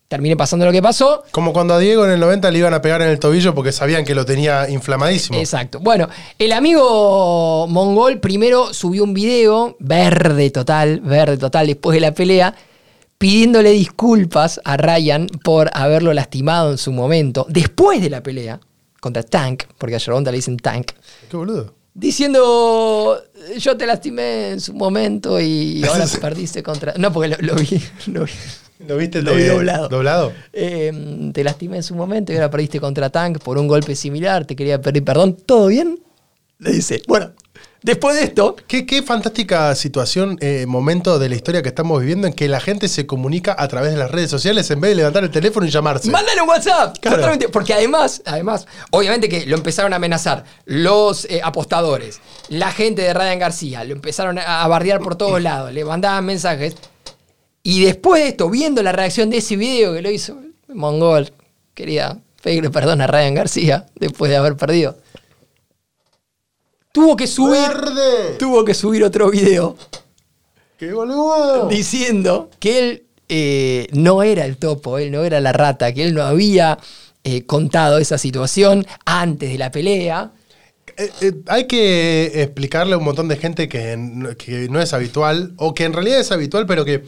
termine 0.09 0.37
pasando 0.37 0.67
lo 0.67 0.73
que 0.73 0.83
pasó. 0.83 1.23
Como 1.31 1.53
cuando 1.53 1.75
a 1.75 1.79
Diego 1.79 2.05
en 2.05 2.11
el 2.11 2.21
90 2.21 2.51
le 2.51 2.59
iban 2.59 2.75
a 2.75 2.83
pegar 2.83 3.01
en 3.03 3.09
el 3.09 3.19
tobillo 3.19 3.55
porque 3.55 3.73
sabían 3.73 4.05
que 4.05 4.15
lo 4.15 4.25
tenía 4.25 4.69
inflamadísimo. 4.69 5.39
Exacto. 5.39 5.79
Bueno, 5.81 6.09
el 6.39 6.53
amigo 6.53 7.67
mongol 7.69 8.19
primero 8.19 8.75
subió 8.75 9.05
un 9.05 9.15
video, 9.15 9.77
verde 9.79 10.51
total, 10.51 11.01
verde 11.01 11.37
total, 11.37 11.69
después 11.69 11.95
de 11.95 12.01
la 12.01 12.13
pelea, 12.13 12.55
pidiéndole 13.21 13.73
disculpas 13.73 14.63
a 14.65 14.79
Ryan 14.79 15.27
por 15.45 15.69
haberlo 15.75 16.15
lastimado 16.15 16.71
en 16.71 16.79
su 16.79 16.91
momento, 16.91 17.45
después 17.51 18.01
de 18.01 18.09
la 18.09 18.23
pelea, 18.23 18.59
contra 18.99 19.23
Tank, 19.23 19.65
porque 19.77 19.97
a 19.97 19.99
Yerbonta 19.99 20.31
le 20.31 20.39
dicen 20.39 20.57
Tank, 20.57 20.93
Qué 21.31 21.37
boludo. 21.37 21.75
diciendo, 21.93 23.23
yo 23.59 23.77
te 23.77 23.87
lastimé 23.87 24.53
en 24.53 24.61
su 24.61 24.73
momento 24.73 25.39
y 25.39 25.85
ahora 25.89 26.07
perdiste 26.19 26.63
contra... 26.63 26.95
No, 26.97 27.13
porque 27.13 27.29
lo, 27.29 27.37
lo 27.41 27.57
vi, 27.57 27.83
lo 28.07 28.25
vi. 28.25 28.33
¿Lo 28.89 28.97
viste 28.97 29.21
Lo 29.21 29.35
vi 29.35 29.45
doblado. 29.45 29.91
¿Doblado? 29.91 30.33
Eh, 30.55 31.31
te 31.35 31.45
lastimé 31.45 31.77
en 31.77 31.83
su 31.83 31.95
momento 31.95 32.33
y 32.33 32.37
ahora 32.37 32.51
perdiste 32.51 32.81
contra 32.81 33.11
Tank 33.11 33.41
por 33.41 33.59
un 33.59 33.69
golpe 33.69 33.95
similar, 33.97 34.47
te 34.47 34.57
quería 34.57 34.81
pedir 34.81 35.05
perdón, 35.05 35.37
¿todo 35.37 35.67
bien? 35.67 36.01
Le 36.59 36.73
dice, 36.73 37.03
bueno, 37.07 37.33
después 37.83 38.17
de 38.17 38.25
esto, 38.25 38.57
Qué, 38.67 38.87
qué 38.87 39.03
fantástica 39.03 39.75
situación, 39.75 40.39
eh, 40.41 40.65
momento 40.67 41.19
de 41.19 41.29
la 41.29 41.35
historia 41.35 41.63
que 41.63 41.69
estamos 41.69 42.01
viviendo 42.01 42.27
en 42.27 42.33
que 42.33 42.49
la 42.49 42.61
gente 42.61 42.89
se 42.89 43.07
comunica 43.07 43.55
a 43.59 43.69
través 43.69 43.93
de 43.93 43.99
las 43.99 44.11
redes 44.11 44.31
sociales 44.31 44.71
en 44.71 44.81
vez 44.81 44.91
de 44.91 44.97
levantar 44.97 45.25
el 45.25 45.31
teléfono 45.31 45.67
y 45.67 45.71
llamarse. 45.71 46.11
mándale 46.11 46.43
un 46.43 46.49
WhatsApp. 46.49 46.97
Claro. 47.01 47.39
Porque 47.53 47.75
además, 47.75 48.23
además, 48.25 48.67
obviamente 48.91 49.29
que 49.29 49.47
lo 49.47 49.57
empezaron 49.57 49.93
a 49.93 49.97
amenazar 49.97 50.45
los 50.65 51.25
eh, 51.27 51.41
apostadores, 51.43 52.21
la 52.49 52.71
gente 52.73 53.03
de 53.03 53.15
Ryan 53.15 53.39
García, 53.39 53.85
lo 53.85 53.93
empezaron 53.93 54.39
a, 54.39 54.67
bardear 54.69 55.01
por 55.01 55.17
todos 55.17 55.41
lados, 55.43 55.73
le 55.73 55.85
mandaban 55.85 56.25
mensajes. 56.25 56.77
Y 57.63 57.85
después 57.85 58.23
de 58.23 58.29
esto, 58.31 58.49
viendo 58.49 58.83
la 58.83 58.93
reacción 58.93 59.31
de 59.31 59.39
ese 59.39 59.57
video 59.57 59.93
que 59.93 60.03
lo 60.03 60.11
hizo 60.11 60.39
Mongol, 60.69 61.33
quería 61.75 62.19
pedirle 62.43 62.71
perdón 62.71 63.01
a 63.01 63.07
Ryan 63.07 63.35
García 63.35 63.87
después 63.97 64.31
de 64.31 64.37
haber 64.37 64.57
perdido. 64.57 64.97
Tuvo 66.93 67.17
que 67.17 67.27
subir, 67.27 67.69
¡Verde! 67.69 68.37
tuvo 68.39 68.65
que 68.65 68.75
subir 68.75 69.05
otro 69.05 69.31
video 69.31 69.77
¡Qué 70.77 70.93
boludo! 70.93 71.69
diciendo 71.69 72.51
que 72.59 72.79
él 72.79 73.07
eh, 73.29 73.87
no 73.93 74.25
era 74.25 74.45
el 74.45 74.57
topo, 74.57 74.99
él 74.99 75.13
no 75.13 75.23
era 75.23 75.41
la 75.41 75.53
rata, 75.53 75.93
que 75.95 76.03
él 76.03 76.15
no 76.15 76.23
había 76.23 76.79
eh, 77.23 77.47
contado 77.47 77.99
esa 77.99 78.19
situación 78.19 78.85
antes 79.05 79.51
de 79.53 79.59
la 79.59 79.71
pelea. 79.71 80.33
Eh, 80.97 81.35
hay 81.47 81.69
que 81.69 82.43
explicarle 82.43 82.95
a 82.95 82.99
un 82.99 83.05
montón 83.05 83.29
de 83.29 83.37
gente 83.37 83.69
que, 83.69 84.35
que 84.37 84.69
no 84.69 84.81
es 84.81 84.93
habitual, 84.93 85.55
o 85.59 85.75
que 85.75 85.85
en 85.85 85.93
realidad 85.93 86.19
es 86.19 86.33
habitual, 86.33 86.67
pero 86.67 86.85
que 86.85 87.05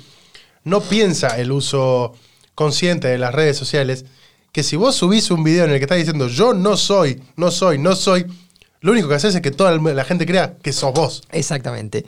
no 0.63 0.81
piensa 0.81 1.41
el 1.41 1.51
uso 1.51 2.13
consciente 2.55 3.09
de 3.09 3.19
las 3.19 3.35
redes 3.35 3.57
sociales, 3.57 4.05
que 4.53 4.63
si 4.63 4.77
vos 4.77 4.95
subís 4.95 5.31
un 5.33 5.43
video 5.43 5.65
en 5.65 5.73
el 5.73 5.79
que 5.79 5.85
estás 5.85 5.99
diciendo 5.99 6.29
yo 6.29 6.55
no 6.55 6.77
soy, 6.77 7.21
no 7.37 7.51
soy, 7.51 7.79
no 7.79 7.97
soy, 7.97 8.27
lo 8.83 8.93
único 8.93 9.09
que 9.09 9.15
haces 9.15 9.35
es 9.35 9.41
que 9.41 9.51
toda 9.51 9.73
la 9.79 10.05
gente 10.05 10.27
crea 10.27 10.55
que 10.63 10.73
sos 10.73 10.93
vos. 10.93 11.23
Exactamente. 11.33 12.05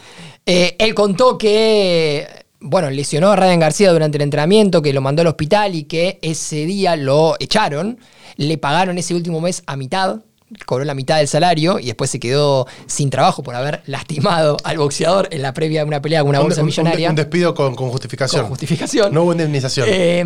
Eh, 0.46 0.76
él 0.78 0.94
contó 0.94 1.38
que, 1.38 2.26
bueno, 2.60 2.90
lesionó 2.90 3.30
a 3.32 3.36
Ryan 3.36 3.60
García 3.60 3.92
durante 3.92 4.18
el 4.18 4.22
entrenamiento, 4.22 4.82
que 4.82 4.92
lo 4.92 5.00
mandó 5.00 5.22
al 5.22 5.28
hospital 5.28 5.74
y 5.74 5.84
que 5.84 6.18
ese 6.22 6.66
día 6.66 6.96
lo 6.96 7.36
echaron. 7.40 7.98
Le 8.36 8.58
pagaron 8.58 8.98
ese 8.98 9.14
último 9.14 9.40
mes 9.40 9.62
a 9.66 9.76
mitad, 9.76 10.20
cobró 10.66 10.84
la 10.84 10.94
mitad 10.94 11.18
del 11.18 11.28
salario 11.28 11.78
y 11.78 11.86
después 11.86 12.10
se 12.10 12.18
quedó 12.20 12.66
sin 12.86 13.08
trabajo 13.10 13.42
por 13.42 13.54
haber 13.54 13.82
lastimado 13.86 14.56
al 14.64 14.78
boxeador 14.78 15.28
en 15.30 15.42
la 15.42 15.54
previa 15.54 15.80
de 15.82 15.86
una 15.86 16.02
pelea 16.02 16.20
con 16.20 16.30
una 16.30 16.40
Un- 16.40 16.46
bolsa 16.46 16.60
un- 16.60 16.64
un- 16.64 16.66
millonaria. 16.66 17.10
Un, 17.10 17.16
despido 17.16 17.54
con, 17.54 17.74
con 17.76 17.90
justificación. 17.90 18.42
Con 18.42 18.50
justificación. 18.50 19.14
No 19.14 19.22
hubo 19.22 19.32
indemnización. 19.32 19.86
Eh, 19.90 20.24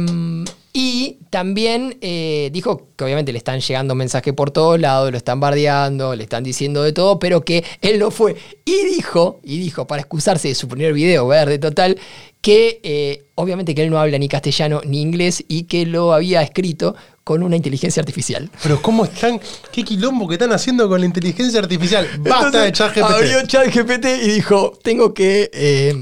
y 0.73 1.19
también 1.31 1.97
eh, 2.01 2.51
dijo 2.53 2.89
que 2.97 3.05
obviamente 3.05 3.33
le 3.33 3.39
están 3.39 3.61
llegando 3.61 3.95
mensajes 3.95 4.35
por 4.35 4.51
todos 4.51 4.79
lados, 4.79 5.11
lo 5.11 5.17
están 5.17 5.41
bardeando, 5.41 6.15
le 6.15 6.25
están 6.25 6.45
diciendo 6.45 6.83
de 6.83 6.93
todo, 6.93 7.19
pero 7.19 7.45
que 7.45 7.65
él 7.81 7.99
no 7.99 8.11
fue. 8.11 8.37
Y 8.65 8.85
dijo, 8.85 9.41
y 9.43 9.59
dijo, 9.59 9.87
para 9.87 10.01
excusarse 10.01 10.49
de 10.49 10.55
su 10.55 10.69
primer 10.69 10.93
video 10.93 11.27
verde 11.27 11.59
total, 11.59 11.99
que 12.41 12.81
eh, 12.83 13.25
obviamente 13.35 13.75
que 13.75 13.83
él 13.83 13.91
no 13.91 13.99
habla 13.99 14.19
ni 14.19 14.29
castellano 14.29 14.81
ni 14.85 15.01
inglés 15.01 15.45
y 15.49 15.65
que 15.65 15.87
lo 15.87 16.13
había 16.13 16.43
escrito 16.43 16.95
con 17.25 17.43
una 17.43 17.57
inteligencia 17.57 18.01
artificial. 18.01 18.51
Pero 18.63 18.81
¿cómo 18.81 19.05
están? 19.05 19.41
¿Qué 19.73 19.85
quilombo 19.85 20.29
que 20.29 20.35
están 20.35 20.53
haciendo 20.53 20.89
con 20.89 21.01
la 21.01 21.07
inteligencia 21.07 21.61
artificial? 21.61 22.09
Basta 22.21 22.63
de 22.63 22.69
Entonces, 22.69 22.73
ChatGPT. 22.73 23.15
Abrió 23.15 23.47
ChatGPT 23.47 24.07
y 24.23 24.29
dijo, 24.31 24.79
tengo 24.83 25.13
que 25.13 25.51
eh, 25.53 25.95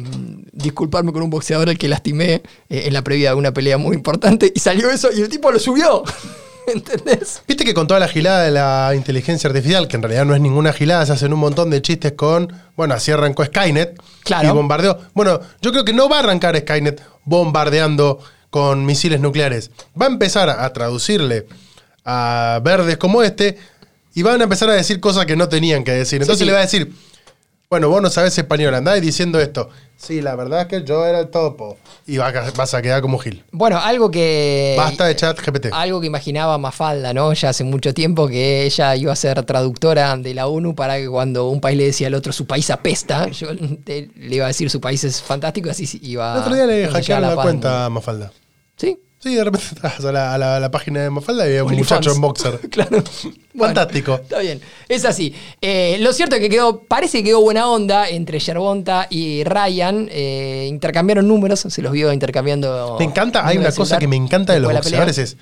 disculparme 0.57 1.12
con 1.12 1.22
un 1.22 1.30
boxeador 1.30 1.68
al 1.68 1.78
que 1.78 1.88
lastimé 1.88 2.42
eh, 2.68 2.84
en 2.86 2.92
la 2.92 3.02
previa 3.04 3.30
de 3.30 3.36
una 3.36 3.52
pelea 3.52 3.78
muy 3.78 3.94
importante. 3.94 4.52
Y 4.54 4.61
salió 4.61 4.90
eso 4.90 5.11
y 5.14 5.20
el 5.20 5.28
tipo 5.28 5.50
lo 5.52 5.59
subió. 5.59 6.02
¿Entendés? 6.66 7.42
Viste 7.46 7.64
que 7.64 7.74
con 7.74 7.86
toda 7.86 8.00
la 8.00 8.09
gilada 8.09 8.42
de 8.42 8.50
la 8.50 8.92
inteligencia 8.96 9.48
artificial, 9.48 9.86
que 9.86 9.96
en 9.96 10.02
realidad 10.02 10.24
no 10.24 10.34
es 10.34 10.40
ninguna 10.40 10.72
gilada, 10.72 11.07
se 11.07 11.12
hacen 11.12 11.32
un 11.32 11.38
montón 11.38 11.70
de 11.70 11.80
chistes 11.80 12.12
con, 12.12 12.52
bueno, 12.76 12.94
así 12.94 13.12
arrancó 13.12 13.44
Skynet 13.44 14.00
Claro. 14.24 14.48
y 14.48 14.52
bombardeó. 14.52 14.98
Bueno, 15.14 15.38
yo 15.62 15.70
creo 15.70 15.84
que 15.84 15.92
no 15.92 16.09
va 16.09 16.16
a 16.16 16.20
arrancar 16.20 16.59
Skynet 16.59 17.00
bombardeando 17.24 18.18
con 18.50 18.84
misiles 18.84 19.20
nucleares. 19.20 19.70
Va 20.00 20.07
a 20.07 20.09
empezar 20.09 20.50
a 20.50 20.72
traducirle 20.72 21.46
a 22.04 22.61
verdes 22.64 22.96
como 22.96 23.22
este 23.22 23.59
y 24.14 24.22
van 24.22 24.40
a 24.40 24.44
empezar 24.44 24.70
a 24.70 24.72
decir 24.72 24.98
cosas 24.98 25.26
que 25.26 25.36
no 25.36 25.48
tenían 25.48 25.84
que 25.84 25.92
decir. 25.92 26.20
Entonces 26.22 26.40
sí. 26.40 26.46
le 26.46 26.52
va 26.52 26.59
a 26.59 26.62
decir, 26.62 26.92
bueno, 27.68 27.88
vos 27.88 28.00
no 28.00 28.11
sabés 28.11 28.36
español, 28.38 28.74
andá 28.74 28.94
diciendo 28.94 29.38
esto. 29.40 29.68
Sí, 29.99 30.20
la 30.20 30.36
verdad 30.36 30.61
es 30.62 30.66
que 30.66 30.84
yo 30.84 31.05
era 31.07 31.18
el 31.20 31.28
topo. 31.28 31.78
Y 32.07 32.18
va 32.18 32.28
a- 32.28 32.51
vas 32.57 32.74
a 32.74 32.82
quedar 32.82 33.01
como 33.01 33.18
Gil. 33.18 33.42
Bueno, 33.51 33.78
algo 33.78 34.11
que. 34.11 34.74
Basta 34.76 35.07
de 35.07 35.16
chat 35.16 35.38
GPT. 35.40 35.70
Algo 35.72 36.01
que 36.01 36.07
imaginaba 36.07 36.59
Mafalda, 36.59 37.12
¿no? 37.14 37.32
Ya 37.32 37.49
hace 37.49 37.64
mucho 37.64 37.94
tiempo 37.94 38.28
que 38.28 38.64
ella 38.66 38.94
iba 38.94 39.12
a 39.12 39.16
ser 39.16 39.42
traductora 39.44 40.16
de 40.16 40.34
la 40.34 40.47
ONU 40.49 40.74
para 40.74 40.99
que 40.99 41.09
cuando 41.09 41.49
un 41.49 41.61
país 41.61 41.78
le 41.78 41.84
decía 41.86 42.09
al 42.09 42.14
otro 42.14 42.32
su 42.32 42.47
país 42.47 42.70
apesta, 42.70 43.28
yo 43.30 43.49
te- 43.84 44.11
le 44.16 44.36
iba 44.36 44.44
a 44.44 44.49
decir 44.49 44.68
su 44.70 44.80
país 44.80 45.03
es 45.03 45.22
fantástico, 45.22 45.70
así 45.70 45.88
iba 46.03 46.34
El 46.34 46.40
otro 46.42 46.55
día 46.55 46.66
le 46.66 46.88
hackearon 46.88 47.30
la, 47.30 47.34
paz. 47.36 47.44
cuenta 47.44 47.86
a 47.86 47.90
Mafalda. 47.90 48.32
Sí. 48.76 48.99
Sí, 49.26 49.34
de 49.34 49.42
repente 49.42 49.66
entras 49.72 50.04
a 50.04 50.12
la, 50.12 50.34
a 50.34 50.38
la- 50.38 50.56
a 50.56 50.60
la 50.60 50.70
página 50.70 51.02
de 51.02 51.10
Mafalda 51.10 51.44
y 51.46 51.48
había 51.48 51.64
un 51.64 51.74
muchacho 51.74 52.12
en 52.12 52.20
boxer. 52.20 52.60
claro. 52.70 53.02
Fantástico. 53.58 54.12
Bueno, 54.12 54.22
está 54.22 54.38
bien. 54.38 54.60
Es 54.88 55.04
así. 55.04 55.34
Eh, 55.60 55.96
lo 55.98 56.12
cierto 56.12 56.36
es 56.36 56.42
que 56.42 56.48
quedó, 56.48 56.82
parece 56.82 57.18
que 57.18 57.24
quedó 57.24 57.40
buena 57.40 57.68
onda 57.68 58.08
entre 58.08 58.38
Yerbonta 58.38 59.08
y 59.10 59.42
Ryan. 59.42 60.08
Eh, 60.12 60.66
intercambiaron 60.68 61.26
números, 61.26 61.58
se 61.58 61.82
los 61.82 61.90
vio 61.90 62.12
intercambiando. 62.12 62.94
Me 63.00 63.04
encanta, 63.06 63.44
hay 63.44 63.58
una 63.58 63.72
cosa 63.72 63.98
que 63.98 64.06
me 64.06 64.14
encanta 64.14 64.52
de 64.52 64.60
los 64.60 64.72
boxeadores 64.72 65.18
es 65.18 65.36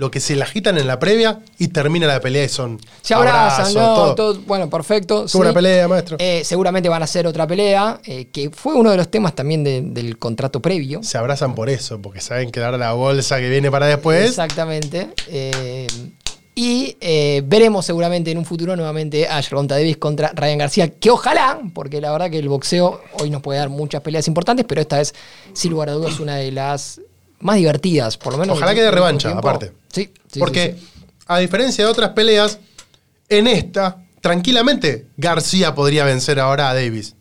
lo 0.00 0.10
que 0.10 0.18
se 0.18 0.34
la 0.34 0.46
agitan 0.46 0.78
en 0.78 0.86
la 0.86 0.98
previa 0.98 1.40
y 1.58 1.68
termina 1.68 2.06
la 2.06 2.20
pelea 2.20 2.44
y 2.44 2.48
son 2.48 2.80
Se 3.02 3.12
abrazan, 3.12 3.66
abrazos, 3.66 3.74
¿no? 3.74 3.94
todo. 3.94 4.14
Todo- 4.14 4.40
bueno, 4.46 4.70
perfecto. 4.70 5.26
Tuvo 5.26 5.42
una 5.42 5.52
pelea, 5.52 5.86
maestro. 5.88 6.16
Eh, 6.18 6.40
seguramente 6.42 6.88
van 6.88 7.02
a 7.02 7.04
hacer 7.04 7.26
otra 7.26 7.46
pelea, 7.46 8.00
eh, 8.04 8.28
que 8.32 8.48
fue 8.48 8.74
uno 8.74 8.90
de 8.90 8.96
los 8.96 9.08
temas 9.10 9.34
también 9.34 9.62
de- 9.62 9.82
del 9.82 10.18
contrato 10.18 10.60
previo. 10.60 11.02
Se 11.02 11.18
abrazan 11.18 11.54
por 11.54 11.68
eso, 11.68 12.00
porque 12.00 12.22
saben 12.22 12.50
que 12.50 12.60
dar 12.60 12.78
la 12.78 12.94
bolsa 12.94 13.38
que 13.40 13.50
viene 13.50 13.70
para 13.70 13.86
después. 13.88 14.26
Exactamente. 14.30 15.10
Eh, 15.28 15.86
y 16.54 16.96
veremos 17.44 17.84
seguramente 17.86 18.30
en 18.30 18.38
un 18.38 18.44
futuro 18.44 18.74
nuevamente 18.76 19.28
a 19.28 19.40
Gervonta 19.42 19.74
Davis 19.76 19.96
contra 19.98 20.32
Ryan 20.34 20.58
García, 20.58 20.88
que 20.88 21.10
ojalá, 21.10 21.60
porque 21.74 22.00
la 22.00 22.10
verdad 22.10 22.30
que 22.30 22.38
el 22.38 22.48
boxeo 22.48 23.00
hoy 23.18 23.30
nos 23.30 23.40
puede 23.42 23.58
dar 23.58 23.68
muchas 23.68 24.00
peleas 24.02 24.26
importantes, 24.28 24.64
pero 24.68 24.80
esta 24.80 25.00
es, 25.00 25.14
sin 25.52 25.70
lugar 25.72 25.90
a 25.90 25.92
dudas, 25.92 26.18
una 26.20 26.36
de 26.36 26.50
las 26.52 27.00
más 27.40 27.56
divertidas, 27.56 28.16
por 28.16 28.32
lo 28.32 28.38
menos. 28.38 28.56
Ojalá 28.56 28.70
del 28.70 28.76
que 28.76 28.82
de 28.82 28.88
último 28.88 29.06
revancha, 29.06 29.30
aparte. 29.30 29.72
Sí, 29.92 30.12
sí, 30.30 30.38
porque, 30.38 30.76
sí, 30.78 30.86
sí. 30.86 31.04
a 31.26 31.38
diferencia 31.38 31.84
de 31.84 31.90
otras 31.90 32.10
peleas, 32.10 32.58
en 33.28 33.46
esta, 33.46 34.04
tranquilamente, 34.20 35.06
García 35.16 35.74
podría 35.74 36.04
vencer 36.04 36.40
ahora 36.40 36.70
a 36.70 36.74
Davis. 36.74 37.14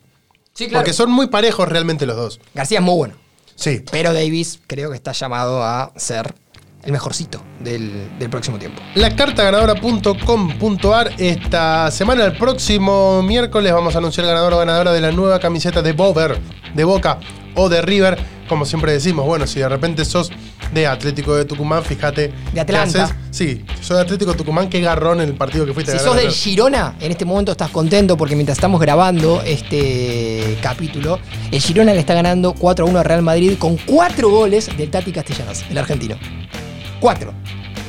Sí, 0.53 0.67
claro. 0.67 0.81
Porque 0.81 0.93
son 0.93 1.11
muy 1.11 1.27
parejos 1.27 1.69
realmente 1.69 2.05
los 2.05 2.17
dos. 2.17 2.39
García 2.53 2.79
es 2.79 2.83
muy 2.83 2.95
bueno. 2.95 3.15
Sí. 3.55 3.83
Pero 3.91 4.13
Davis 4.13 4.59
creo 4.67 4.89
que 4.89 4.95
está 4.95 5.11
llamado 5.11 5.63
a 5.63 5.91
ser 5.95 6.33
el 6.83 6.91
mejorcito 6.91 7.41
del, 7.59 8.17
del 8.17 8.29
próximo 8.29 8.57
tiempo. 8.57 8.81
La 8.95 9.15
carta 9.15 9.43
ganadora.com.ar 9.43 11.13
esta 11.17 11.91
semana, 11.91 12.25
el 12.25 12.37
próximo 12.37 13.21
miércoles, 13.21 13.73
vamos 13.73 13.95
a 13.95 13.97
anunciar 13.97 14.25
el 14.25 14.31
ganador 14.31 14.53
o 14.53 14.57
ganadora 14.59 14.93
de 14.93 15.01
la 15.01 15.11
nueva 15.11 15.39
camiseta 15.39 15.81
de 15.81 15.93
Bover, 15.93 16.39
de 16.73 16.83
Boca 16.83 17.19
o 17.55 17.69
de 17.69 17.81
River. 17.81 18.17
Como 18.49 18.65
siempre 18.65 18.91
decimos, 18.91 19.25
bueno, 19.25 19.47
si 19.47 19.59
de 19.59 19.69
repente 19.69 20.03
sos 20.03 20.31
de 20.73 20.87
Atlético 20.87 21.35
de 21.35 21.45
Tucumán, 21.45 21.83
fíjate. 21.83 22.23
De 22.23 22.33
qué 22.53 22.59
Atlanta. 22.59 23.03
haces. 23.05 23.15
Sí, 23.31 23.63
si 23.77 23.83
sos 23.85 23.95
de 23.97 24.03
Atlético 24.03 24.31
de 24.31 24.37
Tucumán, 24.37 24.69
qué 24.69 24.81
garrón 24.81 25.21
en 25.21 25.29
el 25.29 25.35
partido 25.35 25.65
que 25.65 25.73
fuiste 25.73 25.91
a 25.91 25.99
Si 25.99 26.03
ganar 26.03 26.13
sos 26.15 26.23
del. 26.23 26.33
Girona, 26.33 26.95
en 26.99 27.11
este 27.11 27.23
momento 27.25 27.51
estás 27.51 27.69
contento 27.69 28.17
porque 28.17 28.35
mientras 28.35 28.57
estamos 28.57 28.81
grabando 28.81 29.41
este 29.45 30.57
capítulo, 30.61 31.19
el 31.51 31.61
Girona 31.61 31.93
le 31.93 31.99
está 31.99 32.15
ganando 32.15 32.53
4 32.53 32.85
a 32.85 32.89
1 32.89 32.99
al 32.99 33.05
Real 33.05 33.21
Madrid 33.21 33.53
con 33.59 33.77
4 33.77 34.29
goles 34.29 34.75
del 34.75 34.89
Tati 34.89 35.11
Castellanos, 35.11 35.63
el 35.69 35.77
argentino. 35.77 36.15
4. 36.99 37.31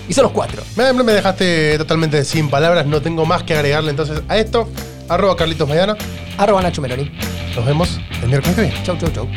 Y 0.08 0.12
son 0.12 0.24
los 0.24 0.32
4. 0.32 0.62
Me, 0.76 0.92
me 0.92 1.12
dejaste 1.12 1.78
totalmente 1.78 2.24
sin 2.24 2.50
palabras, 2.50 2.84
no 2.86 3.00
tengo 3.00 3.24
más 3.24 3.44
que 3.44 3.54
agregarle 3.54 3.90
entonces 3.90 4.20
a 4.28 4.36
esto. 4.36 4.68
Arroba 5.08 5.36
Carlitos 5.36 5.68
Maidana. 5.68 5.96
Arroba 6.36 6.62
Nacho 6.62 6.82
Meloni. 6.82 7.10
Nos 7.56 7.64
vemos 7.66 7.98
el 8.22 8.28
miércoles 8.28 8.54
que 8.56 8.62
viene. 8.62 8.82
Chau, 8.84 8.96
chau, 8.98 9.10
chau. 9.10 9.28